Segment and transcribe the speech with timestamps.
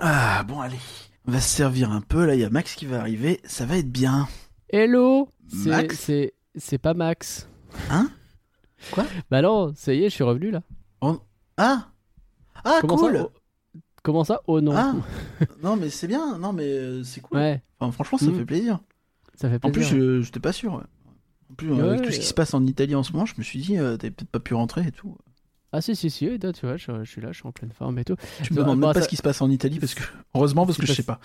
[0.00, 0.78] Ah, bon, allez.
[1.26, 2.24] On va se servir un peu.
[2.26, 3.40] Là, il y a Max qui va arriver.
[3.44, 4.28] Ça va être bien.
[4.70, 7.48] Hello C'est- Max C'est c'est pas Max.
[7.90, 8.10] Hein?
[8.92, 9.04] Quoi?
[9.30, 10.62] Bah non, ça y est, je suis revenu là.
[11.56, 11.88] Ah
[12.64, 14.72] Ah, Comment cool ça Oh, Comment ça Oh non.
[14.74, 14.94] Ah
[15.62, 16.38] Non, mais c'est bien.
[16.38, 17.36] Non, mais euh, c'est cool.
[17.38, 18.38] Ouais, Enfin, franchement, ça Mm.
[18.38, 18.80] fait plaisir.
[19.34, 19.96] ça fait En plus, plaisir.
[19.98, 20.74] je j'étais pas sûr.
[21.50, 23.26] En plus, euh, Ouais, avec tout ce qui se passe en Italie en ce moment,
[23.26, 25.16] je me suis dit, euh, t'avais peut-être pas pu rentrer et tout.
[25.72, 27.52] Ah si, si, si, et toi, tu vois, je, je suis là, je suis en
[27.52, 28.16] pleine forme et tout.
[28.42, 29.94] Tu me Bah, demandes bah, même pas ça- ce qui se passe en Italie parce
[29.94, 30.02] que,
[30.34, 31.20] heureusement, parce que je sais pas.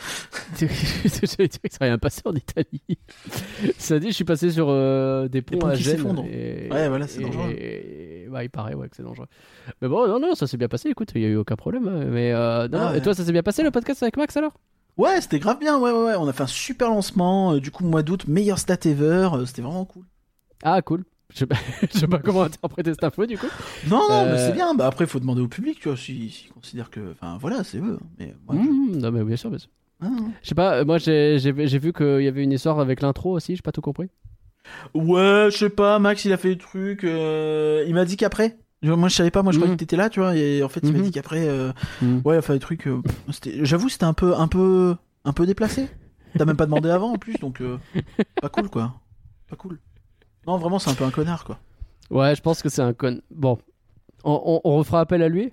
[0.57, 1.37] Dire que ça
[1.81, 2.81] n'a rien passé en Italie.
[3.79, 6.05] Ça dit, je suis passé sur euh, des ponts ponts à Gênes.
[6.31, 7.49] et- Ouais, voilà, c'est dangereux.
[7.51, 9.27] et- bah, il paraît ouais, que c'est dangereux.
[9.81, 10.89] Mais bon, non, non, ça s'est bien passé.
[10.89, 11.87] Écoute, il y a eu aucun problème.
[11.87, 12.05] hein.
[12.11, 12.91] Mais euh, non, Ah non.
[12.91, 12.97] ouais.
[12.99, 14.59] Et toi, ça s'est bien passé le podcast avec Max alors?
[14.97, 15.79] Ouais, c'était grave bien.
[15.79, 16.15] Ouais, ouais, ouais.
[16.17, 17.53] On a fait un super lancement.
[17.53, 19.29] euh, du coup, mois d'août, meilleur stat ever.
[19.47, 20.05] c'était vraiment cool.
[20.63, 21.03] Ah, cool.
[21.33, 21.55] Je sais pas,
[21.93, 23.47] je sais pas comment interpréter cette info du coup.
[23.89, 24.73] Non, non, Euh, mais c'est bien.
[24.75, 27.11] Bah, après, il faut demander au public, tu vois, s'ils s'ils considèrent que.
[27.11, 27.99] Enfin, voilà, c'est eux.
[28.19, 29.69] Mais moi, je- Mmh, non, mais bien sûr, bien sûr.
[30.01, 30.07] Ah.
[30.43, 31.39] Je sais pas, euh, moi j'ai
[31.79, 34.07] vu qu'il y avait une histoire avec l'intro aussi, j'ai pas tout compris.
[34.93, 35.99] Ouais, je sais pas.
[35.99, 37.03] Max, il a fait des trucs.
[37.03, 38.57] euh, Il m'a dit qu'après.
[38.83, 39.41] Moi, je savais pas.
[39.41, 39.77] Moi, je croyais Mhm.
[39.77, 40.35] que t'étais là, tu vois.
[40.35, 41.03] Et en fait, il m'a Mhm.
[41.05, 41.47] dit qu'après.
[41.47, 41.71] euh.
[42.23, 42.87] Ouais, il a fait des trucs.
[42.87, 43.01] euh,
[43.63, 45.87] J'avoue, c'était un peu, un peu, un peu déplacé.
[46.37, 47.77] T'as même pas demandé avant en plus, donc euh,
[48.41, 48.93] pas cool, quoi.
[49.49, 49.79] Pas cool.
[50.47, 51.57] Non, vraiment, c'est un peu un connard, quoi.
[52.11, 53.19] Ouais, je pense que c'est un con.
[53.31, 53.57] Bon,
[54.23, 55.51] on, on- on refera appel à lui?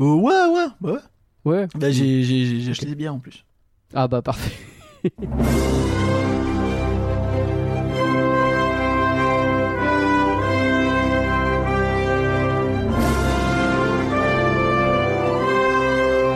[0.00, 0.98] Euh, ouais, ouais, bah ouais.
[1.44, 1.68] Ouais.
[1.74, 3.44] Bah, j'ai, j'ai, j'ai- j'ai acheté des bières en plus.
[3.94, 4.52] Ah bah parfait.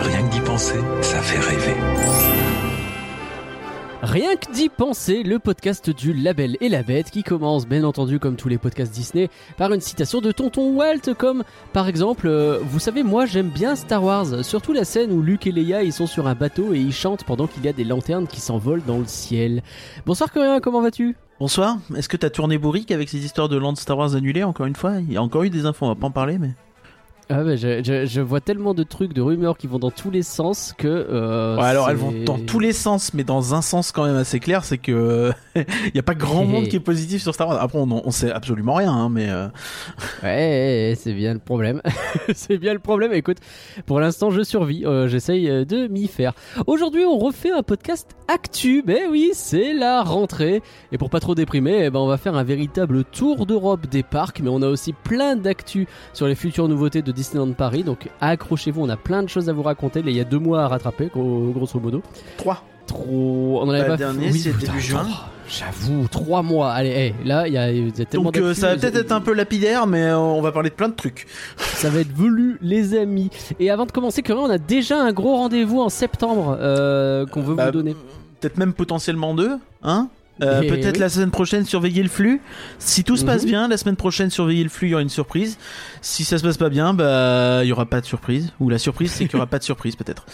[0.02, 1.76] Rien que d'y penser, ça fait rêver.
[4.02, 8.18] Rien que d'y penser, le podcast du Label et la Bête qui commence bien entendu
[8.18, 12.60] comme tous les podcasts Disney par une citation de Tonton Walt comme par exemple euh,
[12.62, 15.92] Vous savez moi j'aime bien Star Wars, surtout la scène où Luke et Leia ils
[15.92, 18.84] sont sur un bateau et ils chantent pendant qu'il y a des lanternes qui s'envolent
[18.86, 19.62] dans le ciel.
[20.06, 21.14] Bonsoir Coréen, comment vas-tu?
[21.38, 21.76] Bonsoir.
[21.94, 24.76] Est-ce que t'as tourné bourrique avec ces histoires de Land Star Wars annulées encore une
[24.76, 24.94] fois?
[25.00, 26.54] Il y a encore eu des infos, on va pas en parler, mais.
[27.32, 30.10] Ah ouais, je, je- je vois tellement de trucs, de rumeurs qui vont dans tous
[30.10, 30.88] les sens que...
[30.88, 34.16] euh, Ouais, alors elles vont dans tous les sens, mais dans un sens quand même
[34.16, 35.64] assez clair, c'est que il
[35.94, 37.62] y a pas grand monde qui est positif sur Star Wars.
[37.62, 39.46] Après, on, on sait absolument rien, hein, mais euh,
[40.22, 41.80] Ouais, c'est bien le problème.
[42.34, 43.12] c'est bien le problème.
[43.12, 43.38] Écoute,
[43.86, 44.84] pour l'instant, je survis.
[44.84, 46.32] Euh, J'essaye de m'y faire.
[46.66, 48.82] Aujourd'hui, on refait un podcast actu.
[48.86, 50.62] Mais oui, c'est la rentrée.
[50.92, 54.02] Et pour pas trop déprimer, eh ben, on va faire un véritable tour d'Europe des
[54.02, 54.40] parcs.
[54.40, 57.84] Mais on a aussi plein d'actu sur les futures nouveautés de Disneyland Paris.
[57.84, 60.02] Donc accrochez-vous, on a plein de choses à vous raconter.
[60.02, 62.02] Là, il y a deux mois à rattraper, gros- grosso modo.
[62.38, 62.64] 3.
[62.86, 63.60] Trop.
[63.62, 65.04] On en avait Bah, pas le dernier, oui, c'est début juin.
[65.04, 65.26] trois.
[65.48, 66.70] J'avoue, trois mois.
[66.72, 69.12] Allez, hey, là, il y a, y a tellement Donc euh, ça va peut-être être
[69.12, 71.26] un peu lapidaire, mais euh, on va parler de plein de trucs.
[71.56, 73.30] Ça va être velu, les amis.
[73.58, 77.42] Et avant de commencer, Corinne, on a déjà un gros rendez-vous en septembre euh, qu'on
[77.42, 77.96] veut Bah, vous donner.
[78.40, 80.08] Peut-être même potentiellement deux, hein?
[80.42, 81.00] Euh, Peut-être oui.
[81.00, 82.40] la semaine prochaine, surveiller le flux.
[82.78, 83.48] Si tout se passe Mhm.
[83.48, 85.58] bien, la semaine prochaine, surveiller le flux, il y aura une surprise.
[86.00, 88.52] Si ça se passe pas bien, bah, il y aura pas de surprise.
[88.60, 90.24] Ou la surprise, c'est qu'il y aura pas de surprise, peut-être.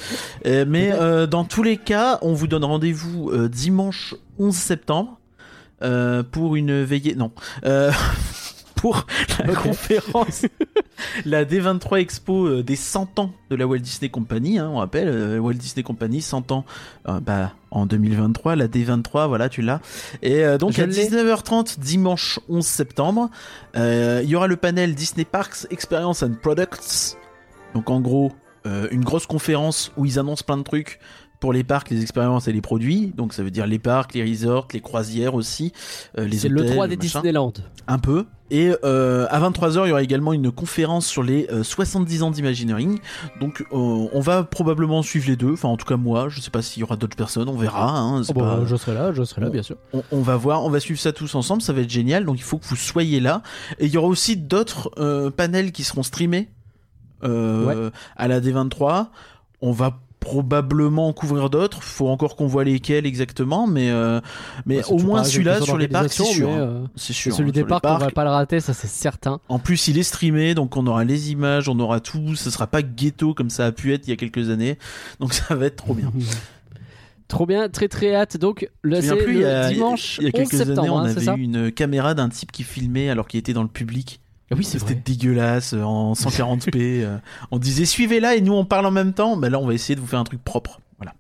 [0.47, 5.19] Euh, mais euh, dans tous les cas, on vous donne rendez-vous euh, dimanche 11 septembre
[5.83, 7.15] euh, pour une veillée.
[7.17, 7.33] Non.
[7.65, 7.91] Euh,
[8.77, 9.07] pour
[9.45, 10.45] la conférence,
[11.25, 14.59] la D23 Expo euh, des 100 ans de la Walt Disney Company.
[14.59, 16.65] Hein, on rappelle, euh, Walt Disney Company, 100 ans
[17.09, 18.57] euh, bah, en 2023.
[18.57, 19.81] La D23, voilà, tu l'as.
[20.23, 21.07] Et euh, donc Je à l'ai.
[21.09, 23.31] 19h30, dimanche 11 septembre,
[23.75, 27.17] il y aura le panel Disney Parks Experience and Products.
[27.75, 28.33] Donc en gros,
[28.91, 30.99] une grosse conférence où ils annoncent plein de trucs
[31.41, 33.13] pour les parcs, les expériences et les produits.
[33.17, 35.73] Donc ça veut dire les parcs, les resorts, les croisières aussi,
[36.19, 37.21] euh, les C'est le hôtels, 3 des machin.
[37.21, 37.53] Disneyland.
[37.89, 38.25] Un peu.
[38.49, 42.31] Et euh, à 23h, il y aura également une conférence sur les euh, 70 ans
[42.31, 43.01] d'Imagineering.
[43.41, 45.53] Donc euh, on va probablement suivre les deux.
[45.53, 47.91] Enfin, en tout cas, moi, je sais pas s'il y aura d'autres personnes, on verra.
[47.99, 49.77] Hein, Oh, bah, Je serai là, je serai là, bien sûr.
[49.93, 52.25] on, on va voir, on va suivre ça tous ensemble, ça va être génial.
[52.25, 53.43] Donc il faut que vous soyez là.
[53.81, 56.49] Et il y aura aussi d'autres euh, panels qui seront streamés
[57.25, 59.09] euh, à la D23.
[59.61, 61.83] On va probablement en couvrir d'autres.
[61.83, 64.21] Faut encore qu'on voit lesquels exactement, mais euh,
[64.65, 66.49] mais Ouais, c'est au moins celui-là sur les parcs, c'est sûr.
[66.51, 66.59] hein.
[66.59, 67.35] euh, C'est sûr.
[67.35, 69.41] Celui hein, des parcs, on va pas le rater, ça c'est certain.
[69.49, 72.35] En plus, il est streamé, donc on aura les images, on aura tout.
[72.35, 74.79] Ce sera pas ghetto comme ça a pu être il y a quelques années.
[75.21, 76.13] Donc ça va être trop bien.
[77.29, 78.37] Trop bien, très très hâte.
[78.37, 80.91] Donc, là, c'est le il y a, dimanche il y a 11 quelques septembre, années,
[80.91, 83.65] on hein, ça avait eu une caméra d'un type qui filmait alors qu'il était dans
[83.65, 84.21] le public.
[84.51, 86.71] Ah Oui, C'était dégueulasse euh, en 140p.
[86.77, 87.19] euh,
[87.51, 89.37] on disait suivez là et nous on parle en même temps.
[89.37, 90.81] Bah là on va essayer de vous faire un truc propre.
[90.99, 91.13] Voilà.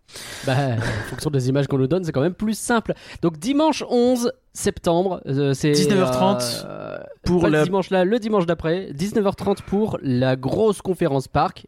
[0.46, 2.94] Bah, en fonction des images qu'on nous donne, c'est quand même plus simple.
[3.20, 8.46] Donc, dimanche 11 septembre, euh, c'est 19h30 euh, Pour le la dimanche là, le dimanche
[8.46, 11.66] d'après, 19h30 pour la grosse conférence parc.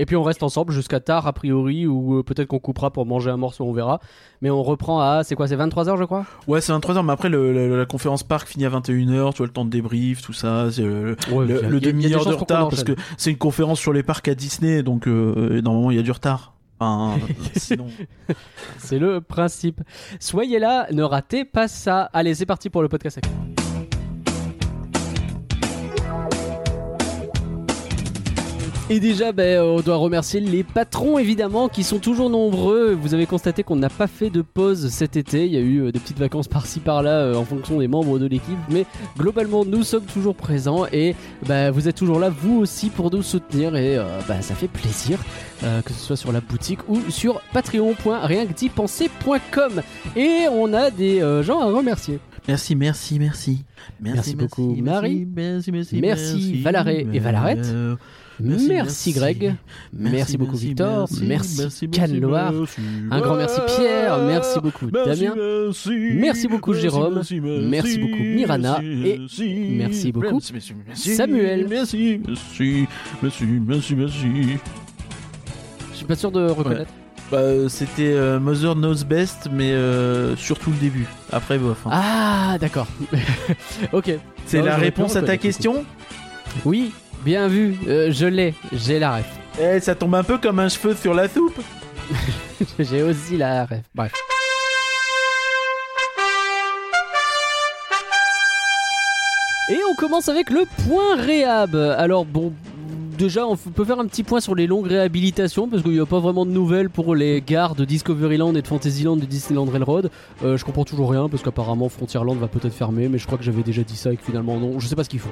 [0.00, 3.04] Et puis on reste ensemble jusqu'à tard, a priori, ou euh, peut-être qu'on coupera pour
[3.04, 4.00] manger un morceau, on verra.
[4.40, 6.24] Mais on reprend à, c'est quoi, c'est 23h, je crois?
[6.48, 9.46] Ouais, c'est 23h, mais après, le- le- la conférence parc finit à 21h, tu vois,
[9.46, 12.68] le temps de débrief, tout ça, euh, Ouais, le, a- le des demi-heure de retard,
[12.70, 16.00] parce que c'est une conférence sur les parcs à Disney, donc euh, normalement, il y
[16.00, 16.54] a du retard.
[16.82, 17.18] Enfin,
[17.56, 17.88] sinon...
[18.78, 19.82] C'est le principe.
[20.18, 22.08] Soyez là, ne ratez pas ça.
[22.14, 23.20] Allez, c'est parti pour le podcast.
[28.90, 32.92] Et déjà, ben, on doit remercier les patrons évidemment qui sont toujours nombreux.
[32.92, 35.46] Vous avez constaté qu'on n'a pas fait de pause cet été.
[35.46, 38.18] Il y a eu euh, des petites vacances par-ci par-là euh, en fonction des membres
[38.18, 41.14] de l'équipe, mais globalement nous sommes toujours présents et
[41.46, 44.66] ben, vous êtes toujours là vous aussi pour nous soutenir et euh, ben, ça fait
[44.66, 45.20] plaisir
[45.62, 49.82] euh, que ce soit sur la boutique ou sur patreon.rienquedipenser.com
[50.16, 52.18] et on a des euh, gens à remercier.
[52.48, 53.66] Merci, merci, merci.
[54.00, 55.26] Merci beaucoup, Marie.
[55.26, 57.70] Merci, merci, Merci, Valaret et Valarette.
[58.42, 59.54] Merci, Greg.
[59.92, 61.08] Merci, beaucoup Victor.
[61.22, 62.52] Merci, Cannes Loire.
[63.10, 64.18] Un grand merci Pierre.
[64.18, 65.34] Merci beaucoup Damien.
[66.14, 67.22] Merci beaucoup, Jérôme.
[67.68, 68.80] Merci beaucoup, Mirana.
[68.82, 69.20] Et
[69.76, 71.66] merci beaucoup, Samuel.
[71.68, 72.86] Merci, merci,
[73.22, 74.26] merci, merci, merci.
[75.92, 76.90] Je suis pas sûr de reconnaître.
[77.30, 81.06] Bah, c'était euh, Mother Knows Best, mais euh, surtout le début.
[81.30, 81.86] Après, bof.
[81.86, 81.90] hein.
[81.92, 82.88] Ah, d'accord.
[83.92, 84.10] ok.
[84.46, 85.84] C'est la réponse à ta question?
[86.64, 86.92] Oui,
[87.24, 87.76] bien vu.
[87.86, 88.54] Euh, je l'ai.
[88.72, 89.26] J'ai la ref.
[89.60, 91.60] Eh, ça tombe un peu comme un cheveu sur la soupe.
[92.78, 93.80] J'ai aussi la ref.
[93.94, 94.12] Bref.
[99.70, 101.76] Et on commence avec le point réhab.
[101.76, 102.52] Alors bon,
[103.16, 106.06] déjà on peut faire un petit point sur les longues réhabilitations parce qu'il n'y a
[106.06, 110.10] pas vraiment de nouvelles pour les gares de Discoveryland et de Fantasyland de Disneyland Railroad.
[110.42, 113.44] Euh, je comprends toujours rien parce qu'apparemment Frontierland va peut-être fermer, mais je crois que
[113.44, 114.80] j'avais déjà dit ça et que finalement non.
[114.80, 115.30] Je sais pas ce qu'ils font.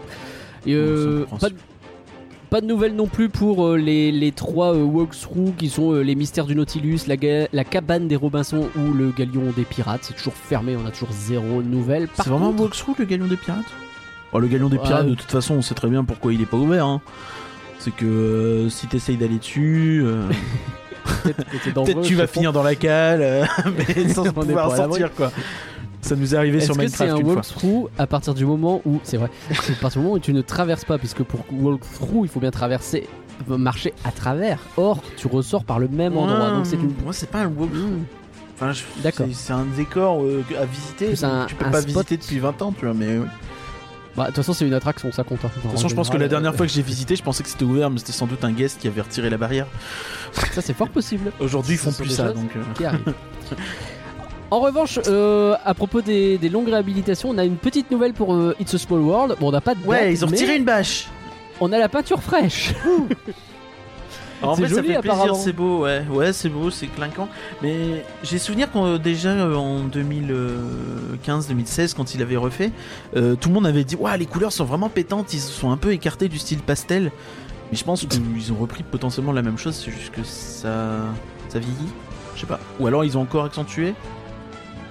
[0.66, 1.56] Et euh, Bon, ça, pas, de,
[2.48, 6.00] pas de nouvelles non plus pour euh, les, les trois euh, walkthroughs qui sont euh,
[6.02, 10.00] les mystères du Nautilus, la, cabane des Robinson ou le galion des pirates.
[10.02, 12.08] C'est toujours fermé, on a toujours zéro nouvelle.
[12.14, 13.64] C'est vraiment un walkthrough le galion des pirates?
[14.32, 14.82] Oh, Le galion des Ouais.
[14.82, 16.84] pirates, de toute façon, on sait très bien pourquoi il est pas ouvert.
[16.86, 17.00] hein.
[17.78, 20.28] C'est que euh, si t'essayes d'aller dessus, euh,
[21.24, 23.44] Peut-être tu vas finir dans la cale, euh,
[23.96, 25.00] mais sans pouvoir pas à l'abri.
[25.00, 25.32] sortir quoi.
[26.00, 27.34] Ça nous est arrivé Est-ce sur que c'est Minecraft un une fois.
[27.34, 29.30] walkthrough à partir du moment où c'est vrai,
[29.62, 32.40] c'est à partir du moment où tu ne traverses pas, puisque pour walkthrough il faut
[32.40, 33.08] bien traverser,
[33.48, 34.60] marcher à travers.
[34.76, 36.92] Or tu ressors par le même endroit, donc c'est une.
[37.04, 37.82] Moi, c'est pas un walkthrough.
[37.90, 38.04] Hmm.
[38.54, 39.26] Enfin, je- D'accord.
[39.28, 41.12] c'est- C'est un décor euh, à visiter.
[41.24, 41.86] Un- tu peux pas spot.
[41.94, 42.94] visiter depuis 20 ans, tu vois.
[42.94, 43.26] Mais oui.
[44.16, 45.38] Bah, de toute façon c'est une attraction, ça compte.
[45.44, 45.50] hein.
[45.54, 47.48] de toute façon, je pense que la dernière fois que j'ai visité, je pensais que
[47.48, 49.66] c'était ouvert, mais c'était sans doute un guest qui avait retiré la barrière.
[50.52, 51.30] ça c'est fort possible.
[51.38, 52.50] Aujourd'hui, ils font plus ça, donc.
[52.56, 53.14] euh, qui arrive.
[54.50, 58.34] En revanche, euh, à propos des, des longues réhabilitations, on a une petite nouvelle pour
[58.34, 59.36] euh, It's a Small World.
[59.40, 61.08] Bon, on n'a pas de date, Ouais, ils ont retiré une bâche.
[61.60, 62.72] On a la peinture fraîche.
[64.42, 67.28] En joli, ça fait plaisir, c'est beau, ouais, ouais, c'est beau, c'est clinquant.
[67.62, 72.70] Mais j'ai souvenir qu'on déjà euh, en 2015-2016, quand il avait refait,
[73.16, 75.70] euh, tout le monde avait dit, ouais, les couleurs sont vraiment pétantes, ils se sont
[75.70, 77.10] un peu écartés du style pastel.
[77.70, 81.00] Mais je pense qu'ils ont repris potentiellement la même chose, c'est juste que ça,
[81.48, 81.92] ça vieillit.
[82.34, 82.60] Je sais pas.
[82.78, 83.94] Ou alors ils ont encore accentué.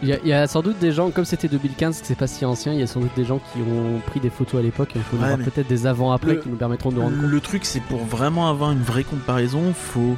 [0.03, 2.15] Il y, a- il y a sans doute des gens, comme c'était 2015, que c'est
[2.17, 4.59] pas si ancien, il y a sans doute des gens qui ont pris des photos
[4.59, 4.89] à l'époque.
[4.95, 7.25] Il faut Ouais, peut-être des avant-après le- qui nous permettront de nous rendre compte.
[7.31, 10.15] Le truc, c'est pour vraiment avoir une vraie comparaison, faut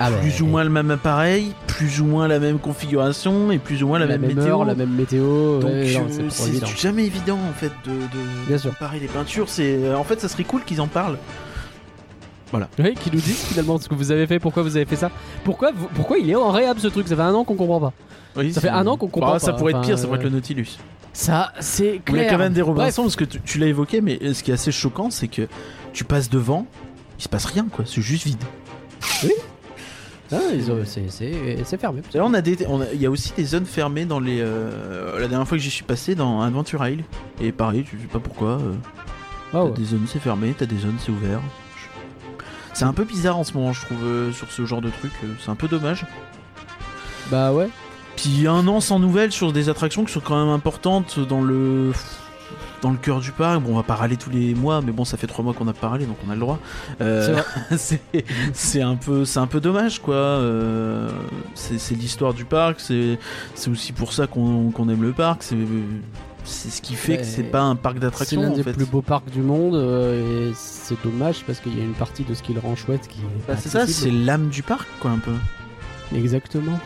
[0.00, 3.82] Ah plus ou moins le même appareil, plus ou moins la même configuration et plus
[3.82, 4.42] ou moins la, même, météo.
[4.44, 5.60] heure, la même météo.
[5.60, 8.70] Donc ouais, euh, c'est jamais évident en fait de, de Bien sûr.
[8.70, 9.48] comparer les peintures.
[9.48, 11.18] C'est en fait ça serait cool qu'ils en parlent.
[12.78, 15.10] Oui, qui nous disent finalement ce que vous avez fait, pourquoi vous avez fait ça.
[15.44, 17.08] Pourquoi, vous- pourquoi il est en réhab ce truc?
[17.08, 17.92] Ça fait un an qu'on comprend pas.
[18.36, 20.18] Oui, Ça fait un an qu'on comprend Bah, Ça pas, pourrait être pire, ça pourrait
[20.18, 20.78] euh, être le Nautilus.
[21.12, 22.28] Ça, c'est Il y clair.
[22.28, 22.62] a quand même des.
[22.62, 25.28] Robinson parce que tu, tu l'as évoqué, mais euh, ce qui est assez choquant, c'est
[25.28, 25.46] que
[25.92, 26.66] tu passes devant,
[27.18, 28.42] il se passe rien quoi, c'est juste vide.
[30.32, 32.00] Ah, ils ont- c'est- fermé.
[32.16, 32.56] On a des,
[32.94, 34.38] il y a aussi des zones fermées dans les.
[34.40, 37.04] euh, la dernière fois que j'y suis passé dans Adventure Isle,
[37.40, 38.48] et pareil, je sais pas pourquoi.
[38.52, 38.72] euh,
[39.52, 39.70] Ah T'as ouais.
[39.72, 41.40] des zones c'est fermé, t'as des zones c'est ouvert.
[42.74, 45.12] C'est un peu bizarre en ce moment, je trouve, euh, sur ce genre de truc.
[45.22, 46.04] euh, C'est un peu dommage.
[47.30, 47.68] Bah ouais.
[48.16, 51.92] Puis un an sans nouvelles sur des attractions qui sont quand même importantes dans le
[52.82, 53.62] dans le cœur du parc.
[53.62, 55.66] Bon, on va pas râler tous les mois, mais bon, ça fait trois mois qu'on
[55.68, 56.58] a pas râlé, donc on a le droit.
[57.00, 57.40] Euh,
[57.76, 58.00] c'est
[58.52, 60.14] c'est un peu c'est un peu dommage, quoi.
[60.14, 61.08] Euh,
[61.54, 62.80] c'est c'est l'histoire du parc.
[62.80, 63.18] C'est
[63.54, 65.42] c'est aussi pour ça qu'on qu'on aime le parc.
[65.42, 65.56] C'est
[66.44, 68.72] c'est ce qui fait que c'est pas un parc C'est d'attractions l'un en des fait.
[68.72, 72.22] plus beaux parcs du monde euh, et c'est dommage parce qu'il y a une partie
[72.24, 74.86] de ce qui le rend chouette qui est Bah, c'est ça, c'est l'âme du parc,
[75.00, 75.32] quoi, un peu.
[76.14, 76.78] Exactement.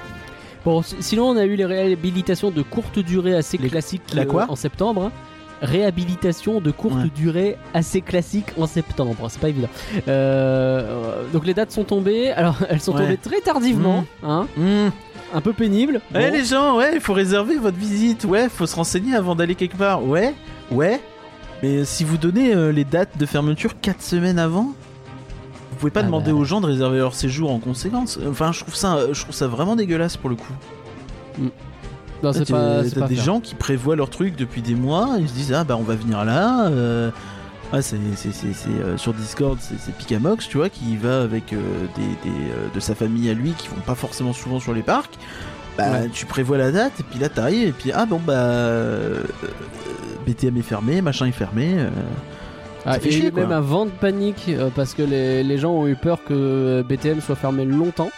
[0.64, 4.22] Bon, si- sinon on a eu les réhabilitations de courte durée assez Les- classiques la
[4.22, 5.04] euh, quoi en septembre.
[5.04, 5.12] hein.
[5.60, 7.10] réhabilitation de courte Ouais.
[7.12, 9.26] durée assez classique en septembre.
[9.28, 9.68] C'est pas évident.
[10.06, 12.30] Euh, donc les dates sont tombées.
[12.30, 13.02] Alors elles sont Ouais.
[13.02, 14.88] tombées très tardivement, hein, Mmh.
[15.34, 16.00] Un peu pénible.
[16.14, 16.36] Ouais, Bon.
[16.36, 18.24] les gens, ouais, il faut réserver votre visite.
[18.24, 20.04] Ouais, faut se renseigner avant d'aller quelque part.
[20.04, 20.34] Ouais,
[20.70, 21.00] ouais.
[21.62, 24.72] Mais si vous donnez euh, les dates de fermeture 4 semaines avant,
[25.70, 26.38] vous pouvez pas Ah demander bah.
[26.38, 28.18] aux gens de réserver leur séjour en conséquence.
[28.28, 30.52] Enfin, je trouve ça, je trouve ça vraiment dégueulasse pour le coup.
[32.22, 32.82] Non, c'est T'as pas.
[32.82, 35.16] t'as c'est pas des gens qui prévoient leur truc depuis des mois.
[35.20, 36.68] Ils se disent ah bah on va venir là.
[36.68, 37.10] euh,
[37.72, 41.20] Ouais, c'est c'est- c'est- c'est, euh, sur Discord, c'est c'est Pikamox, tu vois, qui va
[41.22, 41.58] avec euh,
[41.96, 44.82] des, des, euh, de sa famille à lui qui vont pas forcément souvent sur les
[44.82, 45.14] parcs.
[45.76, 46.08] Bah, Ouais.
[46.12, 48.72] tu prévois la date et puis là t'arrives et puis ah bon bah
[50.26, 51.74] BTM est fermé, machin est fermé.
[51.76, 51.90] euh.
[52.86, 55.94] Ah, et chier, même un vent de panique parce que les, les gens ont eu
[55.96, 58.10] peur que BTM soit fermé longtemps.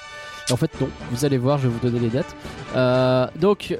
[0.48, 0.88] Et en fait, non.
[1.10, 3.32] Vous allez voir, je vais vous donner les dates.
[3.40, 3.76] Donc,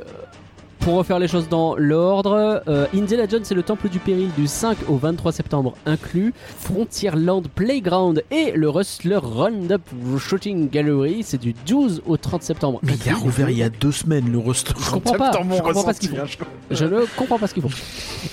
[0.81, 4.47] pour refaire les choses dans l'ordre, euh, Indiana Jones et le Temple du Péril du
[4.47, 9.83] 5 au 23 septembre inclus, Frontierland Playground et le Rustler Roundup
[10.19, 12.81] Shooting Gallery, c'est du 12 au 30 septembre.
[12.83, 14.81] Mais il a rouvert il y a deux semaines le restaurant.
[14.81, 16.47] Je comprends pas, je comprends pas ce qu'ils ressenti, font.
[16.71, 17.71] Je ne comprends pas ce qu'ils font.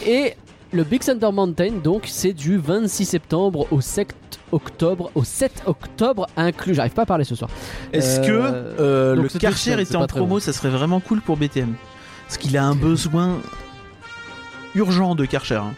[0.06, 0.34] Et
[0.72, 4.14] le Big Thunder Mountain, donc, c'est du 26 septembre au 7
[4.54, 6.76] octobre, au 7 octobre inclus.
[6.76, 7.50] J'arrive pas à parler ce soir.
[7.92, 10.40] Est-ce Euh, que euh, donc le Karcher était en promo.
[10.40, 11.74] Ça serait vraiment cool pour BTM.
[12.28, 13.38] Parce qu'il a un besoin
[14.76, 15.56] urgent de Karcher.
[15.56, 15.74] hein.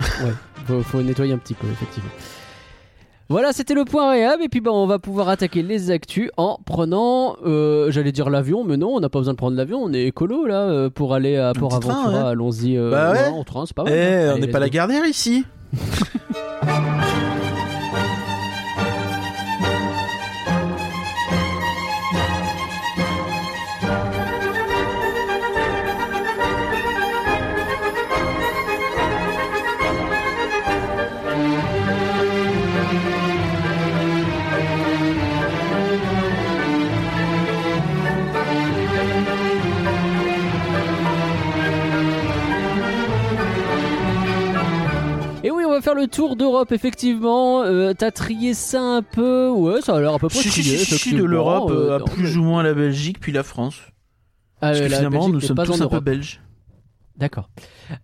[0.66, 2.10] Faut, faut nettoyer un petit peu, effectivement.
[3.28, 4.40] Voilà, c'était le point réhab.
[4.40, 8.62] Et puis, bah, on va pouvoir attaquer les actus en prenant, euh, j'allais dire l'avion,
[8.64, 9.80] mais non, on n'a pas besoin de prendre l'avion.
[9.82, 12.22] On est écolo là euh, pour aller à Port petit train, Aventura.
[12.24, 12.28] ouais.
[12.30, 12.76] Allons-y.
[12.76, 13.26] euh, Bah ouais.
[13.28, 14.28] en train, c'est pas Eh, mal.
[14.28, 14.32] hein.
[14.36, 14.74] on n'est pas la go.
[14.74, 15.44] Gardère ici.
[45.80, 47.62] va faire le tour d'Europe, effectivement.
[47.62, 50.76] Euh, T'as trié ça un peu Ouais, ça a l'air à peu près Si, trié.
[50.78, 53.42] si, si, de l'Europe Euh, euh, à non, plus ou moins la Belgique puis la
[53.42, 53.76] France.
[54.62, 56.40] Ah, Parce que la finalement, Belgique nous sommes pas tous un peu belges.
[57.16, 57.50] D'accord.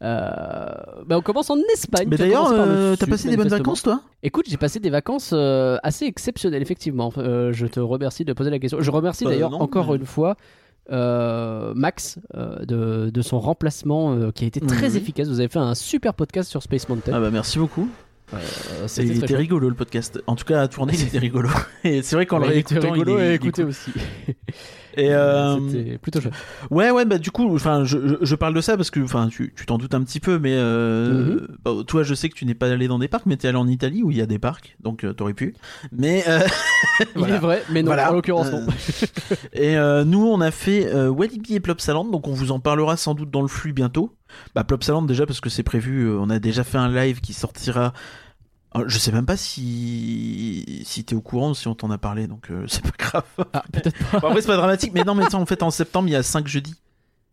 [0.02, 0.66] Euh,
[1.06, 2.06] bah, on commence en Espagne.
[2.10, 4.00] Mais d'ailleurs, euh, t'as passé des bonnes vacances, toi?
[4.22, 7.10] Écoute, j'ai passé des vacances euh, assez exceptionnelles, effectivement.
[7.16, 8.78] Je te remercie de poser la question.
[8.80, 10.36] Je remercie Bah, d'ailleurs encore mais- une fois
[10.90, 14.96] euh, Max euh, de, de son remplacement euh, qui a été très Mhm.
[14.96, 15.28] efficace.
[15.28, 17.12] Vous avez fait un super podcast sur Space Mountain.
[17.14, 17.88] Ah bah merci beaucoup.
[18.34, 18.38] Euh,
[18.88, 20.20] c'était il était rigolo le podcast.
[20.26, 21.48] En tout cas, à tourner, il était rigolo.
[21.84, 23.64] Et c'est vrai qu'en le Ouais, il était réécoutant, rigolo il est- et cool.
[23.66, 23.90] aussi.
[24.96, 26.32] Et euh, C'était plutôt chouette.
[26.70, 29.28] ouais, ouais, bah du coup, enfin, je, je, je parle de ça parce que, enfin,
[29.28, 31.06] tu tu t'en doutes un petit peu, mais euh,
[31.40, 31.48] Mhm.
[31.64, 33.58] bah, toi, je sais que tu n'es pas allé dans des parcs, mais t'es allé
[33.58, 35.54] en Italie où il y a des parcs, donc euh, t'aurais pu.
[35.92, 36.40] Mais euh,
[37.00, 37.34] Il voilà.
[37.36, 38.10] est vrai, mais non, Voilà.
[38.10, 38.66] en l'occurrence, Euh, non.
[39.52, 42.96] Et euh, nous, on a fait euh, Walibi et Plopsaland, donc on vous en parlera
[42.96, 44.14] sans doute dans le flux bientôt.
[44.54, 47.32] Bah, Plopsaland déjà parce que c'est prévu, euh, on a déjà fait un live qui
[47.32, 47.92] sortira.
[48.74, 51.98] Euh, Je sais même pas si si t'es au courant ou si on t'en a
[51.98, 53.24] parlé, donc euh, c'est pas grave.
[53.52, 54.20] Ah, peut-être pas.
[54.20, 56.16] Bon, après c'est pas dramatique, mais non, mais ça, en fait en septembre il y
[56.16, 56.76] a 5 jeudis.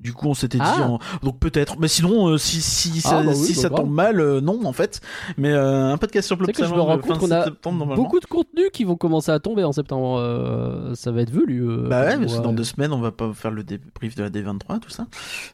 [0.04, 0.84] Du coup, on s'était dit, Ah.
[0.90, 1.80] en- donc peut-être.
[1.80, 4.42] Mais sinon, euh, si, si ça, Ah, bah oui, si bah ça tombe mal, euh,
[4.42, 5.00] non, en fait.
[5.38, 7.50] Mais euh, un podcast sur C'est que je me rends compte qu'on a.
[7.96, 10.18] Beaucoup de contenus qui vont commencer à tomber en septembre.
[10.20, 11.66] euh, ça va être velu.
[11.90, 12.28] Bah ouais, moi.
[12.28, 15.08] c'est dans deux semaines, on va pas faire le débrief de la D23, tout ça.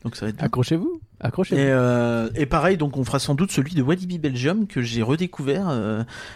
[0.03, 0.41] Donc ça va être.
[0.43, 0.99] Accrochez-vous.
[1.19, 1.61] Accrochez-vous.
[1.61, 5.69] Et, et pareil, donc on fera sans doute celui de Walibi Belgium que j'ai redécouvert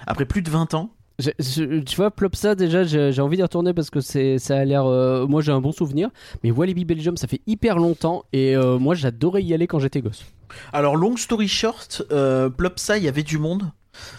[0.08, 0.91] après plus de 20 ans.
[1.20, 4.86] Je- tu vois, Plopsa, déjà, j'ai envie d'y retourner parce que c'est, ça a l'air.
[4.86, 6.10] euh, moi, j'ai un bon souvenir.
[6.43, 8.25] Mais Walibi Belgium, ça fait hyper longtemps.
[8.34, 10.25] Et euh, moi, j'adorais y aller quand j'étais gosse.
[10.72, 13.63] Alors, long story short, euh, Plopsa, il y avait du monde.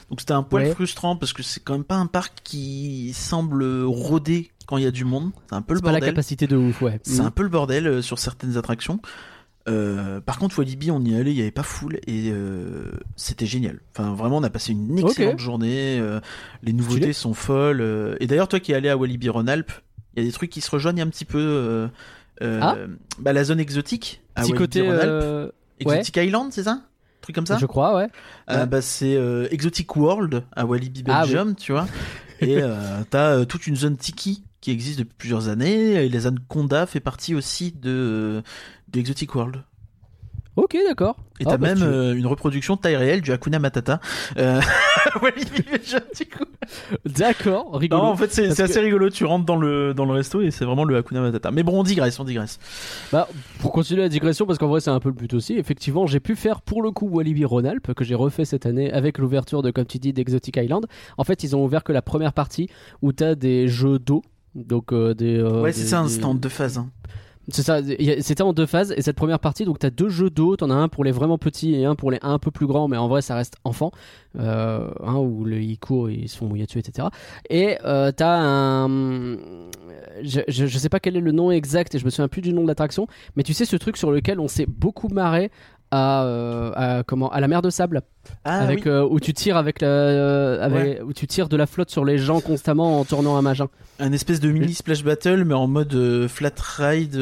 [0.09, 0.71] Donc c'était un poil Ouais.
[0.73, 4.87] frustrant parce que c'est quand même pas un parc qui semble rôder quand il y
[4.87, 5.33] a du monde.
[5.51, 6.11] C'est un peu le C'est pas la bordel.
[6.15, 7.01] capacité de ouf, ouais.
[7.03, 7.27] C'est Mm.
[7.27, 9.01] un peu le bordel euh, sur certaines attractions.
[9.67, 13.47] Euh, par contre, Walibi, on y allait, il y avait pas foule et euh, c'était
[13.47, 13.81] génial.
[13.97, 15.99] Enfin, vraiment, on a passé une excellente journée.
[16.01, 16.21] euh,
[16.63, 17.81] les nouveautés sont folles.
[17.81, 19.73] euh, et d'ailleurs, toi qui es allé à Walibi Rhône-Alpes,
[20.15, 21.39] il y a des trucs qui se rejoignent un petit peu.
[21.39, 21.89] euh,
[22.43, 22.77] euh, Ah.
[23.19, 24.81] bah, la zone exotique à Petit Walibi côté.
[24.83, 25.53] Rhône-Alpes.
[25.81, 26.71] Exotic Island, c'est ça?
[26.73, 26.83] Un
[27.23, 27.57] truc comme ça?
[27.59, 28.09] Je crois, ouais.
[28.51, 29.19] Euh, bah, C'est
[29.51, 31.87] Exotic World à Walibi Ah, Belgium, tu vois.
[32.41, 32.61] Et
[33.09, 36.05] t'as toute une zone tiki qui existe depuis plusieurs années.
[36.05, 38.43] Et la zone Conda fait partie aussi de,
[38.89, 39.63] de Exotic World.
[40.57, 41.17] Ok, d'accord.
[41.41, 44.01] Et Ah, t'as bah, même tu- euh, une reproduction taille réelle du Hakuna Matata.
[44.39, 44.61] Euh...
[47.05, 48.03] D'accord, rigolo.
[48.03, 49.11] Non, en fait, c'est que- assez rigolo.
[49.11, 51.51] Tu rentres dans le, dans le resto et c'est vraiment le Hakuna Matata.
[51.51, 52.59] Mais bon, on digresse, on digresse.
[53.13, 53.29] Bah,
[53.61, 56.21] pour continuer la digression, parce qu'en vrai c'est un peu le but aussi, effectivement j'ai
[56.21, 59.71] pu faire pour le coup Walibi Rhône-Alpes, que j'ai refait cette année avec l'ouverture de,
[59.71, 60.87] comme tu dis, d'Exotic Island.
[61.19, 62.69] En fait ils ont ouvert que la première partie
[63.03, 64.23] où t'as des jeux d'eau.
[64.55, 65.37] Donc euh, des...
[65.39, 66.79] euh, ouais, c'est ça, un stand de phase.
[66.79, 66.89] hein.
[67.49, 67.81] C'est ça,
[68.21, 70.75] c'était en deux phases et cette première partie, donc t'as deux jeux d'eau, t'en as
[70.75, 73.07] un pour les vraiment petits et un pour les un peu plus grands, mais en
[73.07, 73.91] vrai ça reste enfant,
[74.39, 77.09] euh, hein, où le, ils courent, ils se font mouiller dessus, etc.
[77.51, 78.89] Et euh, t'as un,
[80.23, 82.41] je, je, je sais pas quel est le nom exact et je me souviens plus
[82.41, 85.51] du nom de l'attraction, mais tu sais ce truc sur lequel on s'est beaucoup marré
[85.95, 88.03] à, euh, à comment à la mer de sable
[88.45, 88.91] Ah, avec oui.
[88.91, 92.05] euh, où tu tires avec la euh, avec, où tu tires de la flotte sur
[92.05, 93.69] les gens constamment en tournant un magin.
[94.01, 97.15] Un espèce de mini splash battle, mais en mode flat ride.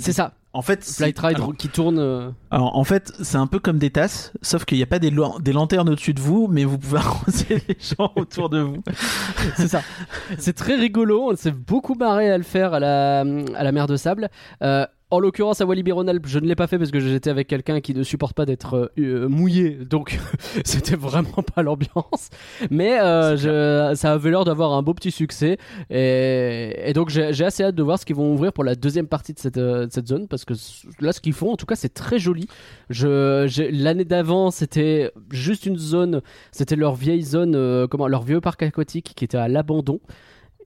[0.00, 2.32] C'est ça, En fait, Flight Ride alors, qui tourne.
[2.50, 5.10] alors, en fait, c'est un peu comme des tasses, sauf qu'il n'y a pas des,
[5.40, 8.82] des lanternes au-dessus de vous, mais vous pouvez arroser les gens autour de vous.
[9.56, 9.80] C'est ça.
[10.38, 11.30] C'est très rigolo.
[11.32, 14.28] On s'est beaucoup marré à le faire à la, à la mer de sable.
[15.10, 17.80] En l'occurrence, à Walibi Rhône-Alpes, je ne l'ai pas fait parce que j'étais avec quelqu'un
[17.80, 19.70] qui ne supporte pas d'être euh, euh, mouillé.
[19.88, 20.18] Donc,
[20.66, 22.28] c'était vraiment pas l'ambiance.
[22.70, 25.56] Mais euh, je- ça avait l'air d'avoir un beau petit succès.
[25.88, 29.06] Et, et donc, j'ai assez hâte de voir ce qu'ils vont ouvrir pour la deuxième
[29.06, 30.28] partie de cette, euh, de cette zone.
[30.28, 30.52] Parce que
[31.00, 32.46] là, ce qu'ils font, en tout cas, c'est très joli.
[32.90, 36.20] L'année d'avant, c'était juste une zone.
[36.52, 40.00] C'était leur vieille zone, comment, leur vieux parc aquatique qui était à l'abandon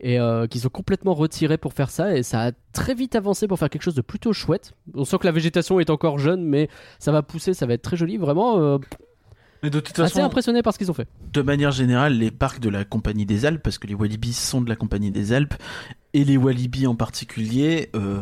[0.02, 3.46] et euh, qu'ils ont complètement retiré pour faire ça et ça a très vite avancé
[3.46, 4.72] pour faire quelque chose de plutôt chouette.
[4.94, 6.68] On sent que la végétation est encore jeune mais
[6.98, 8.78] ça va pousser, ça va être très joli, vraiment euh,
[9.62, 11.08] Mais de toute assez façon, impressionné par ce qu'ils ont fait.
[11.32, 14.60] de manière générale, les parcs de la Compagnie des Alpes, parce que les Walibi sont
[14.60, 15.54] de la Compagnie des Alpes,
[16.14, 18.20] et les Walibi en particulier, euh,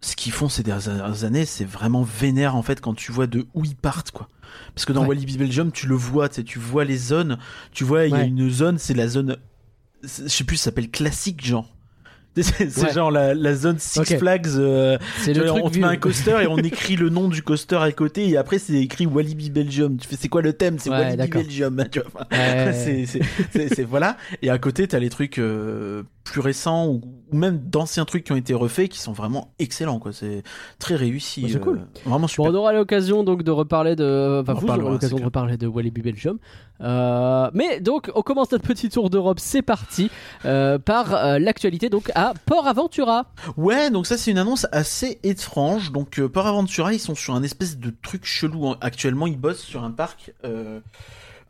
[0.00, 3.46] ce qu'ils font ces dernières années, c'est vraiment vénère en fait quand tu vois de
[3.54, 4.28] où ils partent quoi.
[4.74, 5.08] Parce que dans Ouais.
[5.08, 7.38] Walibi Belgium, tu le vois, tu vois les zones,
[7.72, 9.36] tu vois, il y a une zone, c'est la zone,
[10.02, 11.68] je sais plus, ça s'appelle classique genre.
[12.34, 12.92] C'est Ouais.
[12.94, 14.16] genre la, la zone Six.
[14.16, 14.46] Flags.
[14.56, 17.42] euh, C'est le truc on te met un coaster et on écrit le nom du
[17.42, 19.98] coaster à côté et après c'est écrit Walibi Belgium.
[19.98, 20.78] Tu fais c'est quoi le thème?
[20.78, 21.28] C'est Ouais, Walibi.
[21.28, 21.84] Belgium.
[21.92, 22.72] Tu vois, enfin, Ouais.
[22.72, 23.20] c'est, c'est,
[23.52, 24.16] c'est- c'est- voilà.
[24.40, 27.00] Et à côté, t'as les trucs euh, plus récents ou,
[27.32, 29.98] même d'anciens trucs qui ont été refaits qui sont vraiment excellents.
[29.98, 30.12] Quoi.
[30.12, 30.42] C'est
[30.78, 31.46] très réussi.
[31.48, 31.86] C'est euh, cool.
[32.04, 32.50] Vraiment Bon, super.
[32.50, 34.40] on aura l'occasion donc de reparler de.
[34.42, 36.38] Enfin, On vous aurez l'occasion de reparler de Walibi Belgium.
[36.80, 39.38] Euh, mais donc, on commence notre petit tour d'Europe.
[39.40, 40.10] C'est parti
[40.44, 43.26] euh, par euh, l'actualité donc à Port Aventura.
[43.56, 45.92] Ouais, donc ça c'est une annonce assez étrange.
[45.92, 48.68] Donc euh, Port Aventura, ils sont sur un espèce de truc chelou.
[48.68, 48.76] hein.
[48.80, 50.32] Actuellement, ils bossent sur un parc.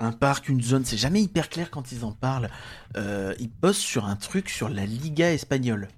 [0.03, 2.51] Un parc, une zone, c'est jamais hyper clair quand ils en parlent.
[2.97, 5.89] Euh, ils bossent sur un truc sur la Liga espagnole.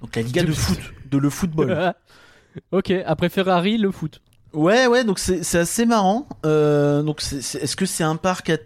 [0.00, 0.78] Donc la Liga de foot,
[1.10, 1.94] de le football.
[2.72, 4.20] ok, après Ferrari, le foot.
[4.52, 6.28] Ouais, ouais, donc c'est assez marrant.
[6.44, 8.58] Euh, donc, est-ce que c'est un parc à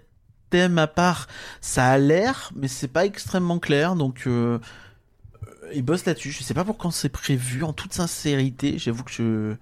[0.51, 1.29] thème à part?
[1.61, 3.95] Ça a l'air, mais c'est pas extrêmement clair.
[3.95, 4.59] Donc, euh,
[5.75, 6.33] ils bossent là-dessus.
[6.33, 7.63] Je sais pas pour quand c'est prévu.
[7.63, 9.55] En toute sincérité, j'avoue que je,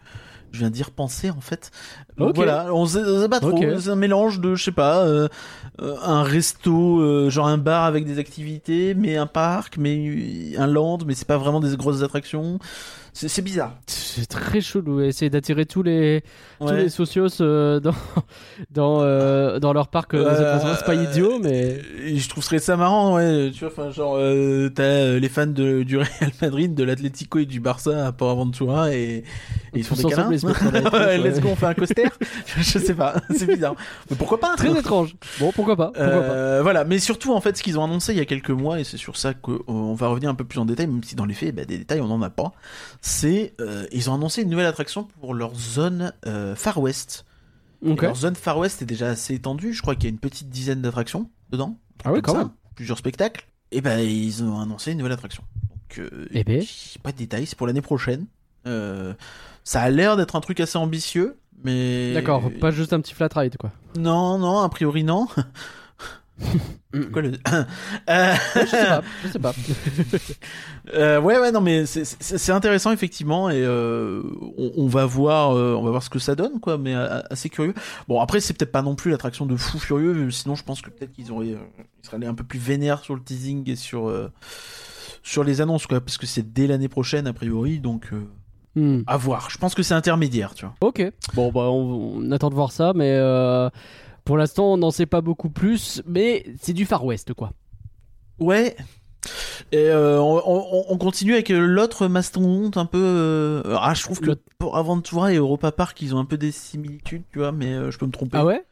[0.55, 1.71] je viens d'y repenser en fait.
[2.17, 2.37] Donc, Ok.
[2.37, 3.59] Voilà, on sait, on sait pas trop.
[3.79, 5.29] C'est un mélange de, je sais pas, euh,
[5.83, 10.67] euh, un resto, euh, genre un bar avec des activités, mais un parc, mais un
[10.67, 12.59] land, mais c'est pas vraiment des grosses attractions.
[13.17, 13.77] C'est bizarre.
[13.87, 15.01] C'est très chelou.
[15.01, 16.25] Essayer d'attirer tous les,
[16.59, 17.95] tous les socios euh, dans,
[18.73, 20.15] dans, euh, dans leur parc.
[20.15, 21.81] euh, c'est pas idiot, mais.
[22.05, 23.53] Je trouverais ça marrant, ouais.
[23.55, 24.19] Tu vois, enfin, genre,
[24.75, 28.93] t'as les fans de, du Real Madrid, de l'Atlético et du Barça à Port Aventura
[28.93, 29.23] et, et
[29.75, 30.31] ils font Tous des câlins.
[30.31, 32.09] Let's go, on fait un coaster.
[32.59, 33.77] je, sais pas, c'est bizarre.
[34.11, 35.15] Mais pourquoi pas Très étrange.
[35.39, 36.63] Bon, pourquoi pas, pourquoi pas.
[36.63, 38.85] Voilà, mais surtout en fait, ce qu'ils ont annoncé il y a quelques mois, et
[38.85, 41.35] c'est sur ça qu'on va revenir un peu plus en détail, même si dans les
[41.35, 42.53] faits, bah, des détails on n'en a pas.
[43.07, 47.27] C'est euh, ils ont annoncé une nouvelle attraction pour leur zone euh, Far West.
[47.83, 49.75] Leur zone Far West est déjà assez étendue.
[49.75, 51.77] Je crois qu'il y a une petite dizaine d'attractions dedans.
[52.03, 52.51] Ah oui, quand ça, même.
[52.75, 53.47] Plusieurs spectacles.
[53.73, 55.43] Et ben ils ont annoncé une nouvelle attraction.
[55.71, 56.65] Donc, euh, Eh ben.
[57.03, 58.25] pas de détails, c'est pour l'année prochaine.
[58.65, 63.29] Ça a l'air d'être un truc assez ambitieux, mais D'accord, pas juste un petit flat
[63.37, 63.71] ride quoi.
[63.99, 65.29] non, non, a priori non.
[67.13, 67.33] Quoi le
[68.11, 69.53] Euh, je sais pas, je sais pas.
[70.95, 74.23] euh, ouais, ouais, non, mais c'est- intéressant effectivement, et euh,
[74.59, 76.79] on, on va voir, euh, on va voir ce que ça donne, quoi.
[76.79, 77.75] Mais euh, assez curieux.
[78.09, 80.91] Bon, après, c'est peut-être pas non plus l'attraction de fou furieux, sinon je pense que
[80.91, 81.59] peut-être qu'ils auraient, euh,
[82.03, 84.31] ils seraient allés un peu plus vénères sur le teasing et sur euh,
[85.23, 88.23] sur les annonces, quoi, parce que c'est dès l'année prochaine a priori, donc euh,
[88.77, 89.03] Hmm.
[89.07, 89.51] à voir.
[89.51, 90.75] Je pense que c'est intermédiaire, tu vois.
[90.81, 91.01] Ok.
[91.35, 93.71] Bon, bah, on, on attend de voir ça, mais euh,
[94.25, 96.03] pour l'instant, on n'en sait pas beaucoup plus.
[96.07, 97.53] Mais c'est du Far West, quoi.
[98.39, 98.77] Ouais.
[99.73, 102.99] Et euh, on, on- on continue avec euh, l'autre mastodonte un peu.
[103.03, 106.53] euh, Ah, je trouve que pour Aventura et Europa Park, ils ont un peu des
[106.53, 108.39] similitudes, tu vois, mais euh, je peux me tromper.
[108.39, 108.65] Ah ouais?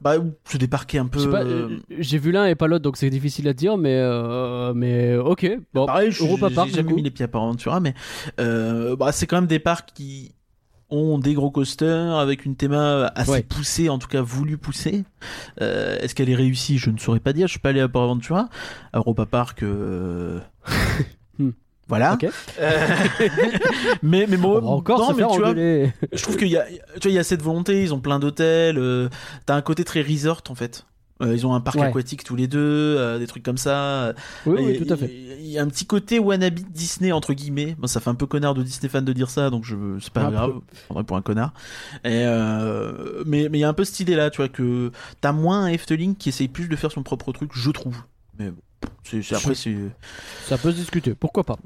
[0.00, 1.68] Bah, c'est des parquets un peu.
[1.98, 3.96] J'ai vu l'un et pas l'autre, donc c'est difficile à dire, mais
[4.74, 5.50] mais ok.
[5.72, 6.96] Bon, Pareil, je Europa j'ai Park, jamais du coup.
[6.96, 7.94] mis les pieds à Aventura, mais
[8.40, 10.34] euh, bah, c'est quand même des parcs qui
[10.90, 13.42] ont des gros coasters avec une théma assez Ouais.
[13.42, 15.04] poussée, en tout cas voulu pousser.
[15.60, 16.78] Euh, Est-ce qu'elle est réussie?
[16.78, 17.46] Je ne saurais pas dire.
[17.46, 18.48] Je suis pas allé à Port Aventura,
[18.92, 19.62] à Europa Park.
[19.62, 20.40] euh,
[21.38, 21.50] Hmm.
[21.86, 22.14] Voilà.
[22.14, 22.26] Ok.
[22.60, 22.86] Euh,
[24.02, 25.54] mais mais bon, encore non, mais tu vois,
[26.12, 27.82] je trouve qu'il y a, tu vois, il y a cette volonté.
[27.82, 28.76] Ils ont plein d'hôtels.
[28.78, 29.08] euh,
[29.46, 30.84] T'as un côté très resort en fait.
[31.20, 31.86] Euh, ils ont un parc Ouais.
[31.86, 34.12] aquatique tous les deux, euh, des trucs comme ça.
[34.46, 35.10] Oui, oui, tout à fait.
[35.40, 37.74] Il y a un petit côté wannabe Disney entre guillemets.
[37.78, 40.12] Bon, ça fait un peu connard de Disney fan de dire ça, donc je c'est
[40.12, 40.52] pas Un grave.
[40.74, 41.52] Je prendrais pour un connard.
[42.04, 44.92] Et euh, mais mais il y a un peu cette idée là, tu vois que
[45.20, 47.96] t'as moins un Efteling qui essaye plus de faire son propre truc, je trouve.
[48.38, 48.60] Mais bon,
[49.02, 49.74] c'est c'est- après c'est.
[50.46, 51.56] Ça peut se discuter, pourquoi pas.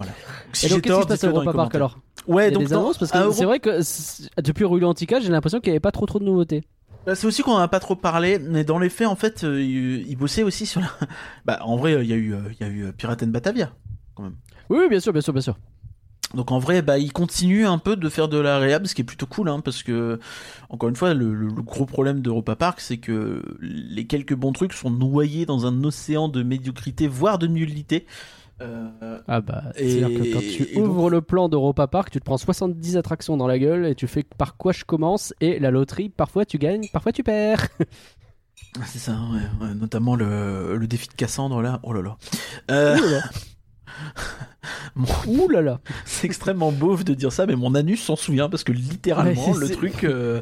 [0.54, 1.98] Si et donc, qu'est-ce qui se passe à Europa Park alors?
[2.26, 4.84] Ouais, donc des non, annonces parce à que Euro- c'est vrai que c'est- depuis Rue
[4.84, 6.62] Antica, j'ai l'impression qu'il n'y avait pas trop trop de nouveautés.
[7.06, 9.44] Bah, c'est aussi qu'on en a pas trop parlé, mais dans les faits, en fait,
[9.44, 10.88] euh, il, il bossait aussi sur la.
[11.44, 13.22] Bah, en vrai, euh, il y a eu, euh, il y a eu euh, Pirate
[13.24, 13.72] and Batavia.
[14.70, 15.58] Oui, oui, bien sûr, bien sûr, bien sûr.
[16.34, 19.02] Donc en vrai, bah, il continue un peu de faire de la réhab, ce qui
[19.02, 20.18] est plutôt cool, hein, parce que
[20.70, 24.52] encore une fois, le, le- le gros problème d'Europa Park, c'est que les quelques bons
[24.52, 28.06] trucs sont noyés dans un océan de médiocrité, voire de nullité.
[28.62, 32.24] Euh, Ah bah, c'est-à-dire que quand tu donc- ouvres le plan d'Europa Park, tu te
[32.24, 35.70] prends 70 attractions dans la gueule et tu fais par quoi je commence et la
[35.70, 37.66] loterie, parfois tu gagnes, parfois tu perds.
[38.86, 41.80] c'est ça, ouais, ouais, notamment le, le défi de Cassandre là.
[41.82, 42.16] Oh là là.
[42.70, 43.22] Euh, Ouh là là.
[44.94, 45.80] Mon- Ouh là là.
[46.04, 49.68] c'est extrêmement beauf de dire ça, mais mon anus s'en souvient parce que littéralement le
[49.68, 50.40] truc euh,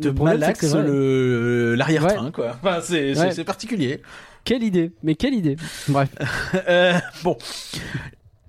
[0.00, 2.56] te malaxe l'arrière-train quoi.
[2.62, 3.30] Enfin, c'est c'est- Ouais.
[3.32, 4.02] c'est particulier.
[4.44, 5.56] Quelle idée, mais quelle idée.
[5.88, 6.10] Bref.
[6.68, 7.36] Euh, bon.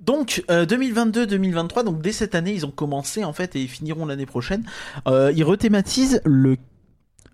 [0.05, 4.25] Donc 2022-2023, donc dès cette année, ils ont commencé en fait et ils finiront l'année
[4.25, 4.63] prochaine.
[5.07, 6.57] Euh, ils rethématisent le,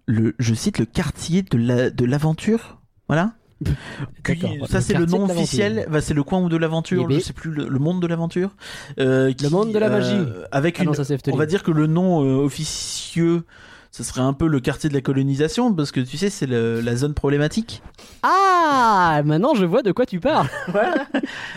[0.06, 3.34] le, je cite le quartier de la de l'aventure, voilà.
[4.24, 7.52] Qui- ça c'est le nom officiel, bah, c'est le coin de l'aventure, je sais plus
[7.52, 8.56] le, le monde de l'aventure.
[9.00, 10.14] Euh, qui, monde de la magie.
[10.14, 13.44] euh, avec Ah une, non, ça on va dire que le nom euh, officieux,
[13.92, 16.96] ce serait un peu le quartier de la colonisation parce que tu sais c'est la
[16.96, 17.82] zone problématique.
[18.24, 20.48] Ah, maintenant je vois de quoi tu parles.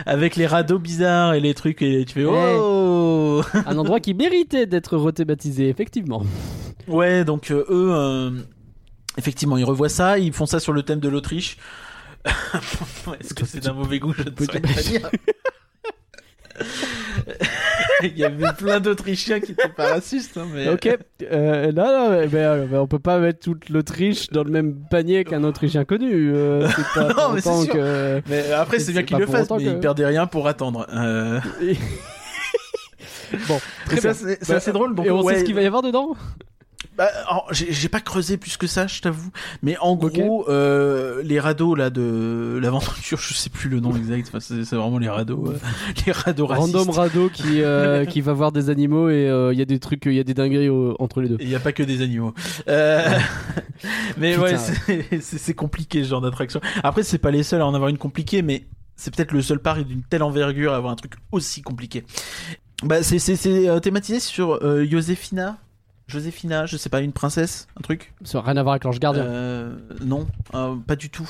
[0.07, 2.27] avec les radeaux bizarres et les trucs et tu fais Eh.
[2.27, 6.23] oh Un endroit qui méritait d'être rethématisé, effectivement.
[6.89, 8.31] ouais donc euh, eux euh,
[9.19, 11.59] effectivement ils revoient ça ils font ça sur le thème de l'Autriche
[13.21, 14.15] est-ce que c'est d'un mauvais goût?
[14.17, 15.11] Je ne saurais pas dire
[18.05, 20.89] il y avait plein d'Autrichiens qui étaient pas racistes hein, mais Ok,
[21.31, 24.51] euh, non, non, mais, mais, euh, mais on peut pas mettre toute l'Autriche dans le
[24.51, 26.31] même panier qu'un Autrichien connu.
[26.35, 27.73] euh, pas Non, mais c'est autant sûr.
[27.75, 28.23] que.
[28.29, 30.87] mais après c'est bien qu'ils pas le autant mais que- ils perdaient rien pour attendre
[30.93, 31.41] euh,
[33.49, 34.13] bon, très bien.
[34.15, 36.15] c'est Bah, assez drôle donc Et on ouais, sait ce qu'il va y avoir dedans?
[36.97, 37.09] Bah,
[37.51, 39.31] j'ai pas creusé plus que ça, je t'avoue.
[39.63, 44.29] Mais en gros, euh, les radeaux là de l'aventure, je sais plus le nom exact.
[44.29, 45.59] Enfin, c'est vraiment les radeaux, euh,
[46.07, 46.75] les radeaux racistes.
[46.77, 50.07] Random Rado qui, euh, qui va voir des animaux et il y a des trucs,
[50.07, 51.37] il y a des dingueries entre les deux.
[51.41, 52.35] Il n'y a pas que des animaux.
[54.17, 54.57] Mais ouais,
[55.21, 56.61] c'est- compliqué ce genre d'attraction.
[56.83, 58.65] Après, c'est pas les seuls à en avoir une compliquée, mais
[58.97, 62.05] c'est peut-être le seul parc d'une telle envergure à avoir un truc aussi compliqué.
[62.83, 63.19] Bah, c'est
[63.81, 64.85] thématisé sur euh,
[66.13, 66.67] Joséphina.
[66.67, 69.25] Je sais pas, une princesse, un truc Ça n'a rien à voir avec l'ange gardien.
[69.25, 71.29] Euh, non, euh, pas du tout.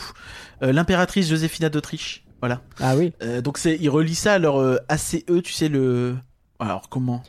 [0.62, 2.24] Euh, L'impératrice Joséphina d'Autriche.
[2.40, 2.60] Voilà.
[2.80, 3.12] Ah oui.
[3.44, 6.16] Donc c'est, ils relient ça à leur ACE, tu sais le.
[6.58, 7.22] Alors comment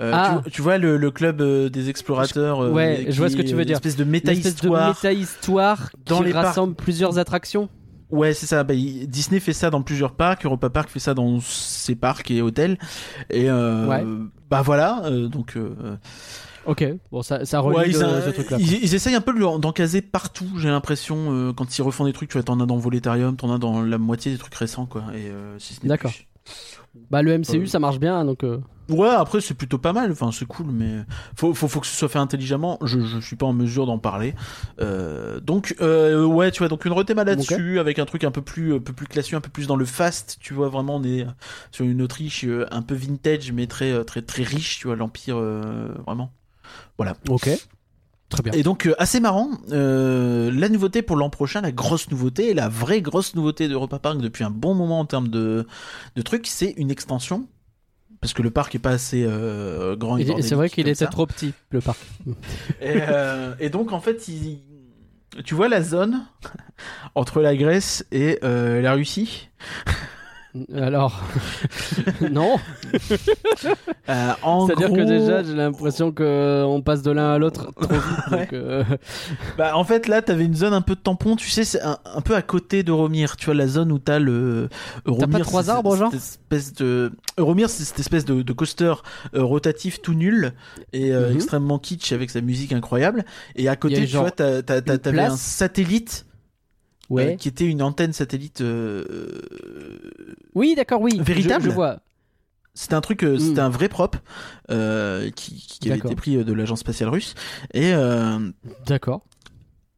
[0.00, 0.40] Ah.
[0.44, 2.72] tu, tu vois le, le club des explorateurs.
[2.72, 3.74] Ouais, je vois ce que tu veux dire.
[3.74, 4.88] Une espèce de méta-histoire.
[4.88, 6.46] méta-histoire Dans qui les parcs.
[6.46, 7.68] rassemble plusieurs attractions.
[8.10, 8.64] Ouais, c'est ça.
[8.64, 10.44] Bah, Disney fait ça dans plusieurs parcs.
[10.44, 12.78] Europa Park fait ça dans ses parcs et hôtels.
[13.30, 14.04] Et Ouais.
[14.50, 15.02] bah voilà.
[15.30, 15.56] donc.
[16.70, 18.56] Ok, bon, ça, ça relie Ouais, euh, ce truc-là.
[18.60, 21.16] ils, ils essayent un peu de d'en caser partout, j'ai l'impression.
[21.32, 23.82] euh, quand ils refont des trucs, tu vois, t'en as dans Voletarium, t'en as dans
[23.82, 25.04] la moitié des trucs récents, quoi.
[25.14, 26.12] Et euh, si D'accord.
[27.10, 28.44] Bah, le MCU, Euh, ça marche bien, donc.
[28.44, 30.10] euh, Ouais, après c'est plutôt pas mal.
[30.10, 31.04] Enfin, c'est cool, mais
[31.36, 32.76] faut, faut, faut que ce soit fait intelligemment.
[32.82, 34.34] Je, je suis pas en mesure d'en parler.
[34.80, 38.42] Euh, donc, euh, ouais, tu vois, donc une rethéma là-dessus avec un truc un peu
[38.42, 40.38] plus, un peu plus classieux, un peu plus dans le fast.
[40.40, 41.24] Tu vois, vraiment, on est
[41.70, 44.80] sur une Autriche un peu vintage, mais très, très, très riche.
[44.80, 46.32] Tu vois, l'empire, euh, vraiment.
[46.98, 47.16] Voilà.
[47.28, 47.48] Ok.
[48.28, 48.52] Très bien.
[48.52, 52.68] Et donc euh, assez marrant, euh, la nouveauté pour l'an prochain, la grosse nouveauté, la
[52.68, 55.66] vraie grosse nouveauté d'Europa Park depuis un bon moment en termes de,
[56.14, 57.48] de trucs, c'est une extension.
[58.20, 60.18] Parce que le parc est pas assez euh, grand.
[60.18, 61.06] et Et- et c'est vrai qu'il était ça.
[61.06, 61.98] trop petit, le parc.
[62.80, 63.00] Et,
[63.58, 64.60] et donc en fait, il-
[65.44, 66.24] tu vois la zone
[67.14, 69.48] entre la Grèce et la Russie?
[70.74, 71.22] Alors,
[72.32, 72.56] non.
[74.08, 74.32] Euh,
[74.66, 78.02] C'est-à-dire gros, que déjà, j'ai l'impression qu'on passe de l'un à l'autre trop vite.
[78.30, 78.82] donc, euh,
[79.56, 81.36] bah, en fait, là, t'avais une zone un peu de tampon.
[81.36, 83.36] Tu sais, c'est un, un peu à côté d'Euromir.
[83.36, 84.68] Tu vois, la zone où t'as le.
[85.06, 87.12] Euromir, pas trois arbres, genre cette espèce de.
[87.38, 88.94] Euromir, c'est cette espèce de, de coaster
[89.34, 90.52] euh, rotatif tout nul
[90.92, 91.34] et euh, Mhm.
[91.36, 93.24] extrêmement kitsch avec sa musique incroyable.
[93.54, 95.40] Et à côté, tu vois, t'as- t'as- t'as- t'avais un place.
[97.18, 98.60] Euh, qui était une antenne satellite.
[98.60, 99.40] euh,
[100.54, 101.18] Oui, d'accord, oui.
[101.20, 101.98] Véritable Je, je vois.
[102.74, 103.40] C'était un truc, euh, Mm.
[103.40, 104.16] c'était un vrai prop
[104.68, 107.34] qui, qui avait été pris de l'agence spatiale russe.
[107.74, 107.92] Et,
[108.86, 109.22] D'accord.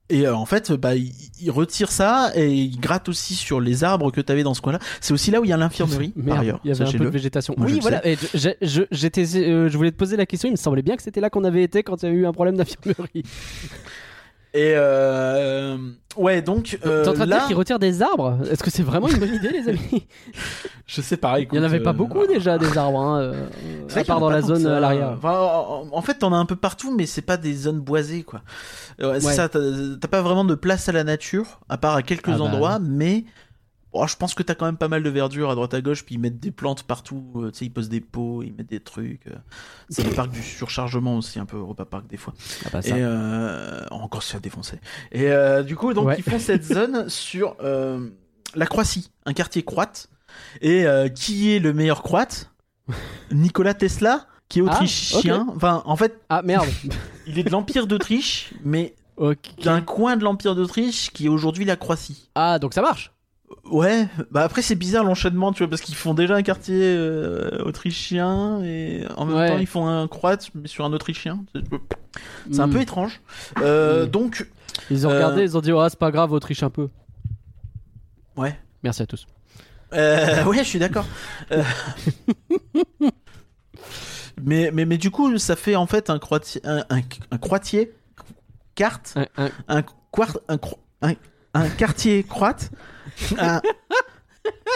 [0.09, 4.20] et en fait, bah, il, retire ça et il gratte aussi sur les arbres que
[4.20, 4.79] tu avais dans ce coin-là.
[5.01, 6.61] C'est aussi là où il y a l'infirmerie, par ailleurs.
[6.64, 7.55] il y avait un peu de végétation.
[7.59, 8.07] Moi, oui, voilà.
[8.07, 10.48] Et je, euh, je voulais te poser la question.
[10.48, 12.27] Il me semblait bien que c'était là qu'on avait été quand il y a eu
[12.27, 13.22] un problème d'infirmerie.
[14.54, 15.78] Et euh,
[16.16, 18.70] ouais, donc euh, T'es en train de là, dire qu'ils retirent des arbres Est-ce que
[18.70, 20.06] c'est vraiment une bonne idée, les amis
[20.86, 21.40] je sais pas.
[21.40, 23.46] Il y en avait pas beaucoup déjà des arbres, hein, euh,
[23.96, 25.14] à part dans la zone à l'arrière.
[25.16, 28.42] Enfin, en, fait, t'en as un peu partout, mais c'est pas des zones boisées, quoi.
[28.98, 29.32] Ouais, c'est Ouais.
[29.32, 29.48] ça.
[29.48, 29.60] T'as
[29.98, 32.44] t'as pas vraiment de place à la nature, à part à quelques Ah bah.
[32.44, 33.24] endroits, mais
[33.92, 36.05] oh, je pense que t'as quand même pas mal de verdure à droite à gauche,
[36.05, 37.24] puis ils mettent des plantes partout.
[37.37, 39.26] euh, tu sais, ils posent des pots, ils mettent des trucs.
[39.26, 39.35] euh.
[39.90, 42.35] C'est le parc du surchargement aussi, un peu Europa Park des fois.
[42.64, 42.94] Ah bah, Et ça.
[42.96, 44.78] euh, encore se faire défoncer.
[45.12, 46.16] Et euh, du coup, donc Ouais.
[46.18, 48.09] ils font cette zone sur euh,
[48.55, 50.09] la Croatie, un quartier croate.
[50.62, 52.50] Et euh, qui est le meilleur croate?
[53.31, 55.46] Nicolas Tesla, qui est Ah, autrichien.
[55.55, 56.68] Enfin, en fait, Ah merde.
[57.26, 59.62] il est de l'Empire d'Autriche, mais ok.
[59.62, 62.31] d'un coin de l'Empire d'Autriche qui est aujourd'hui la Croatie.
[62.35, 63.12] Ah donc ça marche.
[63.64, 67.62] Ouais, bah après c'est bizarre l'enchaînement, tu vois, parce qu'ils font déjà un quartier euh,
[67.64, 69.48] autrichien et en même Ouais.
[69.48, 71.44] temps ils font un croate mais sur un autrichien.
[71.54, 72.72] C'est- un Hmm.
[72.72, 73.20] peu étrange.
[73.60, 74.10] Euh, Hmm.
[74.10, 74.46] Donc,
[74.90, 76.88] Ils ont euh, regardé, ils ont dit ah c'est pas grave, Autriche un peu.
[78.36, 78.58] ouais.
[78.82, 79.26] Merci à tous.
[79.92, 81.04] Euh, ouais, je suis d'accord.
[81.52, 81.62] Euh,
[84.42, 87.92] mais, mais, mais du coup, ça fait en fait un croatier, un, un, un croatier
[88.74, 89.26] carte, Un-
[89.68, 89.82] un-
[91.00, 91.12] un,
[91.54, 92.70] un quartier croate,
[93.38, 93.61] un-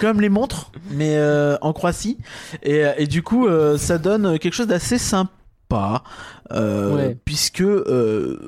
[0.00, 2.18] comme les montres, mais euh, en Croatie.
[2.62, 6.02] Et, et du coup, euh, ça donne quelque chose d'assez sympa,
[6.52, 7.18] euh, Ouais.
[7.24, 8.38] puisque euh,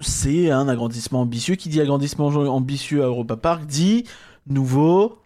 [0.00, 1.56] c'est un agrandissement ambitieux.
[1.56, 4.04] Qui dit agrandissement ambitieux à Europa Park dit
[4.46, 5.18] nouveau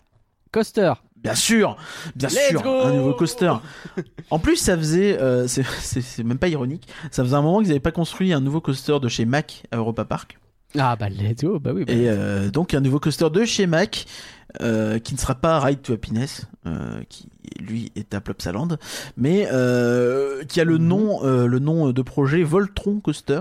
[0.53, 0.92] Coaster.
[1.16, 1.77] Bien sûr,
[2.14, 3.53] bien Let's sûr, go un nouveau coaster.
[4.31, 5.64] En plus, ça faisait, euh, c'est
[6.25, 9.09] même pas ironique, ça faisait un moment qu'ils n'avaient pas construit un nouveau coaster de
[9.09, 10.38] chez Mac à Europa Park.
[10.76, 11.85] Ah bah let's go, bah oui.
[11.85, 11.92] bah.
[11.92, 14.04] Et euh, donc un nouveau coaster de chez Mac,
[14.61, 17.28] euh, qui ne sera pas Ride to Happiness, euh, qui
[17.59, 18.68] lui est à Plopsaland,
[19.16, 19.46] mais
[20.48, 20.87] qui a le Mhm.
[20.87, 23.40] nom, le nom de projet Voltron Coaster,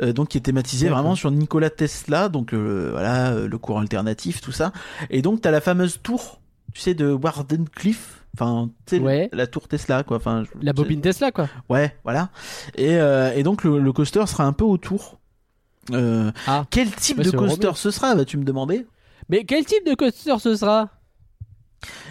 [0.00, 4.72] donc qui est thématisé vraiment sur Nikola Tesla, donc voilà le courant alternatif, tout ça.
[5.10, 6.40] Et donc t'as la fameuse tour,
[6.74, 8.24] tu sais, de Wardenclyffe.
[8.34, 9.28] Enfin, tu sais, Ouais.
[9.32, 10.18] la tour Tesla, quoi.
[10.18, 11.48] Enfin, La bobine Tesla quoi.
[11.68, 12.28] Ouais, voilà.
[12.76, 15.18] Et, euh, et donc le, le coaster sera un peu autour.
[15.92, 16.64] Euh, Ah.
[16.70, 18.86] Quel type de coaster ce sera, vas-tu me demander?
[19.28, 20.88] Mais quel type de coaster ce sera?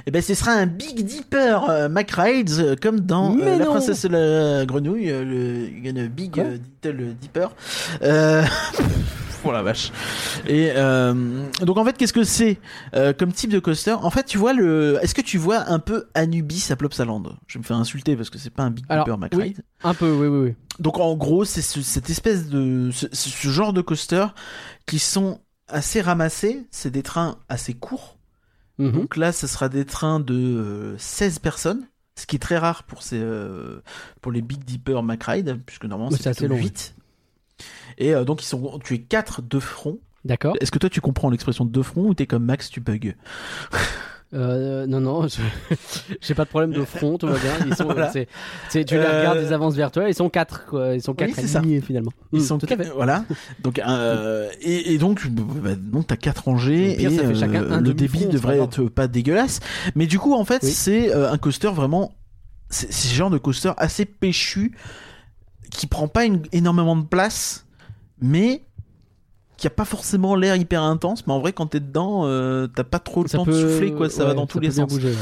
[0.05, 3.65] Eh ben, ce sera un Big Dipper euh, McRides, euh, comme dans euh, La.
[3.65, 7.47] Princesse et la Grenouille, le une Big Little Dipper.
[9.45, 9.49] Euh...
[9.49, 9.91] oh la vache.
[10.47, 12.59] Et euh, donc en fait, qu'est-ce que c'est
[12.95, 13.91] euh, comme type de coaster?
[13.93, 14.99] En fait, tu vois le.
[15.01, 17.23] Est-ce que tu vois un peu Anubis à Plopsaland?
[17.47, 19.61] Je vais me faire insulter parce que c'est pas un Big Dipper McRide.
[19.83, 20.55] Un peu, oui, oui, oui.
[20.79, 24.25] Donc en gros, c'est ce- cette espèce de ce, ce genre de coaster
[24.85, 26.65] qui sont assez ramassés.
[26.71, 28.17] C'est des trains assez courts.
[28.79, 28.91] Mhm.
[28.91, 32.83] Donc là, ce sera des trains de euh, 16 personnes, ce qui est très rare
[32.83, 33.81] pour ces euh,
[34.21, 36.93] pour les Big Dipper McRide, puisque normalement Oui, c'est plutôt long, 8.
[37.97, 39.97] Et euh, donc ils sont tu es 4 de front.
[40.25, 40.55] D'accord.
[40.59, 43.13] Est-ce que toi tu comprends l'expression de front ou t'es comme Max, tu bugs
[44.33, 45.37] Euh, non, non, je-
[46.21, 47.53] j'ai pas de problème de front, tout va bien.
[47.65, 48.11] Ils sont, Voilà.
[48.11, 48.27] c'est-
[48.69, 50.95] tu les Euh, regardes, ils avancent vers toi, ils sont quatre, quoi.
[50.95, 51.59] Ils sont quatre ça.
[51.59, 52.11] alignés finalement.
[52.33, 52.89] Ils Mm, sont tout à fait.
[52.93, 53.23] voilà.
[53.63, 57.93] Donc euh, et, et donc bah, donc t'as quatre rangées pire, et euh, un le
[57.93, 59.61] débit devrait être pas dégueulasse.
[59.95, 60.71] Mais du coup en fait Oui.
[60.71, 62.11] c'est euh, un coaster vraiment
[62.69, 64.75] c'est c'est ce genre de coaster assez péchu
[65.71, 67.65] qui prend pas une- énormément de place
[68.21, 68.63] mais
[69.57, 72.83] qui a pas forcément l'air hyper intense mais en vrai quand t'es dedans euh, t'as
[72.83, 74.71] pas trop le Ça temps peut- de souffler quoi ça va dans tous peut les
[74.71, 75.15] sens bouger, ouais.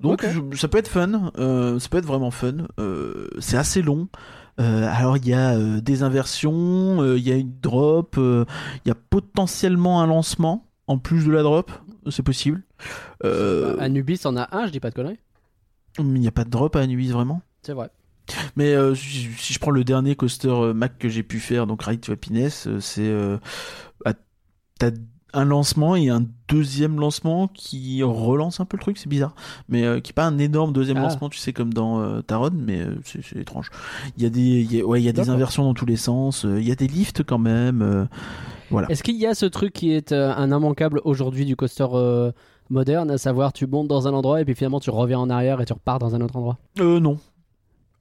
[0.00, 2.66] donc je- ça peut être fun, euh, ça peut être vraiment fun.
[2.78, 4.08] Euh, c'est assez long.
[4.58, 8.44] Euh, alors il y a euh, des inversions, euh, il y a une drop, euh,
[8.84, 11.70] il y a potentiellement un lancement en plus de la drop,
[12.10, 12.62] c'est possible.
[13.24, 15.18] Euh, Anubis en a un, je dis pas de conneries.
[15.98, 17.40] mais il n'y a pas de drop à Anubis vraiment.
[17.62, 17.90] C'est vrai.
[18.56, 21.66] Mais euh, si, si je prends le dernier coaster euh, Mac que j'ai pu faire,
[21.66, 23.38] donc Ride to Happiness, euh, c'est euh,
[24.04, 24.12] ah,
[24.78, 24.90] t'as
[25.32, 29.36] un lancement et un deuxième lancement qui relance un peu le truc, c'est bizarre,
[29.68, 31.02] mais euh, qui est pas un énorme deuxième Ah.
[31.02, 33.70] lancement, tu sais, comme dans euh, Taron, mais euh, c'est étrange.
[34.16, 35.86] Il y a des, il y a- ouais, il y a des inversions dans tous
[35.86, 38.08] les sens, il y a des lifts quand même.
[38.70, 38.90] voilà.
[38.90, 41.86] Est-ce qu'il y a ce truc qui est un immanquable aujourd'hui du coaster
[42.68, 45.60] moderne, à savoir tu montes dans un endroit et puis finalement tu reviens en arrière
[45.60, 46.58] et tu repars dans un autre endroit?
[46.78, 47.18] Euh, non,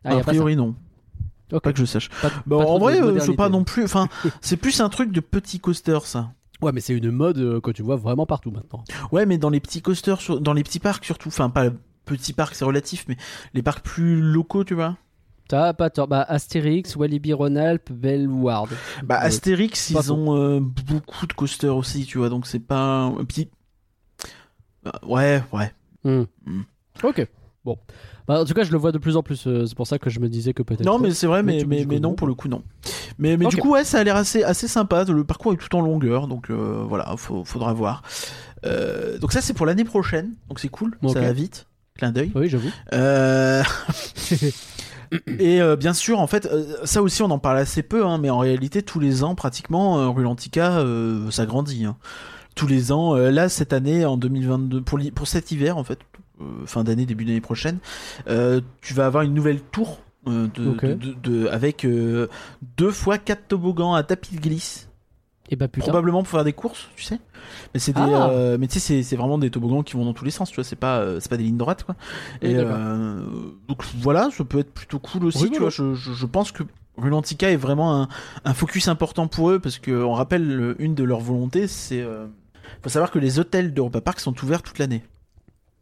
[0.05, 0.75] Ah, a pas priori non.
[1.49, 2.09] Pas que je sache.
[2.21, 3.83] Pas- Bah, pas en vrai, euh, je sais pas non plus.
[3.83, 4.07] Enfin,
[4.41, 6.31] c'est plus un truc de petit coaster, ça.
[6.62, 8.83] Ouais, mais c'est une mode euh, que tu vois vraiment partout maintenant.
[9.12, 11.29] Ouais, mais dans les petits coasters, sur- dans les petits parcs surtout.
[11.29, 11.69] Enfin, pas
[12.05, 13.17] petits parcs, c'est relatif, mais
[13.53, 14.97] les parcs plus locaux, tu vois.
[15.47, 16.07] T'as pas tort.
[16.07, 18.69] Bah, Astérix, Walibi Rhône-Alpes, Bellward.
[19.03, 19.25] Bah, Ouais.
[19.25, 22.29] Astérix, pas ils ont euh, beaucoup de coasters aussi, tu vois.
[22.29, 23.49] Donc c'est pas un petit.
[24.85, 25.73] Euh, ouais, ouais.
[26.03, 26.23] Hmm.
[26.45, 26.62] Hmm.
[27.03, 27.27] Ok.
[27.69, 27.77] Bon.
[28.27, 29.45] Bah, en tout cas, je le vois de plus en plus.
[29.47, 30.84] euh, c'est pour ça que je me disais que peut-être.
[30.86, 32.15] Non, mais c'est vrai, Mais mais, tu me mais, dis que mais non, non.
[32.15, 32.63] pour le coup, non.
[33.19, 35.03] Mais, mais du coup, ouais, ça a l'air assez, assez sympa.
[35.03, 38.01] Le parcours est tout en longueur, donc euh, voilà, faut, faudra voir.
[38.65, 41.13] Euh, donc ça, c'est pour l'année prochaine, donc c'est cool, Ok.
[41.13, 41.67] ça va vite.
[41.97, 42.32] Clin d'œil.
[42.36, 42.69] Oui, j'avoue.
[42.93, 43.62] Euh,
[45.39, 48.19] Et euh, bien sûr, en fait, euh, ça aussi, on en parle assez peu, hein,
[48.19, 51.86] mais en réalité, tous les ans, pratiquement, euh, Rulantica, euh, ça grandit.
[51.86, 51.97] hein.
[52.55, 55.84] Tous les ans, euh, là, cette année, en 2022, pour, l'hi- pour cet hiver, en
[55.84, 55.97] fait,
[56.65, 57.80] fin d'année, début d'année prochaine,
[58.28, 60.47] euh, tu vas avoir une nouvelle tour euh,
[61.23, 62.28] de, avec euh,
[62.78, 64.88] deux fois quatre toboggans à tapis de glisse.
[65.52, 65.86] Et bah putain.
[65.88, 67.19] Probablement pour faire des courses, tu sais.
[67.73, 68.30] Mais c'est Ah.
[68.30, 70.56] euh, mais tu sais, c'est- vraiment des toboggans qui vont dans tous les sens, tu
[70.56, 70.63] vois.
[70.63, 71.95] C'est pas, euh, c'est pas des lignes droites, quoi.
[72.43, 73.23] Et euh,
[73.67, 75.71] donc voilà, ça peut être plutôt cool aussi, Oui, tu vois.
[75.71, 76.62] Je, je, je pense que
[76.97, 78.08] Rulantica est vraiment un,
[78.45, 82.02] un focus important pour eux parce que on rappelle le- une de leurs volontés, c'est,
[82.02, 82.28] euh,
[82.84, 85.02] faut savoir que les hôtels d'Europa Park sont ouverts toute l'année,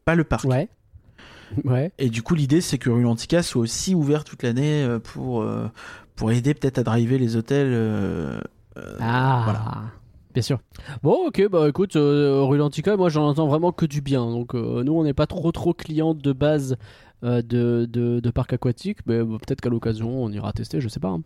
[0.08, 0.46] pas le parc.
[0.46, 0.68] Ouais.
[1.64, 1.94] Ouais.
[1.98, 5.68] Et du coup, l'idée, c'est que Rulantica soit aussi ouvert toute l'année euh, pour euh,
[6.18, 7.70] pour aider peut-être à driver les hôtels.
[7.72, 8.42] euh,
[9.00, 9.42] Ah.
[9.46, 9.76] Voilà.
[10.34, 10.60] Bien sûr.
[11.04, 14.26] Bon, ok, bah écoute, euh, Rulantica, moi j'en entends vraiment que du bien.
[14.26, 16.76] Donc euh, nous, on n'est pas trop trop clients de base
[17.24, 21.00] de, de, de parcs aquatiques, mais bah, peut-être qu'à l'occasion, on ira tester, je sais
[21.00, 21.10] pas.
[21.10, 21.22] hein.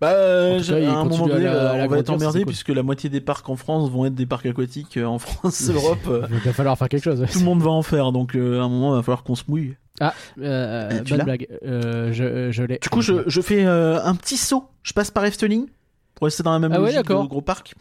[0.00, 2.82] Bah, euh, cas, à un moment donné, la- euh, on va être emmerdé puisque la
[2.82, 6.28] moitié des parcs en France vont être des parcs aquatiques euh, en France, Europe.
[6.30, 7.24] Il va falloir faire quelque chose.
[7.32, 9.34] tout le monde va en faire, donc euh, à un moment, il va falloir qu'on
[9.34, 9.76] se mouille.
[10.00, 11.48] Ah, euh, bonne blague.
[11.64, 12.78] Euh, je je l'ai.
[12.78, 14.64] Du coup, je, je fais un petit saut.
[14.82, 15.66] Je passe par Efteling
[16.14, 17.22] pour rester dans la même Ah ouais, logique d'accord.
[17.24, 17.74] de gros parc.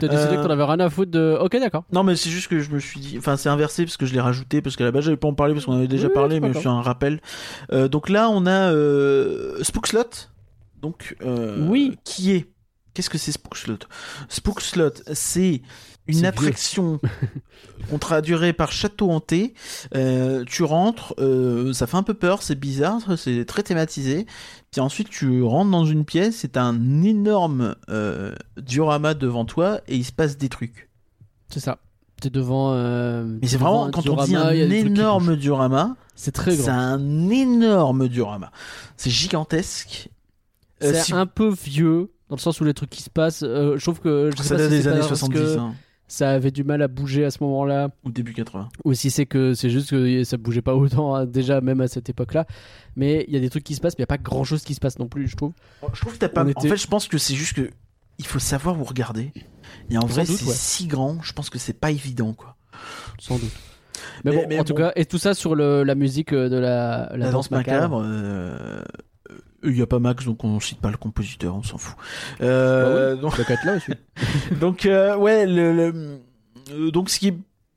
[0.00, 1.36] T'as décidé que t'en avais rien à foutre de.
[1.40, 1.84] Ok, d'accord.
[1.92, 3.16] Non, mais c'est juste que je me suis dit.
[3.18, 5.34] Enfin, c'est inversé parce que je l'ai rajouté parce qu'à la base, j'avais pas en
[5.34, 7.20] parler parce qu'on avait déjà Oui, parlé, mais je suis un rappel.
[7.72, 8.72] Donc là, on a
[9.62, 10.28] Spookslot.
[10.82, 11.96] Donc, euh, Oui.
[12.04, 12.46] Qui est?
[12.94, 13.78] Qu'est-ce que c'est Spookslot?
[14.28, 15.62] Spookslot, c'est
[16.06, 17.00] une C'est attraction
[17.90, 19.54] qu'on traduirait par château hanté.
[19.94, 24.26] Euh, tu rentres, euh, ça fait un peu peur, c'est bizarre, c'est très thématisé.
[24.72, 29.96] Puis ensuite, tu rentres dans une pièce, c'est un énorme euh, diorama devant toi et
[29.96, 30.90] il se passe des trucs.
[31.48, 31.78] C'est ça.
[32.20, 32.74] T'es devant.
[32.74, 36.72] Mais c'est vraiment, quand on dit un énorme diorama, C'est très c'est grand.
[36.72, 38.52] un énorme diorama.
[38.98, 40.10] C'est gigantesque.
[40.82, 43.42] Euh, C'est si- un peu vieux, dans le sens où les trucs qui se passent.
[43.42, 44.30] euh, je trouve que.
[44.36, 45.74] Je sais ça pas date si des années parce 70 que hein,
[46.08, 47.88] Ça avait du mal à bouger à ce moment-là.
[48.04, 48.68] ou début 80.
[48.84, 51.88] Ou si c'est que c'est juste que ça bougeait pas autant hein, déjà, même à
[51.88, 52.46] cette époque-là.
[52.96, 54.62] Mais il y a des trucs qui se passent, mais il n'y a pas grand-chose
[54.62, 55.52] qui se passe non plus, je trouve.
[55.94, 56.44] Je trouve que t'as pas.
[56.44, 57.70] En fait, je pense que c'est juste que
[58.18, 59.32] il faut savoir où regarder.
[59.90, 60.54] Et en Sans vrai, c'est ouais.
[60.54, 62.56] si grand, je pense que c'est pas évident, quoi.
[63.18, 63.50] Sans doute.
[64.24, 66.48] Mais, Mais- bon, mais en tout cas, et tout ça sur le- la musique euh,
[66.48, 68.02] de la, la, La, danse macabre.
[68.04, 68.82] euh,
[69.64, 71.96] Il y a pas Max, donc on cite pas le compositeur, on s'en fout.
[72.40, 73.16] Euh,
[73.64, 73.92] là aussi.
[74.60, 76.18] donc euh, ouais, le, le-
[76.72, 77.36] euh, donc ce qui est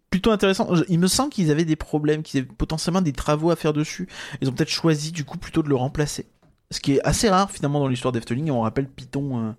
[0.10, 3.56] plutôt intéressant, il me semble qu'ils avaient des problèmes, qu'ils avaient potentiellement des travaux à
[3.56, 4.08] faire dessus.
[4.42, 6.26] Ils ont peut-être choisi du coup plutôt de le remplacer.
[6.72, 8.50] Ce qui est assez rare finalement dans l'histoire d'Efteling.
[8.50, 9.52] On rappelle Python, euh,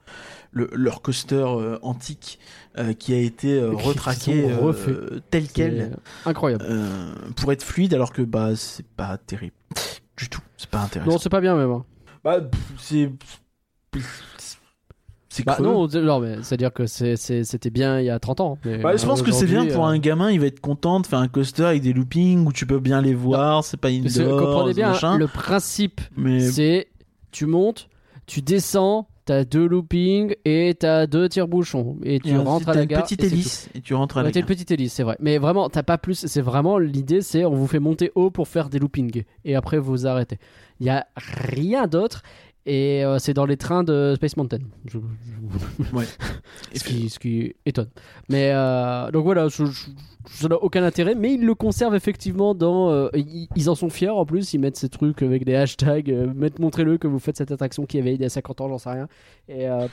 [0.50, 2.40] le- leur coaster euh, antique
[2.78, 4.48] euh, qui a été retraqué
[5.30, 6.64] tel quel Incroyable.
[7.36, 9.54] pour être fluide, alors que bah c'est pas terrible
[10.16, 10.40] du tout.
[10.56, 11.12] C'est pas intéressant.
[11.12, 11.70] Non, c'est pas bien même.
[11.70, 11.84] hein.
[12.26, 12.40] Bah,
[12.76, 13.12] c'est.
[15.28, 15.86] C'est Bah, non,
[16.18, 18.58] mais c'est-à-dire que c'était bien il y a 30 ans.
[18.64, 20.98] Mais Bah, je pense que c'est bien pour euh, un gamin, il va être content
[20.98, 23.90] de faire un coaster avec des loopings où tu peux bien les voir, c'est pas
[23.90, 25.18] indoor, comprenez bien, machin.
[25.18, 26.88] le principe, Mais c'est
[27.30, 27.88] tu montes,
[28.26, 31.98] tu descends, t'as deux loopings et t'as deux tire-bouchons.
[32.02, 33.02] Et tu et rentres à la gare.
[33.02, 34.48] petite hélice et tu rentres à la Ouais, t'as gare.
[34.48, 35.16] une petite hélice, c'est vrai.
[35.20, 36.26] Mais vraiment, t'as pas plus.
[36.26, 39.78] C'est vraiment l'idée, c'est on vous fait monter haut pour faire des loopings et après
[39.78, 40.38] vous arrêtez.
[40.80, 42.22] Il y a rien d'autre.
[42.68, 44.58] Et euh, c'est dans les trains de Space Mountain.
[44.90, 44.98] Je-
[45.92, 46.04] Ouais.
[46.74, 47.88] ce, qui, ce qui étonne.
[48.28, 49.86] Mais euh, donc voilà, je- je-
[50.28, 52.90] ça n'a aucun intérêt, mais ils le conservent effectivement dans.
[52.90, 56.10] euh, ils, ils en sont fiers en plus, ils mettent ces trucs avec des hashtags,
[56.10, 58.68] euh, mettent montrez-le que vous faites cette attraction qui avait il y a 50 ans,
[58.68, 59.06] j'en sais rien.
[59.48, 59.86] Et, euh,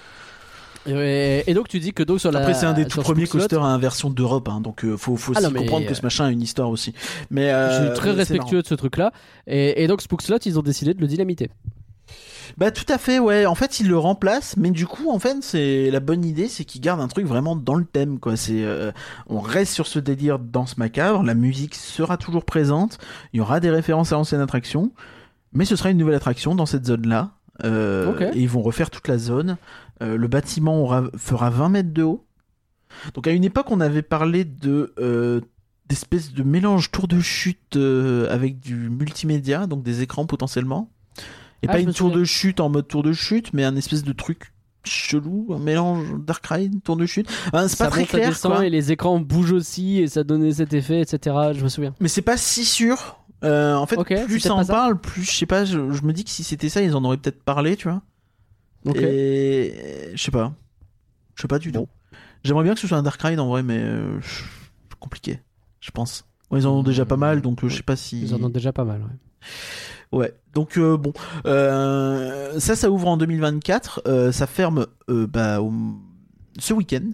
[0.88, 2.39] Et, et donc tu dis que donc sur la.
[2.39, 4.97] Après, c'est un des tout sur premiers Spookslot, coasters à inversion d'Europe, hein, donc euh,
[4.97, 6.93] faut, faut Ah aussi non, mais, comprendre que euh, ce machin a une histoire aussi.
[7.30, 9.11] Mais Je euh, suis très c'est respectueux de ce truc-là.
[9.45, 11.51] Et, et donc Spookslot, ils ont décidé de le dynamiter.
[12.57, 13.45] Bah tout à fait, ouais.
[13.45, 16.65] En fait, il le remplace, mais du coup, en fait, c'est la bonne idée, c'est
[16.65, 18.35] qu'il garde un truc vraiment dans le thème, quoi.
[18.35, 18.91] C'est, euh,
[19.27, 21.23] on reste sur ce délire danse macabre.
[21.23, 22.97] La musique sera toujours présente.
[23.33, 24.91] Il y aura des références à l'ancienne attraction,
[25.53, 27.31] mais ce sera une nouvelle attraction dans cette zone-là.
[27.63, 28.31] Euh.
[28.33, 29.57] Et ils vont refaire toute la zone.
[30.01, 32.25] Euh, le bâtiment aura, fera 20 mètres de haut.
[33.13, 35.41] Donc à une époque, on avait parlé de
[35.89, 40.89] d'espèces de mélange tour de chute avec du multimédia, donc des écrans potentiellement.
[41.64, 44.03] Et Ah, pas une tour de chute en mode tour de chute, mais un espèce
[44.03, 44.53] de truc
[44.86, 47.30] chelou, un mélange Dark Ride, tour de chute.
[47.47, 48.66] Enfin, c'est pas très clair, descend quoi.
[48.66, 51.36] et les écrans bougent aussi et ça donnait cet effet, etc.
[51.53, 51.95] Je me souviens.
[51.99, 53.20] mais c'est pas si sûr.
[53.45, 54.74] Euh, en fait, plus ça en ça.
[54.74, 55.66] parle, plus je sais pas.
[55.66, 58.01] Je, je me dis que si c'était ça, ils en auraient peut-être parlé, tu vois.
[58.86, 58.97] Ok.
[58.97, 60.53] Et je sais pas,
[61.36, 61.88] je sais pas du tout.
[62.43, 64.20] J'aimerais bien que ce soit un Dark Ride en vrai, mais euh,
[64.99, 65.39] compliqué,
[65.80, 66.26] je pense.
[66.51, 68.22] Ils en ont déjà pas mal, donc euh, je sais pas si.
[68.22, 69.01] Ils en ont déjà pas mal.
[69.01, 69.47] Ouais.
[70.14, 71.11] Ouais, donc euh, bon,
[71.45, 75.74] euh, ça, ça ouvre en 2024, euh, ça ferme bah, au-
[76.59, 77.09] ce week-end.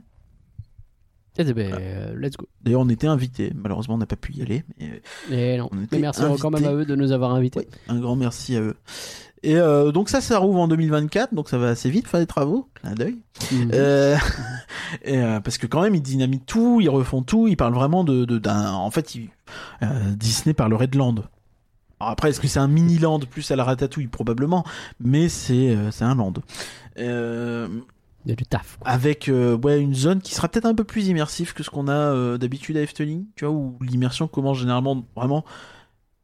[1.42, 1.74] Eh ben,
[2.18, 2.50] let's go.
[2.62, 5.70] D'ailleurs, on était invités, malheureusement, on n'a pas pu y aller, mais Et non.
[5.72, 6.68] On Mais merci quand même invités.
[6.70, 7.60] à eux de nous avoir invités.
[7.60, 8.76] ouais, un grand merci à eux.
[9.42, 12.26] Et euh, donc ça, ça rouvre en 2024, donc ça va assez vite faire des
[12.26, 13.20] travaux, clin d'œil.
[13.72, 14.18] Euh,
[15.08, 18.26] euh, parce que quand même, ils dynamitent tout, ils refont tout, ils parlent vraiment de,
[18.26, 19.30] de- d'un, en fait, ils-
[20.18, 21.16] Disney parlerait de land.
[22.00, 24.08] Alors après, est-ce que c'est un mini land plus à la ratatouille?
[24.08, 24.64] Probablement,
[25.00, 26.34] mais c'est, euh, un land.
[26.98, 27.68] Euh,
[28.26, 28.78] Il y a du taf.
[28.80, 28.90] quoi.
[28.90, 31.88] avec euh, ouais une zone qui sera peut-être un peu plus immersive que ce qu'on
[31.88, 35.44] a euh, d'habitude à Efteling, tu vois, où l'immersion commence généralement vraiment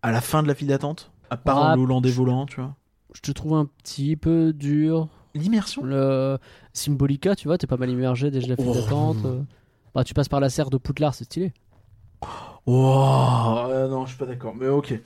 [0.01, 2.75] à la fin de la file d'attente, à part Ah, le Hollandais volant, tu vois.
[3.13, 5.07] Je te trouve un petit peu dur.
[5.33, 5.83] L'immersion?
[5.83, 6.37] Le
[6.73, 8.73] Symbolica, tu vois, t'es pas mal immergé déjà la file Oh.
[8.75, 9.17] d'attente.
[9.93, 11.53] Bah, tu passes par la serre de Poudlard, c'est stylé.
[12.65, 14.99] Oh, euh, non, je suis pas d'accord, mais ok.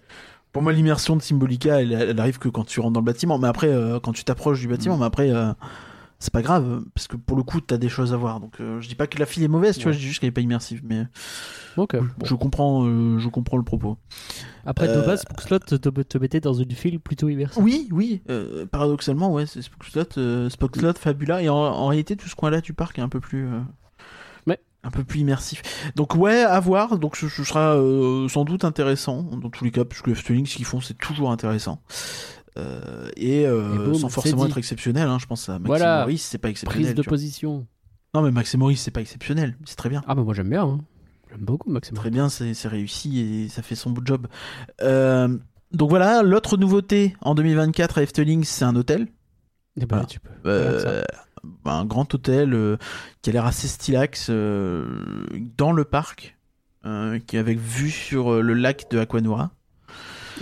[0.52, 3.38] Pour moi, l'immersion de Symbolica, elle, elle arrive que quand tu rentres dans le bâtiment,
[3.38, 5.00] mais après, euh, quand tu t'approches du bâtiment, Mm.
[5.02, 5.54] mais après, euh,
[6.18, 8.40] c'est pas grave, parce que pour le coup, t'as des choses à voir.
[8.40, 9.84] Donc, euh, je dis pas que la file est mauvaise, tu Ouais.
[9.86, 11.04] vois, je dis juste qu'elle est pas immersive, mais
[11.78, 11.96] Ok.
[12.24, 12.84] je comprends,
[13.20, 13.98] je comprends le propos.
[14.66, 17.64] Après, de base, Spookslot te, mettait dans une file plutôt immersive.
[17.64, 18.22] Oui, oui,
[18.72, 22.98] paradoxalement, ouais, c'est Spookslot, Spookslot, Fabula, et en, en réalité, tout ce coin-là du parc
[22.98, 23.48] est un peu plus.
[24.84, 25.62] Un peu plus immersif.
[25.96, 27.00] Donc, ouais, à voir.
[27.00, 30.56] Donc, ce, ce sera euh, sans doute intéressant, dans tous les cas, puisque Efteling, ce
[30.56, 31.82] qu'ils font, c'est toujours intéressant.
[32.58, 35.98] Euh, et, euh, Et sans forcément être exceptionnel, hein, je pense à Max Voilà.
[35.98, 36.94] et Maurice, c'est pas exceptionnel.
[36.94, 37.68] Prise de position.
[38.14, 40.02] Non, mais Max et Maurice, c'est pas exceptionnel, c'est très bien.
[40.08, 40.64] Ah, bah moi j'aime bien.
[40.64, 40.80] hein.
[41.30, 41.96] J'aime beaucoup Maxime.
[41.96, 44.28] Très bien, c'est réussi et ça fait son beau job.
[44.80, 49.08] Donc voilà, l'autre nouveauté en 2024 à Efteling, c'est un hôtel.
[49.78, 50.06] Eh ben, Voilà.
[50.08, 50.32] tu peux.
[51.64, 51.72] Ça.
[51.72, 52.78] un grand hôtel euh,
[53.22, 54.86] qui a l'air assez stylax euh,
[55.58, 56.38] dans le parc,
[56.86, 59.52] euh, qui est avec vue sur le lac de Aquanura.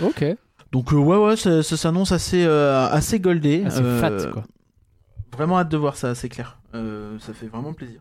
[0.02, 0.24] Ok.
[0.72, 3.62] Donc ouais ouais, ça, ça s'annonce assez assez goldé.
[3.66, 4.44] Ah, c'est Euh, fat quoi.
[5.32, 6.58] Vraiment hâte de voir ça, c'est clair.
[6.72, 8.00] Ça fait vraiment plaisir.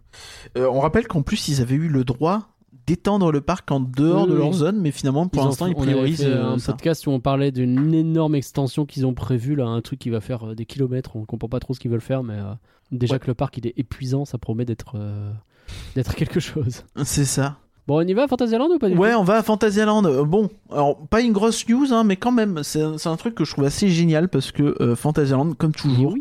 [0.55, 2.49] On rappelle qu'en plus ils avaient eu le droit
[2.87, 4.39] d'étendre le parc en dehors Oui, de oui.
[4.39, 6.71] leur zone, mais finalement pour l'instant ils priorisent fait euh, un ça.
[6.71, 10.21] podcast où on parlait d'une énorme extension qu'ils ont prévue là, un truc qui va
[10.21, 11.15] faire euh, des kilomètres.
[11.15, 12.53] On comprend pas trop ce qu'ils veulent faire, mais euh,
[12.91, 13.19] déjà Ouais.
[13.19, 15.31] que le parc il est épuisant, ça promet d'être euh,
[15.95, 16.83] d'être quelque chose.
[17.03, 17.57] C'est ça.
[17.87, 20.01] Bon, on y va à Fantasyland ou pas du Ouais, on va à Fantasyland.
[20.25, 23.51] Bon, alors pas une grosse news, hein, mais quand même, c'est un truc que je
[23.53, 26.19] trouve assez génial parce que euh, Fantasyland, comme toujours, Oui.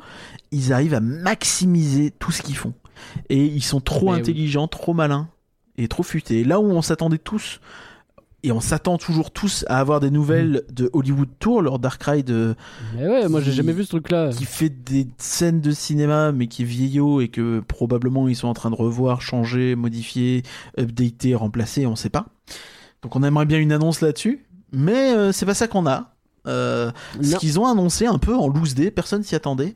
[0.53, 2.73] ils arrivent à maximiser tout ce qu'ils font.
[3.31, 4.19] Et ils sont trop Mais oui.
[4.21, 5.29] intelligents, trop malins
[5.79, 6.45] et trop futés.
[6.45, 7.61] Là où on s'attendait tous,
[8.43, 12.31] et on s'attend toujours tous à avoir des nouvelles de Hollywood Tour, leur Dark Ride
[12.31, 12.55] euh,
[12.97, 14.31] Mais ouais, moi j'ai Qui- jamais vu ce truc là.
[14.31, 18.47] qui fait des scènes de cinéma mais qui est vieillot et que probablement ils sont
[18.47, 20.45] en train de revoir, changer, modifier,
[20.79, 22.27] updater, remplacer, on sait pas.
[23.03, 26.13] Donc on aimerait bien une annonce là-dessus, mais euh, c'est pas ça qu'on a.
[26.47, 29.75] Euh, ce qu'ils ont annoncé un peu en loose day, personne s'y attendait.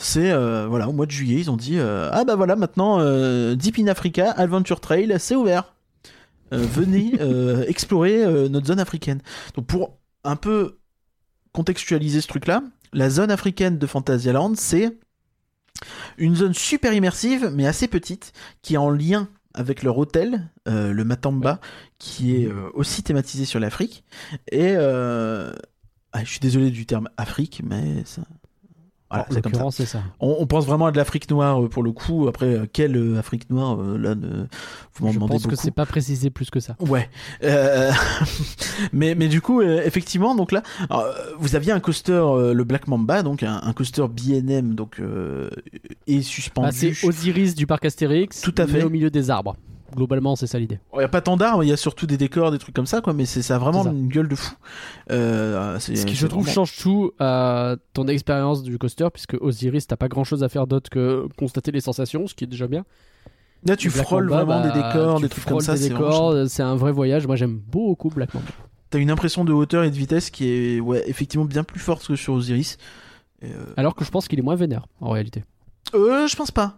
[0.00, 3.00] C'est euh, voilà au mois de juillet ils ont dit euh, ah bah voilà maintenant
[3.00, 5.74] euh, Deep in Africa Adventure Trail c'est ouvert.
[6.50, 7.12] Venez
[7.68, 9.20] explorer notre zone africaine.
[9.54, 10.78] Donc pour un peu
[11.52, 12.62] contextualiser ce truc-là,
[12.94, 14.96] la zone africaine de Fantasyland, c'est
[16.16, 18.32] une zone super immersive, mais assez petite,
[18.62, 21.60] qui est en lien avec leur hôtel, le Matamba,
[21.98, 24.02] qui est aussi thématisé sur l'Afrique.
[24.50, 28.22] Et ah, je suis désolé du terme Afrique, mais ça,
[29.10, 29.40] Voilà, en c'est ça.
[29.44, 30.02] l'occurrence, c'est ça.
[30.20, 32.28] On, on pense vraiment à de l'Afrique noire euh, pour le coup.
[32.28, 34.46] Après, euh, quelle euh, Afrique noire Là, ne-
[34.94, 35.62] vous m'en Je demandez pense que beaucoup.
[35.62, 36.76] c'est pas précisé plus que ça.
[36.80, 37.08] Ouais.
[37.42, 37.90] Euh,
[38.92, 41.06] mais, mais du coup, effectivement, donc là, alors,
[41.38, 42.22] vous aviez un coaster,
[42.54, 45.48] le Black Mamba, donc un, un coaster BNM, donc euh,
[46.06, 46.68] est suspendu.
[46.68, 48.82] Ah, c'est Osiris du parc Astérix, Tout à fait.
[48.82, 49.56] au milieu des arbres.
[49.94, 50.78] Globalement, c'est ça l'idée.
[50.94, 52.86] Il y a pas tant d'arbres, il y a surtout des décors, des trucs comme
[52.86, 53.12] ça, quoi.
[53.14, 54.54] Mais c'est ça a vraiment une gueule de fou.
[55.10, 59.34] Euh, c'est- Ce qui, je trouve, vraiment- change tout à ton expérience du coaster, puisque
[59.40, 62.48] Osiris, t'as pas grand chose à faire d'autre que constater les sensations, ce qui est
[62.48, 62.84] déjà bien.
[63.66, 65.72] Là, tu Black frôles Mamba, vraiment des bah, décors, des trucs comme ça.
[65.72, 66.30] des C'est vraiment
[66.72, 67.26] un vrai voyage.
[67.26, 68.46] Moi, j'aime beaucoup Black Mamba.
[68.90, 72.06] T'as une impression de hauteur et de vitesse qui est, ouais, effectivement bien plus forte
[72.06, 72.76] que sur Osiris.
[73.42, 75.44] Et, euh, Alors que je pense qu'il est moins vénère, en réalité.
[75.94, 76.76] euh, je pense pas.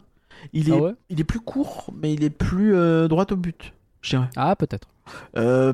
[0.53, 3.37] Il est, Ah ouais il est plus court, mais il est plus euh, droit au
[3.37, 3.73] but.
[4.03, 4.29] Je dirais.
[4.37, 4.89] Ah, peut-être.
[5.37, 5.73] Euh,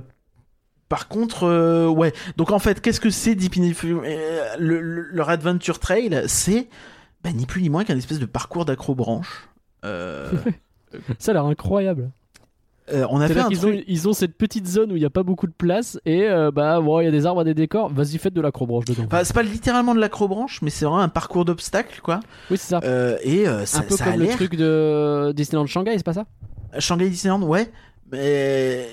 [0.88, 2.12] par contre, euh, ouais.
[2.36, 3.62] Donc en fait, qu'est-ce que c'est Deep in
[4.58, 6.68] le, le- leur Adventure Trail, c'est
[7.22, 9.48] bah, ni plus ni moins qu'un espèce de parcours d'acrobranche.
[9.84, 10.30] Euh,
[11.18, 12.10] Ça a l'air incroyable.
[12.92, 15.22] Euh, on a fait ont, ils ont cette petite zone où il n'y a pas
[15.22, 17.92] beaucoup de place et euh, bah il y a des arbres, des décors.
[17.92, 19.04] Vas-y, faites de l'acrobranche dedans.
[19.06, 22.20] Enfin, c'est pas littéralement de l'acrobranche, mais c'est vraiment un parcours d'obstacles, quoi.
[22.50, 22.80] oui, c'est ça.
[22.84, 24.36] Euh, et euh, ça, un peu ça a comme le l'air.
[24.36, 26.26] truc de Disneyland Shanghai, c'est pas ça?
[26.78, 27.70] Shanghai Disneyland, ouais.
[28.12, 28.86] Mais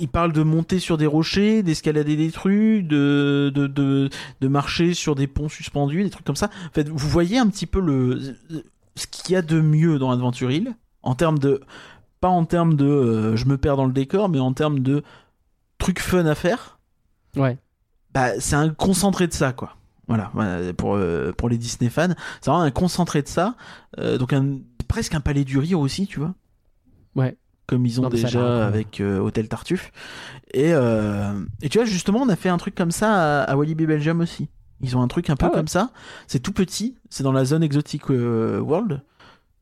[0.00, 4.10] il parle de monter sur des rochers, d'escalader des trucs, de, de, de,
[4.40, 6.50] de marcher sur des ponts suspendus, des trucs comme ça.
[6.68, 8.36] En fait, vous voyez un petit peu le,
[8.94, 11.60] ce qu'il y a de mieux dans Adventure Hill, en termes de.
[12.20, 15.02] Pas en termes de euh, je me perds dans le décor, mais en termes de
[15.78, 16.78] trucs fun à faire.
[17.36, 17.58] Ouais.
[18.12, 19.76] Bah, c'est un concentré de ça, quoi.
[20.08, 22.14] Voilà, voilà, pour, euh, pour les Disney fans.
[22.40, 23.54] C'est vraiment un concentré de ça.
[23.98, 24.58] Euh, donc, un,
[24.88, 26.34] presque un palais du rire aussi, tu vois.
[27.14, 27.36] Ouais.
[27.66, 29.92] Comme ils ont Non, déjà avec Hôtel Tartuffe.
[30.54, 33.84] Et, et tu vois, justement, on a fait un truc comme ça à, à Walibi
[33.84, 34.48] Belgium aussi.
[34.80, 35.54] Ils ont un truc un peu Ah ouais.
[35.54, 35.90] comme ça.
[36.26, 36.96] C'est tout petit.
[37.10, 39.02] C'est dans la zone exotique World.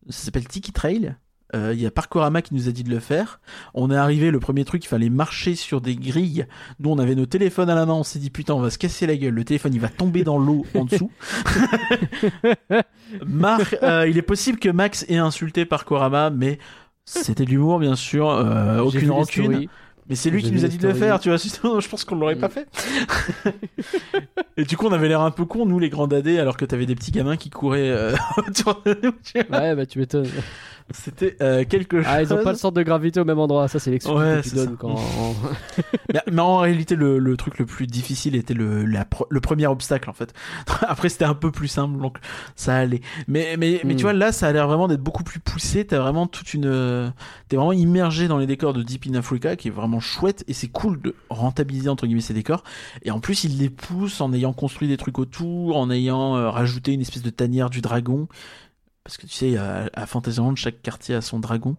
[0.09, 1.17] Ça s'appelle Tiki Trail.
[1.55, 3.41] Euh, Il y a Parkorama qui nous a dit de le faire.
[3.75, 6.47] On est arrivé, le premier truc, il fallait marcher sur des grilles.
[6.81, 7.95] Nous, on avait nos téléphones à la main.
[7.95, 9.35] On s'est dit, putain, on va se casser la gueule.
[9.35, 11.11] Le téléphone, il va tomber dans l'eau en dessous.
[13.27, 16.59] Marc, euh, il est possible que Max ait insulté Parkorama, mais
[17.05, 18.29] c'était de l'humour, bien sûr.
[18.29, 19.69] euh, aucune rancune.
[20.09, 21.39] Mais c'est lui qui nous a dit de le faire, tu vois.
[21.39, 22.51] Sinon, je pense qu'on l'aurait pas Mm.
[22.53, 22.69] fait.
[24.57, 26.65] Et du coup, on avait l'air un peu con, nous, les grands dadés, alors que
[26.65, 29.13] t'avais des petits gamins qui couraient autour de nous.
[29.51, 30.29] Ouais, bah tu m'étonnes.
[30.93, 32.07] C'était euh, quelque chose.
[32.09, 33.67] Ah, ils ont pas le centre de gravité au même endroit.
[33.67, 34.95] Ça, c'est l'excuse Ouais, que tu donnes quand.
[36.15, 39.41] mais, mais en réalité, le, le truc le plus difficile était le, la pro- le
[39.41, 40.33] premier obstacle, en fait.
[40.87, 42.19] Après, c'était un peu plus simple, donc
[42.55, 43.01] ça allait.
[43.27, 43.97] Mais, mais, mais Mm.
[43.97, 45.85] tu vois, là, ça a l'air vraiment d'être beaucoup plus poussé.
[45.85, 46.67] T'as vraiment toute une.
[46.67, 47.11] euh,
[47.49, 50.53] T'es vraiment immergé dans les décors de Deep in Africa, qui est vraiment chouette, et
[50.53, 52.63] c'est cool de rentabiliser, entre guillemets, ces décors.
[53.03, 56.49] Et en plus, il les pousse en ayant construit des trucs autour, en ayant euh,
[56.49, 58.29] rajouté une espèce de tanière du dragon.
[59.07, 61.77] Parce que tu sais, à, à Fantasyland, chaque quartier a son dragon.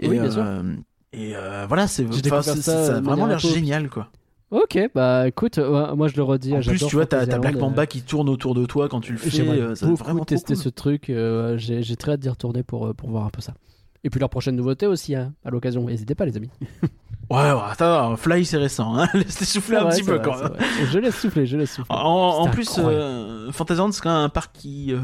[0.00, 0.42] Et, Oui, bien sûr.
[0.44, 0.74] euh,
[1.14, 4.08] Et euh, voilà, c'est de vraiment l'air génial, quoi.
[4.50, 6.54] Ok, bah écoute, euh, moi je le redis.
[6.54, 9.12] En plus, tu vois, t'as Black euh, Mamba qui tourne autour de toi quand tu
[9.12, 9.40] le fais.
[9.46, 10.62] Euh, ça beaucoup vraiment tester cool.
[10.62, 11.08] ce truc.
[11.10, 13.54] euh, J'ai très hâte d'y retourner pour, euh, pour voir un peu ça.
[14.04, 15.84] Et puis leur prochaine nouveauté aussi, hein, à l'occasion.
[15.84, 16.50] N'hésitez pas, les amis.
[17.30, 19.06] Ouais, ouais, attends, Fly c'est récent, hein.
[19.14, 20.52] Laisse-les souffler un vrai, petit peu quand même.
[20.90, 21.94] Je laisse souffler, je laisse souffler.
[21.94, 21.98] En,
[22.38, 24.98] en plus, euh, Fantasyland c'est quand même un parc qui, euh,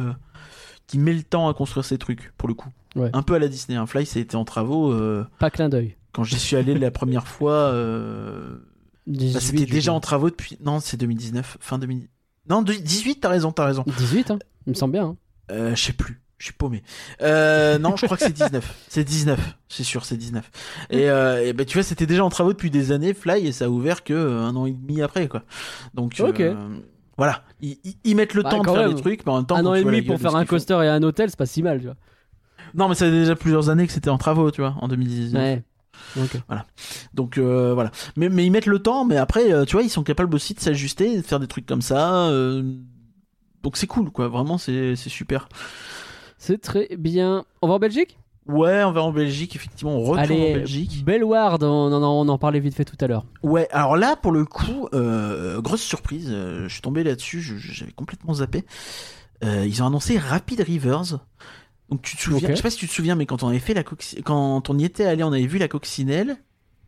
[0.87, 2.69] qui met le temps à construire ses trucs, pour le coup.
[2.97, 3.11] Ouais.
[3.13, 3.77] Un peu à la Disney.
[3.77, 3.87] Hein.
[3.87, 4.93] Fly, ça a été en travaux.
[4.93, 5.97] euh, Pas clin d'œil.
[6.13, 8.57] quand j'y suis allé la première fois, euh,
[9.07, 10.59] bah, 18, c'était déjà en travaux depuis.
[10.65, 12.09] Non, c'est 2019, fin 2000.
[12.49, 13.85] Non, de- 18, t'as raison, t'as raison.
[13.87, 14.39] 18, hein.
[14.67, 15.05] il me semble bien.
[15.07, 15.17] hein.
[15.51, 16.21] Euh, je sais plus.
[16.39, 16.83] Je suis paumé.
[17.23, 18.75] Euh, non, je crois que c'est 19.
[18.89, 19.57] C'est 19.
[19.69, 20.51] C'est sûr, c'est 19.
[20.91, 23.53] Et, euh, et ben, tu vois, c'était déjà en travaux depuis des années, Fly, et
[23.53, 25.43] ça a ouvert que euh, un an et demi après, quoi.
[25.95, 26.41] Donc, Ok.
[26.41, 26.55] euh,
[27.17, 27.43] voilà.
[27.61, 28.95] Ils, ils- mettent le Bah, temps de faire même.
[28.95, 30.89] des trucs, mais en même temps, Un an et demi pour faire un coaster et
[30.89, 31.97] un hôtel, c'est pas si mal, tu vois.
[32.75, 35.41] Non, mais ça fait déjà plusieurs années que c'était en travaux, tu vois, en 2019.
[35.43, 35.63] Ouais.
[36.21, 36.37] Ok.
[37.15, 37.93] Donc euh, voilà.
[38.17, 40.55] Mais, mais ils mettent le temps, mais après, euh, tu vois, ils sont capables aussi
[40.55, 42.27] de s'ajuster, de faire des trucs comme ça.
[42.31, 42.63] euh,
[43.63, 44.27] Donc c'est cool, quoi.
[44.29, 45.49] Vraiment, c'est c'est super.
[46.37, 47.45] C'est très bien.
[47.63, 48.19] On va en Belgique?
[48.47, 49.95] Ouais, on va en Belgique, effectivement.
[49.97, 51.03] On retourne Allez, en Belgique.
[51.05, 53.25] Bellward, on en, on en parlait vite fait tout à l'heure.
[53.43, 56.29] Ouais, alors là, pour le coup, euh, grosse surprise.
[56.31, 58.65] euh, je suis tombé là-dessus, j'avais complètement zappé.
[59.43, 61.19] Euh, ils ont annoncé Rapid Rivers.
[61.91, 63.59] Donc tu te souviens, je sais pas si tu te souviens, mais quand on avait
[63.59, 66.39] fait la quand on y était allé, on avait vu la coccinelle.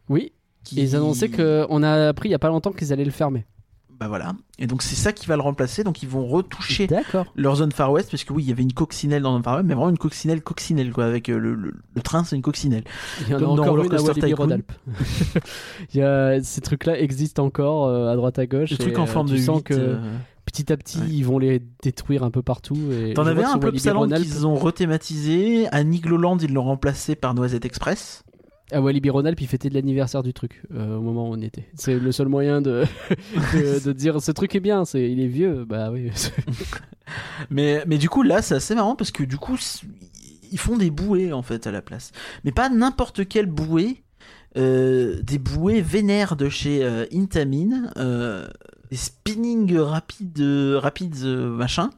[0.09, 0.33] Oui,
[0.65, 0.81] Qui...
[0.81, 3.45] et ils annonçaient qu'on a appris il y a pas longtemps qu'ils allaient le fermer.
[3.99, 4.35] Bah voilà.
[4.59, 5.85] Et donc c'est ça qui va le remplacer.
[5.85, 6.89] Donc ils vont retoucher
[7.35, 9.57] leur zone Far West parce que oui, il y avait une coccinelle dans le Far
[9.57, 11.05] West, mais vraiment une coccinelle coccinelle quoi.
[11.05, 12.85] Avec euh, le, le, le train, c'est une coccinelle.
[13.23, 14.57] Il y en a Comme dans encore Roller une à.
[15.95, 18.71] Il y a, ces trucs-là existent encore euh, à droite à gauche.
[18.71, 19.97] Le et, truc en euh, forme tu de sens 8, que euh,
[20.45, 21.07] petit à petit, Ouais.
[21.11, 22.77] ils vont les détruire un peu partout.
[23.15, 25.69] T'en avais un Plop Walibi Salon qu'ils ont rethématisé.
[25.73, 28.25] À Nigloland, ils l'ont remplacé par Noisette Express.
[28.73, 31.69] À Walibi Rhône-Alpes, ils fêtaient l'anniversaire du truc euh, au moment où on y était.
[31.75, 32.85] C'est le seul moyen de,
[33.55, 35.65] de, de dire ce truc est bien, c'est il est vieux.
[35.65, 36.11] Bah oui.
[37.51, 39.57] Mais, mais du coup, là, c'est assez marrant parce que du coup,
[40.51, 42.11] ils font des bouées en fait à la place.
[42.45, 44.03] Mais pas n'importe quelle bouée.
[44.57, 47.91] euh, des bouées vénères de chez euh, Intamin.
[48.91, 50.43] des spinning rapides,
[50.77, 51.91] rapides machin.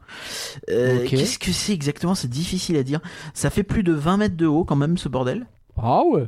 [0.69, 1.03] Euh.
[1.07, 2.13] Qu'est-ce que c'est exactement?
[2.13, 2.99] C'est difficile à dire.
[3.33, 5.47] Ça fait plus de 20 mètres de haut quand même ce bordel.
[5.77, 6.27] Ah ouais.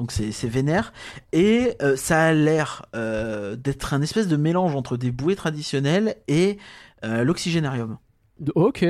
[0.00, 0.92] Donc c'est vénère.
[1.32, 6.16] Et euh, ça a l'air euh, d'être un espèce de mélange entre des bouées traditionnelles
[6.26, 6.58] et
[7.04, 7.98] euh, l'oxygénarium.
[8.54, 8.84] Ok.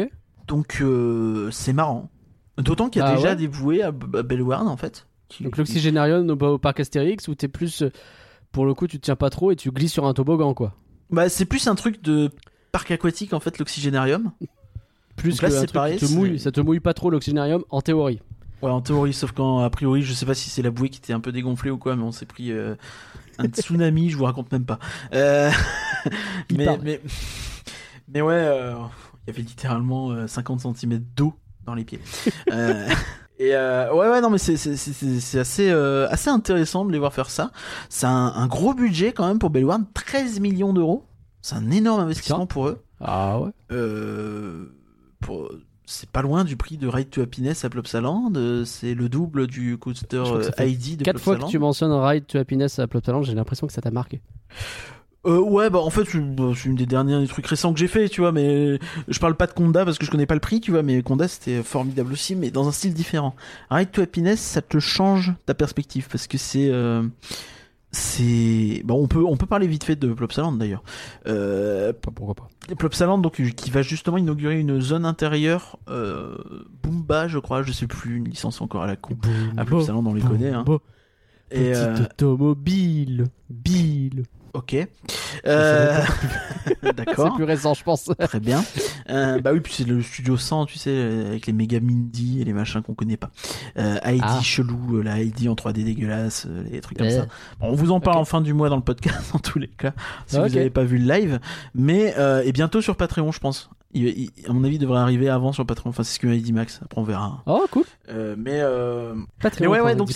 [0.47, 0.83] Donc
[1.51, 2.09] c'est marrant.
[2.59, 5.07] D'autant qu'il y a Ah déjà ouais des bouées à, à en fait.
[5.29, 7.83] qui- Donc l'oxygénarium au, au parc Astérix où t'es plus,
[8.53, 10.75] pour le coup, tu te tiens pas trop et tu glisses sur un toboggan quoi.
[11.11, 12.31] Bah c'est plus un truc de
[12.73, 14.31] parc aquatique en fait l'oxygénarium.
[15.17, 17.11] Plus Donc là, que un truc pareil, qui te mouille, ça te mouille pas trop
[17.11, 18.21] l'oxygénarium en théorie.
[18.63, 20.99] Ouais en théorie sauf qu'en a priori je sais pas si c'est la bouée qui
[20.99, 22.75] était un peu dégonflée ou quoi mais on s'est pris euh,
[23.39, 24.79] un tsunami je vous raconte même pas.
[25.15, 25.51] Euh,
[26.53, 27.01] mais, mais
[28.13, 28.75] mais ouais euh,
[29.27, 31.35] il y avait littéralement euh, 50 cm d'eau
[31.65, 32.01] dans les pieds.
[32.51, 32.89] Euh,
[33.39, 37.31] Et euh, ouais ouais non mais c'est assez euh, assez intéressant de les voir faire
[37.31, 37.53] ça.
[37.89, 41.07] C'est un, un gros budget quand même pour Bellward, 13 millions d'euros.
[41.41, 42.85] C'est un énorme investissement pour eux.
[43.01, 43.51] Ah ouais.
[43.73, 44.75] Euh,
[45.21, 45.51] pour
[45.91, 48.33] c'est pas loin du prix de Ride to Happiness à Plopsaland.
[48.37, 52.27] euh, C'est le double du coaster euh, ID de Quatre fois que tu mentionnes Ride
[52.27, 54.21] to Happiness à Plopsaland, j'ai l'impression que ça t'a marqué.
[55.27, 58.09] Euh, ouais, bah en fait, c'est bah, une des derniers trucs récents que j'ai fait,
[58.09, 58.79] tu vois, mais
[59.09, 61.03] je parle pas de Conda parce que je connais pas le prix, tu vois, mais
[61.03, 63.35] Conda c'était formidable aussi, mais dans un style différent.
[63.71, 66.71] Ride to Happiness, ça te change ta perspective parce que c'est.
[66.71, 67.03] euh,
[67.93, 68.83] c'est.
[68.85, 70.83] Bon, on peut, on peut parler vite fait de Plopsaland d'ailleurs.
[71.27, 72.49] Euh, Pas pourquoi pas.
[72.77, 76.37] Plopsaland, donc, qui va justement inaugurer une zone intérieure, euh,
[76.83, 79.17] Boomba, je crois, je sais plus, une licence encore à la con.
[79.57, 80.65] À Plopsaland, on les connaît, hein.
[81.53, 84.23] Et, Petite euh, automobile, Bill.
[84.55, 84.77] Ok.
[85.47, 85.99] Euh,
[86.83, 87.35] C'est D'accord.
[87.35, 88.11] plus récent, je pense.
[88.19, 88.63] Très bien.
[89.09, 90.91] Euh, bah oui, puis c'est le studio 100, tu sais,
[91.29, 93.31] avec les méga Mindy et les machins qu'on connaît pas.
[93.79, 94.41] Euh, Heidi Ah.
[94.43, 97.27] chelou, euh, la Heidi en 3D dégueulasse, euh, les trucs comme ça.
[97.61, 99.69] Bon, on vous en parle en fin du mois dans le podcast, en tous les
[99.69, 99.93] cas,
[100.27, 101.41] si Ah, vous n'avez pas vu le live.
[101.75, 103.71] Mais, euh, et bientôt sur Patreon, je pense.
[103.93, 105.91] Il, il- à mon avis, il devrait arriver avant sur Patreon.
[105.91, 106.79] Enfin, c'est ce que m'a dit Max.
[106.85, 107.43] Après, on verra.
[107.47, 107.83] Oh, cool.
[108.09, 109.69] Euh, mais, euh, mais Patreon.
[109.71, 110.09] ouais, ouais, donc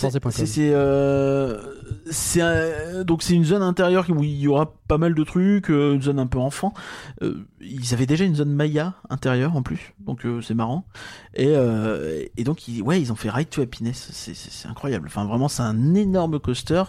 [2.09, 5.69] c'est euh, donc c'est une zone intérieure où il y aura pas mal de trucs,
[5.69, 6.73] euh, une zone un peu enfant.
[7.21, 10.85] Euh, ils avaient déjà une zone Maya intérieure en plus, donc euh, c'est marrant.
[11.33, 15.07] Et, euh, et donc ils, ouais, ils ont fait Ride to Happiness, c'est- c'est incroyable.
[15.07, 16.83] Enfin vraiment, c'est un énorme coaster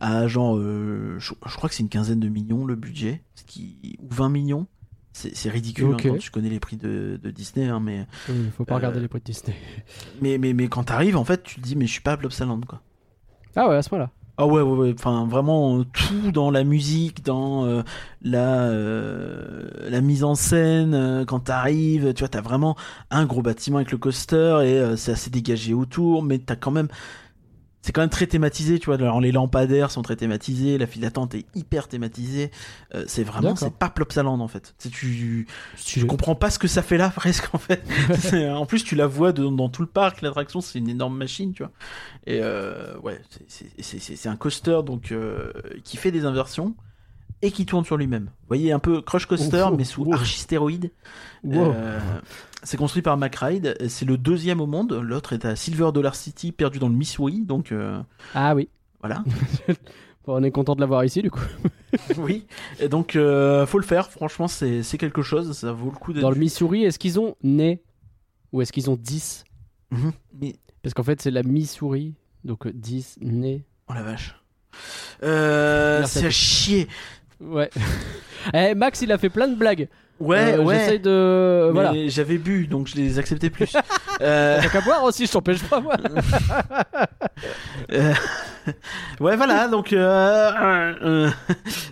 [0.00, 3.44] à genre, euh, je, je crois que c'est une quinzaine de millions le budget, ce
[3.44, 4.66] qui ou 20 millions.
[5.12, 6.02] C'est ridicule hein, Ok.
[6.06, 9.00] quand tu connais les prix de, de Disney, hein, mais, Il faut pas Euh, regarder
[9.00, 9.56] les prix de Disney.
[10.22, 12.16] mais, mais, mais quand t'arrives, en fait, tu te dis, mais je suis pas à
[12.16, 12.80] Plopsaland, quoi.
[13.56, 14.10] Ah ouais, à ce moment-là.
[14.38, 14.94] Ah ouais, ouais, ouais.
[14.96, 17.82] Enfin, vraiment euh, tout dans la musique, dans euh,
[18.22, 20.94] la euh, la mise en scène.
[20.94, 22.76] euh, quand t'arrives, tu vois, t'as vraiment
[23.10, 26.88] un gros bâtiment avec le coaster et c'est assez dégagé autour, mais t'as quand même
[27.82, 28.96] c'est quand même très thématisé, tu vois.
[28.96, 32.50] Alors les lampadaires sont très thématisés, la file d'attente est hyper thématisée.
[32.94, 34.74] Euh, c'est vraiment, c'est pas Plopsaland en fait.
[34.78, 36.06] Tu, tu Stylé.
[36.06, 37.82] comprends pas ce que ça fait là presque en fait.
[38.50, 41.52] En plus tu la vois de- dans tout le parc, l'attraction c'est une énorme machine,
[41.54, 41.72] tu vois.
[42.26, 45.50] Et euh, ouais, c'est- un coaster donc euh,
[45.82, 46.74] qui fait des inversions
[47.42, 48.24] et qui tourne sur lui-même.
[48.24, 50.90] Vous voyez un peu Crush Coaster mais sous archistéroïde.
[51.42, 51.74] Wow.
[52.62, 56.52] C'est construit par MacRide, c'est le deuxième au monde, l'autre est à Silver Dollar City
[56.52, 58.00] perdu dans le Missouri donc euh,
[58.34, 58.68] Ah oui.
[59.00, 59.24] voilà.
[60.26, 61.40] Bon, on est content de l'avoir ici, du coup.
[62.18, 62.44] oui,
[62.78, 66.12] et donc euh, faut le faire, franchement c'est c'est quelque chose, ça vaut le coup
[66.12, 66.36] d'être Dans le.
[66.36, 67.82] Missouri, est-ce qu'ils ont né
[68.52, 69.44] Ou est-ce qu'ils ont 10
[69.92, 70.12] Mhm.
[70.40, 72.14] Mais Parce qu'en fait, c'est la Missouri.
[72.44, 73.64] Donc euh, 10 né.
[73.88, 74.36] oh la vache.
[75.22, 76.34] Euh, Merci à c'est à tous.
[76.34, 76.88] chier.
[77.40, 77.70] Ouais.
[78.54, 79.88] eh, Max, il a fait plein de blagues.
[80.20, 80.78] Ouais, Euh, ouais.
[80.78, 81.66] J'essaye de.
[81.68, 81.92] Mais Voilà.
[82.08, 83.72] J'avais bu, donc je les acceptais plus.
[84.20, 85.94] euh, T'as qu'à boire aussi, je t'empêche pas, moi.
[87.92, 88.12] euh,
[89.20, 89.92] ouais, voilà, donc...
[89.92, 91.30] Euh, euh, euh,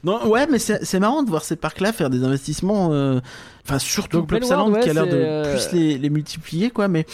[0.05, 2.91] non, ouais, mais c'est marrant de voir ces parcs-là faire des investissements...
[2.93, 3.20] euh,
[3.66, 6.89] Enfin, surtout Plopsaland Bellward, qui a l'air ouais, de euh, plus les, les multiplier, quoi,
[6.89, 7.05] mais...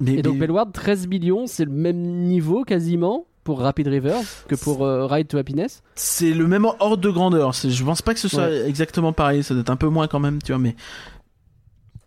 [0.00, 4.14] mais Et donc, mais- Bellward, 13 millions, c'est le même niveau quasiment pour Rapid River
[4.48, 5.82] que pour euh, Ride to Happiness.
[5.94, 7.52] c'est le même ordre de grandeur.
[7.52, 8.68] Je pense pas que ce soit Ouais.
[8.68, 10.76] exactement pareil, ça doit être un peu moins quand même, tu vois, mais...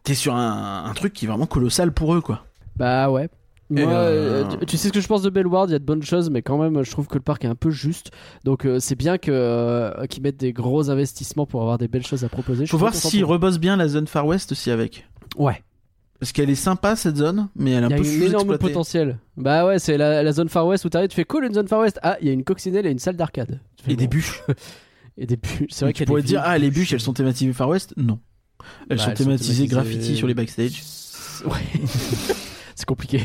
[0.03, 2.45] T'es sur un, un truc qui est vraiment colossal pour eux, quoi.
[2.75, 3.27] Bah ouais.
[3.71, 5.79] Moi, euh, euh, tu, tu sais ce que je pense de Bellward, il y a
[5.79, 8.11] de bonnes choses, mais quand même, je trouve que le parc est un peu juste.
[8.43, 12.23] Donc, euh, c'est bien que, qu'ils mettent des gros investissements pour avoir des belles choses
[12.23, 12.67] à proposer.
[12.67, 15.07] Faut voir s'ils rebossent bien la zone Far West aussi avec.
[15.37, 15.63] Ouais,
[16.19, 18.27] Parce qu'elle est sympa cette zone, mais elle est un il y a peu un
[18.29, 19.17] énorme potentiel.
[19.35, 21.67] Bah ouais, c'est la, la zone Far West où t'arrives, tu fais cool une zone
[21.67, 21.99] Far West.
[22.03, 23.59] Ah, il y a une coccinelle et une salle d'arcade.
[23.87, 24.41] Et des bûches.
[25.17, 25.67] Et des bûches.
[25.69, 26.91] C'est vrai y tu a pourrais dire, ah, les bûches.
[26.93, 27.93] elles sont thématisées Far West?
[27.95, 28.19] Non.
[28.89, 30.83] Elles Bah, sont elles sont thématisées graffiti sur les backstage.
[31.45, 31.51] Ouais.
[32.75, 33.21] c'est compliqué.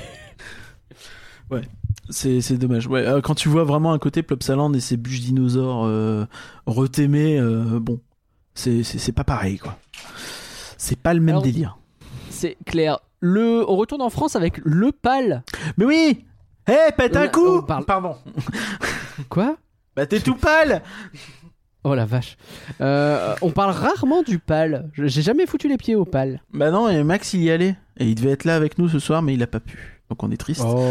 [2.08, 2.88] C'est c'est dommage.
[2.88, 6.24] Ouais, euh, quand tu vois vraiment un côté Plopsaland et ses bûches dinosaures euh,
[6.66, 8.00] retémées, euh, bon,
[8.54, 9.78] c'est pas pareil, quoi.
[10.76, 11.78] C'est pas le même Alors- délire.
[12.40, 13.00] C'est clair.
[13.20, 13.68] Le...
[13.68, 15.42] On retourne en France avec le PAL.
[15.76, 16.24] Mais oui
[16.66, 18.16] Hé, pète On un coup on parle- Pardon.
[19.28, 19.56] Quoi?
[19.94, 20.80] Bah t'es tout pâle
[21.84, 22.38] Oh la vache.
[22.80, 24.88] Euh, on parle rarement du PAL.
[24.94, 26.40] Je- J'ai jamais foutu les pieds au PAL.
[26.54, 27.76] Bah non, et Max il y allait.
[27.98, 30.00] Et il devait être là avec nous ce soir, mais il a pas pu.
[30.08, 30.62] Donc on est triste.
[30.64, 30.82] Oh.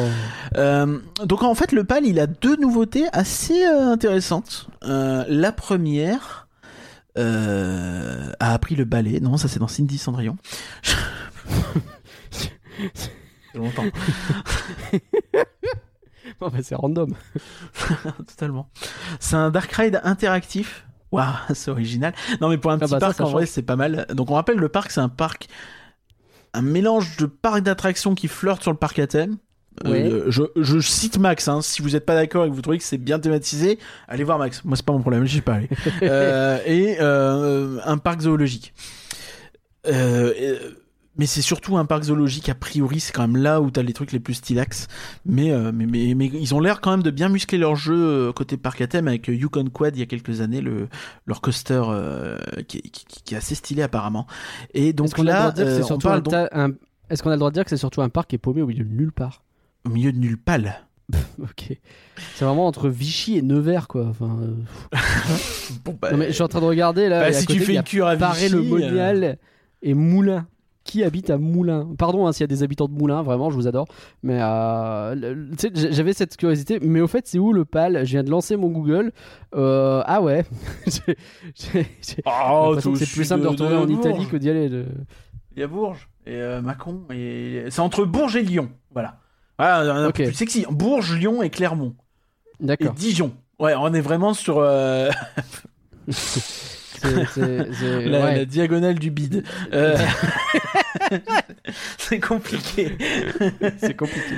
[0.56, 4.68] Euh, donc en fait, le PAL, il a deux nouveautés assez euh, intéressantes.
[4.84, 6.48] Euh, la première
[7.18, 9.20] euh, a appris le ballet.
[9.20, 10.38] Non, ça c'est dans Cindy Cendrillon.
[12.94, 13.86] C'est longtemps.
[16.42, 17.16] Oh, bah, c'est random.
[18.28, 18.70] Totalement.
[19.20, 20.86] C'est un dark ride interactif.
[21.12, 22.14] Waouh, c'est original.
[22.40, 23.34] Non, mais pour un Ah petit bah parc, ça en change.
[23.34, 24.06] vrai, c'est pas mal.
[24.14, 25.48] Donc on rappelle, le parc, c'est un parc,
[26.54, 29.38] un mélange de parc d'attractions qui flirte sur le parc à thème.
[29.86, 32.78] Euh, je, je cite Max, hein, si vous n'êtes pas d'accord et que vous trouvez
[32.78, 34.64] que c'est bien thématisé, allez voir Max.
[34.64, 35.70] Moi, c'est pas mon problème, j'y suis pas allé.
[36.04, 38.74] Euh, et euh, un parc zoologique.
[39.88, 40.60] Euh,
[41.20, 43.94] mais c'est surtout un parc zoologique, a priori, c'est quand même là où t'as les
[43.94, 44.88] trucs les plus stylax.
[45.26, 47.94] Mais, euh, mais, mais, mais ils ont l'air quand même de bien muscler leur jeu
[47.94, 50.88] euh, côté parc à thème avec euh, Yukon Quad il y a quelques années, le,
[51.28, 54.26] leur coaster euh, qui, qui- qui- qui est assez stylé apparemment.
[54.74, 56.08] Et donc Est-ce qu'on a le là, droit de dire que euh, c'est on surtout
[56.08, 56.72] parle un donc ta- un-
[57.12, 58.62] Est-ce qu'on a le droit de dire que c'est surtout un parc qui est paumé
[58.64, 59.44] au milieu de nulle part?
[59.86, 60.82] Au milieu de nulle pâle.
[61.42, 61.76] Ok.
[62.36, 64.06] C'est vraiment entre Vichy et Nevers, quoi.
[64.08, 64.98] Enfin, euh,
[65.86, 67.22] Bon, bah, Non, mais je suis en train de regarder là.
[67.22, 69.38] bah, et à si côté, tu fais une cure à Vichy, le euh, Monial
[69.82, 70.46] et Moulins.
[70.86, 73.56] Qui habite à Moulins Pardon hein, s'il y a des habitants de Moulins, vraiment, je
[73.56, 73.86] vous adore.
[74.24, 76.80] Mais euh, j'avais cette curiosité.
[76.82, 78.06] Mais au fait, c'est où le PAL?
[78.06, 79.12] Je viens de lancer mon Google.
[79.56, 80.46] Euh, ah ouais.
[80.88, 81.16] J'ai-
[81.54, 84.70] j'ai- j'ai Oh, l'impression que c'est plus simple de, retourner en Italie que d'y aller.
[84.70, 84.86] de-
[85.56, 88.70] Il y a Bourges et euh, Mâcon et c'est entre Bourges et Lyon.
[88.92, 89.18] Voilà.
[89.60, 90.16] Voilà, un Ok.
[90.18, 90.66] peu plus sexy.
[90.72, 91.96] Bourges, Lyon et Clermont
[92.62, 92.94] et D'accord.
[92.94, 93.34] Dijon.
[93.60, 95.10] Ouais, on est vraiment sur euh,
[97.02, 98.36] C'est- c'est- c'est- la, ouais.
[98.38, 99.44] la diagonale du bide.
[99.74, 99.98] Euh,
[101.98, 102.98] c'est compliqué.
[103.78, 104.36] C'est compliqué.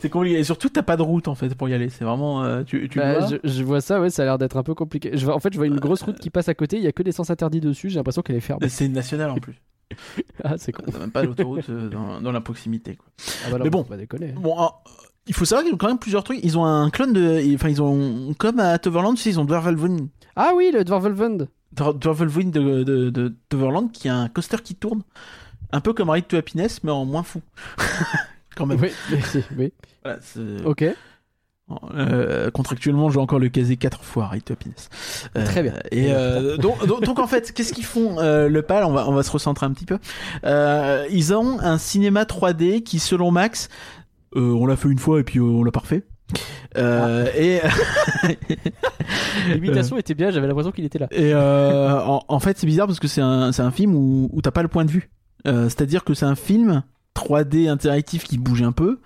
[0.00, 0.38] C'est compliqué.
[0.38, 1.88] Et surtout, t'as pas de route en fait pour y aller.
[1.88, 2.44] C'est vraiment.
[2.44, 4.62] euh, tu tu Bah, vois je, je vois ça, ouais, ça a l'air d'être un
[4.62, 5.10] peu compliqué.
[5.14, 6.86] Je vois, en fait, je vois une grosse route qui passe à côté, il y
[6.86, 8.68] a que des sens interdits dessus, j'ai l'impression qu'elle est fermée.
[8.68, 9.60] C'est une nationale en plus.
[10.42, 10.82] Ah, c'est con.
[10.90, 12.96] T'as même pas l'autoroute euh, dans, dans la proximité.
[12.96, 13.06] Quoi.
[13.46, 13.84] Ah, bah Mais bon.
[13.84, 14.28] pas déconner.
[14.32, 14.82] Bon, ah,
[15.26, 16.38] il faut savoir qu'ils ont quand même plusieurs trucs.
[16.42, 17.54] Ils ont un clone de.
[17.54, 18.34] Enfin, ils ont.
[18.38, 20.08] Comme à Toverland, ils ont Dwarvelvund.
[20.34, 21.48] Ah oui, le Dwarvelvund.
[21.74, 25.02] Dwarvelvund de, de, de Toverland qui a un coaster qui tourne.
[25.72, 27.40] Un peu comme Ride to Happiness, mais en moins fou.
[28.56, 28.78] quand même.
[28.80, 29.72] Oui, oui, oui.
[30.04, 30.84] Voilà, c'est- Ok.
[31.94, 34.90] Euh, contractuellement, je vais encore le caser quatre fois, Ride to Happiness.
[35.38, 35.72] Euh, Très bien.
[35.90, 38.84] Et euh, donc, donc, donc, en fait, qu'est-ce qu'ils font euh, le PAL?
[38.84, 39.98] On va, on va se recentrer un petit peu.
[41.10, 43.70] Ils ont un cinéma 3D qui, selon Max,
[44.34, 45.80] on l'a fait une fois et puis on l'a pas
[46.76, 47.60] Euh, Et
[49.54, 51.06] L'imitation était bien, j'avais l'impression qu'il était là.
[51.10, 54.28] Et euh, en, en fait, c'est bizarre parce que c'est un, c'est un film où,
[54.32, 55.10] où t'as pas le point de vue.
[55.46, 56.82] Euh, C'est-à-dire que c'est un film
[57.16, 59.00] 3D interactif qui bouge un peu,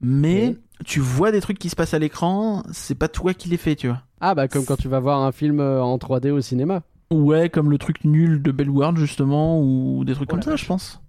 [0.00, 3.56] mais tu vois des trucs qui se passent à l'écran, c'est pas toi qui les
[3.56, 4.02] fais, tu vois.
[4.20, 6.82] Ah bah comme quand tu vas voir un film en 3D au cinéma.
[7.10, 10.64] Ouais, comme le truc nul de Bellward, justement, ou des trucs Oh comme ça, je
[10.64, 11.00] pense.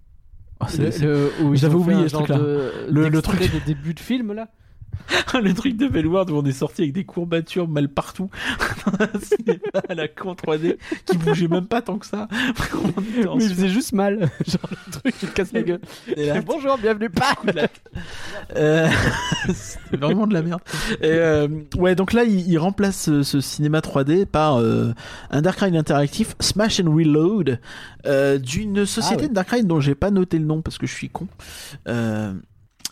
[0.60, 2.38] Ah, c'est- Le, c'est- le- où J'avais oublié ce truc-là.
[2.38, 4.48] de- Le- le truc- de début de film là.
[5.42, 8.30] le truc de Bellward où on est sorti avec des courbatures mal partout
[9.88, 10.76] à la con 3D
[11.06, 12.28] qui bougeait même pas tant que ça.
[13.28, 14.30] On Mais il faisait juste mal.
[14.46, 15.80] genre le truc qui te casse la gueule.
[16.16, 17.10] Et là, Bonjour, bienvenue.
[18.56, 18.88] Euh,
[19.52, 20.60] c'est vraiment de la merde.
[21.00, 24.92] Et euh, ouais, donc là, il, il remplace ce, ce cinéma 3D par euh,
[25.30, 27.58] un Dark Ride interactif, Smash and Reload,
[28.06, 29.28] euh, d'une société Ah ouais.
[29.28, 31.26] de Dark Ride dont j'ai pas noté le nom parce que je suis con,
[31.88, 32.32] euh,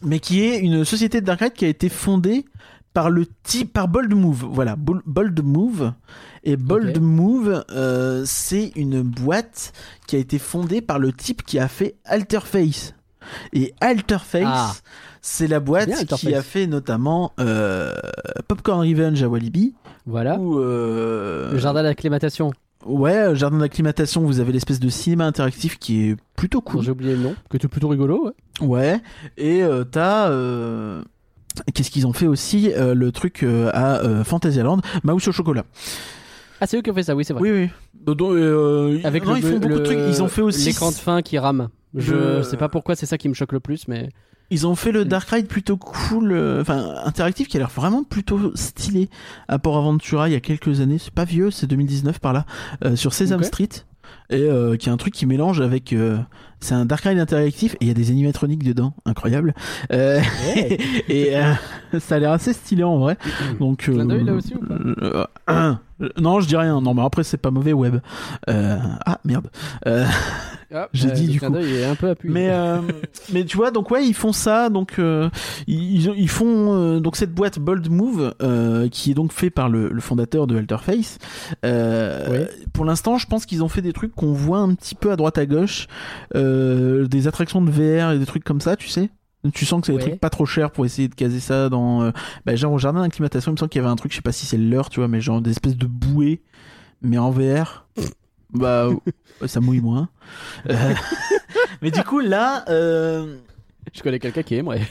[0.05, 2.45] mais qui est une société de Dark Ride qui a été fondée
[2.95, 5.93] par le type par Bold Move voilà Bol- Bold Move
[6.45, 7.01] et Bold.
[7.01, 9.73] Move euh, c'est une boîte
[10.07, 12.95] qui a été fondée par le type qui a fait Alterface
[13.53, 14.73] et Alterface Ah.
[15.23, 17.95] c'est la boîte Bien, qui a fait notamment euh,
[18.49, 19.75] Popcorn Revenge à Walibi
[20.07, 20.39] Voilà.
[20.39, 22.53] ou euh, Le jardin d'acclimatation.
[22.85, 26.83] Ouais, euh, jardin d'acclimatation, vous avez l'espèce de cinéma interactif qui est plutôt cool.
[26.83, 28.67] J'ai oublié le nom, que tu plutôt rigolo, ouais.
[28.67, 29.01] Ouais,
[29.37, 30.29] et euh, t'as.
[30.31, 31.03] euh,
[31.75, 35.65] Qu'est-ce qu'ils ont fait aussi euh, Le truc euh, à euh, Fantasyland, Mouse au chocolat.
[36.61, 37.43] Ah, c'est eux qui ont fait ça, oui, c'est vrai.
[37.43, 37.69] Oui, oui.
[38.07, 39.99] Donc, euh, Avec non, le, ils font beaucoup le- de trucs.
[40.09, 40.65] Ils ont fait aussi.
[40.67, 41.69] l'écran de fin qui rame.
[41.95, 44.09] Je Le- sais pas pourquoi c'est ça qui me choque le plus, mais
[44.53, 48.05] Ils ont fait le Dark Ride plutôt cool, euh, enfin interactif, qui a l'air vraiment
[48.05, 49.09] plutôt stylé.
[49.49, 52.45] À Port Aventura, il y a quelques années, c'est pas vieux, c'est 2019 par là,
[52.85, 53.45] euh, sur Sesame.
[53.45, 53.71] Street.
[54.29, 55.95] Et euh, qui est un truc qui mélange avec.
[56.63, 59.55] Euh, c'est un Dark Ride interactif et il y a des animatroniques dedans, incroyable.
[59.93, 60.21] Euh,
[61.09, 61.53] et euh,
[61.99, 63.17] ça a l'air assez stylé en vrai.
[63.61, 65.75] Donc, Clin d'œil, là aussi, ou pas euh, euh,
[66.21, 66.81] non, je dis rien.
[66.81, 67.97] Non, mais après c'est pas mauvais web.
[68.49, 69.49] Euh, ah merde.
[69.87, 70.07] Euh,
[70.75, 71.55] Ah, J'ai euh, dit, du coup.
[71.55, 72.33] est un peu appuyé.
[72.33, 72.79] mais euh,
[73.33, 75.29] mais tu vois donc ouais ils font ça donc euh,
[75.67, 79.69] ils, ils font euh, donc cette boîte Bold Move euh, qui est donc fait par
[79.69, 81.19] le, le fondateur de Alterface.
[81.65, 82.49] Euh, Ouais.
[82.73, 85.17] Pour l'instant je pense qu'ils ont fait des trucs qu'on voit un petit peu à
[85.17, 85.89] droite à gauche,
[86.35, 86.52] euh,
[87.09, 89.11] des attractions de VR et des trucs comme ça tu sais.
[89.55, 90.09] Tu sens que c'est des Ouais.
[90.11, 92.11] trucs pas trop chers pour essayer de caser ça dans euh,
[92.47, 94.23] bah, genre au jardin d'acclimatation il me semble qu'il y avait un truc je sais
[94.23, 96.43] pas si c'est l'heure tu vois mais genre des espèces de bouées
[97.01, 97.87] mais en VR.
[98.51, 98.89] bah
[99.47, 100.09] ça mouille moins.
[100.71, 100.95] Euh,
[101.83, 103.39] mais du coup là euh,
[103.93, 104.83] Je connais quelqu'un qui aimerait.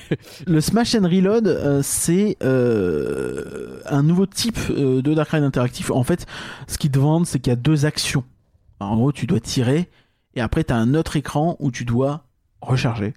[0.47, 5.91] le Smash and Reload, euh, c'est euh, un nouveau type euh, de Dark Ride interactif.
[5.91, 6.26] En fait,
[6.68, 8.24] ce qu'ils te vendent, c'est qu'il y a deux actions.
[8.80, 9.89] En gros, tu dois tirer,
[10.36, 12.24] et après, tu as un autre écran où tu dois
[12.62, 13.14] recharger.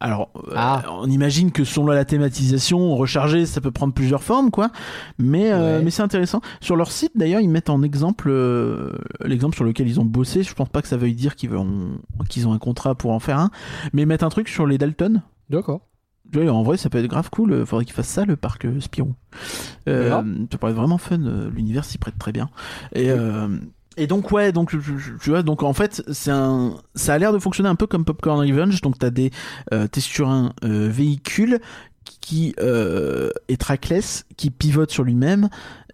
[0.00, 0.82] Alors, euh, Ah.
[0.90, 4.70] on imagine que selon la thématisation, recharger, ça peut prendre plusieurs formes, quoi.
[5.18, 5.84] Mais, euh, Ouais.
[5.84, 6.40] mais c'est intéressant.
[6.60, 8.90] Sur leur site, d'ailleurs, ils mettent en exemple euh,
[9.24, 10.42] l'exemple sur lequel ils ont bossé.
[10.42, 13.20] Je pense pas que ça veuille dire qu'ils ont, qu'ils ont un contrat pour en
[13.20, 13.50] faire un,
[13.92, 15.22] mais ils mettent un truc sur les Dalton.
[15.50, 15.82] D'accord.
[16.34, 17.64] Ouais, en vrai, ça peut être grave cool.
[17.64, 19.14] Faudrait qu'il fasse ça, le parc Spirou.
[19.86, 20.24] Ça
[20.58, 21.18] pourrait être vraiment fun.
[21.54, 22.48] L'univers s'y prête très bien.
[22.96, 23.08] Et,
[23.96, 24.70] et donc, ouais, donc,
[25.20, 28.04] tu vois, donc en fait, c'est un, ça a l'air de fonctionner un peu comme
[28.04, 28.80] Popcorn Revenge.
[28.80, 29.30] Donc, t'as des,
[29.72, 31.60] euh, t'es sur un euh, véhicule
[32.20, 35.48] qui euh, est trackless, qui pivote sur lui-même.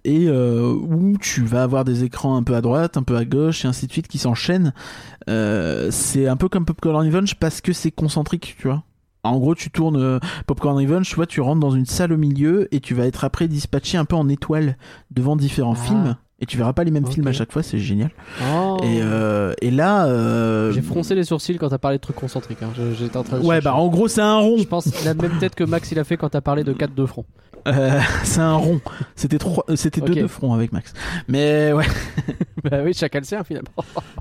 [0.04, 3.24] Et euh, où tu vas avoir des écrans un peu à droite, un peu à
[3.24, 4.72] gauche, et ainsi de suite, qui s'enchaînent.
[5.26, 8.84] C'est un peu comme Popcorn Revenge parce que c'est concentrique, tu vois.
[9.24, 12.72] En gros, tu tournes Popcorn Revenge, tu vois, tu rentres dans une salle au milieu
[12.74, 14.76] et tu vas être après dispatché un peu en étoile
[15.10, 15.84] devant différents Ah.
[15.84, 16.16] films.
[16.40, 18.10] Et tu verras pas les mêmes films à chaque fois, c'est génial.
[18.54, 18.76] Oh.
[18.84, 22.62] Et, euh, et là, euh, J'ai froncé les sourcils quand t'as parlé de trucs concentriques.
[22.62, 22.70] Hein.
[22.96, 23.64] J'étais en train de ouais, chercher.
[23.64, 24.56] bah en gros, c'est un rond.
[24.58, 26.94] Je pense la même tête que Max il a fait quand t'as parlé de 4
[26.94, 27.24] de front.
[27.66, 28.80] Euh, c'est un rond.
[29.16, 30.20] C'était trois, euh, c'était deux Ok.
[30.20, 30.92] de front avec Max.
[31.26, 31.86] Mais ouais,
[32.64, 33.70] bah oui, chacun le sien finalement.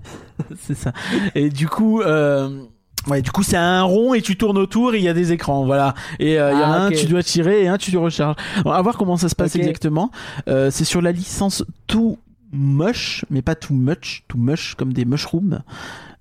[0.59, 0.93] c'est ça.
[1.36, 2.63] Et du coup, euh,
[3.08, 5.32] ouais, du coup, c'est un rond et tu tournes autour et il y a des
[5.32, 5.93] écrans, voilà.
[6.20, 8.36] Et euh, il y en a Ah, un, tu dois tirer et un, tu recharges.
[8.66, 10.12] On va voir comment ça se passe exactement.
[10.47, 12.18] Euh, c'est sur la licence Too
[12.53, 15.62] Much, mais pas Too Much, Too Much comme des mushrooms.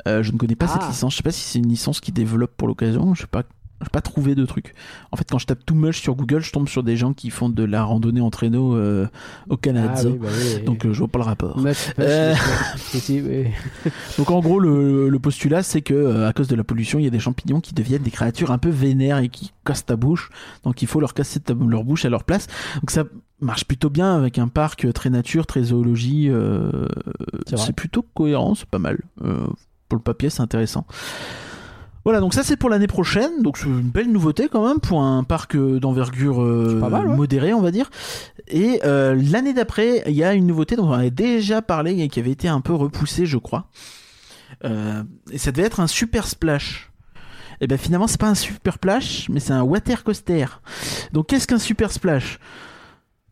[0.08, 0.78] Euh, je ne connais pas Ah.
[0.80, 1.12] cette licence.
[1.12, 3.14] Je sais pas si c'est une licence qui développe pour l'occasion.
[3.14, 3.42] Je sais pas.
[3.82, 4.74] J'ai pas trouvé de truc.
[5.12, 7.28] En fait, quand je tape Too Much sur Google, je tombe sur des gens qui
[7.30, 9.06] font de la randonnée en traîneau euh,
[9.50, 9.92] au Canada.
[9.96, 10.62] Ah oui, bah oui.
[10.64, 11.58] Donc euh, je vois pas le rapport.
[11.58, 12.34] Much, Euh.
[14.18, 17.04] Donc en gros, le, le postulat, c'est que euh, à cause de la pollution, il
[17.04, 19.96] y a des champignons qui deviennent des créatures un peu vénères et qui cassent ta
[19.96, 20.30] bouche.
[20.64, 22.46] Donc il faut leur casser ta- leur bouche à leur place.
[22.76, 23.04] Donc ça
[23.40, 26.28] marche plutôt bien avec un parc très nature, très zoologie.
[26.30, 26.70] euh,
[27.46, 28.98] C'est plutôt cohérent, c'est pas mal.
[29.88, 30.86] Pour le papier, c'est intéressant.
[32.06, 35.02] Voilà, donc ça c'est pour l'année prochaine, donc c'est une belle nouveauté quand même pour
[35.02, 37.16] un parc euh, d'envergure euh, ouais.
[37.16, 37.90] modérée, on va dire.
[38.46, 42.08] Et euh, l'année d'après, il y a une nouveauté dont on avait déjà parlé et
[42.08, 43.70] qui avait été un peu repoussée, je crois.
[44.64, 45.02] Euh,
[45.32, 46.92] et ça devait être un super splash.
[47.60, 50.46] Et ben finalement, c'est pas un super splash, mais c'est un water coaster.
[51.12, 52.38] Donc qu'est-ce qu'un super splash?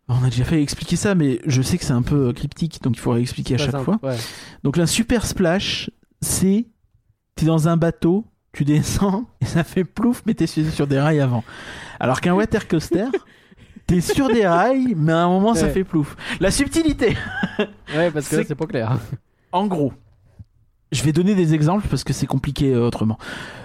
[0.09, 2.97] On a déjà fait expliquer ça, mais je sais que c'est un peu cryptique, donc
[2.97, 3.99] il faudrait expliquer à chaque simple, fois.
[4.03, 4.16] ouais.
[4.64, 6.66] Donc un super splash, c'est
[7.37, 10.98] t'es dans un bateau, tu descends et ça fait plouf, mais t'es sur sur des
[10.98, 11.44] rails avant.
[12.00, 13.07] Alors qu'un water coaster,
[13.86, 16.16] t'es sur des rails, mais à un moment ça fait plouf.
[16.40, 17.16] La subtilité.
[17.94, 18.98] Ouais, parce que là, C'est- pas clair.
[19.52, 19.92] En gros,
[20.90, 23.18] je vais donner des exemples parce que c'est compliqué euh, autrement.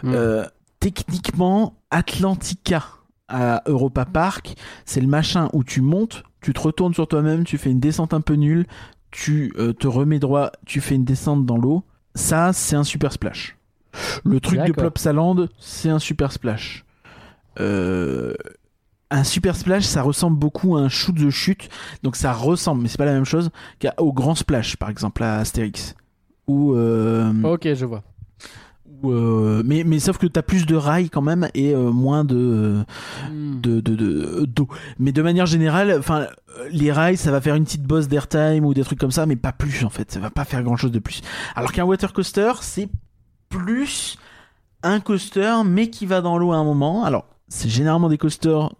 [0.04, 0.12] Mm.
[0.14, 0.46] Euh,
[0.80, 2.84] techniquement, Atlantica
[3.28, 7.58] à Europa Park, c'est le machin où tu montes, tu te retournes sur toi-même, tu
[7.58, 8.66] fais une descente un peu nulle,
[9.12, 11.84] tu euh, te remets droit, tu fais une descente dans l'eau.
[12.16, 13.56] Ça, c'est un super splash.
[14.24, 14.72] Le truc de.
[14.72, 16.86] Plopsaland, c'est un super splash.
[17.60, 18.34] Euh,
[19.12, 21.70] un super splash, ça ressemble beaucoup à un shoot de chute,
[22.04, 23.50] donc ça ressemble, mais c'est pas la même chose
[23.82, 25.96] qu'au grand splash, par exemple à Astérix.
[26.48, 28.04] Ou euh, Ok, je vois.
[29.02, 32.84] Ou, euh, mais, mais sauf que t'as plus de rails quand même et moins de
[33.30, 33.62] Hmm.
[33.62, 34.68] de de de- d'eau.
[35.00, 36.28] Mais de manière générale, enfin
[36.72, 39.36] les rails, ça va faire une petite bosse d'airtime ou des trucs comme ça, mais
[39.38, 40.12] pas plus en fait.
[40.12, 41.22] Ça va pas faire grand chose de plus.
[41.56, 42.90] Alors qu'un water coaster, c'est
[43.50, 44.18] plus
[44.84, 47.04] un coaster, mais qui va dans l'eau à un moment.
[47.04, 48.72] Alors c'est généralement des coasters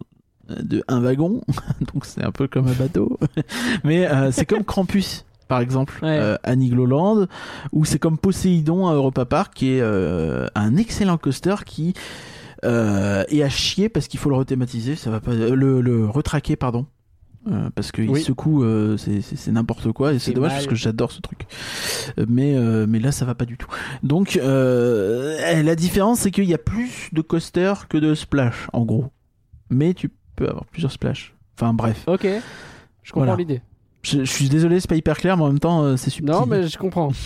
[0.50, 1.42] euh, de un wagon,
[1.92, 3.18] donc c'est un peu comme un bateau.
[3.84, 5.24] mais euh, c'est comme Krampus.
[5.48, 6.16] Par exemple, Ouais.
[6.16, 7.26] euh, à Nigloland,
[7.72, 11.92] ou c'est comme Poséidon à Europa Park, qui est euh, un excellent coaster qui
[12.64, 16.54] euh, est à chier parce qu'il faut le rethématiser, ça va pas, le, le retraquer
[16.54, 16.86] pardon,
[17.50, 18.20] Euh, parce qu'il Oui.
[18.22, 20.58] secoue, euh, c'est- n'importe quoi et c'est dommage mal.
[20.58, 21.46] parce que j'adore ce truc.
[22.18, 23.68] Euh, Mais euh, mais là ça va pas du tout.
[24.02, 29.06] Donc la différence c'est qu'il y a plus de coasters que de splash en gros,
[29.70, 31.34] mais tu peux avoir plusieurs splash.
[31.58, 32.24] Enfin bref, Ok,
[33.02, 33.36] je comprends Voilà.
[33.36, 33.62] l'idée.
[34.02, 36.30] je, je suis désolé c'est pas hyper clair mais en même temps c'est subtil.
[36.34, 37.10] Non, mais je comprends.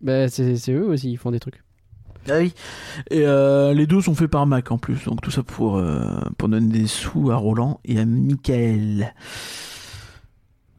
[0.00, 1.60] Bah, c'est eux aussi, ils font des trucs.
[2.30, 2.52] Ah oui.
[3.10, 6.20] Et euh, les deux sont faits par Mac en plus, donc tout ça pour, euh,
[6.36, 9.14] pour donner des sous à Roland et à Michael.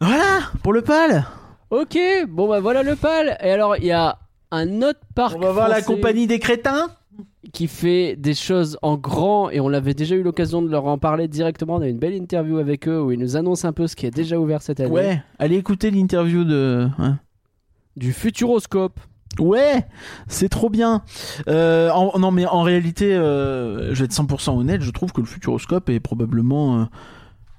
[0.01, 1.25] Voilà pour le PAL.
[1.71, 1.97] Ok,
[2.29, 3.37] bon bah voilà le PAL.
[3.43, 4.17] Et alors, il y a
[4.51, 6.89] un autre parc On va voir la compagnie des crétins.
[7.53, 10.97] qui fait des choses en grand et on l'avait déjà eu l'occasion de leur en
[10.97, 11.75] parler directement.
[11.75, 13.95] On a eu une belle interview avec eux où ils nous annoncent un peu ce
[13.95, 14.89] qui est déjà ouvert cette année.
[14.89, 16.87] Ouais, allez écouter l'interview de.
[16.97, 17.19] hein.
[17.97, 18.99] Du Futuroscope.
[19.37, 19.85] Ouais,
[20.27, 21.03] c'est trop bien.
[21.47, 25.21] Euh, en- non, mais en réalité, euh, je vais être 100% honnête, je trouve que
[25.21, 26.85] le Futuroscope est probablement euh,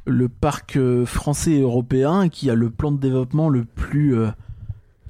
[0.06, 4.14] le parc français et européen qui a le plan de développement le plus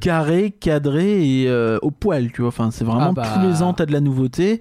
[0.01, 1.51] carré, cadré et
[1.83, 2.49] au poil, tu vois.
[2.49, 3.31] Enfin, c'est vraiment Ah bah.
[3.35, 4.61] tous les ans, t'as de la nouveauté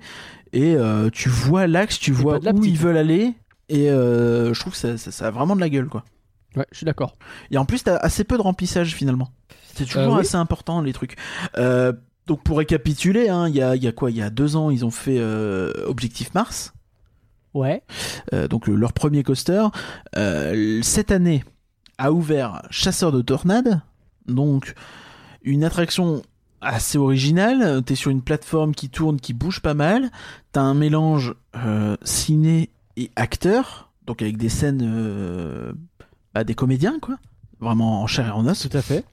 [0.54, 0.76] et
[1.12, 2.66] tu vois l'axe, tu vois où petite.
[2.66, 3.34] ils veulent aller
[3.70, 6.04] et je trouve que ça, ça- ça a vraiment de la gueule, quoi.
[6.56, 7.16] Ouais, je suis d'accord.
[7.52, 9.30] Et en plus, t'as assez peu de remplissage finalement.
[9.76, 10.20] C'est toujours Euh, oui.
[10.22, 11.15] assez important les trucs.
[11.57, 11.93] Euh,
[12.28, 14.11] donc pour récapituler, hein, il y, a, y a quoi?
[14.11, 16.74] Il y a deux ans, ils ont fait euh, Objectif Mars,
[17.53, 17.82] Ouais.
[18.49, 19.65] donc le- leur premier coaster.
[20.84, 21.43] Cette année
[21.97, 23.82] a ouvert Chasseur de Tornades,
[24.28, 24.76] donc
[25.41, 26.22] une attraction
[26.61, 27.82] assez originale.
[27.84, 30.11] T'es sur une plateforme qui tourne, qui bouge pas mal.
[30.51, 35.72] T'as un mélange euh, ciné et acteur, donc avec des scènes, euh,
[36.34, 37.17] bah, des comédiens quoi,
[37.59, 38.67] vraiment en chair et en os.
[38.70, 39.03] Tout à fait.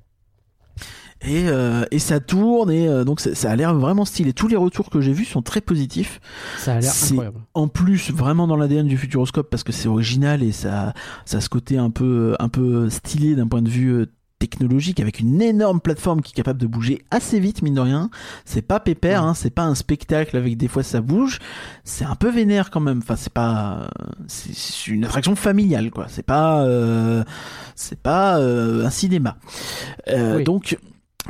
[1.22, 4.32] Et, euh, et ça tourne et euh, donc ça, ça a l'air vraiment stylé.
[4.32, 6.20] Tous les retours que j'ai vus sont très positifs.
[6.58, 7.40] Ça a l'air incroyable.
[7.54, 10.92] En plus, vraiment dans l'ADN du Futuroscope parce que c'est original et ça,
[11.24, 14.06] ça a ce côté un peu, un peu stylé d'un point de vue euh,
[14.38, 18.10] technologique avec une énorme plateforme qui est capable de bouger assez vite mine de rien.
[18.44, 19.28] C'est pas pépère, Ouais.
[19.30, 21.38] hein, c'est pas un spectacle avec des fois ça bouge.
[21.84, 22.98] C'est un peu vénère quand même.
[22.98, 23.88] Enfin c'est pas,
[24.26, 26.06] c'est une attraction familiale quoi.
[26.08, 27.24] C'est pas, euh,
[27.74, 29.36] c'est pas euh, un cinéma.
[30.08, 30.44] Euh, Oui.
[30.44, 30.78] Donc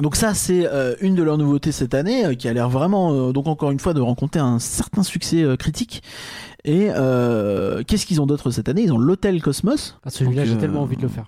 [0.00, 0.68] donc ça c'est
[1.00, 4.00] une de leurs nouveautés cette année qui a l'air vraiment donc encore une fois de
[4.00, 6.02] rencontrer un certain succès critique.
[6.64, 6.88] Et
[7.86, 8.82] qu'est-ce qu'ils ont d'autre cette année?
[8.82, 9.98] Ils ont l'hôtel Cosmos.
[10.04, 11.24] Ah, celui-là, j'ai tellement envie de le faire.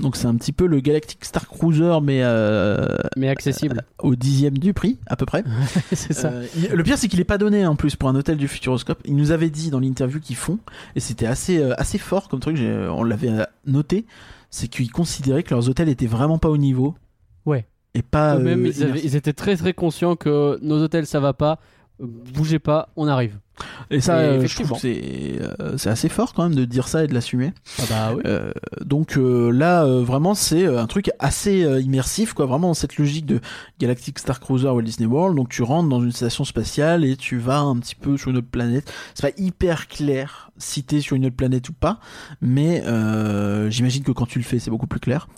[0.00, 2.86] Donc c'est un petit peu le Galactic Star Cruiser mais euh,
[3.16, 3.82] Mais accessible.
[3.98, 5.44] au dixième du prix à peu près.
[5.92, 6.28] c'est ça.
[6.28, 8.48] Euh, il- le pire c'est qu'il est pas donné en plus pour un hôtel du
[8.48, 8.98] Futuroscope.
[9.04, 10.58] Il nous avait dit dans l'interview qu'ils font
[10.96, 12.56] et c'était assez euh, assez fort comme truc.
[12.58, 14.06] On l'avait euh, noté,
[14.50, 16.94] c'est qu'ils considéraient que leurs hôtels étaient vraiment pas au niveau.
[17.46, 17.66] Ouais.
[17.94, 18.36] Et pas.
[18.36, 21.58] Eux-mêmes, euh, ils, avaient- ils étaient très très conscients que nos hôtels ça va pas.
[22.00, 23.36] euh, Bougez pas, on arrive.
[23.90, 25.02] Et ça, Et euh, je trouve que c'est
[25.40, 27.52] euh, c'est assez fort quand même de dire ça et de l'assumer.
[27.78, 28.22] Ah bah oui.
[28.26, 28.52] Euh,
[28.84, 32.46] donc euh, là, vraiment, c'est un truc assez immersif, quoi.
[32.46, 33.40] Vraiment dans cette logique de
[33.78, 35.36] Galactic Star Cruiser Walt Disney World.
[35.36, 38.36] Donc tu rentres dans une station spatiale et tu vas un petit peu sur une
[38.38, 38.92] autre planète.
[39.14, 42.00] C'est pas hyper clair si t'es sur une autre planète ou pas,
[42.42, 42.82] mais
[43.70, 45.28] j'imagine que quand tu le fais, c'est beaucoup plus clair.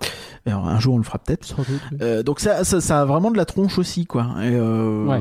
[0.46, 1.54] Alors, un jour, on le fera peut-être.
[2.00, 2.24] Oui.
[2.24, 4.26] Donc ça, ça, ça a vraiment de la tronche aussi, quoi.
[4.42, 5.20] Et Ouais.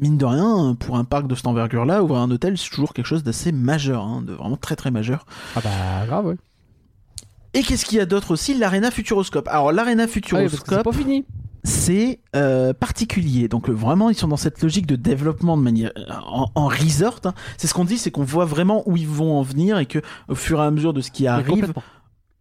[0.00, 3.06] mine de rien, pour un parc de cette envergure-là, ouvrir un hôtel, c'est toujours quelque
[3.06, 5.26] chose d'assez majeur, hein, de vraiment très très majeur.
[5.56, 6.36] Ah bah grave, ouais.
[7.54, 8.54] Et qu'est-ce qu'il y a d'autre aussi?
[8.56, 9.48] L'Arena Futuroscope.
[9.48, 11.24] Alors l'Arena Ah oui, c'est Futuroscope, pas fini.
[11.64, 13.48] c'est euh, particulier.
[13.48, 16.66] Donc euh, vraiment, ils sont dans cette logique de développement de manière euh, en, en
[16.66, 17.20] resort.
[17.24, 17.32] hein.
[17.56, 20.00] C'est ce qu'on dit, c'est qu'on voit vraiment où ils vont en venir et que
[20.28, 21.72] au fur et à mesure de ce qui arrive.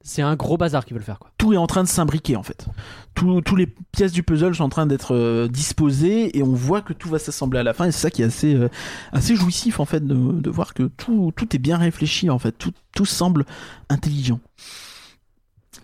[0.07, 1.31] C'est un gros bazar qu'ils veulent faire quoi.
[1.37, 2.65] tout est en train de s'imbriquer en fait.
[3.13, 6.93] Tous les pièces du puzzle sont en train d'être euh, disposées et on voit que
[6.93, 7.85] tout va s'assembler à la fin.
[7.85, 8.69] Et c'est ça qui est assez euh,
[9.11, 12.53] assez jouissif en fait de, voir que tout tout est bien réfléchi en fait.
[12.53, 13.45] Tout tout semble
[13.89, 14.39] intelligent.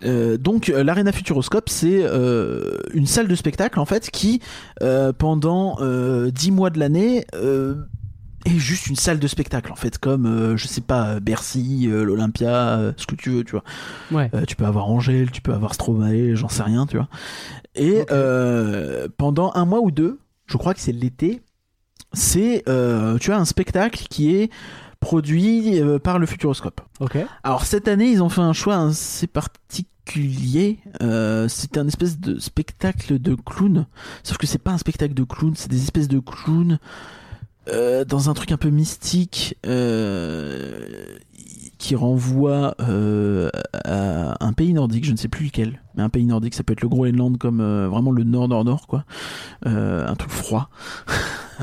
[0.04, 2.02] Euh, donc l'Arena Futuroscope c'est
[2.94, 4.40] une salle de spectacle en fait qui
[5.18, 7.26] pendant euh, 10 mois de l'année
[8.46, 11.88] euh, est juste une salle de spectacle en fait comme euh, je sais pas Bercy,
[11.88, 13.64] euh, l'Olympia, euh, ce que tu veux tu vois.
[14.10, 14.30] Ouais.
[14.34, 17.08] Euh, tu peux avoir Angèle, tu peux avoir Stromae, j'en sais rien, tu vois.
[17.74, 21.42] Et euh, pendant un mois ou deux, je crois que c'est l'été,
[22.12, 24.50] c'est euh, tu as un spectacle qui est
[25.00, 26.80] produit euh, par le Futuroscope.
[27.42, 30.78] Alors cette année, ils ont fait un choix assez particulier.
[31.02, 33.86] Euh, c'est un espèce de spectacle de clown.
[34.22, 36.78] Sauf que c'est pas un spectacle de clown, c'est des espèces de clowns
[37.68, 41.04] euh, dans un truc un peu mystique euh,
[41.78, 43.50] qui renvoie euh,
[43.84, 46.72] à un pays nordique, je ne sais plus lequel, mais un pays nordique, ça peut
[46.72, 49.04] être le Groenland comme euh, vraiment le nord nord nord quoi,
[49.66, 50.70] Euh, un truc froid.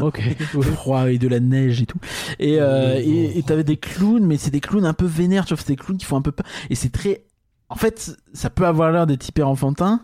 [0.01, 0.21] Ok.
[0.75, 1.99] froid et de la neige et tout.
[2.39, 5.61] Et euh, et t'avais des clowns, mais c'est des clowns un peu vénères, tu vois,
[5.61, 6.45] c'est des clowns qui font un peu peur.
[6.69, 7.25] Et c'est très,
[7.67, 9.99] en fait, ça peut avoir l'air d'être hyper enfantin,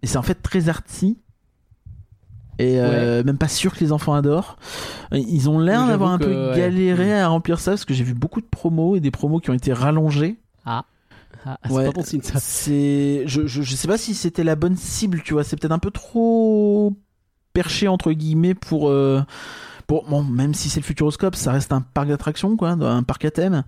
[0.00, 1.18] mais c'est en fait très artsy.
[2.58, 4.56] Et euh, même pas sûr que les enfants adorent.
[5.12, 6.56] Ils ont l'air d'avoir un peu ouais.
[6.56, 9.50] galéré à remplir ça parce que j'ai vu beaucoup de promos et des promos qui
[9.50, 10.36] ont été rallongés.
[10.64, 10.84] Ah,
[11.64, 11.84] c'est Ouais.
[11.86, 12.40] pas bon signe ça.
[12.40, 15.44] C'est, je, je, je sais pas si c'était la bonne cible, tu vois.
[15.44, 16.94] C'est peut-être un peu trop
[17.52, 19.22] perché entre guillemets pour, euh,
[19.86, 23.24] pour bon, même si c'est le Futuroscope, ça reste un parc d'attractions, quoi, un parc
[23.24, 23.62] à thème.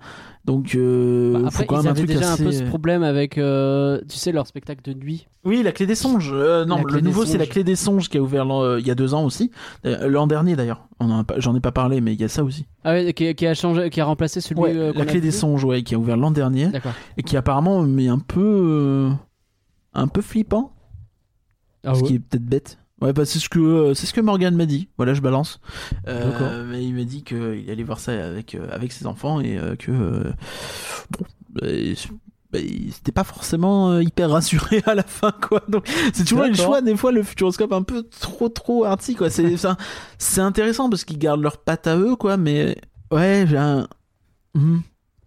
[0.44, 2.42] Donc, euh, Bah, faut après, quand ils même un truc déjà assez.
[2.42, 5.28] un peu ce problème avec, euh, tu sais, leur spectacle de nuit.
[5.44, 6.30] Oui, la clé des songes.
[6.32, 8.90] Euh, non, le nouveau c'est la clé des songes qui a ouvert euh, il y
[8.90, 9.50] a deux ans aussi,
[9.84, 10.88] Euh, l'an dernier d'ailleurs.
[11.36, 12.66] J'en ai pas parlé, mais il y a ça aussi.
[12.82, 14.60] Ah ouais, qui, qui a changé, qui a remplacé celui.
[14.60, 16.92] Ouais, la clé des songes, ouais, qui a ouvert l'an dernier D'accord.
[17.16, 19.10] et qui apparemment met un peu,
[19.94, 20.72] un peu flippant.
[21.84, 22.08] Ah ce ouais.
[22.08, 22.78] qui est peut-être bête.
[23.00, 24.88] Ouais, bah c'est ce que euh, c'est ce que Morgan m'a dit.
[24.96, 25.60] Voilà, je balance.
[26.08, 29.56] Euh, mais il m'a dit qu'il allait voir ça avec euh, avec ses enfants et
[29.78, 29.92] que
[31.10, 32.58] bon, bah,
[32.90, 35.62] c'était pas forcément hyper rassuré à la fin quoi.
[35.68, 39.30] Donc c'est toujours le choix des fois le futuroscope un peu trop trop arty quoi.
[39.30, 39.76] C'est ça-
[40.18, 42.76] c'est intéressant parce qu'ils gardent leur patte à eux quoi, mais
[43.12, 43.86] ouais, j'ai un.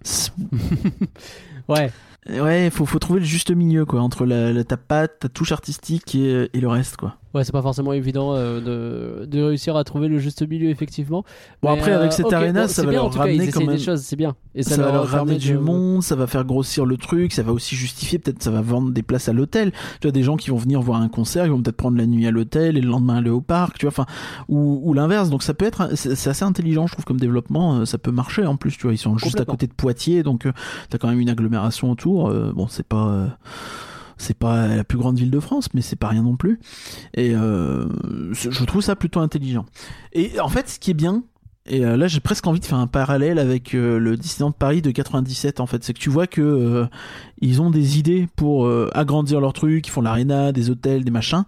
[0.04, 0.32] C'est-
[1.70, 1.92] Ouais.
[2.30, 5.52] Ouais, faut, faut trouver le juste milieu quoi entre la, la- ta patte, ta touche
[5.52, 7.18] artistique et, et le reste quoi.
[7.34, 11.24] Ouais, c'est pas forcément évident euh, de, de réussir à trouver le juste milieu, effectivement.
[11.64, 13.16] Bon Mais, après avec euh, cette ok, arena bon, ça va bien, leur en tout
[13.16, 14.36] cas, ramener ils quand même des choses, c'est bien.
[14.54, 17.32] Et ça, ça, va leur ramener du de- monde, ça va faire grossir le truc,
[17.32, 19.72] ça va aussi justifier, peut-être ça va vendre des places à l'hôtel.
[20.02, 22.06] Tu vois, des gens qui vont venir voir un concert, ils vont peut-être prendre la
[22.06, 24.06] nuit à l'hôtel et le lendemain aller au parc, tu vois, enfin,
[24.50, 25.30] ou, ou l'inverse.
[25.30, 28.46] Donc ça peut être, c'est assez intelligent, je trouve, comme développement, euh, ça peut marcher
[28.46, 30.52] en plus, tu vois, ils sont juste à côté de Poitiers, donc euh,
[30.90, 32.30] t'as quand même une agglomération autour.
[32.30, 33.38] euh, bon, c'est pas.
[34.22, 36.60] C'est pas la plus grande ville de France, mais c'est pas rien non plus.
[37.16, 37.86] Et euh,
[38.32, 39.66] je trouve ça plutôt intelligent.
[40.14, 41.24] Et en fait, ce qui est bien,
[41.68, 44.82] et euh, là, j'ai presque envie de faire un parallèle avec euh, le Disneyland Paris
[44.82, 45.60] de 97.
[45.60, 46.86] En fait, c'est que tu vois que euh,
[47.40, 49.88] ils ont des idées pour euh, agrandir leur truc.
[49.88, 51.44] Ils font l'arena, des hôtels, des machins,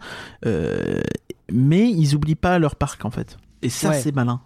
[1.52, 3.38] mais ils oublient pas leur parc en fait.
[3.62, 4.00] Et ça, Ouais.
[4.02, 4.42] c'est malin.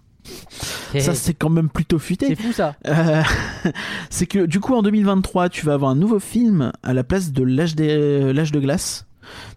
[0.99, 2.27] Ça, c'est quand même plutôt futé.
[2.27, 2.75] c'est fou ça.
[2.87, 3.21] Euh,
[4.09, 7.31] c'est que du coup en 2023 tu vas avoir un nouveau film à la place
[7.31, 9.05] de l'âge l'âge de glace.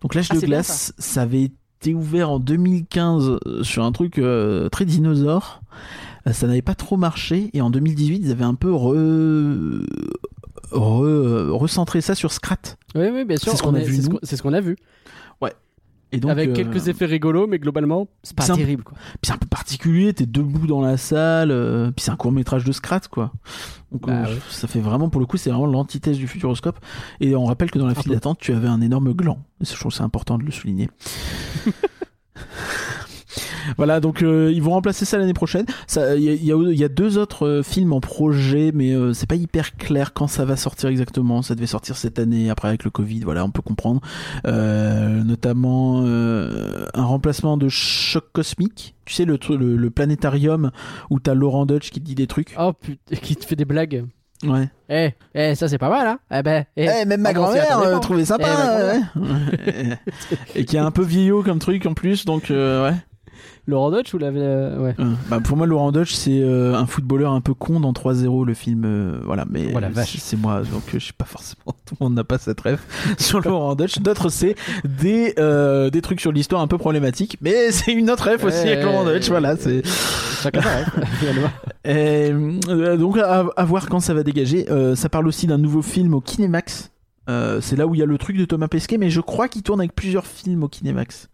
[0.03, 1.23] Donc l'âge Ah, de bien, glace ça.
[1.23, 1.45] avait
[1.81, 5.61] été ouvert en 2015 euh, sur un truc euh, très dinosaure.
[6.27, 8.93] Euh, ça n'avait pas trop marché et en 2018 ils avaient un peu re...
[10.73, 12.57] re- recentré ça sur Scrat.
[12.95, 13.57] Oui, oui, bien sûr.
[13.57, 14.77] Ce qu'on a vu, C'est ce qu'on a vu.
[16.13, 18.83] Et donc, Avec euh, quelques effets rigolos, mais globalement, c'est pas terrible.
[18.83, 18.97] Quoi.
[18.99, 22.33] Puis c'est un peu particulier, t'es debout dans la salle, euh, puis c'est un court
[22.33, 23.33] métrage de Scrat quoi.
[23.93, 24.41] Donc Bah euh, ouais.
[24.49, 26.79] ça fait vraiment pour le coup c'est vraiment l'antithèse du futuroscope.
[27.21, 29.39] Et on rappelle que dans la file d'attente tu avais un énorme gland.
[29.61, 30.91] Et je trouve c'est important de le souligner.
[33.77, 35.67] Voilà, donc euh, ils vont remplacer ça l'année prochaine.
[35.87, 38.93] Ça, Il y, a- il y y a deux autres euh, films en projet, mais
[38.93, 41.43] euh, c'est pas hyper clair quand ça va sortir exactement.
[41.43, 44.01] Ça devait sortir cette année, après avec le Covid, voilà, on peut comprendre.
[44.47, 48.95] Euh, notamment euh, un remplacement de Choc Cosmique.
[49.05, 50.71] Tu sais, le, le, le planétarium
[51.11, 52.55] où t'as Laurent Dutch qui te dit des trucs.
[52.59, 54.05] Oh putain, qui te fait des blagues.
[54.47, 54.71] Ouais.
[54.89, 57.79] Eh, eh, ça c'est pas mal, hein Eh ben, eh, Eh, même ma ah grand-mère
[57.81, 57.99] euh, pas.
[58.01, 58.47] trouvait Eh, sympa.
[58.49, 59.99] ma ouais.
[60.55, 62.97] Et qui est un peu vieillot comme truc en plus, donc euh, ouais.
[63.71, 64.27] Laurent Dutch ou la...
[64.27, 64.95] euh, ouais.
[65.01, 68.45] Euh, bah, pour moi, Laurent Dutch, c'est euh, un footballeur un peu con dans 3-0,
[68.45, 68.83] le film.
[68.85, 71.65] euh, voilà, mais Oh c'est- moi, donc je sais pas forcément.
[71.87, 72.81] Tout le monde n'a pas cette rêve
[73.19, 73.99] sur Laurent Dutch.
[74.01, 74.55] D'autres, c'est
[74.85, 78.59] des, euh, des trucs sur l'histoire un peu problématiques, mais c'est une autre rêve aussi
[78.69, 79.29] avec Laurent Dutch.
[79.29, 79.83] Voilà, c'est.
[80.43, 81.49] Chacun sa rêve, finalement.
[81.85, 82.31] Et,
[82.69, 84.67] euh, donc à, à voir quand ça va dégager.
[84.71, 86.91] Euh, ça parle aussi d'un nouveau film au Kinemax.
[87.29, 89.47] Euh, c'est là où il y a le truc de Thomas Pesquet, mais je crois
[89.49, 91.29] qu'il tourne avec plusieurs films au Kinemax.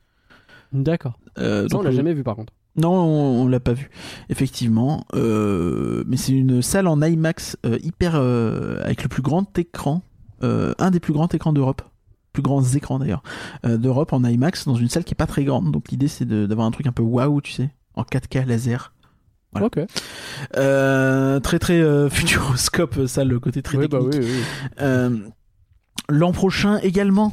[0.73, 1.19] D'accord.
[1.39, 2.53] Euh, Ça, on l'a jamais vu par contre.
[2.77, 3.91] Non, on, on l'a pas vu,
[4.29, 5.07] effectivement.
[5.15, 10.03] Euh, mais c'est une salle en IMAX euh, hyper euh, avec le plus grand écran,
[10.43, 11.81] euh, un des plus grands écrans d'Europe,
[12.35, 13.23] plus grands écrans d'ailleurs
[13.65, 15.73] euh, d'Europe en IMAX dans une salle qui est pas très grande.
[15.73, 18.93] Donc l'idée c'est de- d'avoir un truc un peu waouh, tu sais, en 4K laser.
[19.53, 19.69] Voilà.
[19.69, 19.79] Ok.
[20.57, 24.23] Euh, très très euh, futuroscope, ça le côté très Oui, bah technique.
[24.23, 24.43] oui, oui.
[24.81, 25.17] Euh,
[26.09, 27.33] L'an prochain également,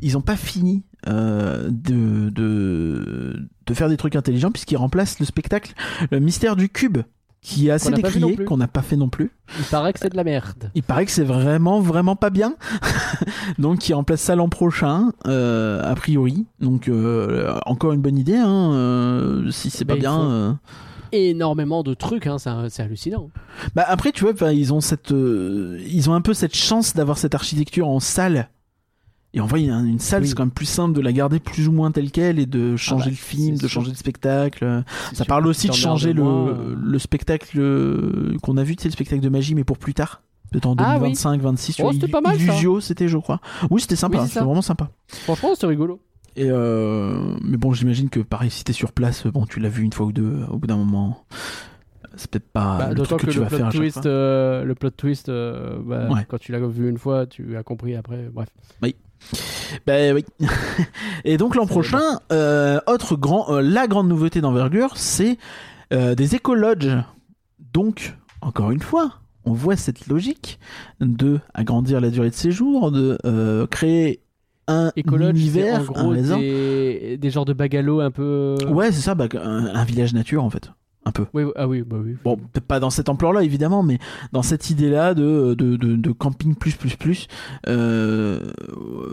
[0.00, 5.26] ils ont pas fini euh, de, de, de faire des trucs intelligents puisqu'il remplace le
[5.26, 5.74] spectacle
[6.10, 6.98] Le Mystère du Cube
[7.40, 9.32] qui est assez pas non décrié, qu'on n'a pas fait non plus.
[9.58, 10.70] Il paraît que c'est de la merde.
[10.76, 12.54] Il paraît que c'est vraiment vraiment pas bien,
[13.58, 16.46] donc il remplace ça l'an prochain, euh, a priori.
[16.60, 20.60] Donc euh, encore une bonne idée, hein, si c'est pas Mais il bien.
[21.14, 23.28] Énormément de trucs, hein, c'est hallucinant.
[23.74, 27.18] Bah après tu vois, ils ont cette, euh, ils ont un peu cette chance d'avoir
[27.18, 28.48] cette architecture en salle.
[29.34, 30.28] Et en vrai, une salle, Oui.
[30.28, 32.76] c'est quand même plus simple de la garder plus ou moins telle quelle et de
[32.76, 33.68] changer bah, le film, de sûr.
[33.70, 34.84] changer le spectacle.
[35.14, 36.74] Ça parle aussi de changer le, moins, euh.
[36.78, 39.94] le spectacle euh, qu'on a vu, tu sais, le spectacle de magie, mais pour plus
[39.94, 40.22] tard.
[40.50, 41.14] Peut-être en Ah oui.
[41.14, 41.76] 2025, 26.
[41.76, 42.38] tu Oh, c'était pas mal.
[42.38, 43.40] Illusio, c'était, je crois.
[43.70, 44.90] Oui, c'était sympa, Oui, c'était vraiment sympa.
[45.08, 45.98] Franchement, c'est rigolo.
[46.36, 49.82] Et euh, mais bon, j'imagine que pareil, si t'es sur place, bon, tu l'as vu
[49.82, 51.24] une fois ou deux, au bout d'un moment,
[52.16, 53.70] c'est peut-être pas Bah, Ah, le truc que, que, tu le vas faire plot à
[53.70, 54.10] chaque twist, fois.
[54.10, 56.26] euh, le plot twist, euh, bah, Ouais.
[56.28, 58.28] quand tu l'as vu une fois, tu as compris après.
[58.32, 58.48] Bref.
[59.86, 60.24] Ben oui.
[61.24, 65.38] Et donc l'an prochain, euh, autre grand, la grande nouveauté d'envergure, c'est
[65.90, 66.96] des éco-lodges.
[67.72, 70.58] Donc, encore une fois, on voit cette logique
[71.00, 73.18] de agrandir la durée de séjour, de
[73.70, 74.22] créer
[74.68, 76.36] un Écologe, univers, en un gros réseau.
[76.38, 78.56] des, des genres de bungalows un peu.
[78.68, 80.70] Ouais, c'est ça, bah, un, un village nature en fait,
[81.04, 81.26] un peu.
[81.34, 82.16] Oui, ah oui, bah oui.
[82.24, 83.98] Bon, peut-être pas dans cette ampleur-là, évidemment, mais
[84.32, 87.26] dans cette idée-là de, de, de, de camping plus, plus, plus,
[87.68, 88.52] euh,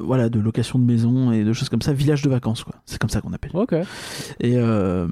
[0.04, 2.76] voilà, de location de maison et de choses comme ça, village de vacances, quoi.
[2.86, 3.52] C'est comme ça qu'on appelle.
[3.54, 3.74] Ok.
[4.40, 5.08] Et euh,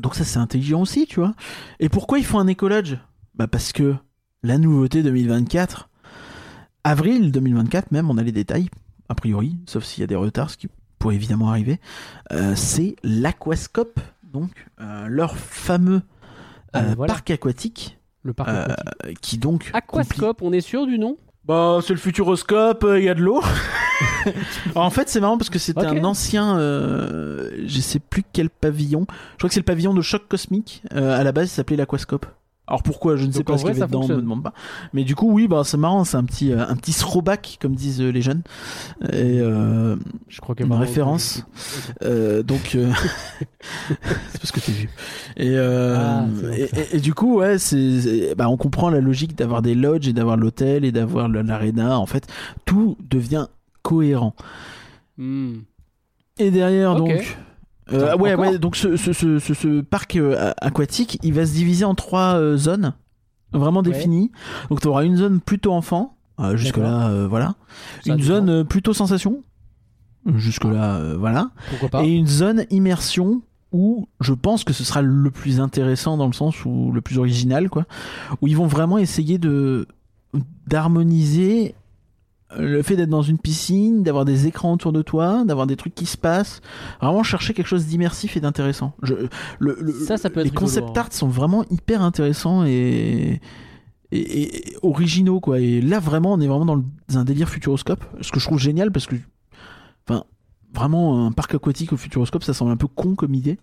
[0.00, 1.34] donc ça, c'est intelligent aussi, tu vois.
[1.80, 2.96] Et pourquoi ils font un écolodge?
[3.34, 3.94] Bah parce que
[4.42, 5.88] la nouveauté 2024,
[6.84, 8.68] avril 2024 même, on a les détails,
[9.08, 10.68] a priori, sauf s'il y a des retards, ce qui
[10.98, 11.80] pourrait évidemment arriver,
[12.32, 14.00] euh, c'est l'Aquascope,
[14.40, 14.50] donc
[14.80, 16.02] euh, leur fameux
[16.72, 17.12] Ah, euh, voilà.
[17.14, 19.20] parc aquatique, Le parc euh, aquatique.
[19.20, 19.70] qui donc...
[19.72, 21.16] Aquascope, on est sûr du nom?
[21.44, 23.40] Bah, c'est le futuroscope, il y a de l'eau.
[24.74, 29.06] en fait, c'est marrant parce que c'était un ancien, euh, je sais plus quel pavillon.
[29.08, 30.82] Je crois que c'est le pavillon de choc cosmique.
[30.92, 32.26] Euh, à la base, il s'appelait l'Aquascope.
[32.68, 34.20] Alors pourquoi Je ne sais Donc, pas ce qu'il y avait dedans, on me fonctionne.
[34.22, 34.52] demande pas.
[34.92, 37.74] Mais du coup, oui, bah c'est marrant, c'est un petit, euh, un petit throwback comme
[37.76, 38.42] disent euh, les jeunes.
[39.12, 39.94] Et euh,
[40.28, 41.44] Je crois que Une référence.
[42.02, 42.90] euh, donc, euh,
[43.88, 44.90] c'est parce que t'es vu.
[45.36, 46.26] Et, Ah,
[46.56, 50.08] et, et- et du coup, ouais, c'est, bah, on comprend la logique d'avoir des lodges
[50.08, 51.98] et d'avoir l'hôtel et d'avoir l'arena.
[51.98, 52.26] En fait,
[52.64, 53.46] tout devient
[53.82, 54.34] cohérent.
[55.18, 55.58] Hmm.
[56.38, 57.36] Et derrière, donc.
[57.92, 61.84] Euh, ouais, ouais, donc ce, ce, ce, ce- parc euh, aquatique, il va se diviser
[61.84, 62.94] en trois euh, zones
[63.52, 63.92] vraiment Ouais.
[63.92, 64.30] définies.
[64.70, 66.16] Donc tu auras une zone plutôt enfant,
[66.54, 67.54] jusque-là, voilà.
[68.04, 69.42] Ça une zone plutôt sensation,
[70.34, 71.50] jusque-là, euh, voilà.
[71.70, 73.42] Pourquoi pas Et une zone immersion
[73.72, 77.18] où je pense que ce sera le plus intéressant dans le sens où le plus
[77.18, 77.84] original, quoi.
[78.40, 79.86] Où ils vont vraiment essayer de
[80.66, 81.74] d'harmoniser
[82.56, 85.94] le fait d'être dans une piscine, d'avoir des écrans autour de toi, d'avoir des trucs
[85.94, 86.60] qui se passent,
[87.00, 88.92] vraiment chercher quelque chose d'immersif et d'intéressant.
[89.02, 89.14] Je,
[89.58, 91.00] le, le- Ça, ça peut être les concept hein.
[91.00, 93.40] art sont vraiment hyper intéressants et,
[94.12, 95.58] et, et originaux quoi.
[95.58, 98.58] Et là vraiment, on est vraiment dans le- un délire futuroscope, ce que je trouve
[98.60, 99.16] génial parce que,
[100.08, 100.22] enfin,
[100.72, 103.58] vraiment un parc aquatique au futuroscope, ça semble un peu con comme idée,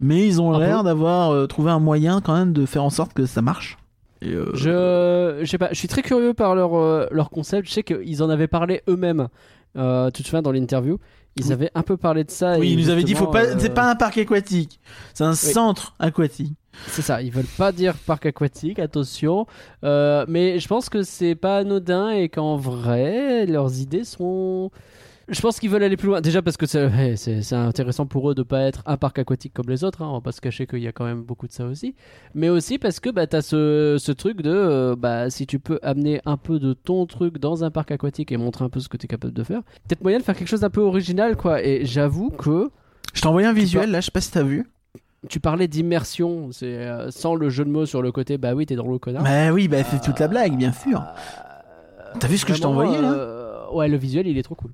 [0.00, 3.14] mais ils ont l'air d'avoir euh, trouvé un moyen quand même de faire en sorte
[3.14, 3.78] que ça marche.
[4.22, 7.68] Et, euh, Je, je sais pas, je suis très curieux par leur, euh, leur concept.
[7.68, 9.28] Je sais qu'ils en avaient parlé eux-mêmes.
[9.76, 10.98] Euh, tu te souviens dans l'interview
[11.36, 11.52] Ils Oui.
[11.52, 12.58] avaient un peu parlé de ça.
[12.58, 14.80] oui, et il nous avait dit, faut pas, euh, c'est pas un parc aquatique,
[15.14, 16.54] c'est un centre aquatique.
[16.88, 19.46] C'est ça, ils veulent pas dire parc aquatique, attention.
[19.84, 24.70] Euh, mais je pense que c'est pas anodin et qu'en vrai, leurs idées sont.
[25.30, 26.20] Je pense qu'ils veulent aller plus loin.
[26.22, 29.84] Déjà parce que c'est intéressant pour eux de pas être un parc aquatique comme les
[29.84, 30.00] autres.
[30.02, 30.08] hein.
[30.08, 31.94] On va pas se cacher qu'il y a quand même beaucoup de ça aussi.
[32.34, 35.58] Mais aussi parce que bah, tu as ce, ce truc de euh, bah, si tu
[35.58, 38.80] peux amener un peu de ton truc dans un parc aquatique et montrer un peu
[38.80, 40.80] ce que tu es capable de faire, peut-être moyen de faire quelque chose d'un peu
[40.80, 41.36] original.
[41.36, 41.62] quoi.
[41.62, 42.70] Et j'avoue que
[43.12, 44.66] Je t'ai envoyé un visuel là, je sais pas si t'as vu.
[45.28, 48.64] tu parlais d'immersion, c'est euh, sans le jeu de mots sur le côté, bah oui,
[48.64, 49.24] t'es dans l'eau, connard.
[49.24, 51.02] Bah oui, bah c'est toute la blague, bien sûr.
[52.18, 54.54] T'as vu ce que je t'ai envoyé là euh, Ouais, le visuel, il est trop
[54.54, 54.70] cool.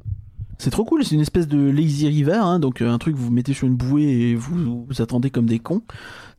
[0.65, 3.21] C'est trop cool, c'est une espèce de lazy river, hein, donc euh, un truc que
[3.21, 5.83] vous mettez sur une bouée et vous vous attendez comme des cons.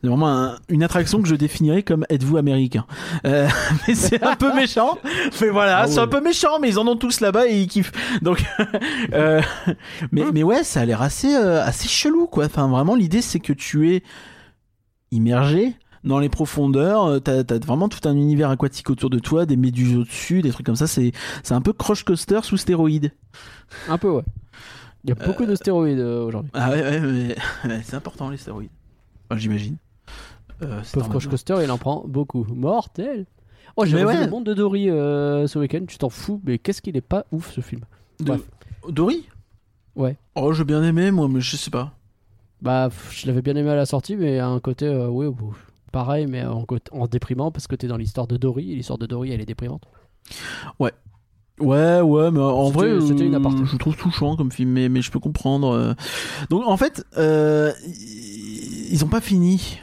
[0.01, 2.87] C'est vraiment un- une attraction que je définirais comme êtes-vous américain.
[3.27, 3.47] Euh,
[3.87, 4.97] mais c'est un peu méchant.
[5.41, 7.67] Mais voilà, Ah c'est un peu méchant, mais ils en ont tous là-bas et ils
[7.67, 7.91] kiffent.
[8.23, 8.43] Donc,
[9.13, 9.43] euh,
[10.11, 12.45] mais mais ouais, ça a l'air assez euh, assez chelou quoi.
[12.45, 14.01] Enfin vraiment, l'idée c'est que tu es
[15.11, 15.75] immergé
[16.05, 17.05] dans les profondeurs.
[17.05, 20.51] euh, T'as as vraiment tout un univers aquatique autour de toi, des méduses au-dessus, des
[20.51, 20.87] trucs comme ça.
[20.87, 21.11] C'est
[21.49, 23.11] un peu crush coaster sous stéroïdes.
[23.89, 24.23] Un peu, ouais.
[25.03, 26.49] Il y a beaucoup de stéroïdes euh, aujourd'hui.
[26.53, 27.35] Ah ouais, ouais, mais
[27.69, 28.71] ouais, c'est important les stéroïdes.
[29.29, 29.77] Enfin, j'imagine.
[30.63, 31.09] Euh, Pauvre.
[31.09, 32.45] Crush Coaster, il en prend beaucoup.
[32.53, 33.25] Mortel
[33.77, 34.23] Oh, j'ai revu ouais.
[34.23, 37.25] le monde de Dory euh, ce week-end, tu t'en fous, mais qu'est-ce qu'il est pas
[37.33, 37.81] ouf ce film.
[38.21, 38.37] De-.
[38.87, 39.27] Dory?
[39.97, 40.15] Ouais.
[40.35, 41.91] Oh, j'ai bien aimé, moi, mais je sais pas.
[42.61, 45.51] Bah, je l'avais bien aimé à la sortie, mais à un côté, euh, bon,
[45.95, 48.73] pareil, mais en, déprimant parce que t'es dans l'histoire de Dory.
[48.73, 49.83] et L'histoire de Dory, elle est déprimante.
[50.79, 50.91] Ouais,
[52.01, 53.61] ouais, mais en vrai, c'était une euh, aparté.
[53.65, 55.69] je trouve touchant comme film, mais, mais je peux comprendre.
[55.71, 55.93] euh.
[56.49, 57.71] Donc, en fait, euh,
[58.91, 59.79] ils ont pas fini.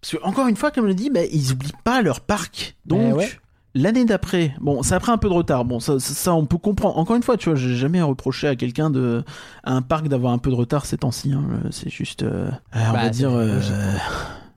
[0.00, 2.76] Parce que, encore une fois, comme je le dis, bah, ils oublient pas leur parc.
[2.86, 3.28] Donc, Eh ouais.
[3.74, 5.66] l'année d'après, bon, ça a pris un peu de retard.
[5.66, 6.96] Bon, ça, ça, ça, on peut comprendre.
[6.96, 9.22] Encore une fois, tu vois, j'ai jamais reproché à quelqu'un de,
[9.64, 11.32] à un parc d'avoir un peu de retard ces temps-ci.
[11.32, 11.44] hein.
[11.52, 13.60] Euh, C'est juste, euh, euh, on Bah, va dire, euh.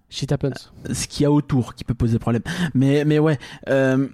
[0.09, 0.71] Shit happens.
[0.91, 2.41] ce qu'il y a autour qui peut poser problème.
[2.73, 3.37] Mais, mais ouais,
[3.69, 4.07] euh,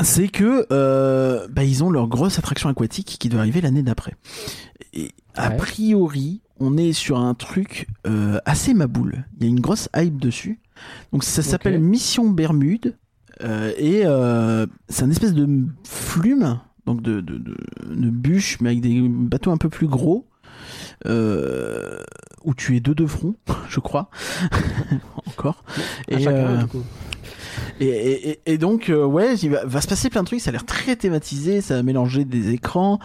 [0.00, 4.14] c'est que euh, bah, ils ont leur grosse attraction aquatique qui doit arriver l'année d'après.
[4.92, 9.24] Et a priori, on est sur un truc euh, assez maboule.
[9.38, 10.60] Il y a une grosse hype dessus.
[11.12, 11.80] Donc ça s'appelle.
[11.80, 12.96] Mission Bermude
[13.42, 15.48] euh, et euh, c'est un espèce de
[15.84, 17.56] flume, donc de, de, de,
[17.88, 20.26] de bûche, mais avec des bateaux un peu plus gros.
[21.06, 21.98] Euh,
[22.44, 23.34] où tu es deux de front,
[23.68, 24.10] je crois,
[25.26, 25.64] encore.
[26.10, 26.82] À Et, chacun, euh, du coup.
[27.80, 30.40] et, et, et- donc, euh, ouais, il va, va se passer plein de trucs.
[30.40, 31.60] Ça a l'air très thématisé.
[31.60, 32.98] Ça va mélanger des écrans.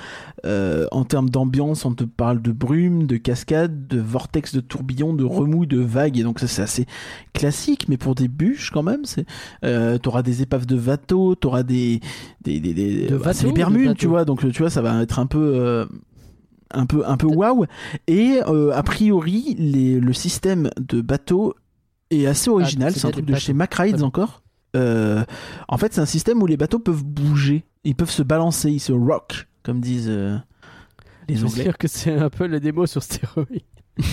[0.45, 5.13] Euh, en termes d'ambiance, on te parle de brume, de cascade, de vortex, de tourbillon,
[5.13, 6.17] de remous, de vagues.
[6.17, 6.85] Et donc, ça, c'est assez
[7.33, 9.03] classique, mais pour des bûches, quand même.
[9.05, 9.25] C'est,
[9.65, 11.99] euh, t'auras des épaves de bateaux, t'auras des,
[12.41, 14.23] des, des, des De bah, c'est bateaux les Bermudes, tu vois.
[14.23, 15.87] Donc, tu vois, ça va être un peu.
[16.71, 17.65] Un peu un peu waouh
[18.07, 21.53] et euh, a priori les, le système de bateau
[22.11, 23.57] est assez original c'est c'est un truc de chez bateaux.
[23.57, 24.07] Mack Rides Pardon.
[24.07, 24.41] encore
[24.75, 25.23] euh,
[25.69, 28.81] en fait, c'est un système où les bateaux peuvent bouger, ils peuvent se balancer, ils
[28.81, 30.37] se rock, comme disent euh,
[31.29, 31.63] les Je Anglais.
[31.63, 33.61] dire que c'est un peu la démo sur stéroïdes.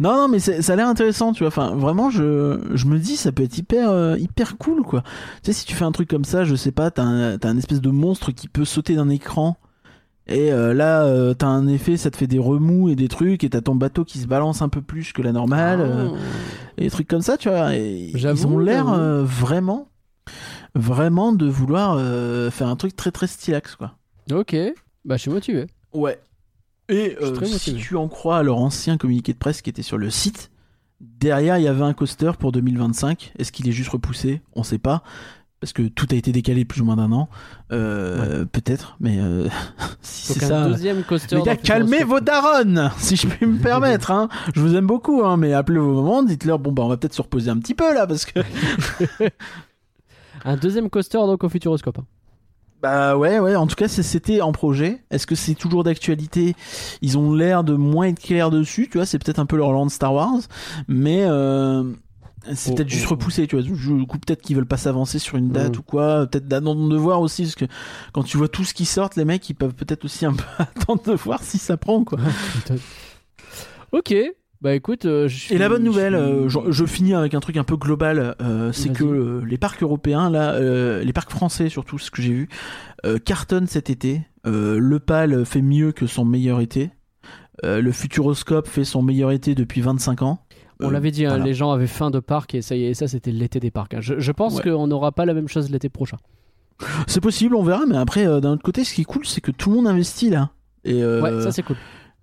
[0.00, 1.48] Non, non, mais ça a l'air intéressant, tu vois.
[1.48, 5.02] Enfin, vraiment, je, je me dis, ça peut être hyper, euh, hyper cool, quoi.
[5.42, 7.48] Tu sais, si tu fais un truc comme ça, je sais pas, t'as un, t'as
[7.48, 9.56] un espèce de monstre qui peut sauter d'un écran.
[10.28, 13.42] Et euh, là, euh, t'as un effet, ça te fait des remous et des trucs,
[13.44, 15.80] et t'as ton bateau qui se balance un peu plus que la normale.
[15.80, 16.08] euh,
[16.78, 17.74] et des trucs comme ça, tu vois.
[17.74, 18.86] Et ils ont l'air
[19.24, 19.88] vraiment,
[20.74, 21.98] vraiment de vouloir
[22.52, 23.96] faire un truc très très stylax, quoi.
[24.30, 24.56] Ok,
[25.04, 25.66] bah je suis motivé.
[25.92, 26.20] Ouais.
[26.88, 27.16] Et
[27.56, 30.50] si tu en crois à leur ancien communiqué de presse qui était sur le site,
[31.00, 33.32] derrière il y avait un coaster pour 2025.
[33.38, 34.40] Est-ce qu'il est juste repoussé?
[34.54, 35.02] On sait pas.
[35.62, 37.28] Parce que tout a été décalé plus ou moins d'un an.
[37.70, 39.46] Euh, Peut-être, mais euh,
[40.02, 40.68] si c'est un ça.
[40.68, 41.36] deuxième coaster.
[41.36, 44.10] Les gars, dans calmez vos darons, si je puis me permettre.
[44.10, 44.28] Hein.
[44.56, 47.14] Je vous aime beaucoup, hein, mais appelez vos moments, dites-leur bon bah on va peut-être
[47.14, 48.40] se reposer un petit peu là parce que
[50.44, 51.98] Un deuxième coaster donc au Futuroscope.
[51.98, 52.04] hein.
[52.82, 55.04] Bah ouais, ouais, en tout cas, c'était en projet.
[55.12, 56.56] Est-ce que c'est toujours d'actualité?
[57.00, 59.70] Ils ont l'air de moins être clairs dessus, tu vois, c'est peut-être un peu leur
[59.70, 60.40] land Star Wars,
[60.88, 61.84] mais euh,
[62.54, 63.64] c'est peut-être juste repoussé, tu vois.
[63.64, 65.78] Du coup, peut-être qu'ils veulent pas s'avancer sur une date Mm.
[65.78, 67.64] ou quoi, peut-être d'attendre de voir aussi, parce que
[68.12, 70.44] quand tu vois tout ce qui sort, les mecs, ils peuvent peut-être aussi un peu
[70.58, 72.18] attendre de voir si ça prend, quoi.
[73.92, 74.14] Ok,
[74.62, 77.34] bah écoute, euh, je suis- Et la bonne nouvelle, je euh, je, je finis avec
[77.34, 80.58] un truc un peu global, euh, c'est que euh, les parcs européens, là,
[81.02, 82.48] les parcs français surtout, ce que j'ai vu,
[83.24, 84.22] cartonnent cet été.
[84.44, 86.90] Le PAL fait mieux que son meilleur été.
[87.62, 90.44] Le Futuroscope fait son meilleur été depuis 25 ans.
[90.82, 92.94] On Euh, l'avait dit, hein, les gens avaient faim de parc et ça y est,
[92.94, 93.94] ça c'était l'été des parcs.
[93.94, 94.00] hein.
[94.00, 94.62] Je, je pense Ouais.
[94.70, 96.16] qu'on n'aura pas la même chose l'été prochain.
[97.06, 99.40] C'est possible, on verra, mais après, euh, d'un autre côté, ce qui est cool, c'est
[99.40, 100.50] que tout le monde investit là.
[100.84, 101.76] Et euh, Ouais, ça c'est cool.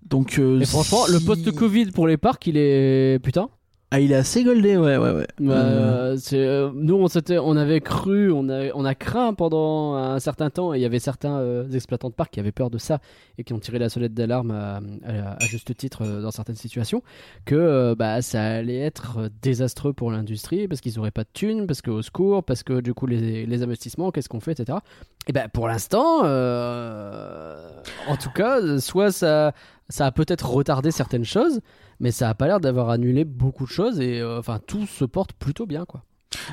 [0.06, 3.18] donc, euh, Et franchement, le post-Covid pour les parcs, il est.
[3.22, 3.48] Putain.
[3.92, 5.26] Ah, il est assez goldé, ouais, ouais, ouais.
[5.40, 10.20] Bah, Euh, c'est, euh, nous, on, avait cru, on a, on a craint pendant un
[10.20, 12.78] certain temps, et il y avait certains euh, exploitants de parcs qui avaient peur de
[12.78, 13.00] ça
[13.36, 16.54] et qui ont tiré la sonnette d'alarme à, à- à juste titre euh, dans certaines
[16.54, 17.02] situations,
[17.46, 21.30] que euh, bah, ça allait être euh, désastreux pour l'industrie parce qu'ils n'auraient pas de
[21.32, 24.78] thunes, parce qu'au secours, parce que du coup, les, les investissements, qu'est-ce qu'on fait, etc.
[25.26, 27.68] Et ben pour l'instant, euh,
[28.08, 29.52] en tout cas, soit ça,
[29.88, 31.60] ça a peut-être retardé certaines choses,
[32.00, 35.04] mais ça a pas l'air d'avoir annulé beaucoup de choses et euh, enfin tout se
[35.04, 36.02] porte plutôt bien quoi.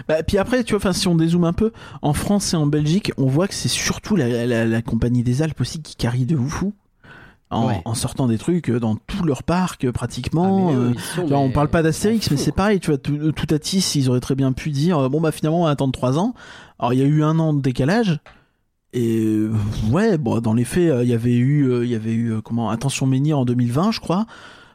[0.07, 1.71] Bah, puis après, tu vois, enfin, si on dézoome un peu,
[2.01, 5.43] en France et en Belgique, on voit que c'est surtout la, la, la compagnie des
[5.43, 6.73] Alpes aussi qui carie de fou.
[7.49, 7.81] En, Ouais.
[7.85, 10.73] en sortant des trucs dans tous leurs parcs euh, Ah, pratiquement.
[10.73, 13.57] eux, euh, sont, on parle pas d'Astérix, mais c'est pareil, tu vois, tout, tout à
[13.59, 16.17] Tis, ils auraient très bien pu dire, euh, bon bah finalement on va attendre 3
[16.19, 16.33] ans.
[16.77, 18.19] Alors il y a eu un an de décalage,
[18.91, 19.53] et euh,
[19.91, 22.33] ouais, bon, dans les faits, euh, il y avait eu, euh, il y avait eu,
[22.33, 24.25] euh, comment, Attention Menhir en 2020, je crois.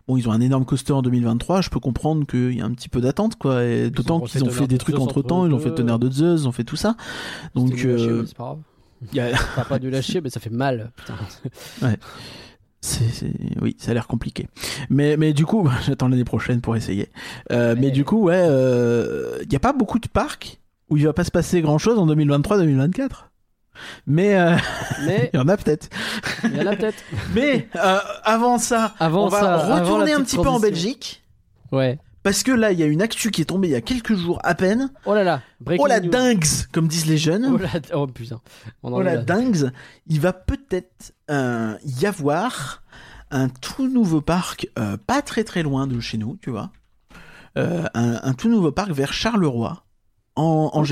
[0.09, 2.73] Bon, ils ont un énorme coaster en 2023, je peux comprendre qu'il y a un
[2.73, 5.47] petit peu d'attente, quoi, et d'autant qu'ils ont fait des de trucs Zeus entre temps,
[5.47, 6.97] ils ont fait Tonnerre de Zeus, ils ont fait tout ça.
[7.55, 8.59] Donc, euh, c'est pas grave.
[9.13, 10.91] y a- Enfin, pas du lâcher, mais ça fait mal.
[10.97, 11.15] Putain.
[12.85, 14.49] C'est, c'est- oui, ça a l'air compliqué.
[14.91, 17.11] Mais, mais du coup, j'attends l'année prochaine pour essayer.
[17.53, 17.91] Euh, Mais Ouais.
[17.93, 18.45] du coup, ouais,
[19.43, 20.59] il n'y a pas beaucoup de parcs
[20.91, 23.31] où il va pas se passer grand chose en 2023-2024.
[24.07, 24.57] Mais euh,
[25.07, 25.89] il y en a peut-être.
[26.45, 27.03] il y en a peut-être.
[27.35, 30.61] Mais euh, avant ça, Avant on va ça, retourner un petit peu en.
[30.61, 31.23] Belgique.
[31.71, 31.99] Ouais.
[32.23, 34.15] Parce que là, il y a une actu qui est tombée il y a quelques
[34.15, 34.93] jours à peine.
[35.07, 35.41] Oh là là.
[35.61, 36.11] Breaking Oh la news.
[36.11, 37.51] dingues, comme disent les jeunes.
[37.53, 37.69] Oh, la...
[37.95, 38.41] oh putain.
[38.85, 39.73] On en Oh la dingues.
[40.07, 42.83] Il va peut-être euh, y avoir
[43.33, 44.69] un tout nouveau parc,
[45.07, 46.71] pas très très loin de chez nous, tu vois.
[47.57, 49.85] Un, un tout nouveau parc vers Charleroi,
[50.37, 50.85] en, en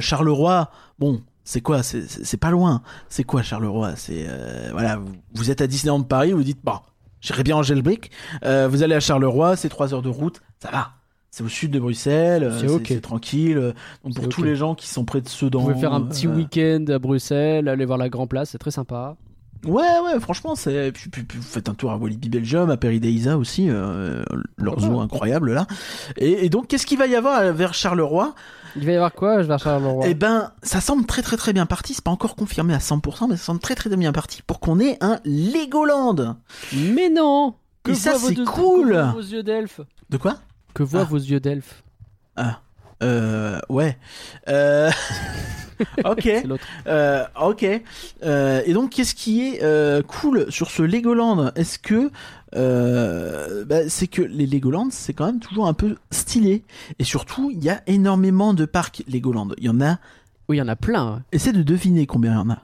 [0.00, 2.82] Charleroi, bon, c'est quoi C'est- pas loin.
[3.08, 3.94] C'est quoi Charleroi?
[3.96, 6.78] C'est euh, voilà, vous, vous êtes à Disneyland Paris, vous dites bon,
[7.20, 8.10] j'irai bien en Gelbrick.
[8.44, 10.90] Euh, vous allez à Charleroi, c'est 3 heures de route, ça va.
[11.30, 13.58] C'est au sud de Bruxelles, euh, C'est c'est tranquille.
[13.58, 13.72] euh,
[14.04, 15.58] Donc pour tous les gens qui sont près de Sedan.
[15.60, 18.58] Vous pouvez faire un petit euh, week-end à Bruxelles, aller voir la Grand Place, c'est
[18.58, 19.16] très sympa.
[19.64, 20.92] Ouais, ouais, franchement, c'est.
[20.92, 24.22] Puis, puis- puis vous faites un tour à Walibi Belgium, à Perideisa aussi, euh,
[24.58, 25.66] leur zoo incroyable là.
[26.16, 28.34] Et, et donc, qu'est-ce qu'il va y avoir vers Charleroi?
[28.76, 30.04] Il va y avoir quoi vais à Charleroi?
[30.08, 31.94] Eh ben, ça semble très très très bien parti.
[31.94, 34.80] C'est pas encore confirmé à 100%, mais ça semble très très bien parti pour qu'on
[34.80, 36.36] ait un Legoland.
[36.74, 37.54] Mais non
[37.84, 38.88] Que Et ça, c'est cool.
[38.88, 39.80] que voient vos yeux d'elfe?
[40.10, 40.36] De quoi?
[40.74, 41.08] Que voient Ah.
[41.08, 41.84] vos yeux d'elfe?
[43.02, 43.98] Euh, ouais.
[44.48, 44.90] Euh...
[46.04, 46.28] ok.
[46.86, 47.66] Euh, ok.
[48.24, 51.50] Euh, et donc, qu'est-ce qui est euh, cool sur ce Legoland?
[51.56, 52.10] Est-ce que
[52.56, 56.62] euh, bah, c'est que les Legoland, c'est quand même toujours un peu stylé.
[56.98, 59.48] Et surtout, il y a énormément de parcs Legoland.
[59.58, 59.98] Il y en a.
[60.48, 61.14] Oui, il y en a plein.
[61.14, 61.20] ouais.
[61.32, 62.58] Essaie de deviner combien il y en a.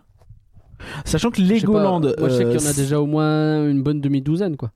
[1.05, 3.01] Sachant que Je sais pas, Legoland, Moi, je sais qu'il y en a euh, déjà
[3.01, 4.71] au moins une bonne demi-douzaine, quoi.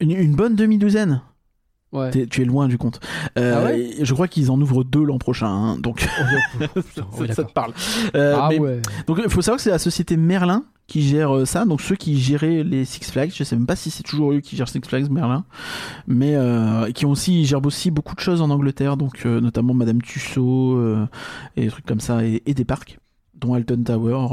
[0.00, 1.20] une, une bonne demi-douzaine.
[1.92, 2.10] Ouais.
[2.26, 3.00] Tu es loin du compte.
[3.38, 5.46] Euh, Ah ouais je crois qu'ils en ouvrent deux l'an prochain.
[5.48, 6.06] hein, donc
[6.58, 7.72] Putain, ça, oui, ça te parle.
[8.14, 8.82] Euh, ah mais- ouais.
[9.06, 11.96] Donc il faut savoir que c'est la société Merlin qui gère euh, ça, donc ceux
[11.96, 14.68] qui géraient les Six Flags, je sais même pas si c'est toujours eux qui gèrent
[14.68, 15.44] Six Flags Merlin,
[16.06, 19.72] mais euh, qui ont aussi ils gèrent aussi beaucoup de choses en Angleterre, donc notamment
[19.74, 20.80] Madame Tussaud
[21.56, 22.98] et des trucs comme ça et, et des parcs,
[23.34, 24.26] dont Alton Tower.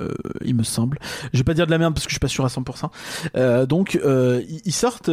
[0.00, 0.08] Euh,
[0.44, 0.98] il me semble.
[1.32, 2.90] Je vais pas dire de la merde parce que je suis pas sûr à 100%.
[3.36, 5.10] Euh, donc euh, ils sortent,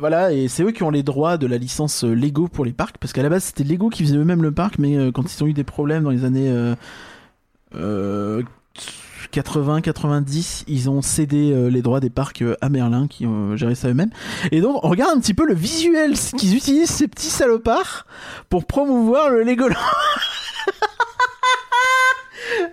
[0.00, 2.98] voilà, et c'est eux qui ont les droits de la licence Lego pour les parcs,
[2.98, 5.46] parce qu'à la base c'était Lego qui faisait eux-mêmes le parc, mais quand ils ont
[5.46, 6.74] eu des problèmes dans les années euh,
[7.76, 8.42] euh,
[9.30, 13.88] 80, 90, ils ont cédé les droits des parcs à Merlin qui ont géré ça
[13.88, 14.10] eux-mêmes.
[14.52, 18.06] Et donc, on regarde un petit peu le visuel qu'ils utilisent ces petits salopards
[18.48, 19.74] pour promouvoir le Legoland.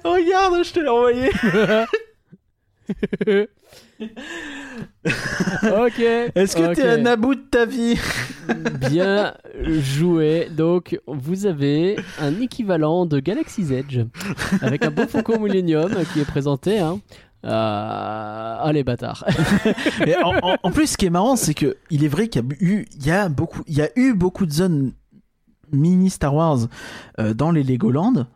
[0.03, 1.29] regarde, je te l'ai envoyé.
[4.01, 5.99] ok.
[6.35, 7.97] Est-ce que t'es un abou de ta vie
[8.89, 9.33] Bien
[9.81, 10.47] joué.
[10.51, 13.99] Donc, vous avez un équivalent de Galaxy's Edge
[14.61, 16.79] avec un beau Faucon Millennium qui est présenté.
[16.79, 16.99] Hein.
[17.43, 17.49] Euh...
[17.49, 19.25] Ah, les bâtards.
[20.05, 22.43] Et en, en- en plus, ce qui est marrant, c'est que il est vrai qu'il
[22.43, 24.91] y a eu, il y a beaucoup, il y a eu beaucoup de zones
[25.71, 26.67] mini Star Wars
[27.19, 28.27] euh, dans les Legoland,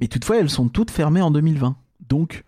[0.00, 1.76] mais toutefois, elles sont toutes fermées en 2020.
[2.08, 2.44] Donc,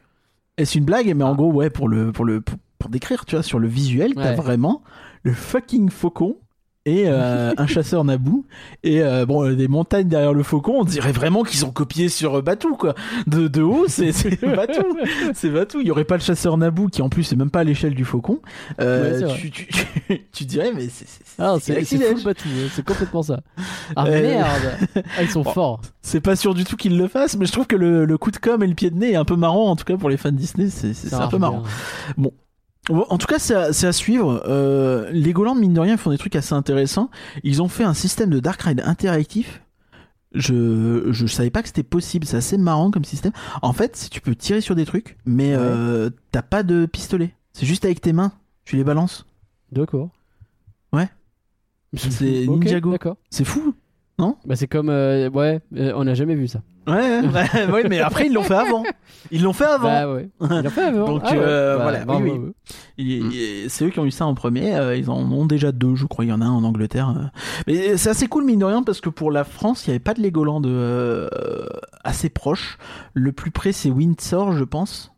[0.57, 1.12] est-ce une blague?
[1.15, 1.37] Mais en Ah.
[1.37, 4.35] gros, ouais, pour le, pour le, pour, pour décrire, tu vois, sur le visuel, t'as
[4.35, 4.83] vraiment
[5.23, 6.37] le fucking faucon.
[6.89, 8.47] Et euh, un chasseur Naboo
[8.82, 12.09] et euh, bon euh, des montagnes derrière le faucon on dirait vraiment qu'ils ont copié
[12.09, 12.94] sur Batuu quoi
[13.27, 14.97] de, de haut c'est c'est Batuu
[15.35, 15.81] c'est Batuu.
[15.82, 17.94] Il y aurait pas le chasseur Naboo qui en plus est même pas à l'échelle
[17.94, 18.40] du faucon.
[18.81, 22.24] Euh, Ouais, c'est tu, tu, tu, tu dirais mais c'est c'est- Ah, c'est c'est c'est.
[22.24, 23.40] Batou, hein, c'est complètement ça.
[23.97, 24.47] Ah merde
[24.97, 25.52] Ah, Ils sont Bon.
[25.52, 25.81] forts.
[26.02, 28.31] C'est pas sûr du tout qu'ils le fassent, mais je trouve que le, le coup
[28.31, 30.09] de com et le pied de nez est un peu marrant en tout cas pour
[30.09, 30.69] les fans Disney.
[30.70, 31.60] C'est c'est- c'est un peu marrant.
[31.60, 31.69] bien.
[32.16, 32.32] Bon,
[32.90, 34.43] En tout cas, c'est à, à suivre.
[34.47, 37.10] Euh, Legoland, mine de rien, font des trucs assez intéressants.
[37.44, 39.62] Ils ont fait un système de Dark Ride interactif.
[40.32, 42.27] Je, je savais pas que c'était possible.
[42.27, 43.32] C'est assez marrant comme système.
[43.62, 45.62] En fait, tu peux tirer sur des trucs, mais Ouais.
[45.62, 47.35] euh, t'as pas de pistolet.
[47.52, 48.32] C'est juste avec tes mains.
[48.65, 49.27] Tu les balances.
[49.73, 50.10] D'accord.
[50.93, 51.09] Ouais.
[51.97, 52.90] C'est Ok, Ninjago.
[52.93, 53.16] D'accord.
[53.31, 53.74] C'est fou.
[54.19, 54.89] Bah, c'est comme.
[54.90, 56.61] euh, ouais, euh, on n'a jamais vu ça.
[56.89, 57.20] Ouais,
[57.70, 58.82] ouais, mais après ils l'ont fait avant.
[59.31, 59.89] Ils l'ont fait avant.
[59.89, 60.31] Bah ouais.
[60.40, 61.07] Il a fait avant.
[61.07, 61.39] Donc, Ah ouais.
[61.39, 62.32] euh, Bah, voilà, oui,
[62.99, 63.20] oui.
[63.20, 63.69] Mm.
[63.69, 64.70] C'est eux qui ont eu ça en premier.
[64.97, 66.24] ils en ont déjà deux, je crois.
[66.24, 67.31] Il y en a un en Angleterre.
[67.66, 70.03] Mais c'est assez cool, mine de rien, parce que pour la France, il n'y avait
[70.03, 70.62] pas de Legoland
[72.05, 72.78] assez proche.
[73.12, 75.12] Le plus près, c'est Windsor, je pense.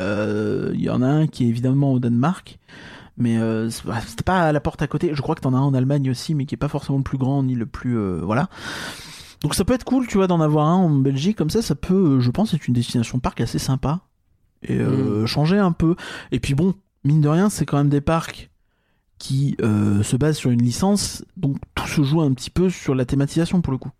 [0.00, 2.58] Il y en a un qui est évidemment au Danemark.
[3.20, 5.10] Mais euh, c'était pas à la porte à côté.
[5.14, 7.04] Je crois que t'en as un en Allemagne aussi, mais qui est pas forcément le
[7.04, 7.96] plus grand ni le plus.
[7.96, 8.48] euh, voilà.
[9.42, 11.60] Donc ça peut être cool, tu vois, d'en avoir un en Belgique comme ça.
[11.60, 14.00] Ça peut, euh, je pense, être une destination parc assez sympa.
[14.62, 15.96] Et euh, changer un peu.
[16.32, 16.74] Et puis bon,
[17.04, 18.50] mine de rien, c'est quand même des parcs
[19.18, 23.04] qui se basent sur une licence, donc tout se joue un petit peu sur la
[23.04, 23.90] thématisation pour le coup.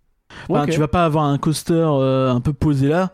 [0.49, 0.67] Enfin.
[0.67, 3.13] Tu vas pas avoir un coaster un peu posé là,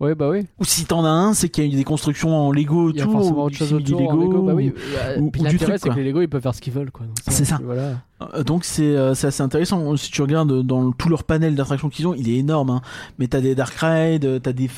[0.00, 0.42] Ouais, bah oui.
[0.58, 2.96] ou si t'en as un, c'est qu'il y a eu des constructions en Lego Il
[2.96, 4.42] y a autour, forcément ou autre du chose autour en Lego, Lego.
[4.42, 4.72] Bah oui.
[5.16, 6.60] ou- ou- puis ou du l'intérêt, truc, c'est que les Lego, ils peuvent faire ce
[6.60, 7.06] qu'ils veulent, quoi.
[7.28, 7.60] C'est ça.
[7.62, 8.02] Voilà.
[8.34, 9.96] Euh, Donc c'est euh, c'est assez intéressant.
[9.96, 12.70] Si tu regardes dans tout leur panel d'attractions qu'ils ont, il est énorme.
[12.70, 12.82] Hein.
[13.18, 14.68] Mais t'as des dark rides, euh, t'as des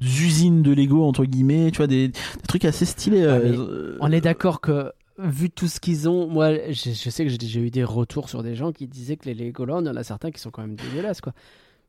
[0.00, 2.14] usines de Lego entre guillemets, tu vois des, des
[2.46, 3.22] trucs assez stylés.
[3.22, 7.30] euh, On est d'accord que vu tout ce qu'ils ont, moi je, je sais que
[7.30, 9.90] j'ai déjà eu des retours sur des gens qui disaient que les Legoland, il y
[9.90, 11.32] en a certains qui sont quand même dégueulasses quoi.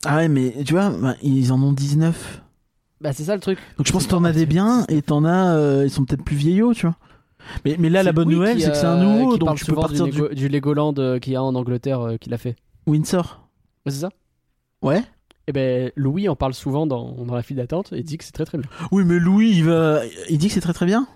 [0.06, 2.42] Ah ouais, mais tu vois, bah, ils en ont 19.
[3.02, 3.58] Bah c'est ça le truc.
[3.78, 6.24] Donc je pense que t'en as des biens et t'en as, euh, ils sont peut-être
[6.24, 6.96] plus vieillots, tu vois.
[7.66, 9.66] Mais, mais là, la bonne nouvelle, qui, c'est que c'est un nouveau, qui donc tu
[9.66, 12.34] peux partir du, du Lego- du Legoland euh, qu'il y a en Angleterre euh, qu'il
[12.34, 12.56] a fait.
[12.86, 13.48] Windsor.
[13.86, 14.10] Ouais, c'est ça
[14.82, 15.02] Ouais.
[15.48, 18.34] Et ben Louis en parle souvent dans, dans la file d'attente et dit que c'est
[18.34, 18.70] très très bien.
[18.92, 21.08] Oui, mais Louis, il va, il dit que c'est très très bien?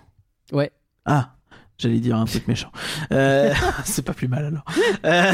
[0.51, 0.72] Ouais.
[1.05, 1.35] Ah,
[1.77, 2.72] j'allais dire un truc méchant.
[3.11, 3.53] Euh,
[3.85, 4.64] c'est pas plus mal alors.
[5.05, 5.34] Euh,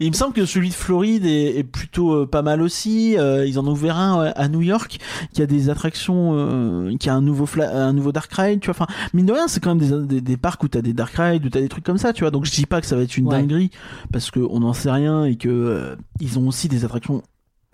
[0.00, 3.16] Il me semble que celui de Floride est, est plutôt euh, pas mal aussi.
[3.18, 4.98] Euh, ils en ont ouvert un euh, à New York
[5.32, 8.60] qui a des attractions, euh, qui a un nouveau un nouveau dark ride.
[8.60, 10.82] Tu vois, enfin mine de rien, c'est quand même des, des, des parcs où t'as
[10.82, 12.12] des dark rides, où t'as des trucs comme ça.
[12.12, 13.40] Tu vois, donc je dis pas que ça va être une Ouais.
[13.40, 13.70] dinguerie
[14.12, 17.22] parce que on n'en sait rien et que euh, ils ont aussi des attractions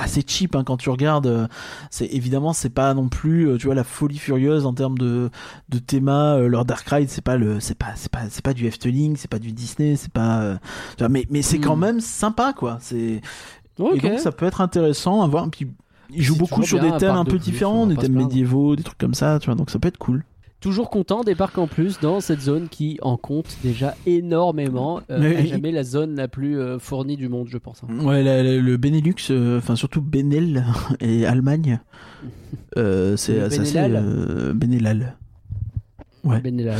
[0.02, 1.26] assez cheap hein, quand tu regardes.
[1.26, 1.46] euh,
[1.90, 5.30] c'est évidemment c'est pas non plus euh, tu vois la folie furieuse en termes de
[5.68, 8.54] de théma euh, leur dark ride c'est pas le c'est pas c'est pas c'est pas
[8.54, 10.56] du Efteling c'est pas du Disney c'est pas euh,
[10.96, 11.80] tu vois, mais mais c'est quand Hmm.
[11.80, 13.20] même sympa quoi c'est
[13.94, 15.66] et donc ça peut être intéressant à voir puis
[16.10, 19.14] ils jouent beaucoup sur des thèmes un peu différents des thèmes médiévaux des trucs comme
[19.14, 20.24] ça tu vois donc ça peut être cool
[20.62, 25.00] Toujours content des parcs en plus dans cette zone qui en compte déjà énormément.
[25.10, 27.82] Euh, Mais- jamais la zone la plus euh, fournie du monde, je pense.
[27.82, 28.04] hein.
[28.06, 30.64] ouais la- la- le Benelux euh, enfin surtout Benel
[31.00, 31.80] et Allemagne
[32.78, 33.96] euh, c'est Benelal.
[33.96, 35.16] euh, Benelal
[36.24, 36.40] Ouais.
[36.40, 36.78] Benelal.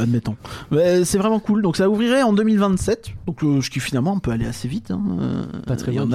[0.00, 0.36] Admettons.
[0.70, 1.60] C'est vraiment cool.
[1.62, 3.10] Donc ça ouvrirait en 2027.
[3.26, 4.92] Donc ce qui finalement on peut aller assez vite.
[4.92, 5.02] hein.
[5.66, 6.06] Pas très loin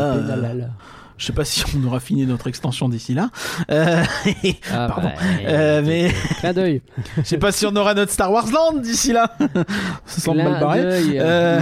[1.19, 3.29] euh, je sais pas si on aura fini notre extension d'ici là.
[3.71, 4.03] Euh,
[4.73, 5.09] Ah, pardon.
[5.09, 6.81] bah, euh, mais Clin d'œil.
[7.17, 9.31] je sais pas si on aura notre Star Wars Land d'ici là.
[10.05, 10.81] ça semble mal barré.
[10.83, 11.17] d'œil.
[11.19, 11.59] Euh,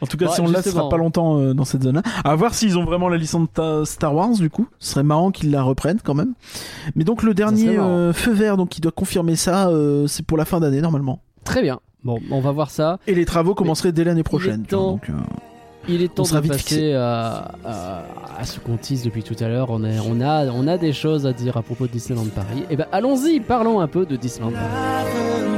[0.00, 2.02] En tout cas, si on l'a, ce sera pas longtemps euh, dans cette zone-là.
[2.24, 4.68] À voir s'ils ont vraiment la licence ta- Star Wars, du coup.
[4.78, 6.34] Ce serait marrant qu'ils la reprennent quand même.
[6.94, 10.36] Mais donc le dernier euh, feu vert, donc qui doit confirmer ça, euh, c'est pour
[10.36, 11.20] la fin d'année normalement.
[11.44, 11.80] Très bien.
[12.04, 12.98] Bon, on va voir ça.
[13.06, 14.58] Et les travaux commenceraient dès l'année prochaine.
[14.68, 14.90] vois, temps.
[14.92, 15.12] donc, euh,
[15.88, 18.02] Il est temps sera de vite passer à, à-
[18.38, 19.68] à ce qu'on tease depuis tout à l'heure.
[19.70, 22.64] On a, on, a, on a des choses à dire à propos de Disneyland Paris.
[22.70, 25.53] Et ben allons-y, parlons un peu de Disneyland Paris.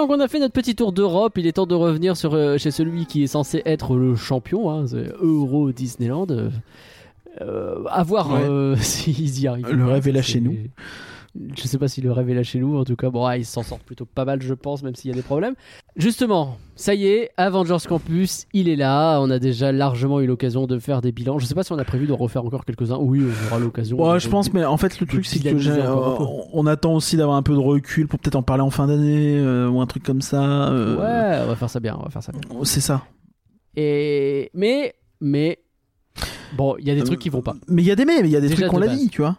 [0.00, 2.58] Maintenant qu'on a fait notre petit tour d'Europe, il est temps de revenir sur, euh,
[2.58, 4.84] chez celui qui est censé être le champion, hein,
[5.20, 6.26] Euro Disneyland.
[7.40, 8.40] Euh, à voir Ouais.
[8.42, 9.70] euh, s'ils y arrivent.
[9.70, 10.56] Le rêve est là chez nous.
[11.56, 13.36] Je sais pas si le rêve est là chez nous, en tout cas, bon, ah,
[13.38, 15.54] ils s'en sortent plutôt pas mal, je pense, même s'il y a des problèmes.
[15.94, 19.20] Justement, ça y est, Avengers Campus, il est là.
[19.20, 21.38] On a déjà largement eu l'occasion de faire des bilans.
[21.38, 22.98] Je sais pas si on a prévu de refaire encore quelques-uns.
[23.00, 23.96] Oui, on aura l'occasion.
[24.00, 26.16] Ouais, de- je pense, mais en fait, le truc, c'est que euh,
[26.52, 29.38] on attend aussi d'avoir un peu de recul pour peut-être en parler en fin d'année
[29.38, 30.68] euh, ou un truc comme ça.
[30.72, 32.40] euh, Ouais, on va faire ça bien, on va faire ça bien.
[32.64, 33.04] C'est ça.
[33.76, 35.58] Et mais mais
[36.56, 37.54] bon, il y a des Euh, trucs qui vont pas.
[37.68, 38.86] Mais il y a des mais, mais il y a des Déjà trucs qu'on de
[38.86, 39.36] l'a dit, tu vois.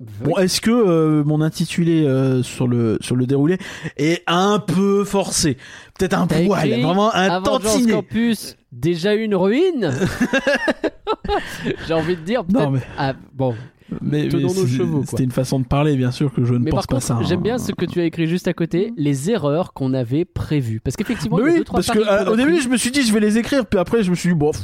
[0.00, 0.06] Oui.
[0.24, 3.58] Bon, est-ce que euh, mon intitulé euh, sur le sur le déroulé
[3.96, 5.56] est un peu forcé?
[5.98, 7.92] Peut-être un poil, vraiment un tantinet.
[7.92, 9.92] Campus, déjà une ruine?
[11.86, 12.42] J'ai envie de dire.
[12.52, 13.54] Non peut-être- mais, Ah, bon,
[14.02, 15.06] mais, Tenons mais nos c'est- chevaux, quoi.
[15.10, 17.18] C'était une façon de parler, bien sûr, que je ne mais pense par pas ça.
[17.22, 17.42] j'aime hein.
[17.42, 20.80] bien ce que tu as écrit juste à côté, les erreurs qu'on avait prévues.
[20.80, 22.68] Parce qu'effectivement, Mais il y a oui, deux trois parce que euh, au début, je
[22.68, 24.60] me suis dit, je vais les écrire, puis après, je me suis dit, bon, pff,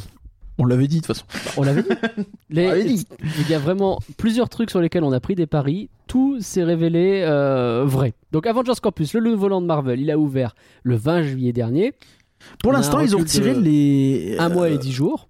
[0.61, 1.25] on l'avait dit de toute façon.
[1.57, 1.89] On l'avait dit.
[2.51, 3.07] Les- On l'avait dit.
[3.41, 5.89] Il y a vraiment plusieurs trucs sur lesquels on a pris des paris.
[6.07, 8.15] Tout s'est révélé euh, vrai.
[8.33, 11.95] Donc Avengers Campus, le nouveau land Marvel, il a ouvert le 20 juillet dernier.
[12.63, 15.29] Pour On l'instant, ils ont retiré de les Un mois euh, et dix jours.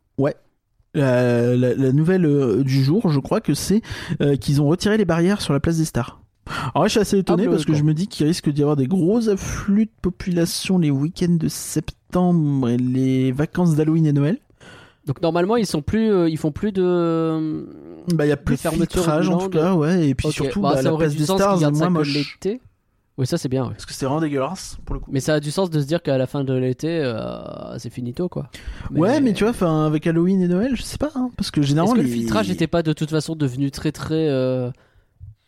[0.95, 3.81] la, la- la nouvelle euh, du jour, je crois que c'est
[4.21, 6.21] euh, qu'ils ont retiré les barrières sur la place des stars.
[6.75, 8.63] Alors là, je suis assez étonné Ah, parce que je me dis qu'il risque d'y
[8.63, 14.13] avoir des gros afflux de population les week-ends de septembre et les vacances d'Halloween et
[14.13, 14.39] Noël.
[15.11, 17.67] Donc normalement, ils sont plus, euh, ils font plus de.
[18.15, 20.09] Bah, il y a plus De filtrage en tout cas, ouais.
[20.09, 20.35] Et puis Ok.
[20.35, 22.15] surtout, Bah, bah, la place du des stars est moins moche.
[22.15, 22.61] l'été.
[23.19, 23.65] Oui, ça c'est bien.
[23.65, 23.71] ouais.
[23.73, 25.11] Parce que c'est vraiment dégueulasse pour le coup.
[25.13, 27.91] Mais ça a du sens de se dire qu'à la fin de l'été, euh, c'est
[27.91, 28.51] finito quoi.
[28.95, 31.61] Ouais, mais tu vois, enfin, avec Halloween et Noël, je sais pas, hein, parce que
[31.61, 34.29] généralement que le filtrage n'était pas de toute façon devenu très très.
[34.29, 34.71] euh,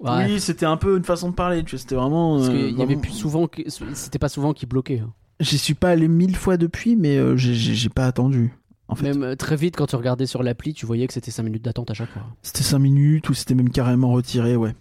[0.01, 0.25] Ouais.
[0.27, 2.39] Oui, c'était un peu une façon de parler, tu vois, c'était vraiment.
[2.39, 3.63] Parce qu'il y avait vraiment- plus souvent, que-
[3.95, 4.99] c'était pas souvent qui bloquait.
[4.99, 5.13] hein.
[5.39, 8.53] J'y suis pas allé mille fois depuis, mais euh, j'ai pas attendu.
[8.93, 11.31] En fait, Même euh, très vite, quand tu regardais sur l'appli, tu voyais que c'était
[11.31, 12.23] 5 minutes d'attente à chaque fois.
[12.43, 14.75] c'était 5 minutes ou c'était même carrément retiré, ouais.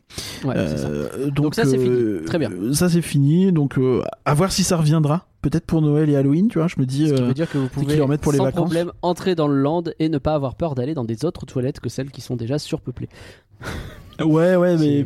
[0.43, 0.87] Ouais, c'est ça.
[0.87, 2.25] Euh, donc, Donc ça, c'est euh, fini.
[2.25, 2.51] Très bien.
[2.51, 5.25] euh, Ça c'est fini, donc euh, à voir si ça reviendra.
[5.41, 6.67] Peut-être pour Noël et Halloween, tu vois.
[6.67, 7.07] Je me dis.
[7.09, 8.61] Ce qui euh, veut dire que vous pouvez pour les sans vacances.
[8.61, 11.79] problème entrer dans le land et ne pas avoir peur d'aller dans des autres toilettes
[11.79, 13.09] que celles qui sont déjà surpeuplées.
[14.19, 15.05] Ouais, ouais, mais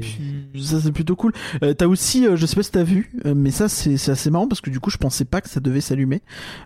[0.62, 1.32] ça c'est plutôt cool.
[1.64, 4.30] Euh, t'as aussi, euh, je sais pas si t'as vu, euh, mais ça c'est assez
[4.30, 6.22] marrant parce que du coup je pensais pas que ça devait s'allumer.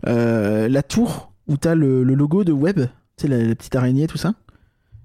[0.07, 3.76] Euh, la tour où t'as le, le logo de Web, tu sais la, la petite
[3.76, 4.34] araignée, tout ça,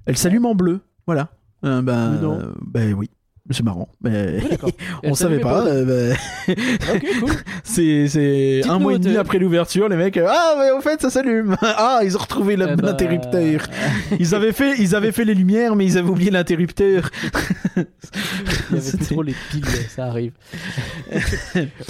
[0.07, 0.81] elle s'allume en bleu.
[1.07, 1.31] Voilà.
[1.65, 2.39] Euh, bah, non.
[2.39, 3.11] euh, bah oui.
[3.51, 3.89] C'est marrant.
[4.03, 4.71] Mais D'accord.
[5.05, 5.67] on savait pas.
[5.67, 6.15] euh,
[6.49, 6.55] bah,
[7.21, 7.31] cool.
[7.63, 10.17] c'est c'est un mois et demi de- après l'ouverture, les mecs.
[10.17, 11.55] Ah, mais au fait, ça s'allume.
[11.63, 13.61] ah, ils ont retrouvé Eh ben, l'interrupteur.
[14.19, 17.11] Ils avaient fait, ils avaient fait les lumières, mais ils avaient oublié l'interrupteur.
[17.77, 17.87] Il y avait
[18.71, 19.65] plus C'était- trop les piles,
[19.95, 20.33] ça arrive.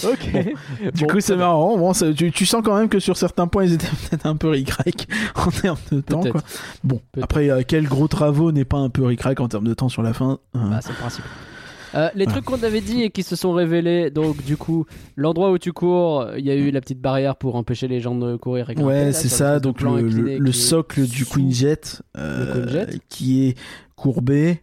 [0.02, 0.32] ok.
[0.92, 1.78] Du Bon, coup, c'est marrant.
[1.78, 4.34] Bon, ça- tu, tu sens quand même que sur certains points, ils étaient peut-être un
[4.36, 5.06] peu ric-rac
[5.36, 6.22] en termes de temps.
[6.22, 6.40] Quoi.
[6.82, 9.88] Bon, après, euh, quel gros travaux n'est pas un peu ric-rac en termes de temps
[9.88, 11.24] sur la fin euh, Bah, c'est le principe.
[11.94, 14.84] Euh, les trucs qu'on avait dit et qui se sont révélés, donc du coup,
[15.16, 18.14] l'endroit où tu cours, il y a eu la petite barrière pour empêcher les gens
[18.14, 19.60] de courir et Ouais, c'est ça.
[19.60, 22.98] Donc, le, socle du Queen Jet, euh, Le Queen Jet.
[23.08, 23.58] qui est
[23.96, 24.60] courbé.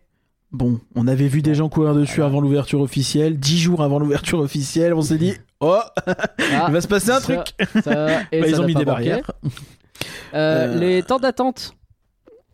[0.51, 2.27] Bon, on avait vu des gens courir dessus Voilà.
[2.31, 3.39] avant l'ouverture officielle.
[3.39, 5.77] Dix jours avant l'ouverture officielle, on s'est dit Oh,
[6.07, 8.83] Ah, il va se passer un ça- truc ça- et Bah, Ils ont mis des
[8.83, 9.31] barrières.
[10.33, 11.73] Euh, Les temps d'attente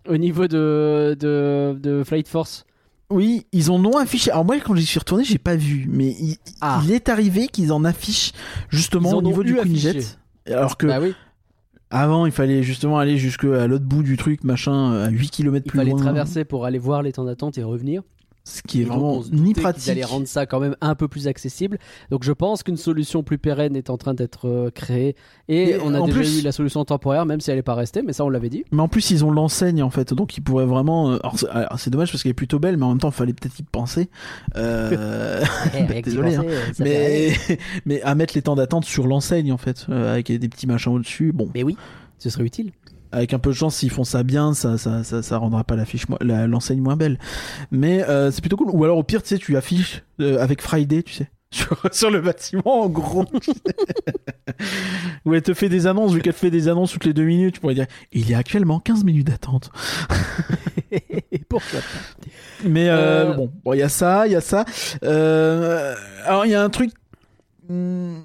[0.07, 2.65] au niveau de, de, de Flight Force.
[3.09, 4.31] Oui, ils en ont affiché.
[4.31, 6.81] Alors moi, quand j'y suis retourné, j'ai pas vu, mais il, Ah.
[6.83, 8.33] il est arrivé qu'ils en affichent
[8.69, 10.01] justement au niveau du Queen affiché.
[10.01, 10.53] Jet.
[10.53, 11.13] Alors que Bah oui,
[11.89, 15.63] avant, il fallait justement aller jusque à l'autre bout du truc, machin, à 8 km
[15.65, 16.01] il plus fallait loin.
[16.01, 18.01] traverser pour aller voir les temps d'attente et revenir.
[18.49, 19.89] Ce qui est donc, vraiment ni pratique.
[19.89, 21.79] allaient rendre ça quand même un peu plus accessible.
[22.11, 25.15] Donc je pense qu'une solution plus pérenne est en train d'être euh, créée.
[25.49, 28.01] Et, on a déjà plus- eu la solution temporaire, même si elle n'est pas restée,
[28.03, 28.63] mais ça on l'avait dit.
[28.71, 31.11] Mais en plus, ils ont l'enseigne en fait, donc ils pourraient vraiment.
[31.11, 31.17] euh,
[31.51, 33.59] alors, c'est- dommage parce qu'elle est plutôt belle, mais en même temps, il fallait peut-être
[33.59, 34.09] y penser.
[34.55, 35.43] Euh,
[35.77, 36.45] Eh, désolé, hein.
[36.79, 37.33] mais
[37.85, 40.93] mais à mettre les temps d'attente sur l'enseigne en fait, euh, avec des petits machins
[40.93, 41.31] au-dessus.
[41.33, 41.75] Bon, Mais oui,
[42.17, 42.71] ce serait utile.
[43.17, 45.75] Avec un peu de chance, s'ils font ça bien, ça, ça, ça, ça rendra pas
[45.75, 47.19] l'affiche, mo- l'enseigne moins belle.
[47.71, 48.69] Mais euh, c'est plutôt cool.
[48.71, 51.29] Ou alors au pire, tu sais, tu affiches euh, avec Friday, tu sais.
[51.49, 53.23] Sur, sur le bâtiment, en gros.
[55.25, 57.55] Où elle te fait des annonces, vu qu'elle fait des annonces toutes les deux minutes,
[57.55, 59.71] tu pourrais dire il y a actuellement 15 minutes d'attente.
[61.49, 62.27] Pourquoi pas
[62.65, 64.65] Mais euh, bon, bon, il y a ça, il y a ça.
[65.01, 66.91] Alors il y a un truc
[67.69, 68.17] hmm,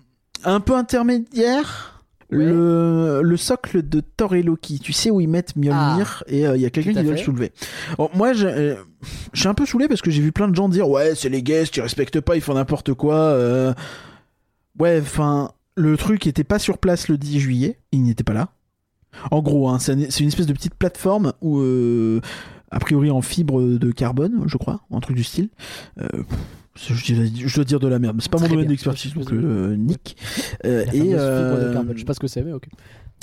[0.45, 1.92] un peu intermédiaire.
[2.33, 2.45] Ouais.
[2.47, 6.57] Le, le socle de Thor et Loki, tu sais où ils mettent Mjolnir et euh,
[6.57, 7.53] il y a quelqu'un qui doit le soulever.
[7.99, 8.75] Alors, moi, je, euh,
[9.33, 11.29] je suis un peu saoulé parce que j'ai vu plein de gens dire ouais c'est
[11.29, 13.15] les guests, ils respectent pas, ils font n'importe quoi.
[13.17, 13.75] euh.
[14.79, 18.49] Ouais, enfin le truc était pas sur place le 10 juillet, il n'était pas là.
[19.31, 21.61] En gros, hein, c'est un- c'est une espèce de petite plateforme où
[22.71, 25.51] a priori en fibre de carbone, je crois, un truc du style.
[26.75, 27.15] Je, je-
[27.49, 29.77] je dois dire de la merde, mais c'est pas mon domaine d'expertise, Je donc euh,
[29.77, 30.17] nick.
[30.65, 31.93] Euh, et, de euh.
[31.95, 32.65] Je sais pas ce que c'est, mais ok.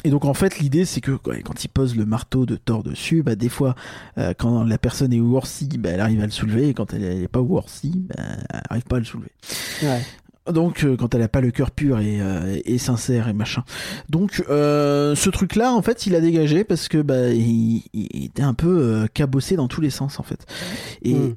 [0.06, 3.24] et donc en fait l'idée c'est que quand il pose le marteau de Thor dessus,
[3.24, 3.76] bah des fois
[4.20, 7.04] euh, quand la personne est worthy, bah, elle arrive à le soulever, et quand elle
[7.04, 9.32] est pas worthy, bah, elle arrive pas à le soulever.
[9.82, 10.02] Ouais.
[10.54, 13.64] Donc euh, quand elle a pas le cœur pur et, euh, et sincère et machin.
[14.10, 18.26] Donc euh, ce truc là en fait il a dégagé parce que bah il, il
[18.26, 20.46] était un peu cabossé dans tous les sens en fait.
[21.04, 21.36] Et Mm.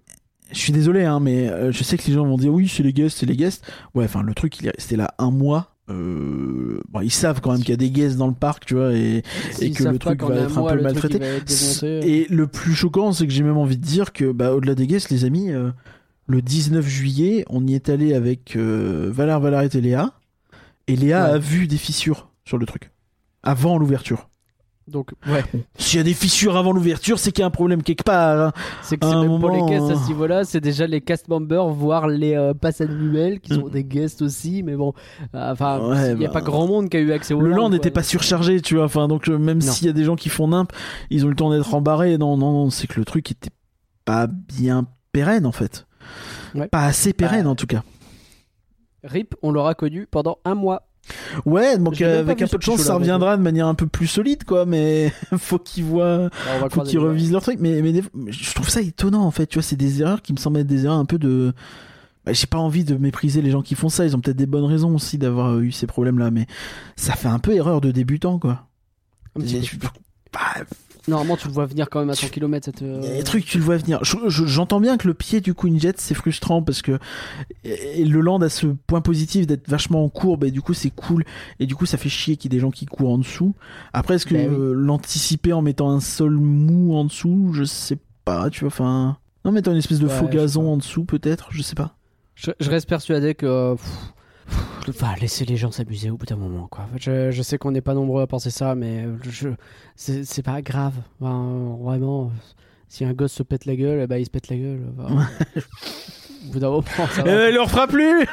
[0.53, 2.83] Je suis désolé hein mais euh, je sais que les gens vont dire oui c'est
[2.83, 3.65] les guests c'est les guests.
[3.95, 5.69] Ouais enfin le truc il est resté là un mois.
[5.91, 8.75] Euh, bon, ils savent quand même qu'il y a des guests dans le parc tu
[8.75, 9.23] vois et,
[9.61, 12.09] et que le truc va être un mois, peu le truc, maltraité.
[12.09, 14.87] Et le plus choquant, c'est que j'ai même envie de dire que, bah, au-delà des
[14.87, 15.71] guests, les amis, euh,
[16.29, 20.13] le 19 juillet, on y est allé avec euh, Valar, et Léa.
[20.87, 21.31] Et Léa Ouais.
[21.33, 22.91] a vu des fissures sur le truc.
[23.43, 24.29] Avant l'ouverture.
[24.89, 25.45] Donc, ouais.
[25.79, 28.49] S'il y a des fissures avant l'ouverture, c'est qu'il y a un problème quelque part.
[28.49, 28.53] hein.
[28.83, 31.01] C'est que c'est même pas les moment, guests à euh, ce niveau-là, c'est déjà les
[31.01, 33.71] cast members, voire les euh, passes annuelles qui sont Mm.
[33.71, 34.93] des guests aussi, mais bon,
[35.37, 37.41] euh, enfin, Ouais, il n'y a bah, pas grand monde qui a eu accès au
[37.41, 38.85] Le land, n'était pas surchargé, tu vois.
[38.85, 40.73] Enfin, donc, euh, même s'il y a des gens qui font nimp,
[41.11, 42.19] ils ont eu le temps d'être embarrés.
[42.19, 43.51] Non, non, non, c'est que le truc était
[44.05, 45.87] pas bien pérenne, en fait.
[46.57, 46.67] Ouais.
[46.69, 47.83] Pas assez pérenne, Bah, en tout cas.
[49.05, 50.89] RIP, on l'aura connu pendant un mois.
[51.45, 54.07] Ouais, donc euh, avec un peu de chance, ça reviendra de manière un peu plus
[54.07, 54.67] solide, quoi.
[54.67, 57.59] Mais faut qu'ils voient, Alors, va faut qu'ils revisent leur truc.
[57.61, 57.83] Mais,
[58.29, 59.47] je trouve ça étonnant, en fait.
[59.47, 61.53] Tu vois, c'est des erreurs qui me semblent être des erreurs un peu de.
[62.25, 64.05] Bah, J'ai pas envie de mépriser les gens qui font ça.
[64.05, 66.47] Ils ont peut-être des bonnes raisons aussi d'avoir eu ces problèmes-là, mais
[66.97, 68.67] ça fait un peu erreur de débutant, quoi.
[69.37, 69.89] Un petit Je- peu.
[70.33, 70.41] bah,
[71.09, 72.65] Normalement, tu le vois venir quand même à 100 km.
[72.65, 73.99] Cette, euh, des trucs, tu le vois venir.
[74.05, 76.99] Je- je- J'entends bien que le pied du Queen Jet, c'est frustrant parce que
[77.65, 80.91] et le land a ce point positif d'être vachement en courbe et du coup c'est
[80.91, 81.25] cool
[81.61, 83.55] et du coup ça fait chier qu'il y ait des gens qui courent en dessous.
[83.93, 84.57] Après, est-ce que Ben oui.
[84.57, 89.19] euh, l'anticiper en mettant un sol mou en dessous, je sais pas, tu vois, enfin.
[89.45, 91.97] Non, mettant une espèce de Ouais, faux gazon en dessous peut-être, je sais pas.
[92.37, 93.75] Je, je reste persuadé que.
[93.75, 94.13] pff,
[94.89, 96.89] Enfin, laisser les gens s'amuser au bout d'un moment, quoi.
[96.97, 99.51] Je, je sais qu'on n'est pas nombreux à penser ça, mais je,
[99.95, 100.95] c'est c'est pas grave.
[101.21, 102.33] Enfin, vraiment,
[102.89, 104.93] si un gosse se pète la gueule, ben, il se pète la gueule.
[104.99, 105.29] Enfin,
[106.49, 107.31] au bout d'un moment, ça va.
[107.31, 108.27] Euh, il le refera plus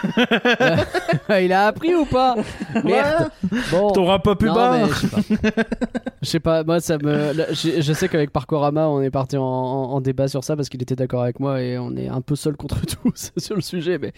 [1.42, 2.36] il a appris ou pas
[2.84, 3.30] Merde.
[3.72, 3.92] Bon.
[3.92, 5.64] T'auras pas pu Non, bas mais je sais pas.
[6.22, 7.32] Je sais pas, moi ça me.
[7.32, 10.58] là, Je, je sais qu'avec Parkorama, on est parti en, en- en débat sur ça
[10.58, 13.56] parce qu'il était d'accord avec moi et on est un peu seul contre tous sur
[13.56, 13.98] le sujet.
[14.00, 14.12] Mais,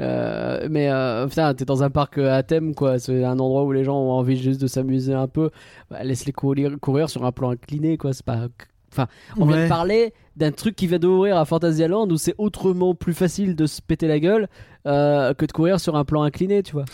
[0.00, 2.98] euh, mais euh, putain, t'es dans un parc à thème quoi.
[2.98, 5.50] C'est un endroit où les gens ont envie juste de s'amuser un peu.
[5.90, 8.12] Bah, Laisse-les courir, courir sur un plan incliné quoi.
[8.12, 8.48] C'est pas.
[8.94, 9.64] Enfin, on vient Ouais.
[9.64, 13.66] de parler d'un truc qui vient d'ouvrir à Fantasyland où c'est autrement plus facile de
[13.66, 14.48] se péter la gueule
[14.86, 16.84] euh, que de courir sur un plan incliné, tu vois.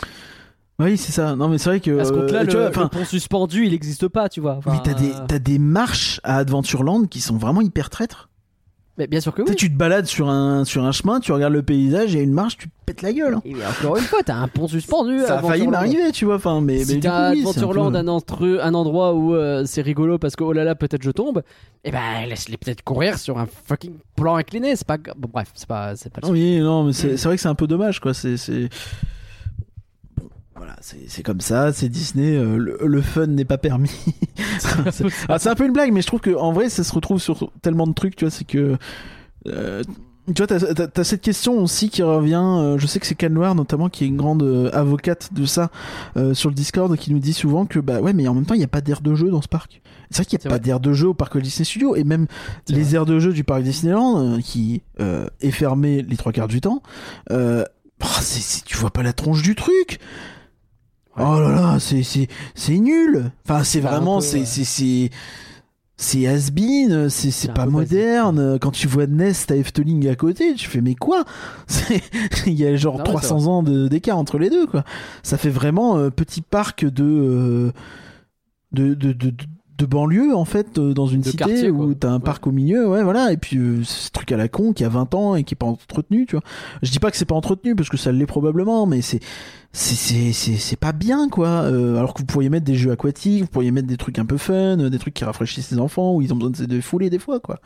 [0.78, 1.36] Oui, c'est ça.
[1.36, 1.94] Non, mais c'est vrai que.
[1.94, 4.54] Parce que là, euh, le, vois, pont suspendu, il n'existe pas, tu vois.
[4.56, 8.29] Enfin, oui, t'as des, euh, t'as des marches à Adventureland qui sont vraiment hyper traîtres.
[9.00, 9.54] Mais bien sûr que oui.
[9.56, 12.58] tu te balades sur un, sur un chemin, tu regardes le paysage, a une marche,
[12.58, 13.32] tu te pètes la gueule.
[13.32, 13.42] hein.
[13.46, 15.20] Et encore une fois, t'as un pont suspendu.
[15.20, 15.70] Ça a failli Adventureland.
[15.70, 16.34] m'arriver, tu vois.
[16.34, 20.18] Enfin, mais, Si t'as oui, c'est un Adventureland, peu- un, endroit où euh, c'est rigolo
[20.18, 21.42] parce que oh là là, peut-être je tombe,
[21.82, 24.76] et ben laisse-les peut-être courir sur un fucking plan incliné.
[24.76, 24.98] C'est pas.
[24.98, 27.54] Bon, bref, c'est pas, c'est pas le Oui, non, mais c'est vrai que c'est un
[27.54, 28.12] peu dommage, quoi.
[28.12, 28.36] C'est.
[30.60, 33.90] Voilà, c'est comme ça, c'est Disney, euh, le, le fun n'est pas permis.
[34.90, 36.92] C'est- Ah, c'est un peu une blague, mais je trouve que en vrai, ça se
[36.92, 38.76] retrouve sur tellement de trucs, tu vois, c'est que.
[39.48, 39.82] euh,
[40.34, 42.42] tu vois, t'as cette question aussi qui revient.
[42.44, 45.46] euh, je sais que c'est Cal Noir notamment qui est une grande euh, avocate de
[45.46, 45.70] ça
[46.18, 48.54] euh, sur le Discord qui nous dit souvent que bah ouais, mais en même temps
[48.54, 49.80] il n'y a pas d'aire de jeu dans ce parc.
[50.10, 52.26] C'est vrai qu'il n'y a pas d'aire de jeu au parc Disney Studios et même
[52.68, 52.94] les vrai.
[52.96, 56.82] aires de jeu du parc Disneyland qui est fermé les trois quarts du temps.
[58.02, 59.98] Oh, c'est- tu vois pas la tronche du truc.
[61.16, 61.24] Ouais.
[61.26, 63.30] Oh là là, c'est c'est c'est nul.
[63.44, 65.10] Enfin, c'est vraiment c'est c'est c'est
[65.96, 68.58] c'est has-been, c'est pas moderne.
[68.58, 71.24] Quand tu vois Nest à Efteling à côté, tu fais mais quoi?
[71.66, 72.00] C'est-
[72.46, 74.84] Il y a genre Non, ouais, c'est 300 ans de- d'écart entre les deux quoi.
[75.22, 77.72] Ça fait vraiment euh, petit parc de euh,
[78.72, 79.34] de, de, de,
[79.80, 82.20] de- banlieue en fait euh, dans une De cité quartier, où t'as un Ouais.
[82.20, 83.32] parc au milieu ouais voilà.
[83.32, 85.56] Et puis euh, ce truc à la con qui a 20 ans et qui est
[85.56, 86.44] pas entretenu tu vois.
[86.82, 89.20] Je dis pas que c'est pas entretenu parce que ça l'est probablement mais c'est
[89.72, 91.48] c'est c'est pas bien quoi.
[91.48, 94.26] Euh, alors que vous pourriez mettre des jeux aquatiques vous pourriez mettre des trucs un
[94.26, 96.64] peu fun euh, des trucs qui rafraîchissent les enfants où ils ont besoin de se
[96.64, 97.58] défouler des fois quoi.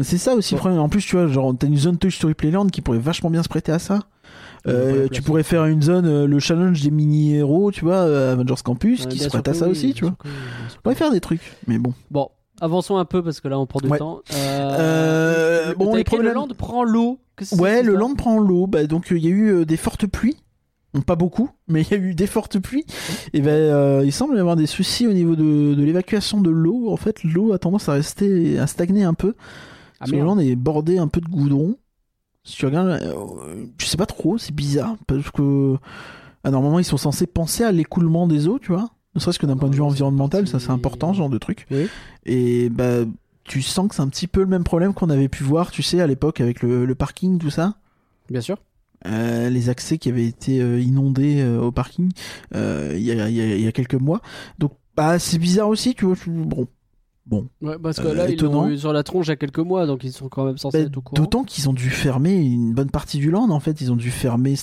[0.00, 0.80] C'est ça aussi le problème.
[0.80, 3.42] En plus tu vois genre t'as une zone Toy Story Playland qui pourrait vachement bien
[3.42, 4.00] se prêter à ça
[4.66, 8.32] Euh, tu pourrais faire une zone euh, le challenge des mini héros tu vois euh,
[8.32, 10.94] Avengers Campus Ouais, qui se prête à ça oui, aussi tu vois que on pourrait
[10.96, 12.28] faire des trucs mais bon Bon,
[12.60, 13.98] avançons un peu parce que là on prend du Ouais.
[13.98, 14.20] temps.
[14.34, 17.18] Euh, bon, les problèmes- Le land prend l'eau.
[17.58, 18.66] Ouais, le land prend l'eau.
[18.66, 20.36] Bah, donc, il y a eu des fortes pluies.
[21.06, 22.84] Pas beaucoup, mais il y a eu des fortes pluies.
[23.32, 26.90] Et ben, il semble y avoir des soucis au niveau de, de l'évacuation de l'eau.
[26.90, 29.34] En fait, l'eau a tendance à rester, à stagner un peu.
[29.36, 31.76] Ah, Parce que le land est bordé un peu de goudron.
[32.44, 34.96] Si tu regardes, euh, je sais pas trop, c'est bizarre.
[35.06, 35.76] Parce que,
[36.44, 38.90] ah, normalement, ils sont censés penser à l'écoulement des eaux, tu vois.
[39.14, 41.66] Ne serait-ce que d'un point de vue environnemental, ça c'est important, ce genre de truc.
[41.70, 41.88] Oui.
[42.24, 43.00] Et bah,
[43.44, 45.82] tu sens que c'est un petit peu le même problème qu'on avait pu voir, tu
[45.82, 47.74] sais, à l'époque avec le, le parking, tout ça.
[48.30, 48.58] Bien sûr.
[49.06, 52.10] Euh, les accès qui avaient été euh, inondés euh, au parking
[52.52, 52.58] il
[52.98, 54.20] y, a, y a- il y a quelques mois.
[54.58, 56.16] Donc, bah, c'est bizarre aussi, tu vois.
[56.26, 56.66] Bon,
[57.28, 57.48] bon.
[57.62, 59.58] Ouais, parce que Euh, là, ils l'ont eu sur la tronche il y a quelques
[59.58, 61.22] mois, donc ils sont quand même censés Bah, être au courant.
[61.22, 63.50] D'autant qu'ils ont dû fermer une bonne partie du land.
[63.50, 64.54] En fait, ils ont dû fermer.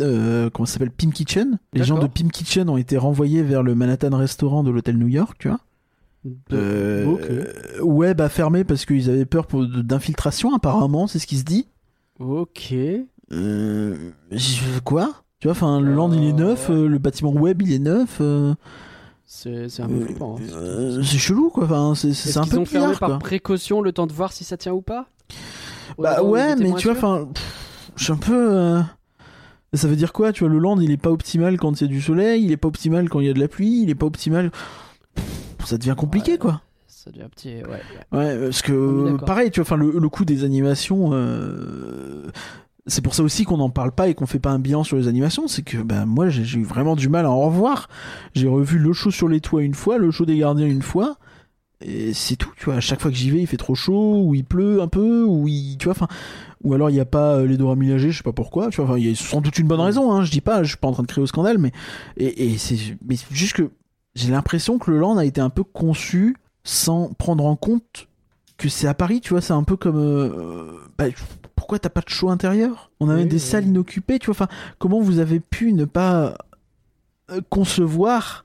[0.00, 1.58] Euh, comment ça s'appelle Pim Kitchen.
[1.72, 2.06] Les gens de.
[2.08, 5.60] Pim Kitchen ont été renvoyés vers le Manhattan Restaurant de l'hôtel New York, tu vois.
[6.52, 7.20] Euh, Ok.
[7.30, 9.46] euh, ouais, bah fermé parce qu'ils avaient peur
[9.84, 11.68] d'infiltration, apparemment, c'est ce qui se dit.
[12.18, 12.74] Ok.
[13.32, 14.10] Euh,
[14.84, 15.12] quoi?
[15.40, 18.20] Tu vois, enfin, le land il est neuf, euh, le bâtiment web il est neuf.
[19.46, 20.36] Euh, C'est c'est un peu euh, flippant.
[20.38, 20.42] hein.
[20.52, 21.64] euh, c'est chelou quoi.
[21.64, 23.18] Enfin, c'est c'est Est-ce un peu ont fermé bizarre par quoi.
[23.18, 25.06] précaution le temps de voir si ça tient ou pas?
[25.98, 27.28] Bah Au- ouais, mais tu vois, enfin,
[27.96, 28.52] je suis un peu.
[28.56, 28.80] euh,
[29.72, 31.84] Ça veut dire quoi Tu vois, le land il est pas optimal quand il y
[31.84, 33.90] a du soleil, il est pas optimal quand il y a de la pluie, il
[33.90, 34.50] est pas optimal.
[35.14, 36.38] Pff, Ça devient compliqué Ouais.
[36.38, 36.60] quoi.
[36.86, 37.56] Ça devient petit.
[37.56, 37.62] Ouais,
[38.12, 38.18] ouais.
[38.18, 42.30] Ouais, parce que pareil, tu vois, enfin le, le coût des animations, euh,
[42.86, 44.96] c'est pour ça aussi qu'on n'en parle pas et qu'on fait pas un bilan sur
[44.96, 47.88] les animations, c'est que ben moi j'ai eu vraiment du mal à en revoir.
[48.34, 51.16] J'ai revu le show sur les toits une fois, le show des gardiens une fois.
[51.80, 52.76] Et c'est tout, tu vois.
[52.76, 55.24] À chaque fois que j'y vais, il fait trop chaud, ou il pleut un peu,
[55.24, 56.08] ou il, tu vois, enfin,
[56.62, 58.76] ou alors il n'y a pas euh, les Dora Milaje, je sais pas pourquoi, tu
[58.76, 58.86] vois.
[58.86, 60.24] Enfin, il y a sans doute une bonne raison, hein.
[60.24, 61.72] Je dis pas, je suis pas en train de créer au scandale, mais
[62.16, 62.76] et, c'est,
[63.30, 63.70] juste que
[64.14, 68.08] j'ai l'impression que le land a été un peu conçu sans prendre en compte
[68.56, 69.98] que c'est à Paris, tu vois, c'est un peu comme.
[69.98, 71.06] euh, bah,
[71.56, 72.90] pourquoi t'as pas de show intérieur?
[73.00, 73.40] On avait Oui, des oui.
[73.40, 74.32] salles inoccupées, tu vois.
[74.34, 74.48] Enfin,
[74.78, 76.34] comment vous avez pu ne pas
[77.30, 78.44] euh, concevoir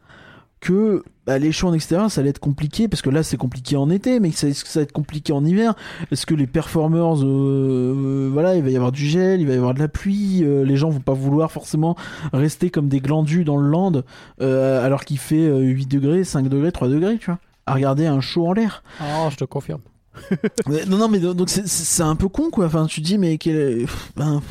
[0.61, 3.77] que bah, les shows en extérieur, ça allait être compliqué Parce que là, c'est compliqué
[3.77, 5.73] en été, mais ça, est-ce que ça va être compliqué en hiver
[6.11, 9.53] Est-ce que les performers, euh, euh, voilà, il va y avoir du gel, il va
[9.53, 11.95] y avoir de la pluie, euh, les gens vont pas vouloir forcément
[12.33, 14.01] rester comme des glandus dans le land
[14.41, 18.07] euh, alors qu'il fait euh, 8 degrés, 5 degrés, 3 degrés, tu vois à regarder
[18.07, 18.83] un show en l'air?
[18.99, 19.81] Oh, je te confirme.
[20.87, 22.65] Non, non, mais donc c'est- un peu con, quoi.
[22.65, 23.85] Enfin, tu te dis, mais quel.
[24.15, 24.41] ben.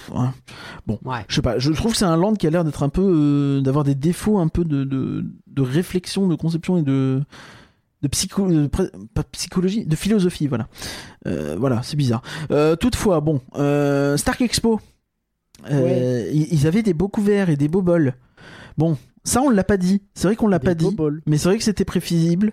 [1.04, 1.24] Ouais.
[1.28, 3.02] Je sais pas, je trouve que c'est un land qui a l'air d'être un peu.
[3.02, 7.22] euh, d'avoir des défauts un peu de, de, de réflexion, de conception et de.
[8.02, 8.48] de psycho.
[8.48, 10.68] de pas psychologie, de philosophie, voilà.
[11.26, 12.22] Euh, voilà, c'est bizarre.
[12.50, 14.80] Euh, toutefois, bon, euh, Stark Expo.
[15.70, 18.14] euh, ils- avaient des beaux couverts et des beaux bols.
[18.76, 20.02] Bon, ça, on l'a pas dit.
[20.14, 20.84] C'est vrai qu'on l'a pas dit.
[21.26, 22.52] Mais c'est vrai que c'était prévisible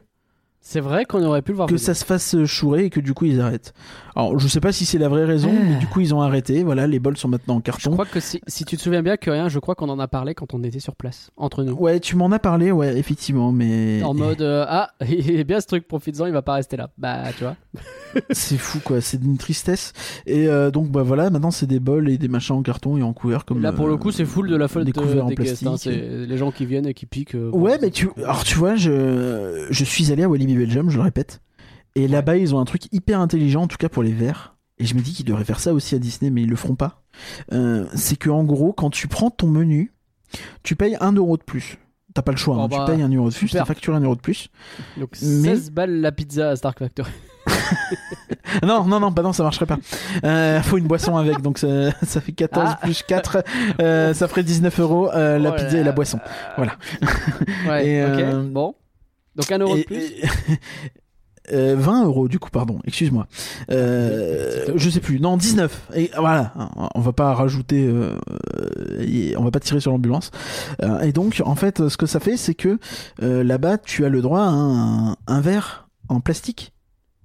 [0.67, 1.67] C'est vrai qu'on aurait pu le voir.
[1.67, 1.85] que venir.
[1.85, 3.75] ça se fasse chourer et que du coup ils arrêtent.
[4.15, 5.63] Alors je sais pas si c'est la vraie raison, Ah.
[5.63, 6.63] mais du coup ils ont arrêté.
[6.63, 7.91] Voilà, les bols sont maintenant en Je carton.
[7.91, 10.07] crois que si, si tu te souviens bien, que rien, je crois qu'on en a
[10.07, 11.73] parlé quand on était sur place, entre nous.
[11.75, 15.61] Ouais, tu m'en as parlé, ouais, effectivement, mais En mode, euh, ah, il est bien
[15.61, 16.89] ce truc, profites-en, il va pas rester là.
[16.97, 17.55] Bah, tu vois.
[18.31, 19.93] c'est fou quoi, c'est d'une tristesse.
[20.25, 23.03] Et euh, donc bah voilà, maintenant c'est des bols et des machins en carton et
[23.03, 23.61] en couvert comme.
[23.61, 25.35] là, pour le euh, coup, c'est full de la faute des de- couverts en des
[25.35, 25.61] guests.
[25.63, 25.71] hein.
[25.71, 25.91] plastique.
[25.93, 27.35] C'est les gens qui viennent et qui piquent.
[27.35, 30.97] euh, Ouais, mais tu, alors tu vois, je, je suis allé à Walibi Belgium, je
[30.97, 31.41] le répète,
[31.95, 34.55] et là-bas ils ont un truc hyper intelligent, en tout cas pour les verres.
[34.77, 36.75] Et je me dis qu'ils devraient faire ça aussi à Disney, mais ils le feront
[36.75, 37.01] pas.
[37.53, 39.93] Euh, c'est que en gros, quand tu prends ton menu,
[40.63, 41.77] tu payes un euro de plus.
[42.13, 44.01] T'as pas le choix, Oh hein, bah, tu payes un euro de plus, facturé un
[44.01, 44.49] euro de plus.
[44.97, 47.11] Donc, mais- 16 balles la pizza à Stark Factory.
[48.63, 49.77] Non, non, non, bah non, ça marcherait pas.
[50.23, 52.79] Euh, faut une boisson avec, donc ça, ça fait 14 Ah.
[52.81, 53.43] plus 4,
[53.81, 56.19] euh, ça ferait 19 euros euh, la Oh pizza là et la boisson.
[56.55, 56.73] Voilà.
[57.67, 58.45] Ouais, Et, ok.
[58.51, 58.75] Bon.
[59.35, 59.97] Donc, un euro de plus.
[59.97, 60.23] et-
[61.53, 63.27] euh, 20 euros du coup, pardon, excuse-moi.
[63.69, 65.89] Euh, je sais plus, non 19.
[65.95, 66.53] Et voilà,
[66.95, 68.15] on va pas rajouter, euh,
[68.99, 70.31] et on va pas tirer sur l'ambulance.
[70.81, 72.79] Euh, et donc en fait, ce que ça fait, c'est que
[73.21, 76.73] euh, là-bas, tu as le droit à un, un verre en plastique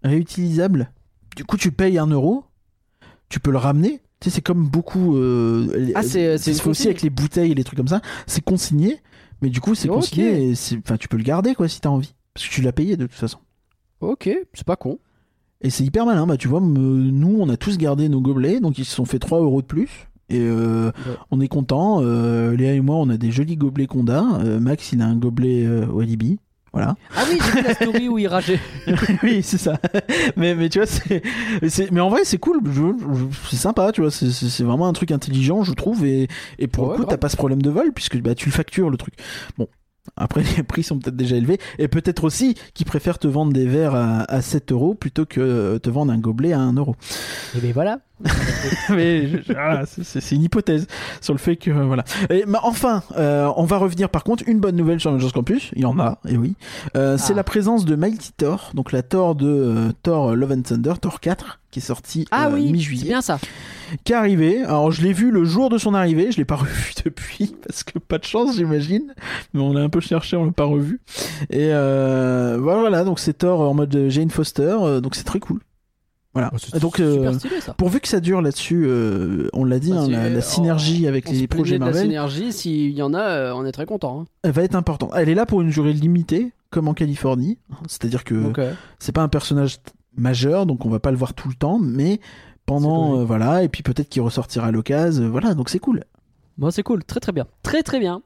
[0.04, 0.90] réutilisable.
[1.36, 2.44] Du coup, tu payes un euro,
[3.28, 4.00] tu peux le ramener.
[4.20, 5.16] Tu sais, c'est comme beaucoup.
[5.16, 8.02] euh, Ah, c'est- aussi avec les bouteilles et les trucs comme ça.
[8.26, 9.00] C'est consigné,
[9.42, 10.52] mais du coup, c'est consigné
[10.84, 13.06] enfin, tu peux le garder quoi si t'as envie, parce que tu l'as payé de
[13.06, 13.38] toute façon.
[14.00, 14.98] Ok, c'est pas con.
[15.62, 18.60] Et c'est hyper malin, bah tu vois, me- nous on a tous gardé nos gobelets,
[18.60, 20.08] donc ils se sont fait 3 euros de plus.
[20.30, 21.16] Et euh, Ouais.
[21.32, 22.00] on est content.
[22.02, 24.24] Euh, Léa et moi, on a des jolis gobelets Conda.
[24.44, 26.38] Euh, Max, il a un gobelet Walibi.
[26.72, 26.94] Voilà.
[27.16, 28.60] Ah oui, j'ai vu la story où il rageait.
[29.24, 29.78] oui, c'est ça.
[30.36, 32.60] mais, mais tu vois, c'est, mais en vrai, c'est cool.
[33.48, 34.10] C'est sympa, tu vois.
[34.10, 36.04] C'est, vraiment un truc intelligent, je trouve.
[36.04, 36.28] Et,
[36.58, 38.52] et pour Ouais, le coup, t'as pas ce problème de vol puisque bah, tu le
[38.52, 39.14] factures le truc.
[39.58, 39.66] Bon.
[40.16, 41.58] Après, les prix sont peut-être déjà élevés.
[41.78, 45.78] Et peut-être aussi qu'ils préfèrent te vendre des verres à, à 7 euros plutôt que
[45.78, 46.96] te vendre un gobelet à 1 euro.
[47.62, 48.00] Et voilà.
[48.90, 50.86] mais je- je- voilà, c'est- c'est une hypothèse
[51.22, 52.04] sur le fait que euh, voilà.
[52.28, 55.70] Et, mais enfin, euh, on va revenir par contre une bonne nouvelle sur Avengers Campus.
[55.74, 56.54] Il y en a, et oui.
[56.96, 57.36] Euh, C'est Ah.
[57.36, 61.20] la présence de Mighty Thor, donc la Thor de euh, Thor Love and Thunder, Thor
[61.20, 63.38] 4, qui est sorti Ah euh, oui, c'est mi-juillet, bien ça.
[64.04, 64.62] qui est arrivé.
[64.64, 67.84] Alors je l'ai vu le jour de son arrivée, je l'ai pas revu depuis parce
[67.84, 69.14] que pas de chance j'imagine,
[69.54, 71.00] mais on l'a un peu cherché, on l'a pas revu.
[71.50, 75.40] Et euh, voilà, voilà, donc c'est Thor en mode Jane Foster, euh, donc c'est très
[75.40, 75.60] cool.
[76.32, 76.50] Voilà.
[76.54, 77.74] Oh, c'est donc euh, super stylé ça.
[77.74, 81.28] pourvu que ça dure là-dessus, euh, on l'a dit, Bah, hein, la, la synergie avec
[81.28, 84.26] les projets de la Marvel, synergie, s'il y en a, euh, on est très content.
[84.44, 85.10] elle va être importante.
[85.16, 87.58] Elle est là pour une durée limitée, comme en Californie.
[87.88, 89.78] C'est-à-dire que euh, c'est pas un personnage
[90.16, 92.20] majeur, donc on va pas le voir tout le temps, mais
[92.66, 96.04] pendant, euh, voilà, et puis peut-être qu'il ressortira à l'occasion, euh, voilà, donc c'est cool.
[96.58, 97.46] Bon, c'est cool, très très bien.
[97.62, 98.22] Très très bien.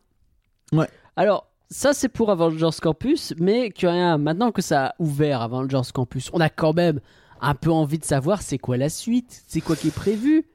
[0.73, 0.89] Ouais.
[1.17, 6.31] Alors, ça c'est pour Avengers Campus, mais Curien, maintenant que ça a ouvert Avengers Campus,
[6.33, 7.01] on a quand même
[7.41, 10.47] un peu envie de savoir c'est quoi la suite, c'est quoi qui est prévu.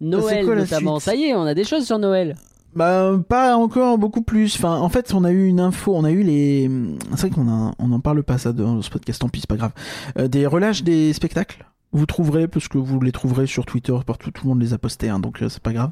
[0.00, 2.36] Noël quoi notamment, ça y est, on a des choses sur Noël.
[2.74, 4.56] Bah, pas encore beaucoup plus.
[4.56, 6.70] Enfin, en fait, on a eu une info, on a eu les.
[7.12, 9.48] C'est vrai qu'on a, on en parle pas ça dans ce podcast, tant pis, c'est
[9.48, 9.72] pas grave.
[10.18, 11.66] Euh, des relâches des spectacles.
[11.94, 14.78] Vous trouverez, parce que vous les trouverez sur Twitter, partout, tout le monde les a
[14.78, 15.90] postés, hein, donc euh, c'est pas grave.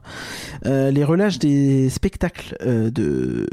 [0.64, 3.46] Euh, les relâches des spectacles de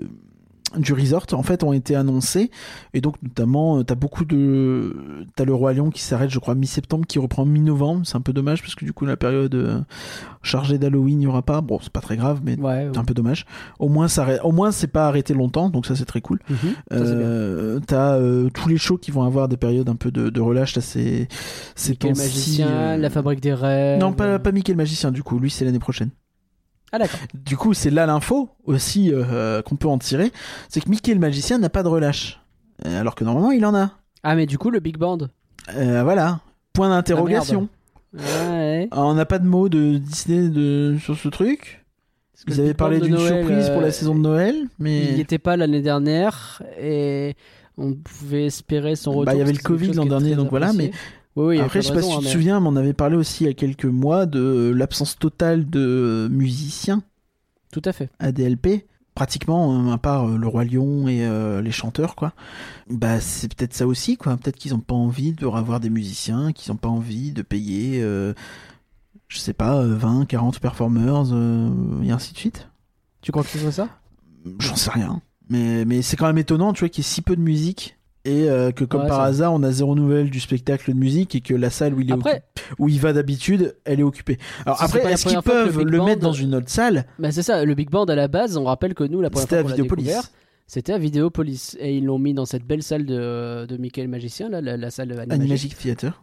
[0.77, 2.51] du resort en fait ont été annoncés
[2.93, 6.55] et donc notamment euh, t'as beaucoup de t'as le roi lion qui s'arrête je crois
[6.55, 9.79] mi-septembre qui reprend mi-novembre c'est un peu dommage parce que du coup la période euh,
[10.43, 12.89] chargée d'Halloween il y aura pas bon c'est pas très grave mais Ouais.
[12.91, 13.45] c'est un peu dommage.
[13.79, 16.39] Au moins, ça, au moins, c'est pas arrêté longtemps, donc ça c'est très cool.
[16.49, 16.57] Mhm.
[16.91, 20.41] Euh, T'as euh, tous les shows qui vont avoir des périodes un peu de, de
[20.41, 20.75] relâche.
[20.75, 21.27] Là, c'est
[21.75, 23.99] c'est magicien, la fabrique des rêves.
[23.99, 25.11] Non, pas pas Mickey le magicien.
[25.11, 26.09] Du coup, lui c'est l'année prochaine.
[26.91, 26.99] Ah.
[27.33, 30.31] Du coup, c'est là l'info aussi euh, qu'on peut en tirer,
[30.69, 32.39] c'est que Mickey le magicien n'a pas de relâche,
[32.85, 33.91] Euh, alors que normalement il en a.
[34.23, 35.17] Ah, mais du coup, le Big Band.
[35.75, 36.39] Euh, voilà,
[36.73, 37.67] point d'interrogation.
[38.13, 38.87] Ouais.
[38.91, 40.97] Alors, on n'a pas de mots de Disney de...
[41.01, 41.83] sur ce truc.
[42.47, 45.39] Vous avez parlé d'une surprise pour euh, la saison de Noël, Il mais n'y était
[45.39, 47.35] pas l'année dernière et
[47.77, 49.25] on pouvait espérer son retour.
[49.25, 50.93] Bah, il y avait le Covid l'an dernier, donc voilà, apprécié.
[51.37, 53.15] Oui, oui, après, je sais pas si tu te hein, souviens, mais on avait parlé
[53.15, 57.01] aussi il y a quelques mois de l'absence totale de musiciens mais-
[57.71, 58.09] Tout à fait.
[58.19, 58.85] à DLP.
[59.13, 62.33] Pratiquement, euh, à part euh, le Roi Lion et euh, les chanteurs, quoi.
[62.89, 64.37] Bah, c'est peut-être ça aussi, quoi.
[64.37, 67.99] Peut-être qu'ils ont pas envie de revoir des musiciens, qu'ils ont pas envie de payer,
[68.01, 68.33] euh,
[69.27, 71.69] je sais pas, euh, 20, 40 performers, euh,
[72.03, 72.67] et ainsi de suite.
[73.21, 73.89] Tu crois que ce soit ça?
[74.59, 75.21] J'en sais rien.
[75.49, 77.96] Mais, mais c'est quand même étonnant, tu vois, qu'il y ait si peu de musique.
[78.27, 80.97] Et euh, que comme Ouais, par ça- hasard, on a zéro nouvelle du spectacle de
[80.97, 83.99] musique et que la salle où il, est Après, occu- où il va d'habitude, elle
[84.01, 84.37] est occupée.
[84.65, 87.05] Alors après, est-ce qu'ils peuvent le Band- mettre dans une autre salle?
[87.19, 89.47] Bah, c'est ça, le Big Band à la base, on rappelle que nous, la première
[89.47, 90.23] fois qu'on l'a découvert,
[90.67, 91.77] c'était à Vidéopolis.
[91.79, 94.75] Et ils l'ont mis dans cette belle salle de, de Mickey le Magicien, là, la,
[94.75, 96.21] la salle Animagic, Theater.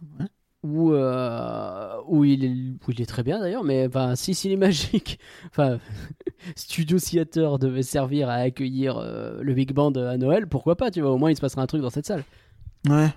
[0.65, 5.19] Où, euh, où, il est, où il est très bien d'ailleurs, mais enfin, si Cinémagique,
[5.51, 5.77] enfin,
[6.55, 11.01] Studio Theater devait servir à accueillir euh, le Big Band à Noël, pourquoi pas, tu
[11.01, 12.23] vois, au moins il se passera un truc dans cette salle.
[12.89, 13.09] Ouais.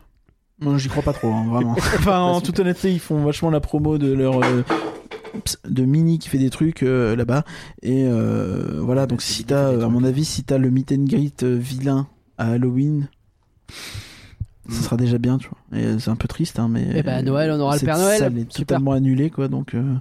[0.60, 1.72] Moi, j'y crois pas trop, hein, vraiment.
[1.78, 4.42] enfin, en toute honnêteté, ils font vachement la promo de leur.
[4.42, 4.62] euh,
[5.68, 7.44] de Mini qui fait des trucs là-bas.
[7.82, 8.08] Et
[8.80, 12.08] voilà, donc si t'as, à mon avis, si t'as le meet and greet vilain
[12.38, 13.08] à Halloween,
[14.68, 15.78] Ça sera déjà bien, tu vois.
[15.80, 16.86] Et c'est un peu triste, hein, mais.
[16.94, 18.18] Eh ben, à Noël, on aura le Père Noël.
[18.18, 19.74] salle est totalement annulée, quoi, donc.
[19.74, 19.94] euh,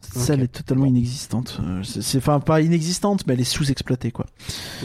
[0.00, 1.58] cette salle est totalement inexistante.
[1.62, 4.26] Euh, c'est- enfin pas inexistante, mais elle est sous-exploitée, quoi.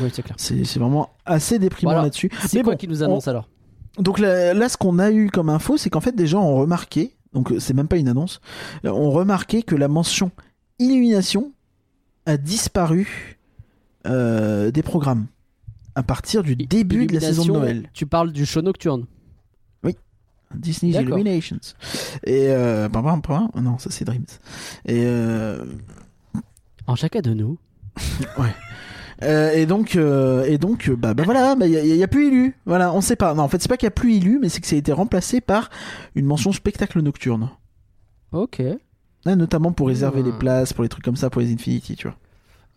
[0.01, 0.35] Oui, c'est clair.
[0.37, 2.03] C'est vraiment assez déprimant Voilà.
[2.05, 2.29] là-dessus.
[2.47, 3.47] C'est quoi bon, qui nous on- annonce alors?
[3.99, 6.55] Donc là, là, ce qu'on a eu comme info, c'est qu'en fait, des gens ont
[6.55, 8.41] remarqué, donc euh, c'est même pas une annonce,
[8.85, 10.31] euh, ont remarqué que la mention
[10.79, 11.51] illumination
[12.25, 13.37] a disparu
[14.07, 15.27] euh, des programmes
[15.95, 17.89] à partir du début de la saison de Noël.
[17.93, 19.05] Tu parles du show nocturne.
[20.55, 21.17] Disney's D'accord.
[21.17, 21.57] Illuminations.
[22.27, 24.27] Et euh, pam, pam, pam, non, ça c'est Dreams.
[24.85, 25.65] Et euh,
[26.85, 27.57] En chacun de nous.
[29.21, 32.27] Euh, et donc, euh, et donc, bah, bah voilà, il y, a- y a plus
[32.27, 32.57] élu.
[32.65, 33.33] Voilà, on sait pas.
[33.33, 34.79] Non, en fait, c'est pas qu'il y a plus élu, mais c'est que ça a
[34.79, 35.69] été remplacé par
[36.15, 37.49] une mention spectacle nocturne.
[38.33, 38.61] Ok.
[39.25, 40.25] Ouais, notamment pour réserver Hmm.
[40.25, 42.17] les places, pour les trucs comme ça, pour les Infinity, tu vois.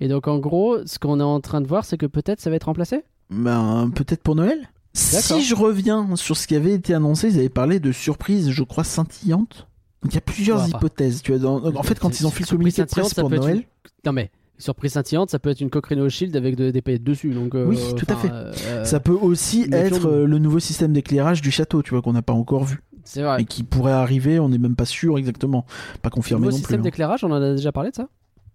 [0.01, 2.51] Et donc en gros, ce qu'on est en train de voir, c'est que peut-être ça
[2.51, 3.05] va être remplacé?
[3.31, 4.69] Ben, peut-être pour Noël?
[4.93, 8.63] Si je reviens sur ce qui avait été annoncé, ils avaient parlé de surprises, je
[8.63, 9.67] crois, scintillantes.
[10.03, 11.23] Donc il y a plusieurs hypothèses.
[11.23, 13.25] Tu vois, dans- en fait, quand ils ont fait le communiqué de Surprise presse pour
[13.31, 16.57] scintillante, Noël, une- Non mais, surprise scintillante, ça peut être une coquerine au shield avec
[16.57, 17.31] de- des paillettes dessus.
[17.35, 18.31] Donc, euh, Oui, tout à fait.
[18.31, 22.13] euh, ça peut aussi être euh, le nouveau système d'éclairage du château, tu vois, qu'on
[22.15, 22.83] n'a pas encore vu.
[23.05, 23.43] C'est vrai.
[23.43, 25.67] Et qui pourrait arriver, on n'est même pas sûr exactement.
[26.03, 26.83] Pas Le confirmé nouveau non système hein.
[26.85, 28.09] d'éclairage, on en a déjà parlé de ça?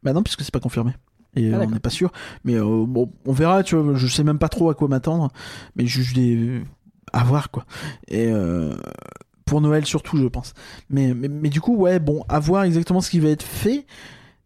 [0.03, 0.91] Bah non, puisque c'est pas confirmé.
[1.35, 2.11] Et Ah, euh, on n'est pas sûr.
[2.43, 3.95] Mais euh, bon, on verra, tu vois.
[3.95, 5.29] Je sais même pas trop à quoi m'attendre.
[5.75, 6.61] Mais juste des.
[7.13, 7.65] À voir, quoi.
[8.07, 8.27] Et.
[8.27, 8.73] euh,
[9.45, 10.53] Pour Noël surtout, je pense.
[10.89, 13.85] Mais, mais, mais du coup, ouais, bon, à voir exactement ce qui va être fait.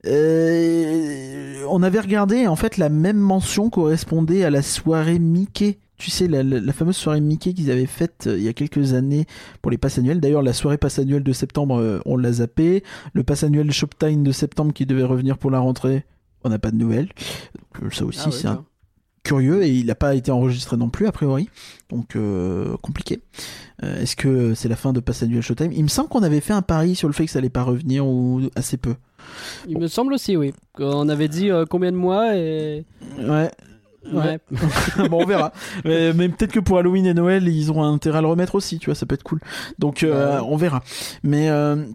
[0.07, 5.77] Euh, on avait regardé, en fait, la même mention correspondait à la soirée Mickey.
[5.97, 8.53] Tu sais, la, la- la fameuse soirée Mickey qu'ils avaient faite euh, il y a
[8.53, 9.25] quelques années
[9.61, 10.19] pour les passes annuelles.
[10.19, 12.83] D'ailleurs, la soirée passe annuelle de septembre, euh, on l'a zappé.
[13.13, 16.03] Le pass annuel Shoptime de septembre qui devait revenir pour la rentrée,
[16.45, 17.07] on n'a pas de nouvelles.
[17.07, 18.65] Donc, euh, ça aussi, Ah ouais, c'est un
[19.25, 21.49] curieux et il n'a pas été enregistré non plus a priori.
[21.89, 23.21] Donc euh, compliqué.
[23.83, 26.39] Euh, est-ce que c'est la fin de Pass Annuel Showtime il me semble qu'on avait
[26.39, 28.95] fait un pari sur le fait que ça allait pas revenir ou assez peu.
[29.67, 30.53] Il me semble aussi, oui.
[30.77, 32.85] On avait dit euh, combien de mois et.
[33.19, 33.51] ouais.
[34.13, 34.37] Ouais.
[35.09, 35.51] bon on verra.
[35.83, 38.77] Mais, mais peut-être que pour Halloween et Noël ils auront intérêt à le remettre aussi
[38.77, 39.39] tu vois ça peut être cool.
[39.79, 40.83] Donc euh, on verra.
[41.23, 41.87] Mais euh,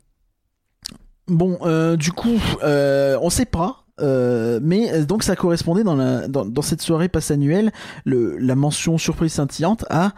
[1.28, 6.28] bon euh, du coup on sait pas euh, mais euh, donc ça correspondait dans, la,
[6.28, 7.72] dans, dans cette soirée passe annuelle
[8.05, 10.12] le, la mention surprise scintillante à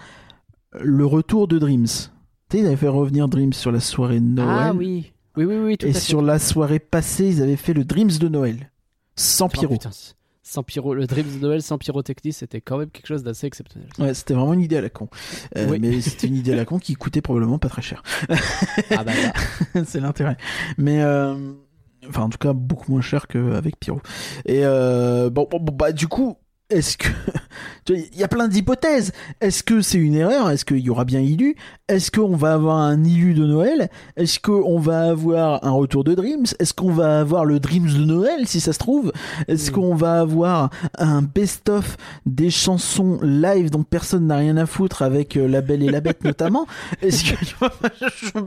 [0.81, 4.25] le retour de Dreams tu sais ils avaient fait revenir Dreams sur la soirée de
[4.27, 5.13] Noël Ah oui.
[5.37, 6.01] Oui, oui, oui, tout et à fait.
[6.01, 8.71] sur la soirée passée ils avaient fait le Dreams de Noël
[9.17, 10.13] sans Oh, pyro putain, c-
[10.45, 13.89] sans pyro, le Dreams de Noël sans pyrotechnie, c'était quand même quelque chose d'assez exceptionnel.
[13.99, 15.09] Ouais, c'était vraiment une idée à la con.
[15.57, 15.79] Euh, Oui.
[15.81, 18.03] Mais c'était une idée à la con qui coûtait probablement pas très cher.
[18.91, 19.13] Ah bah,
[19.75, 19.83] bah.
[19.87, 20.37] c'est l'intérêt.
[20.77, 21.35] Mais euh,
[22.09, 24.01] enfin, en tout cas, beaucoup moins cher qu'avec Pyro.
[24.47, 26.37] Et euh, bon, bon, bon, bah du coup,
[26.71, 27.09] est-ce que
[27.91, 29.13] il y a plein d'hypothèses.
[29.41, 30.49] Est-ce que c'est une erreur?
[30.51, 31.55] Est-ce qu'il y aura bien Ilu?
[31.89, 33.91] Est-ce qu'on va avoir un Ilu de Noël?
[34.17, 36.47] Est-ce qu'on va avoir un retour de Dreams?
[36.59, 39.13] Est-ce qu'on va avoir le Dreams de Noël si ça se trouve?
[39.49, 39.75] Est-ce Mm.
[39.75, 45.37] qu'on va avoir un best-of des chansons live dont personne n'a rien à foutre avec
[45.37, 46.67] euh, La Belle et la Bête notamment?
[47.03, 48.41] Est-ce que je-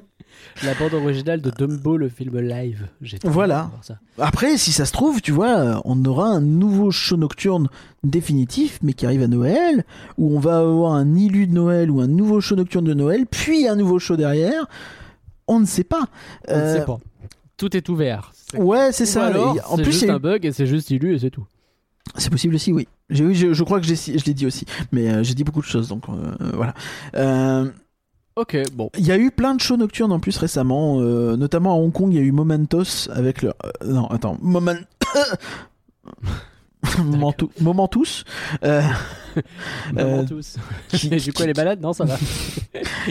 [0.64, 2.88] La bande originale de Dumbo, le film live.
[3.24, 3.72] Voilà.
[3.82, 4.00] ça.
[4.20, 7.68] Après, si ça se trouve, tu vois, euh, on aura un nouveau show nocturne
[8.10, 9.84] définitif, mais qui arrive à Noël,
[10.18, 13.26] où on va avoir un illu de Noël ou un nouveau show nocturne de Noël,
[13.26, 14.68] puis un nouveau show derrière.
[15.48, 16.08] On ne sait pas.
[16.48, 16.98] On ne Euh, sait pas.
[17.58, 18.32] Tout est ouvert.
[18.58, 19.26] Ouais, c'est ça.
[19.28, 21.46] alors, en c'est plus, c'est un bug et c'est juste illu et c'est tout.
[22.18, 22.88] c'est possible aussi, oui.
[23.10, 25.66] Je, je crois que j'ai- je l'ai dit aussi, mais euh, j'ai dit beaucoup de
[25.66, 26.74] choses, donc euh, voilà.
[27.16, 27.70] Euh,
[28.38, 28.90] Ok, bon.
[28.98, 31.94] Il y a eu plein de shows nocturnes en plus récemment, euh, notamment à Hong
[31.94, 33.50] Kong, il y a eu Momentos avec le.
[33.50, 34.76] euh, non, attends, Moment.
[37.04, 38.24] Momentou- Momentus,
[38.64, 38.82] euh,
[39.98, 40.56] Euh, tous.
[40.90, 42.18] qui, du coup, elle est balade Non, ça va.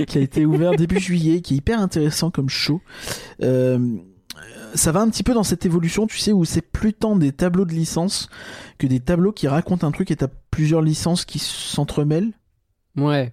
[0.06, 2.80] qui a été ouvert début juillet, qui est hyper intéressant comme show.
[3.42, 3.78] Euh,
[4.74, 7.30] ça va un petit peu dans cette évolution, tu sais, où c'est plus tant des
[7.32, 8.28] tableaux de licence
[8.78, 12.32] que des tableaux qui racontent un truc et t'as plusieurs licences qui s'entremêlent.
[12.96, 13.32] Ouais.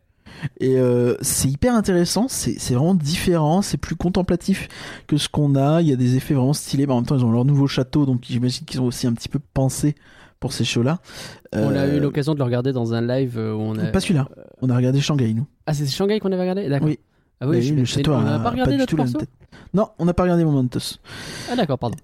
[0.59, 4.69] Et euh, c'est hyper intéressant, c'est c'est vraiment différent, c'est plus contemplatif
[5.07, 5.81] que ce qu'on a.
[5.81, 6.87] Il y a des effets vraiment stylés.
[6.87, 9.13] mais En même temps, ils ont leur nouveau château, donc j'imagine qu'ils ont aussi un
[9.13, 9.95] petit peu pensé
[10.41, 10.99] pour ces shows-là.
[11.53, 13.85] On a Euh, eu l'occasion de le regarder dans un live euh, où on a.
[13.85, 14.27] Pas celui-là.
[14.61, 15.47] On a regardé Shanghai, nous.
[15.65, 16.89] Ah, c'est Shanghai qu'on avait regardé D'accord.
[16.89, 16.99] Oui.
[17.39, 19.19] Ah oui, je le château On a n'a pas regardé notre morceau.
[19.73, 20.97] Non, on n'a pas regardé Momentos.
[21.49, 21.95] Ah, d'accord, pardon.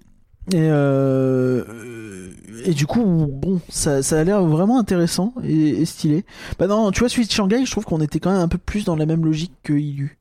[0.52, 2.30] Et, euh, euh,
[2.64, 6.24] et du coup, bon, ça, ça a l'air vraiment intéressant et, et stylé.
[6.58, 8.58] Bah non, tu vois, celui de Shanghai, je trouve qu'on était quand même un peu
[8.58, 10.17] plus dans la même logique que Ilu.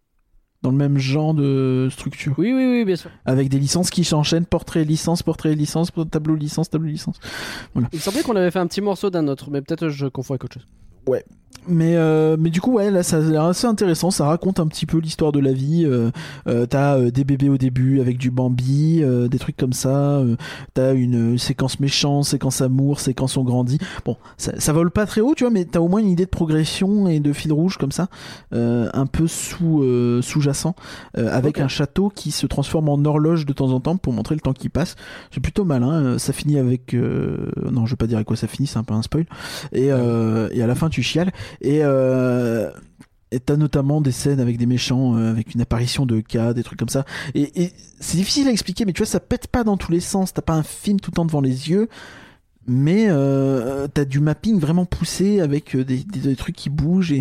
[0.68, 2.34] Dans le même genre de structure.
[2.38, 3.10] Oui, oui, oui, bien sûr.
[3.23, 7.22] Avec des licences qui s'enchaînent, portrait, licence, portrait, licence, tableau, licence, tableau, licence.
[7.73, 10.34] Il me semblait qu'on avait fait un petit morceau d'un autre, mais peut-être je confonds
[10.34, 10.68] avec autre chose.
[11.69, 14.10] Mais, euh, mais du coup, ouais, là, ça a l'air assez intéressant.
[14.10, 15.84] Ça raconte un petit peu l'histoire de la vie.
[15.86, 16.11] Euh,
[16.48, 20.19] euh, t'as euh, des bébés au début avec du Bambi, euh, des trucs comme ça.
[20.19, 20.38] Euh,
[20.76, 23.80] t'as une séquence méchant, séquence amour, séquence on grandit.
[24.06, 26.24] Bon, ça, ça vole pas très haut, tu vois, mais t'as au moins une idée
[26.24, 28.07] de progression et de fil rouge comme ça,
[28.53, 30.74] euh, un peu sous euh, sous-jacent,
[31.18, 34.36] euh, avec un château qui se transforme en horloge de temps en temps pour montrer
[34.36, 34.95] le temps qui passe.
[35.32, 35.91] C'est plutôt malin.
[35.91, 38.80] Euh, Ça finit avec, euh, non, je vais pas dire à quoi ça finit, c'est
[38.80, 39.26] un peu un spoil.
[39.74, 41.34] Et, euh, et à la fin, tu chiales.
[41.62, 42.70] Et euh,
[43.46, 46.80] t'as notamment des scènes avec des méchants, euh, avec une apparition de K, des trucs
[46.80, 47.06] comme ça.
[47.36, 50.34] Et, c'est difficile à expliquer, mais tu vois, ça pète pas dans tous les sens.
[50.34, 51.90] T'as pas un film tout le temps devant les yeux,
[52.68, 57.14] mais euh, t'as du mapping vraiment poussé avec euh, des, trucs qui bougent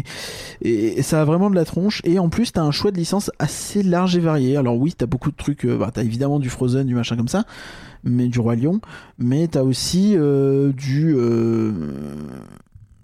[0.60, 2.02] et, ça a vraiment de la tronche.
[2.04, 4.56] Et en plus, t'as un choix de licence assez large et varié.
[4.56, 5.66] Alors oui, t'as beaucoup de trucs.
[5.66, 7.44] bah, t'as évidemment du Frozen, du machin comme ça,
[8.04, 8.80] mais du Roi Lion.
[9.18, 10.14] Mais t'as aussi
[10.76, 11.16] du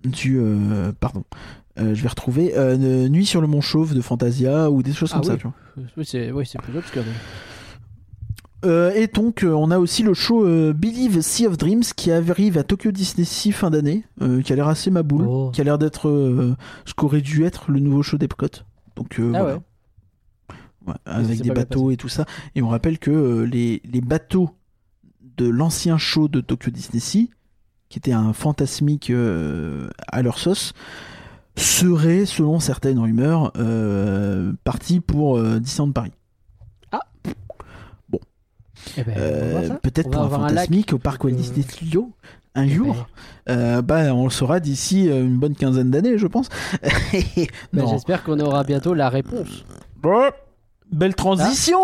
[0.05, 1.25] du euh, pardon.
[1.79, 5.11] Euh, je vais retrouver euh, Nuit sur le Mont Chauve de Fantasia ou des choses
[5.13, 5.39] Ah comme ça, oui.
[5.39, 5.55] tu vois.
[5.97, 7.03] Oui, c'est oui, plus obscur.
[8.65, 12.93] Et donc, on a aussi le show Believe Sea of Dreams qui arrive à Tokyo
[12.93, 14.05] Disney Sea fin d'année,
[14.45, 15.51] qui a l'air assez ma boule, Oh.
[15.53, 16.09] qui a l'air d'être
[16.85, 18.47] ce qu'aurait dû être le nouveau show d'Epcot.
[18.95, 19.45] Donc, Ah voilà.
[19.47, 19.61] ouais.
[20.87, 22.25] Ouais, ça avec des bateaux et tout ça.
[22.55, 24.51] Et on rappelle que les, les bateaux
[25.37, 27.31] de l'ancien show de Tokyo Disney Sea,
[27.93, 30.73] qui était un fantasmique euh, à leur sauce,
[31.57, 36.13] seraient, selon certaines rumeurs, euh, partis pour euh, Disneyland Paris.
[38.97, 39.79] Eh ben, on va Euh.
[39.83, 40.55] Peut-être pour un avoir un lac.
[40.55, 42.11] fantasmique au parc Walt Disney Studios
[42.55, 43.07] un Eh ben, jour.
[43.51, 46.49] Euh, bah, on le saura d'ici une bonne quinzaine d'années, je pense.
[47.75, 47.87] ben.
[47.89, 49.65] J'espère qu'on aura bientôt la réponse.
[50.91, 51.79] Belle transition.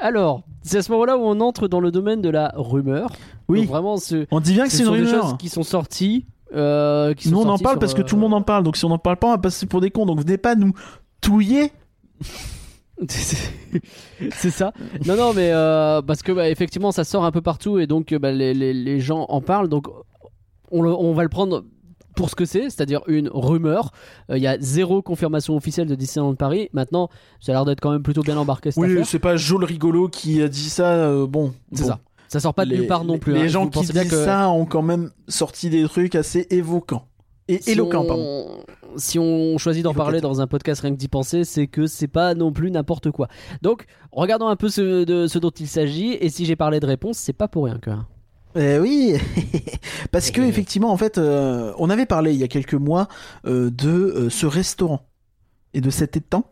[0.00, 3.10] Alors, c'est à ce moment-là où on entre dans le domaine de la rumeur.
[3.48, 3.60] Oui.
[3.60, 5.22] Donc vraiment, ce, On dit bien que ce c'est une des rumeur.
[5.28, 6.26] choses qui sont sorties.
[6.54, 8.64] euh, qui sont Nous, on en parle parce que euh, tout le monde en parle.
[8.64, 10.06] Donc, si on n'en parle pas, on va passer pour des cons.
[10.06, 10.72] Donc, venez pas nous
[11.20, 11.72] touiller.
[13.08, 14.72] c'est ça.
[15.06, 18.12] Non, non, mais euh, parce que bah, effectivement, ça sort un peu partout et donc
[18.12, 19.68] euh, bah, les, les- les gens en parlent.
[19.68, 19.86] Donc,
[20.70, 21.64] on, le- on va le prendre
[22.20, 23.92] pour ce que c'est, c'est-à-dire une rumeur.
[24.30, 26.68] Euh, Il y a zéro confirmation officielle de Disneyland Paris.
[26.74, 27.08] Maintenant,
[27.40, 30.08] ça a l'air d'être quand même plutôt bien embarqué cette Oui, c'est pas Joel Rigolo
[30.08, 30.92] qui a dit ça.
[30.92, 31.88] euh, bon, C'est bon.
[31.88, 32.00] ça.
[32.28, 33.32] Ça sort pas de nulle part non plus.
[33.32, 33.46] Les hein.
[33.48, 37.06] gens qui disent que ça ont quand même sorti des trucs assez évoquants.
[37.48, 38.46] Et si éloquents, on- pardon.
[38.96, 42.06] Si on choisit d'en parler dans un podcast rien que d'y penser, c'est que c'est
[42.08, 43.28] pas non plus n'importe quoi.
[43.62, 46.12] Donc, regardons un peu ce, de, ce dont il s'agit.
[46.20, 47.90] Et si j'ai parlé de réponse, c'est pas pour rien que.
[48.56, 49.14] Eh oui,
[50.10, 53.06] parce que effectivement, en fait, euh, on avait parlé il y a quelques mois
[53.46, 55.06] euh, de euh, ce restaurant
[55.72, 56.44] et de cet étang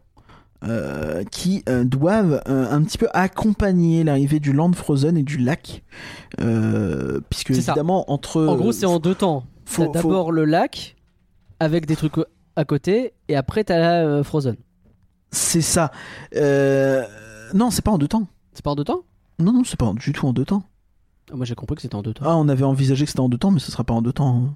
[1.31, 5.85] qui doivent un petit peu accompagner l'arrivée du Land Frozen et du lac,
[7.31, 7.73] puisque ça.
[7.73, 9.45] évidemment entre En gros, c'est en deux temps.
[9.65, 10.97] T'as faut- d'abord le lac
[11.61, 12.15] avec des trucs
[12.57, 14.57] à côté, et après t'as la Frozen.
[15.31, 15.93] c'est ça.
[17.55, 18.27] Non, c'est pas en deux temps.
[18.53, 19.03] C'est pas en deux temps?
[19.39, 20.65] Non, non, c'est pas du tout en deux temps.
[21.33, 22.25] Ah, Moi j'ai compris que c'était en deux temps.
[22.27, 24.13] Ah, on avait envisagé que c'était en deux temps, mais ce sera pas en deux
[24.13, 24.37] temps.
[24.37, 24.55] hein.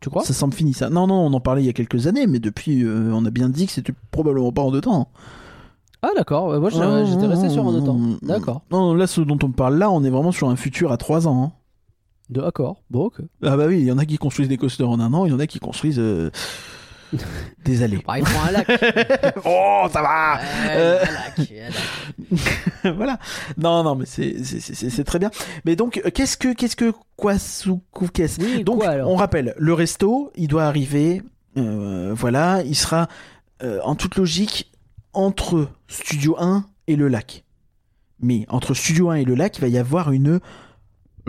[0.00, 0.24] tu crois?
[0.24, 0.90] Ça semble fini ça.
[0.90, 3.30] Non, non, on en parlait il y a quelques années, mais depuis, euh, on a
[3.30, 5.08] bien dit que c'était probablement pas en deux temps.
[6.02, 7.94] Ah d'accord, ouais, moi Ah, j'étais resté sur en deux temps.
[7.98, 8.62] mm, D'accord.
[8.70, 11.26] Non, là, ce dont on parle là, on est vraiment sur un futur à 3
[11.26, 11.42] ans.
[11.42, 11.52] hein.
[12.30, 13.20] D'accord, bon, ok.
[13.42, 15.30] Ah bah oui, il y en a qui construisent des coasters en un an, il
[15.30, 16.30] y en a qui construisent euh,
[17.82, 18.02] allées.
[18.06, 18.14] Bah,
[18.46, 18.66] un lac.
[19.44, 20.98] oh, ça va Ouais, Euh.
[21.02, 21.68] un lac, un
[22.84, 22.94] lac.
[22.96, 23.18] Voilà.
[23.56, 25.30] Non, non, mais c'est très bien.
[25.64, 29.72] Mais donc, euh, qu'est-ce que qu'est-ce que Kwasuku qu'est-ce Oui, Donc, quoi, on rappelle, le
[29.74, 31.22] resto, il doit arriver.
[31.56, 33.08] euh, voilà, il sera
[33.62, 34.70] euh, en toute logique
[35.12, 37.44] entre Studio 1 et le lac.
[38.20, 40.40] Mais entre Studio 1 et le lac, il va y avoir une,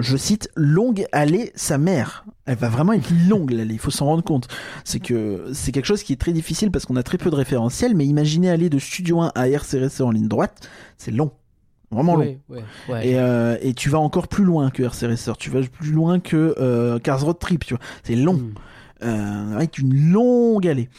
[0.02, 2.26] je cite, longue allée sa mère.
[2.46, 4.48] Elle va vraiment être longue l'allée, il faut s'en rendre compte.
[4.84, 7.36] C'est que c'est quelque chose qui est très difficile parce qu'on a très peu de
[7.36, 11.32] référentiels, mais imaginez aller de Studio 1 à RCRC en ligne droite, c'est long.
[11.92, 12.38] Vraiment long.
[12.50, 12.64] Ouais.
[13.04, 16.20] Et, euh, et tu vas encore plus loin que RC Racer, tu vas plus loin
[16.20, 17.84] que euh, Cars Road Trip, tu vois.
[18.04, 18.42] C'est long,
[19.04, 20.90] euh, avec une longue allée.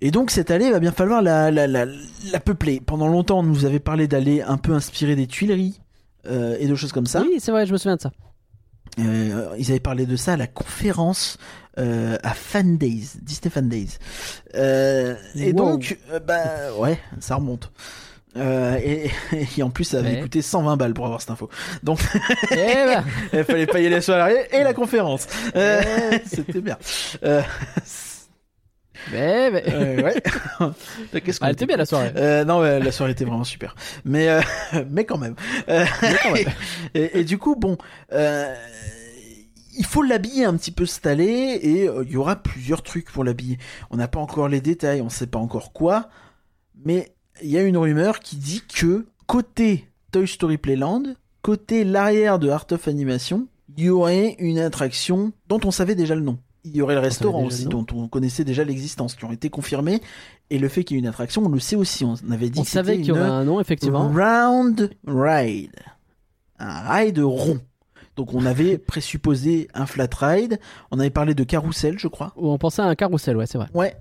[0.00, 2.80] Et donc cette allée, il va bien falloir la, la, la, la peupler.
[2.84, 5.80] Pendant longtemps, on nous avait parlé d'allées un peu inspirées des Tuileries
[6.26, 7.20] euh, et de choses comme ça.
[7.22, 8.12] Oui, c'est vrai, je me souviens de ça.
[9.00, 11.36] Euh, ils avaient parlé de ça à la conférence
[11.78, 13.98] euh, à Fan Days, Disney Fan Days.
[14.54, 15.56] Euh, et Wow.
[15.72, 17.72] donc, bah ouais, ça remonte.
[18.36, 19.10] Et,
[19.56, 20.20] et en plus, ça avait Ouais.
[20.20, 21.48] coûté 120 balles pour avoir cette info.
[21.82, 22.00] Donc,
[22.50, 25.26] Eh ben, il fallait payer les salariés et la conférence.
[26.26, 26.76] C'était bien.
[29.12, 29.62] Euh, eh ben.
[29.74, 30.22] euh, ouais.
[31.22, 32.12] Qu'est-ce qu'on Ah, était bien la soirée.
[32.16, 33.74] euh, non, la soirée était vraiment super.
[34.04, 34.40] Mais, euh,
[34.90, 35.34] mais quand même.
[35.68, 35.84] Euh,
[36.94, 37.76] et, et du coup, bon,
[38.12, 38.54] euh,
[39.76, 43.10] il faut l'habiller un petit peu cette allée et euh, il y aura plusieurs trucs
[43.10, 43.58] pour l'habiller.
[43.90, 46.08] On n'a pas encore les détails, on sait pas encore quoi,
[46.84, 47.12] mais
[47.42, 51.02] il y a une rumeur qui dit que côté Toy Story Playland,
[51.42, 56.14] côté l'arrière de Art of Animation, il y aurait une attraction dont on savait déjà
[56.14, 56.38] le nom.
[56.64, 60.00] Il y aurait le restaurant aussi, dont on connaissait déjà l'existence, qui ont été confirmés.
[60.50, 62.04] Et le fait qu'il y ait une attraction, on le sait aussi.
[62.04, 64.08] On avait dit On que savait qu'il y aurait un nom, effectivement.
[64.08, 65.76] Round Ride.
[66.58, 67.60] Un ride rond.
[68.16, 70.58] Donc on avait présupposé un flat ride.
[70.90, 72.32] On avait parlé de carrousel, je crois.
[72.36, 73.68] Ou on pensait à un carrousel, ouais, c'est vrai.
[73.74, 73.96] Ouais.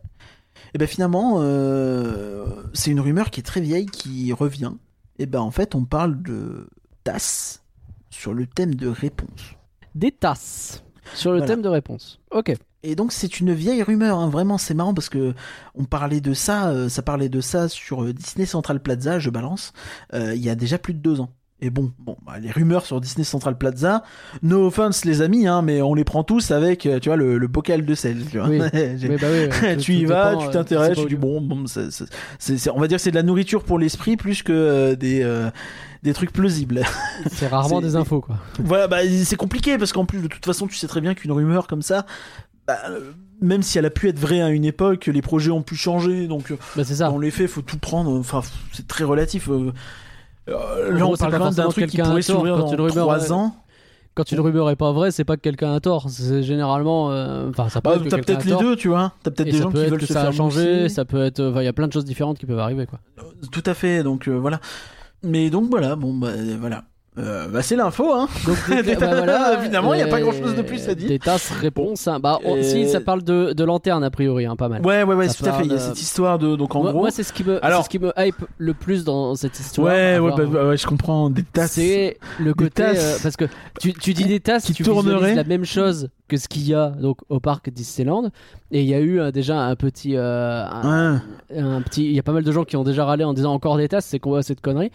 [0.73, 4.73] Et ben finalement, euh, c'est une rumeur qui est très vieille qui revient.
[5.19, 6.67] Et ben en fait, on parle de
[7.03, 7.63] tasses
[8.09, 9.55] sur le thème de réponse.
[9.95, 11.53] Des tasses sur le Voilà.
[11.53, 12.19] thème de réponse.
[12.31, 12.53] Ok.
[12.83, 14.29] Et donc c'est une vieille rumeur, hein.
[14.29, 15.33] vraiment c'est marrant parce que
[15.73, 19.29] on parlait de ça, euh, ça parlait de ça sur euh, Disney Central Plaza, je
[19.29, 19.71] balance,
[20.13, 21.29] euh, il y a déjà plus de deux ans.
[21.61, 24.03] Et bon, bon, bah, les rumeurs sur Disney Central Plaza,
[24.41, 27.47] no offense les amis, hein, mais on les prend tous avec, tu vois, le, le
[27.47, 28.17] bocal de sel.
[28.29, 28.49] Tu, vois.
[28.49, 28.57] Oui.
[28.59, 33.01] Bah oui, y vas, dépend, tu t'intéresses, tu dis bon, bon on va dire que
[33.01, 35.23] c'est de la nourriture pour l'esprit plus que euh, des,
[36.03, 36.83] des trucs plausibles.
[37.31, 38.35] C'est rarement des infos, quoi.
[38.59, 41.31] Voilà, bah, c'est compliqué parce qu'en plus, de toute façon, tu sais très bien qu'une
[41.31, 42.05] rumeur comme ça,
[42.67, 43.11] bah, euh,
[43.41, 46.27] même si elle a pu être vraie à une époque, les projets ont pu changer,
[46.27, 47.07] donc euh, Bah, ça.
[47.09, 48.11] dans les faits, faut tout prendre.
[48.19, 48.41] Enfin,
[48.73, 49.49] c'est très relatif.
[49.49, 49.71] euh.
[50.49, 53.05] Euh, là, gros, on parle quand même d'un truc qui pourrait s'ouvrir dans une rumeur,
[53.05, 53.31] 3 ouais.
[53.31, 53.55] ans.
[54.15, 56.07] Quand une rumeur est pas vraie, c'est pas que quelqu'un a tort.
[56.09, 57.09] C'est généralement.
[57.11, 59.13] euh, Enfin, ça peut Bah, être t'as peut-être les deux, tu vois.
[59.23, 60.89] T'as peut-être des ça gens peut qui veulent que se ça faire changé, mousser.
[60.89, 61.53] ça peut être.
[61.57, 62.99] Il y a plein de choses différentes qui peuvent arriver, quoi.
[63.51, 64.59] Tout à fait, donc euh, voilà.
[65.23, 66.83] Mais donc voilà, bon, bah, voilà.
[67.19, 68.27] Euh, bah, c'est l'info, hein.
[68.47, 71.07] Donc, Des- bah, Évidemment, il y a pas euh, grand-chose de plus à dire.
[71.09, 72.07] Des tasses réponses.
[72.07, 72.19] hein.
[72.19, 74.83] Bah, on- Et- si, ça parle de, de lanterne, a priori, hein, pas mal.
[74.83, 75.65] Ouais, ouais, ouais, Ça tout à fait.
[75.65, 76.55] Il y a cette histoire de.
[76.55, 77.01] Donc en moi, gros.
[77.01, 79.93] moi, c'est ce qui me, Alors- ce qui me hype le plus dans cette histoire.
[79.93, 81.29] ouais, ouais, bah, bah, ouais, je comprends.
[81.29, 81.73] Des tasses.
[81.73, 83.45] C'est le côté tasses euh, parce que
[83.79, 85.35] tu, tu dis des tasses, qui tu tourneraient.
[85.35, 88.31] la même chose que ce qu'il y a donc au parc Disneyland
[88.71, 91.59] et il y a eu euh, déjà un petit euh, un, Ouais.
[91.59, 93.53] un petit il y a pas mal de gens qui ont déjà râlé en disant
[93.53, 94.91] encore des tasses, c'est qu'on voit cette connerie.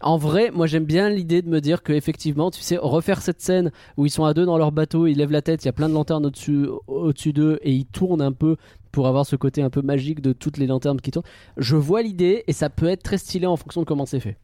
[0.00, 3.40] En vrai, moi j'aime bien l'idée de me dire que effectivement, tu sais, refaire cette
[3.40, 5.68] scène où ils sont à deux dans leur bateau, ils lèvent la tête, il y
[5.68, 8.56] a plein de lanternes au-dessus au-dessus d'eux et ils tournent un peu
[8.92, 11.26] pour avoir ce côté un peu magique de toutes les lanternes qui tournent.
[11.56, 14.36] Je vois l'idée et ça peut être très stylé en fonction de comment c'est fait.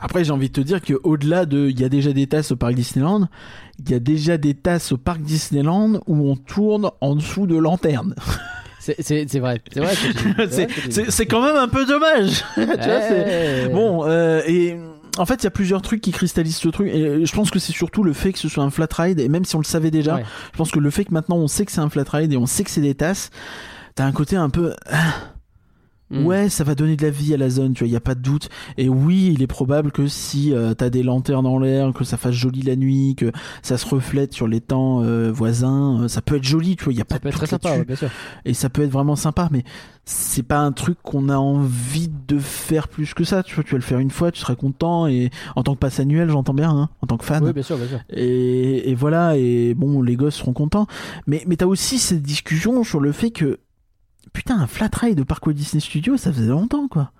[0.00, 1.68] Après, j'ai envie de te dire qu'au-delà de.
[1.68, 3.28] Il y a déjà des tasses au parc Disneyland,
[3.78, 7.56] il y a déjà des tasses au parc Disneyland où on tourne en dessous de
[7.56, 8.14] lanternes.
[8.78, 8.94] C'est
[9.40, 9.94] vrai, c'est vrai.
[11.08, 12.44] c'est quand même un peu dommage.
[12.54, 13.68] tu vois.
[13.72, 14.76] Bon, euh, et
[15.18, 16.86] en fait, il y a plusieurs trucs qui cristallisent ce truc.
[16.94, 19.18] Et je pense que c'est surtout le fait que ce soit un flat ride.
[19.18, 20.24] Et même si on le savait déjà, Ouais.
[20.52, 22.36] je pense que le fait que maintenant on sait que c'est un flat ride et
[22.36, 23.30] on sait que c'est des tasses,
[23.96, 24.72] t'as un côté un peu.
[26.10, 26.24] Mm.
[26.24, 28.00] Ouais, ça va donner de la vie à la zone, tu vois, il y a
[28.00, 28.48] pas de doute.
[28.78, 32.16] Et oui, il est probable que si euh, t'as des lanternes en l'air, que ça
[32.16, 36.22] fasse joli la nuit, que ça se reflète sur les temps euh, voisins, euh, ça
[36.22, 37.70] peut être joli, tu vois, il y a pas Ça peut de être très sympa,
[37.70, 38.10] ouais, bien sûr.
[38.44, 39.64] Et ça peut être vraiment sympa, mais
[40.04, 43.72] c'est pas un truc qu'on a envie de faire plus que ça, tu vois, tu
[43.72, 46.54] vas le faire une fois, tu seras content, et en tant que passe annuel, j'entends
[46.54, 47.42] bien, hein, en tant que fan.
[47.42, 47.98] Oui, bien sûr, bien sûr.
[48.10, 50.86] Et, et voilà, et bon, les gosses seront contents.
[51.26, 53.58] Mais, mais t'as aussi cette discussion sur le fait que,
[54.32, 57.12] putain, un flat ride de Parc Walt Disney Studios, ça faisait longtemps, quoi.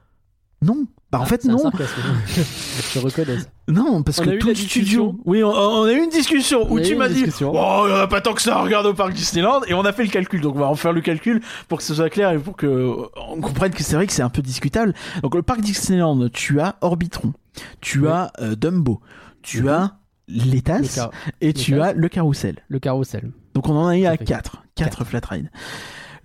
[0.62, 0.86] Non.
[1.12, 1.70] Bah en fait C'est un non.
[2.94, 3.36] Je reconnais.
[3.68, 5.16] non parce On que tout le studio.
[5.24, 8.06] Oui, on, on a eu une discussion On où tu m'as dit, oh, en a
[8.08, 10.40] pas tant que ça, regarde au parc Disneyland, et on a fait le calcul.
[10.40, 12.66] Donc on va en faire le calcul pour que ce soit clair et pour que
[12.66, 12.94] euh,
[13.28, 14.94] on comprenne que c'est vrai que c'est un peu discutable.
[15.22, 17.34] Donc le parc Disneyland, tu as Orbitron,
[17.80, 18.08] tu Oui.
[18.08, 19.00] as euh, Dumbo,
[19.42, 19.68] tu Mhm.
[19.68, 20.98] as les Le, tasses
[21.40, 22.56] et tu as le carrousel.
[22.68, 23.30] le carrousel.
[23.54, 25.50] Donc on en a eu à fait 4, 4 flat rides.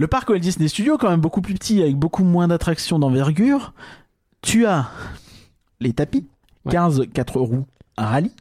[0.01, 3.71] Le parc Walt Disney Studio, quand même beaucoup plus petit, avec beaucoup moins d'attractions d'envergure.
[4.41, 4.89] Tu as
[5.79, 6.25] les tapis,
[6.65, 6.71] Ouais.
[6.71, 7.67] 15 4 roues
[7.99, 8.31] rallye,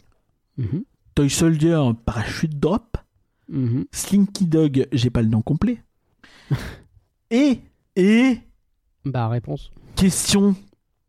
[0.56, 0.84] Mhm.
[1.14, 2.96] Toy Soldier parachute drop,
[3.50, 3.84] Mhm.
[3.92, 5.82] Slinky Dog, j'ai pas le nom complet.
[7.30, 7.60] et,
[7.94, 8.38] et,
[9.04, 9.70] Bah, réponse.
[9.96, 10.56] question,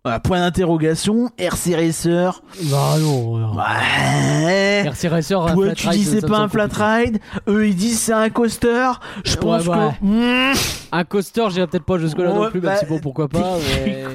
[0.08, 2.42] euh, point d'interrogation, RC Racer.
[2.64, 3.38] Bah, non.
[3.38, 3.56] non.
[3.56, 4.84] Ouais.
[4.84, 6.68] Merci Racer, un Toi, flat tu ride, dis ça c'est me pas un semble flat
[6.68, 6.84] compliqué.
[7.12, 8.90] ride, eux ils disent c'est un coaster.
[9.24, 9.76] Je Ouais, pense ouais.
[10.02, 10.06] que.
[10.06, 10.54] Hmm.
[10.92, 13.58] Un coaster, j'irai peut-être pas jusque-là non plus, même bah, si bon, pourquoi pas.
[13.86, 14.06] Mais...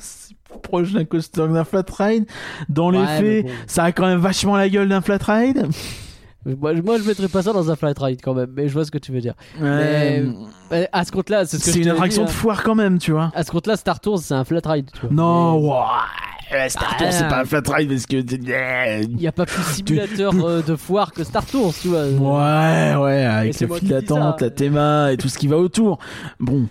[0.00, 2.26] C'est plus proche d'un coaster que d'un flat ride.
[2.68, 3.52] Dans les Ouais, mais faits, bon.
[3.66, 5.66] ça a quand même vachement la gueule d'un flat ride.
[6.46, 8.74] Moi, je- moi, je mettrais pas ça dans un flat ride quand même, mais je
[8.74, 9.34] vois ce que tu veux dire.
[9.60, 10.24] Ouais,
[10.70, 12.38] Mais, à ce compte-là, c'est ce que une attraction dit, de hein.
[12.38, 13.30] foire quand même, tu vois.
[13.34, 15.10] À ce compte-là, Star Tours, c'est un flat ride, tu vois.
[15.10, 15.60] Non,
[16.52, 17.12] Mais ouais, Star Tours, Ah.
[17.12, 18.16] c'est pas un flat ride parce que.
[18.16, 22.04] Il n'y a pas plus simulateur euh, de foire que Star Tours, tu vois.
[22.08, 25.38] Ouais, ouais, avec c'est le moi fil qui dis d'attente, la théma et tout ce
[25.38, 25.98] qui va autour.
[26.40, 26.68] Bon,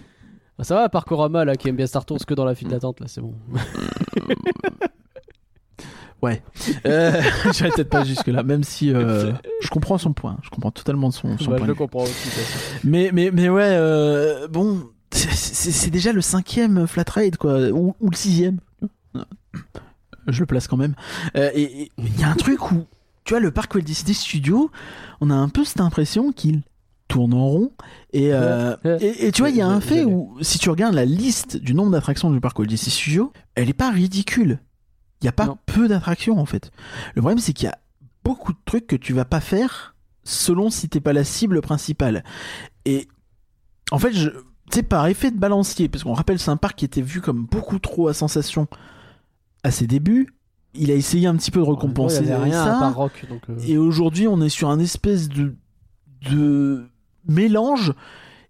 [0.62, 3.08] Ça va, Parkorama, là, qui aime bien Star Tours que dans la file d'attente, là,
[3.10, 3.34] c'est bon.
[6.85, 7.22] euh,
[7.53, 9.31] j'irai peut-être pas jusque-là, même si euh,
[9.61, 10.38] je comprends son point.
[10.43, 11.65] Je comprends totalement son, son Bah, point.
[11.65, 12.30] je le comprends aussi.
[12.84, 18.10] Mais, mais, mais ouais, euh, bon, c'est- déjà le cinquième flat ride, quoi, ou, ou
[18.10, 18.60] le sixième.
[20.27, 20.95] Je le place quand même.
[21.35, 22.85] Euh, et il y a un truc où,
[23.26, 24.72] tu vois, le parc Walt Disney Studio,
[25.19, 26.61] on a un peu cette impression qu'il
[27.10, 27.72] tourne en rond.
[28.14, 28.97] Et, euh, Ouais.
[29.01, 31.57] et, et tu vois, il y a un fait où, si tu regardes la liste
[31.57, 34.60] du nombre d'attractions du parc Walt Disney Studio, elle est pas ridicule.
[35.24, 35.58] Il y a pas Non.
[35.66, 36.72] peu d'attractions, en fait.
[37.16, 37.78] Le problème, c'est qu'il y a
[38.24, 42.24] beaucoup de trucs que tu vas pas faire selon si t'es pas la cible principale.
[42.86, 43.08] Et
[43.91, 44.36] en fait, je, tu
[44.72, 47.45] sais, par effet de balancier, parce qu'on rappelle, c'est un parc qui était vu comme
[47.45, 48.68] beaucoup trop à sensation
[49.64, 50.34] à ses débuts.
[50.74, 52.78] Il a essayé un petit peu de récompenser rien ça.
[52.78, 53.41] à part rock, donc.
[53.50, 55.56] euh, Et aujourd'hui, on est sur un espèce de,
[56.30, 56.88] de
[57.28, 57.94] mélange.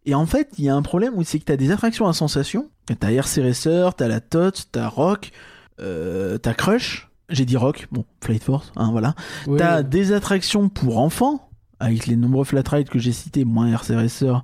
[0.06, 2.14] Et en fait, il y a un problème où c'est que t'as des attractions à
[2.14, 2.70] sensation.
[3.00, 5.32] T'as RC Racer, t'as la TOT, t'as Rock,
[5.80, 7.10] euh, t'as Crush.
[7.30, 9.16] J'ai dit Rock, bon, Flight Force, hein, voilà.
[9.58, 13.95] T'as des attractions pour enfants, avec les nombreux flat rides que j'ai cités, moins RC
[13.95, 14.44] Racer.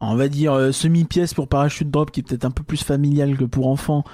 [0.00, 3.36] On va dire euh, semi-pièce pour parachute drop, qui est peut-être un peu plus familial
[3.36, 4.04] que pour enfants.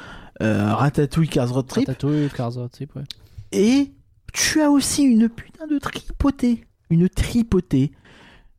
[0.43, 1.89] Euh, Ratatouille, Cars Road Trip.
[1.89, 3.03] Ratatouille, Cars Road Trip, ouais.
[3.53, 3.93] Et
[4.33, 7.93] tu as aussi une putain de tripotée, une tripotée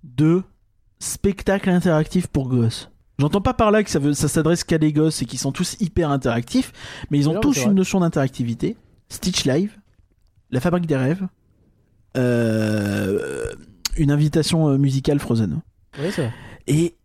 [0.03, 0.44] de
[0.99, 2.89] spectacles interactifs pour gosses.
[3.19, 5.51] J'entends pas par là que ça, veut- ça s'adresse qu'à des gosses et qu'ils sont
[5.51, 6.71] tous hyper interactifs,
[7.11, 8.75] mais ils ont Non, tous une notion d'interactivité.
[9.09, 9.77] Stitch Live,
[10.51, 11.27] La Fabrique des Rêves,
[12.17, 13.51] euh,
[13.97, 15.61] une invitation euh, musicale Frozen.
[15.97, 16.31] Vrai.
[16.67, 16.95] Et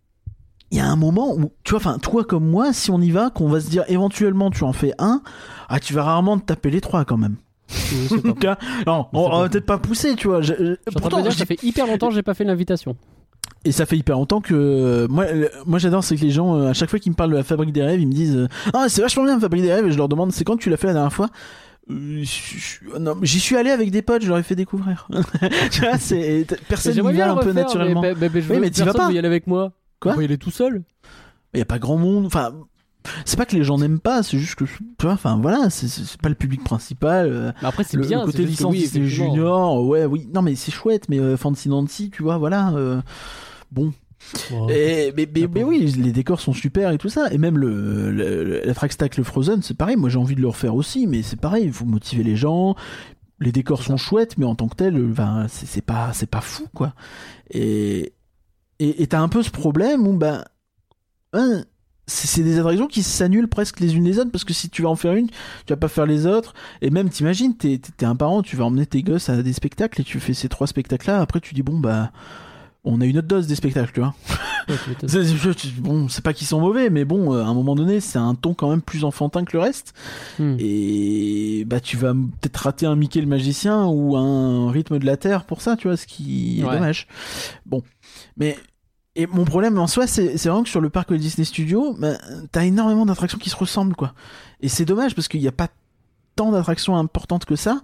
[0.71, 3.11] il y a un moment où, tu vois, enfin, toi comme moi, si on y
[3.11, 5.23] va, qu'on va se dire éventuellement tu en fais un,
[5.69, 7.37] ah, tu vas rarement te taper les trois quand même.
[7.93, 8.09] Oui,
[8.87, 10.43] non, on, on va peut-être pas pousser, tu vois.
[10.43, 12.97] Je- pourtant, dire, ça fait hyper longtemps que j'ai pas fait l'invitation.
[13.65, 16.71] Et ça fait hyper longtemps que moi, le- moi j'adore, c'est que les gens, euh,
[16.71, 18.49] à chaque fois qu'ils me parlent de la fabrique des rêves, ils me disent euh,
[18.75, 20.71] ah c'est vachement bien la fabrique des rêves, et je leur demande c'est quand tu
[20.71, 21.29] l'as fait la dernière fois.
[21.91, 22.23] Euh,
[23.23, 25.07] j'y suis allé avec des potes, je leur ai fait découvrir.
[25.71, 28.01] tu vois, c'est personne n'y va un peu naturellement.
[28.01, 29.11] Mais, mais- mais je Oui, veux- mais t'y vas pas.
[29.13, 29.73] y aller avec moi.
[30.01, 30.83] Quoi y aller tout seul.
[31.53, 32.25] Il y a pas grand monde.
[32.27, 32.53] Enfin,
[33.27, 35.89] c'est pas que les gens n'aiment pas, c'est juste que tu vois, enfin voilà, c'est-
[35.89, 37.29] c'est c'est pas le public principal.
[37.31, 38.21] euh, Mais après, c'est bien.
[38.21, 39.35] le côté c'est licence oui, effectivement.
[39.35, 42.71] Junior, ouais, oui, non mais c'est chouette, mais euh, Fancy Nancy, tu vois, voilà.
[42.71, 43.01] euh,
[43.75, 43.93] bon.
[44.71, 47.31] Et, mais, mais, mais oui, les décors sont super et tout ça.
[47.33, 49.97] Et même le, le, le- la track stack, le Frozen, c'est pareil.
[49.97, 51.65] Moi, j'ai envie de le refaire aussi, mais c'est pareil.
[51.67, 52.75] Il faut motiver les gens.
[53.41, 56.67] Les décors sont chouettes, mais en tant que tel, ben, c'est pas, c'est pas fou,
[56.75, 56.95] quoi.
[57.51, 58.13] Et
[58.81, 60.45] et et t'as un peu ce problème où, ben,
[61.33, 61.65] hein,
[62.07, 64.91] c'est des attractions qui s'annulent presque les unes les autres parce que si tu vas
[64.91, 65.35] en faire une, tu
[65.71, 66.55] vas pas faire les autres.
[66.83, 69.53] Et même, t'imagines, t'es t'es- t'es un parent, tu vas emmener tes gosses à des
[69.55, 71.21] spectacles et tu fais ces trois spectacles-là.
[71.21, 72.13] Après, tu dis bon, bah,
[72.85, 74.15] on a une autre dose des spectacles, tu vois.
[75.79, 78.35] Bon, c'est pas qu'ils sont mauvais, mais bon, euh, à un moment donné, c'est un
[78.35, 79.93] ton quand même plus enfantin que le reste.
[80.39, 80.57] Hmm.
[80.59, 85.17] Et bah, tu vas peut-être rater un Mickey le magicien ou un rythme de la
[85.17, 86.75] Terre pour ça, tu vois, ce qui est Ouais.
[86.75, 87.07] dommage.
[87.67, 87.83] Bon,
[88.37, 88.57] mais.
[89.17, 92.15] Et mon problème en soi, c'est vraiment que sur le parc Disney Studio, bah,
[92.51, 94.13] t'as énormément d'attractions qui se ressemblent, quoi.
[94.61, 95.69] Et c'est dommage parce qu'il n'y a pas
[96.35, 97.81] tant d'attractions importantes que ça.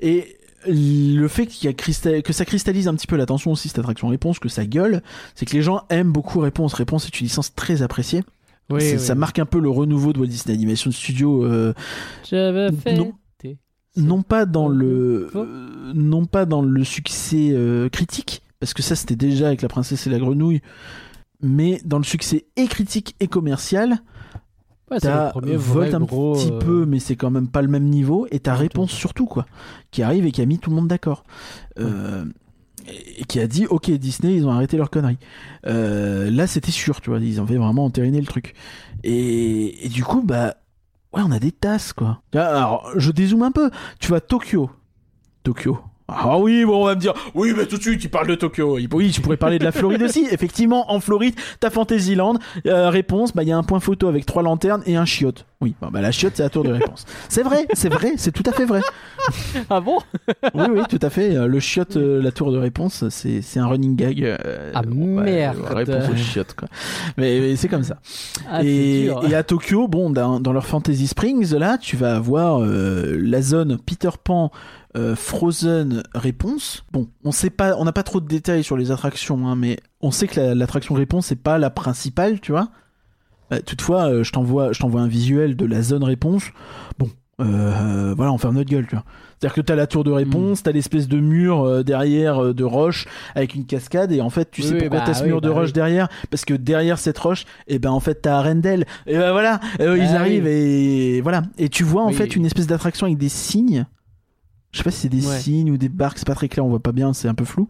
[0.00, 3.68] Et le fait qu'il y a cristal- que ça cristallise un petit peu l'attention aussi,
[3.68, 5.02] cette attraction réponse, que ça gueule,
[5.34, 6.74] c'est que les gens aiment beaucoup réponse.
[6.74, 8.22] Réponse est une licence très appréciée.
[8.70, 11.44] Oui, C'est- oui, ça marque un peu le renouveau de Walt Disney Animation Studio.
[11.44, 11.72] euh,
[12.28, 12.96] J'avais fait.
[12.96, 13.12] Non.
[13.96, 18.94] non pas dans le euh, non pas dans le succès euh, critique parce que ça
[18.94, 20.60] c'était déjà avec la princesse et la grenouille
[21.42, 23.98] mais dans le succès et critique et commercial
[24.90, 27.84] Ouais, t'as Volt un gros, petit euh, peu mais c'est quand même pas le même
[27.84, 29.46] niveau et ta réponse surtout quoi
[29.92, 31.24] qui arrive et qui a mis tout le monde d'accord.
[31.78, 32.24] Euh,
[32.88, 35.18] et qui a dit ok Disney ils ont arrêté leur connerie
[35.66, 38.54] Euh, là c'était sûr tu vois ils avaient vraiment entériné le truc.
[39.04, 40.56] Et, et du coup bah
[41.12, 42.22] ouais on a des tasses quoi.
[42.34, 43.70] Alors je dézoome un peu.
[44.00, 44.70] Tu vois Tokyo.
[45.44, 45.78] Tokyo
[46.12, 48.34] ah oui, bon, on va me dire, oui, mais tout de suite, tu parles de
[48.34, 48.78] Tokyo.
[48.92, 50.26] Oui, tu pourrais parler de la Floride aussi.
[50.30, 52.34] Effectivement, en Floride, t'as Fantasyland.
[52.66, 55.46] Euh, réponse, bah, il y a un point photo avec trois lanternes et un chiotte.
[55.60, 57.04] Oui, bah, la chiotte, c'est la tour de réponse.
[57.28, 58.80] C'est vrai, c'est vrai, c'est tout à fait vrai.
[59.68, 59.98] Ah bon?
[60.54, 61.34] Oui, oui, tout à fait.
[61.46, 64.22] Le chiotte, euh, la tour de réponse, c'est, c'est un running gag.
[64.24, 65.58] euh, Ah, bon, bah, merde.
[65.70, 66.68] réponse au chiotte, quoi.
[67.18, 67.98] Mais, mais c'est comme ça.
[68.50, 69.22] Ah, et, dur.
[69.30, 73.76] et à Tokyo, bon, dans, dans leur Fantasy Springs, là, tu vas avoir la zone
[73.84, 74.50] Peter Pan,
[74.96, 76.84] euh, Frozen réponse.
[76.92, 79.78] Bon, on sait pas, on n'a pas trop de détails sur les attractions, hein, mais
[80.00, 82.68] on sait que la- l'attraction réponse c'est pas la principale, tu vois.
[83.52, 86.44] Euh, toutefois, euh, je t'envoie, je t'envoie un visuel de la zone réponse.
[86.98, 87.08] Bon,
[87.40, 89.04] euh, voilà, on ferme notre gueule, tu vois.
[89.38, 92.62] C'est-à-dire que t'as la tour de réponse, t'as l'espèce de mur euh, derrière euh, de
[92.64, 95.28] roche avec une cascade, et en fait, tu Oui, sais pourquoi bah t'as ce oui,
[95.30, 95.72] mur de bah roche oui.
[95.72, 96.08] derrière?
[96.30, 98.84] Parce que derrière cette roche, et ben en fait t'as Arendelle.
[99.06, 101.42] Et ben voilà, ils Ah arrivent et voilà.
[101.58, 103.86] Et tu vois en fait une espèce d'attraction avec des signes.
[104.72, 105.38] Je sais pas si c'est des Ouais.
[105.40, 107.44] signes ou des barques, c'est pas très clair, on voit pas bien, c'est un peu
[107.44, 107.68] flou.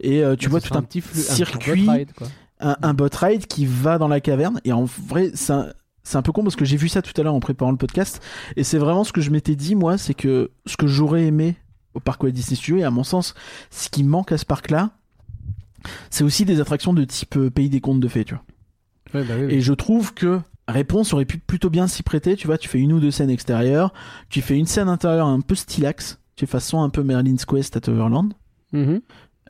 [0.00, 1.84] Et euh, tu Mais vois tout un, petit flux- un petit circuit.
[1.86, 2.28] boat ride, quoi.
[2.60, 4.60] un, un bot ride qui va dans la caverne.
[4.64, 7.34] Et en vrai, c'est un, peu con parce que j'ai vu ça tout à l'heure
[7.34, 8.20] en préparant le podcast.
[8.56, 11.56] Et c'est vraiment ce que je m'étais dit, moi, c'est que ce que j'aurais aimé
[11.94, 13.34] au parc Walt Disney Studios, et à mon sens,
[13.70, 14.90] ce qui manque à ce parc-là,
[16.10, 19.20] c'est aussi des attractions de type euh, Pays des Contes de Fées, tu vois.
[19.20, 19.54] Ouais, bah oui, oui.
[19.54, 22.78] Et je trouve que Réponse aurait pu plutôt bien s'y prêter, tu vois, tu fais
[22.78, 23.92] une ou deux scènes extérieures,
[24.30, 27.80] tu fais une scène intérieure un peu stylax, fais façon un peu Merlin's Quest à
[27.80, 28.32] Toverland,
[28.72, 29.00] Mhm.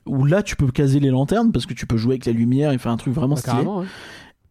[0.06, 2.72] où là tu peux caser les lanternes parce que tu peux jouer avec la lumière
[2.72, 3.62] et faire un truc vraiment Bah, stylé.
[3.64, 3.86] ouais.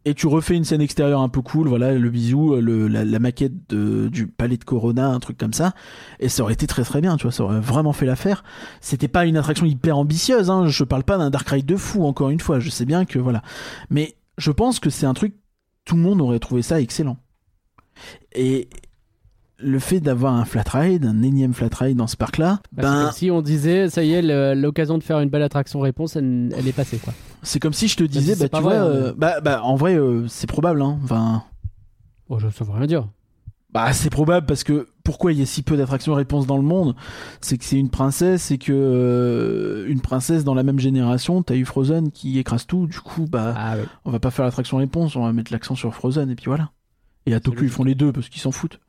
[0.03, 3.19] Et tu refais une scène extérieure un peu cool, voilà, le bisou, le, la, la
[3.19, 5.76] maquette de- du palais de Corona, un truc comme ça.
[6.19, 8.43] Et ça aurait été très très bien, tu vois, ça aurait vraiment fait l'affaire.
[8.80, 12.03] C'était pas une attraction hyper ambitieuse, hein, je parle pas d'un Dark Ride de fou,
[12.05, 13.43] encore une fois, je sais bien que voilà.
[13.91, 15.35] Mais je pense que c'est un truc,
[15.85, 17.18] tout le monde aurait trouvé ça excellent.
[18.34, 18.69] Et
[19.63, 22.81] le fait d'avoir un flat ride, un énième flat ride dans ce parc-là, Bah, c'est
[22.81, 26.15] ben, comme si on disait, ça y est, l'occasion de faire une belle attraction réponse,
[26.15, 27.13] elle, elle est passée, quoi.
[27.43, 29.61] c'est comme si je te disais, si bah tu vrai, vois, hein, euh, bah, bah
[29.63, 31.43] en vrai, euh, c'est probable, hein, enfin.
[32.29, 33.07] Oh, je, ça veut rien dire.
[33.73, 36.63] Bah, c'est probable parce que pourquoi il y a si peu d'attractions réponses dans le
[36.63, 36.93] monde?
[37.39, 41.55] C'est que c'est une princesse et que euh, une princesse dans la même génération, t'as
[41.55, 42.85] eu Frozen qui écrase tout.
[42.88, 45.93] Du coup, bah, Ah on va pas faire l'attraction réponse, on va mettre l'accent sur
[45.95, 46.71] Frozen et puis voilà.
[47.25, 48.79] Et à Tokyo, ils font les deux parce qu'ils s'en foutent.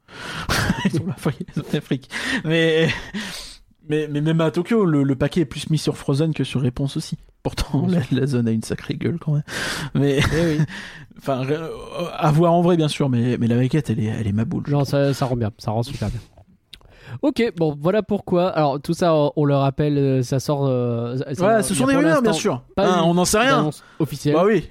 [0.85, 1.07] ils ont
[1.73, 2.09] l'Afrique.
[2.45, 2.89] Mais,
[3.89, 6.61] mais, mais même à Tokyo, le, le paquet est plus mis sur Frozen que sur
[6.61, 7.17] réponse aussi.
[7.43, 9.43] Pourtant, la, la zone a une sacrée gueule quand même.
[9.95, 10.65] Mais, Eh oui.
[11.19, 11.69] enfin, euh,
[12.17, 14.45] à voir en vrai, bien sûr, mais, mais la maquette, elle est, elle est ma
[14.45, 14.63] boule.
[14.69, 16.21] Non, ça, ça rend bien, ça rend super bien.
[17.21, 18.49] Ok, bon, voilà pourquoi.
[18.49, 20.67] Alors, tout ça, on, le rappelle, euh, ça sort.
[20.67, 22.63] euh, ça- Voilà, ce sont des rumeurs, bien sûr.
[22.77, 23.69] pas Hein, on n'en sait rien.
[23.99, 24.35] officielle.
[24.35, 24.71] Bah oui.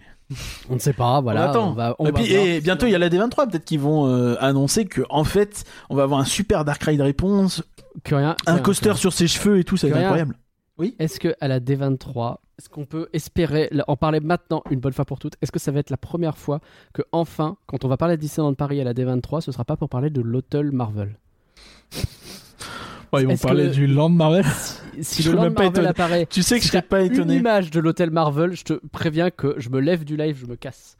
[0.69, 1.47] On ne sait pas, voilà.
[1.47, 1.69] on attend.
[1.69, 3.49] On va, on et puis, bientôt, il y a la D23.
[3.49, 7.01] Peut-être qu'ils vont euh, annoncer que, en fait, on va avoir un super Dark Ride
[7.01, 7.63] réponse,
[8.03, 10.37] Que rien- un coaster sur ses cheveux et tout, ça va être incroyable.
[10.79, 10.91] rien.
[10.99, 15.05] Est-ce que à la D23, est-ce qu'on peut espérer en parler maintenant une bonne fois
[15.05, 16.59] pour toutes Est-ce que ça va être la première fois
[16.93, 19.75] que enfin, quand on va parler de Disneyland Paris à la D23, ce sera pas
[19.75, 21.17] pour parler de l'hôtel Marvel?
[23.19, 24.45] Ils vont parler que- du Land Marvel.
[25.01, 25.88] Si Je le Land même pas Marvel étonné.
[25.89, 27.35] apparaît, Tu sais que si je serais pas une étonné.
[27.38, 30.55] image de l'hôtel Marvel, je te préviens que je me lève du live, je me
[30.55, 30.97] casse.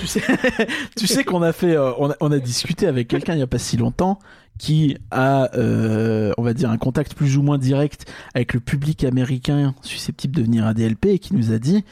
[0.00, 0.22] tu sais,
[0.96, 3.42] tu sais qu'on a fait, euh, on, a, on a discuté avec quelqu'un il y
[3.42, 4.18] a pas si longtemps
[4.58, 9.04] qui a, euh, on va dire, un contact plus ou moins direct avec le public
[9.04, 11.84] américain susceptible de venir à DLP et qui nous a dit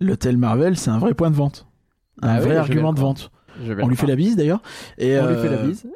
[0.00, 1.66] l'hôtel Marvel, c'est un vrai point de vente,
[2.22, 3.30] un Ah vrai argument de vente.
[3.80, 4.62] On lui fait la bise d'ailleurs.
[4.98, 5.86] Et On lui euh, fait la bise.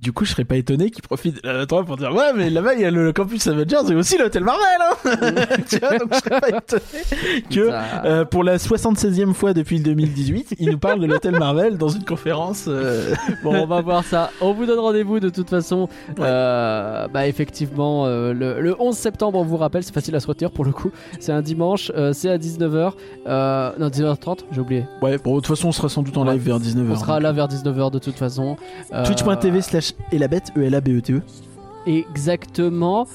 [0.00, 2.50] Du coup, je serais pas étonné qu'il profite de la 3 pour dire ouais, mais
[2.50, 4.64] là-bas il y a le campus Avengers et aussi l'hôtel Marvel.
[4.80, 7.70] Hein tu vois, donc je serais pas étonné que
[8.06, 11.88] euh, pour la 76e fois depuis le 2018, il nous parle de l'hôtel Marvel dans
[11.88, 12.66] une conférence.
[12.68, 14.30] euh, Bon, on va voir ça.
[14.40, 15.88] On vous donne rendez-vous de toute façon.
[16.20, 20.50] Euh, bah, effectivement, le, le 11 septembre, on vous rappelle, c'est facile à se retenir
[20.50, 20.90] pour le coup.
[21.20, 22.92] C'est un dimanche, c'est à 19h.
[23.26, 24.84] Euh, non, 19h30, j'ai oublié.
[25.02, 26.92] Ouais, bon, de toute façon, on sera sans doute en live vers 19h.
[26.92, 28.56] On sera là vers 19h de toute façon.
[29.04, 31.20] Twitch.tv slash elabette, E-L-A-B-E-T-E.
[31.86, 33.06] Exactement.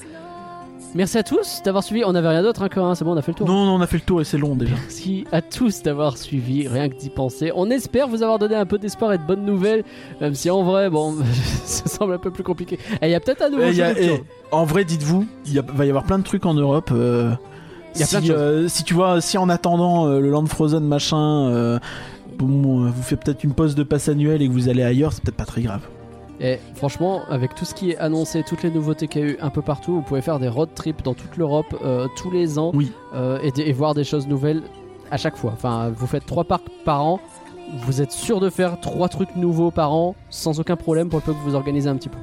[0.94, 2.04] Merci à tous d'avoir suivi.
[2.04, 3.48] On n'avait rien d'autre encore, hein, c'est bon, on a fait le tour.
[3.48, 4.74] Non, non, on a fait le tour et c'est long déjà.
[4.76, 7.50] Merci à tous d'avoir suivi, rien que d'y penser.
[7.56, 9.82] On espère vous avoir donné un peu d'espoir et de bonnes nouvelles,
[10.20, 11.16] même si en vrai, bon,
[11.64, 12.78] ça semble un peu plus compliqué.
[13.02, 14.18] Et il y a peut-être un nouveau Eh, y jeu a- nocturne.
[14.22, 16.90] eh, en vrai, dites-vous, il va y avoir plein de trucs en Europe.
[16.92, 17.32] euh,
[17.96, 20.30] Il y a si, plein de euh, si tu vois, si en attendant euh, le
[20.30, 21.80] Land Frozen machin,
[22.38, 25.24] bon, vous faites peut-être une pause de passe annuelle et que vous allez ailleurs, c'est
[25.24, 25.80] peut-être pas très grave.
[26.40, 29.38] Et franchement, avec tout ce qui est annoncé, toutes les nouveautés qu'il y a eu
[29.40, 32.58] un peu partout, vous pouvez faire des road trips dans toute l'Europe euh, tous les
[32.58, 32.92] ans Oui.
[33.14, 34.62] euh, et, voir des choses nouvelles
[35.10, 35.52] à chaque fois.
[35.52, 37.20] Enfin, vous faites trois parcs par an,
[37.84, 41.24] vous êtes sûr de faire trois trucs nouveaux par an sans aucun problème pour le
[41.24, 42.18] peu que vous organisez un petit peu.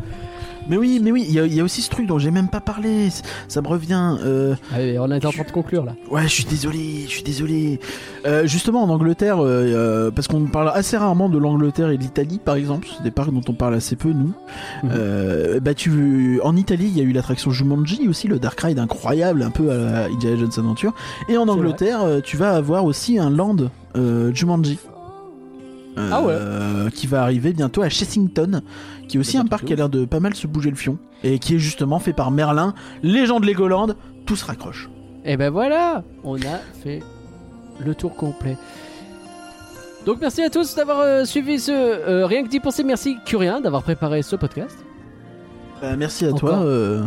[0.72, 2.32] Mais oui, mais oui, il y, a- il y a aussi ce truc dont j'ai
[2.32, 3.10] même pas parlé.
[3.50, 4.16] Ça me revient.
[4.24, 5.96] euh, Allez, on est en train de conclure là.
[6.10, 7.80] Ouais, je suis désolé, je suis désolé.
[8.26, 12.40] Euh, justement, en Angleterre, euh, parce qu'on parle assez rarement de l'Angleterre et de l'Italie,
[12.44, 14.32] par exemple, c'est des parcs dont on parle assez peu, nous.
[14.84, 15.60] Mhm.
[15.60, 19.44] Bah, tu, en Italie, il y a eu l'attraction Jumanji aussi, le Dark Ride incroyable,
[19.44, 20.94] un peu à la Indiana Jones Adventure.
[21.28, 23.58] Et en Angleterre, tu vas avoir aussi un land
[23.98, 24.80] euh, Jumanji.
[25.98, 26.34] Ah ouais.
[26.96, 28.62] Qui va arriver bientôt à Chessington,
[29.12, 30.76] qui est aussi Bah, un parc qui a l'air de pas mal se bouger le
[30.76, 32.74] fion, et qui est justement fait par Merlin,
[33.04, 33.88] légende Legoland,
[34.26, 34.90] tout se raccroche.
[35.26, 37.02] Et ben voilà, on a fait
[37.86, 38.58] le tour complet.
[40.06, 42.84] Donc merci à tous d'avoir euh, suivi ce euh, Rien que d'y penser.
[42.84, 44.76] Merci Curien d'avoir préparé ce podcast.
[45.82, 46.40] Bah, merci à Encore.
[46.40, 46.60] toi.
[46.64, 47.04] euh,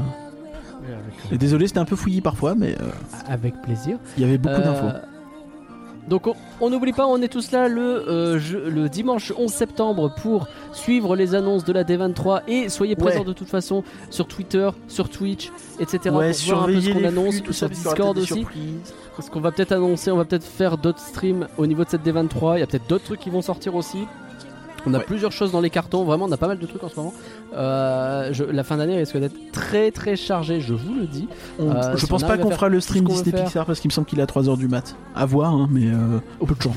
[1.33, 2.85] et désolé, c'était un peu fouillis parfois, mais euh,
[3.29, 3.99] Avec plaisir.
[4.17, 4.99] il y avait beaucoup Euh, d'infos.
[6.09, 6.27] Donc
[6.61, 10.47] on- n'oublie pas, on est tous là le, euh, je- le dimanche 11 septembre pour
[10.73, 13.25] suivre les annonces de la D23 et soyez présents Ouais.
[13.27, 15.51] de toute façon sur Twitter, sur Twitch,
[15.81, 16.15] etc.
[16.15, 18.27] Ouais, pour voir un peu ce qu'on annonce flux, sur Discord aussi.
[18.27, 18.95] surprises.
[19.17, 22.03] Parce qu'on va peut-être annoncer, on va peut-être faire d'autres streams au niveau de cette
[22.03, 22.57] D23.
[22.57, 24.07] Il y a peut-être d'autres trucs qui vont sortir aussi.
[24.87, 25.05] On a Ouais.
[25.05, 27.15] plusieurs choses dans les cartons, vraiment, on a pas mal de trucs en ce moment.
[27.57, 31.27] Euh, je- la fin d'année risque d'être très très chargée, je vous le dis.
[31.59, 33.45] On- Euh, je si pense pas qu'on fera le stream Disney faire.
[33.45, 34.95] Pixar parce qu'il me semble qu'il est à 3h du mat.
[35.17, 36.77] À voir, hein, mais euh, peu de chance.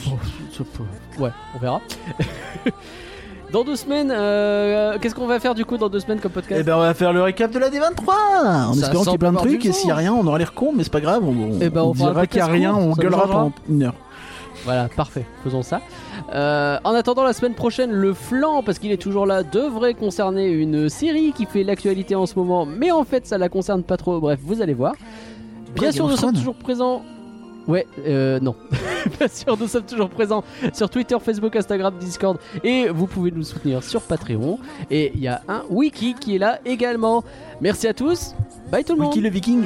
[1.20, 1.82] Ouais, on verra.
[3.52, 6.60] dans deux semaines, euh, qu'est-ce qu'on va faire du coup dans deux semaines comme podcast?
[6.62, 9.16] Eh ben on va faire le récap de la D23 En Ça espérant qu'il y
[9.16, 10.92] ait plein de trucs et s'il y a rien on aura l'air con mais c'est
[10.92, 13.28] pas grave on, on- Eh ben, on on dira qu'il y a rien on gueulera
[13.28, 13.96] pendant une heure.
[14.66, 15.82] Voilà, parfait, faisons ça.
[16.34, 20.48] Euh, en attendant la semaine prochaine, le flanc, parce qu'il est toujours là, devrait concerner
[20.50, 23.98] une série qui fait l'actualité en ce moment, mais en fait ça la concerne pas
[23.98, 24.94] trop, bref, vous allez voir.
[25.76, 27.04] Bien Ouais, sûr, nous sommes toujours présents.
[27.68, 28.56] Ouais, euh, non.
[29.20, 33.44] Bien sûr, nous sommes toujours présents sur Twitter, Facebook, Instagram, Discord, et vous pouvez nous
[33.44, 34.58] soutenir sur Patreon.
[34.90, 37.24] Et il y a un wiki qui est là également.
[37.62, 38.34] Merci à tous,
[38.72, 39.10] bye tout le monde.
[39.10, 39.64] Wiki le Viking